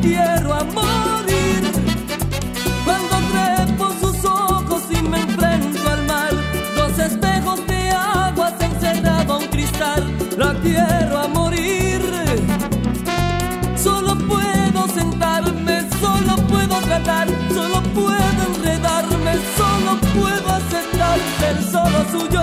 quiero 0.00 0.52
a 0.54 0.64
morir. 0.64 1.62
Cuando 2.84 3.16
trepo 3.32 3.92
sus 4.00 4.24
ojos 4.24 4.82
y 4.90 5.02
me 5.02 5.20
enfrento 5.20 5.88
al 5.88 6.06
mar, 6.06 6.32
los 6.76 6.98
espejos 6.98 7.66
de 7.66 7.90
agua 7.90 8.52
se 8.58 8.64
encerrado 8.66 9.34
a 9.34 9.38
un 9.38 9.46
cristal, 9.46 10.02
la 10.36 10.54
quiero 10.60 11.18
a 11.18 11.28
morir. 11.28 12.00
Solo 13.76 14.16
puedo 14.26 14.88
sentarme, 14.88 15.88
solo 16.00 16.36
puedo 16.48 16.76
tratar, 16.80 17.28
solo 17.52 17.82
puedo 17.94 18.40
enredarme, 18.54 19.32
solo 19.56 19.98
puedo 20.14 20.48
aceptar 20.60 21.18
ser 21.38 21.62
solo 21.74 21.98
suyo, 22.12 22.42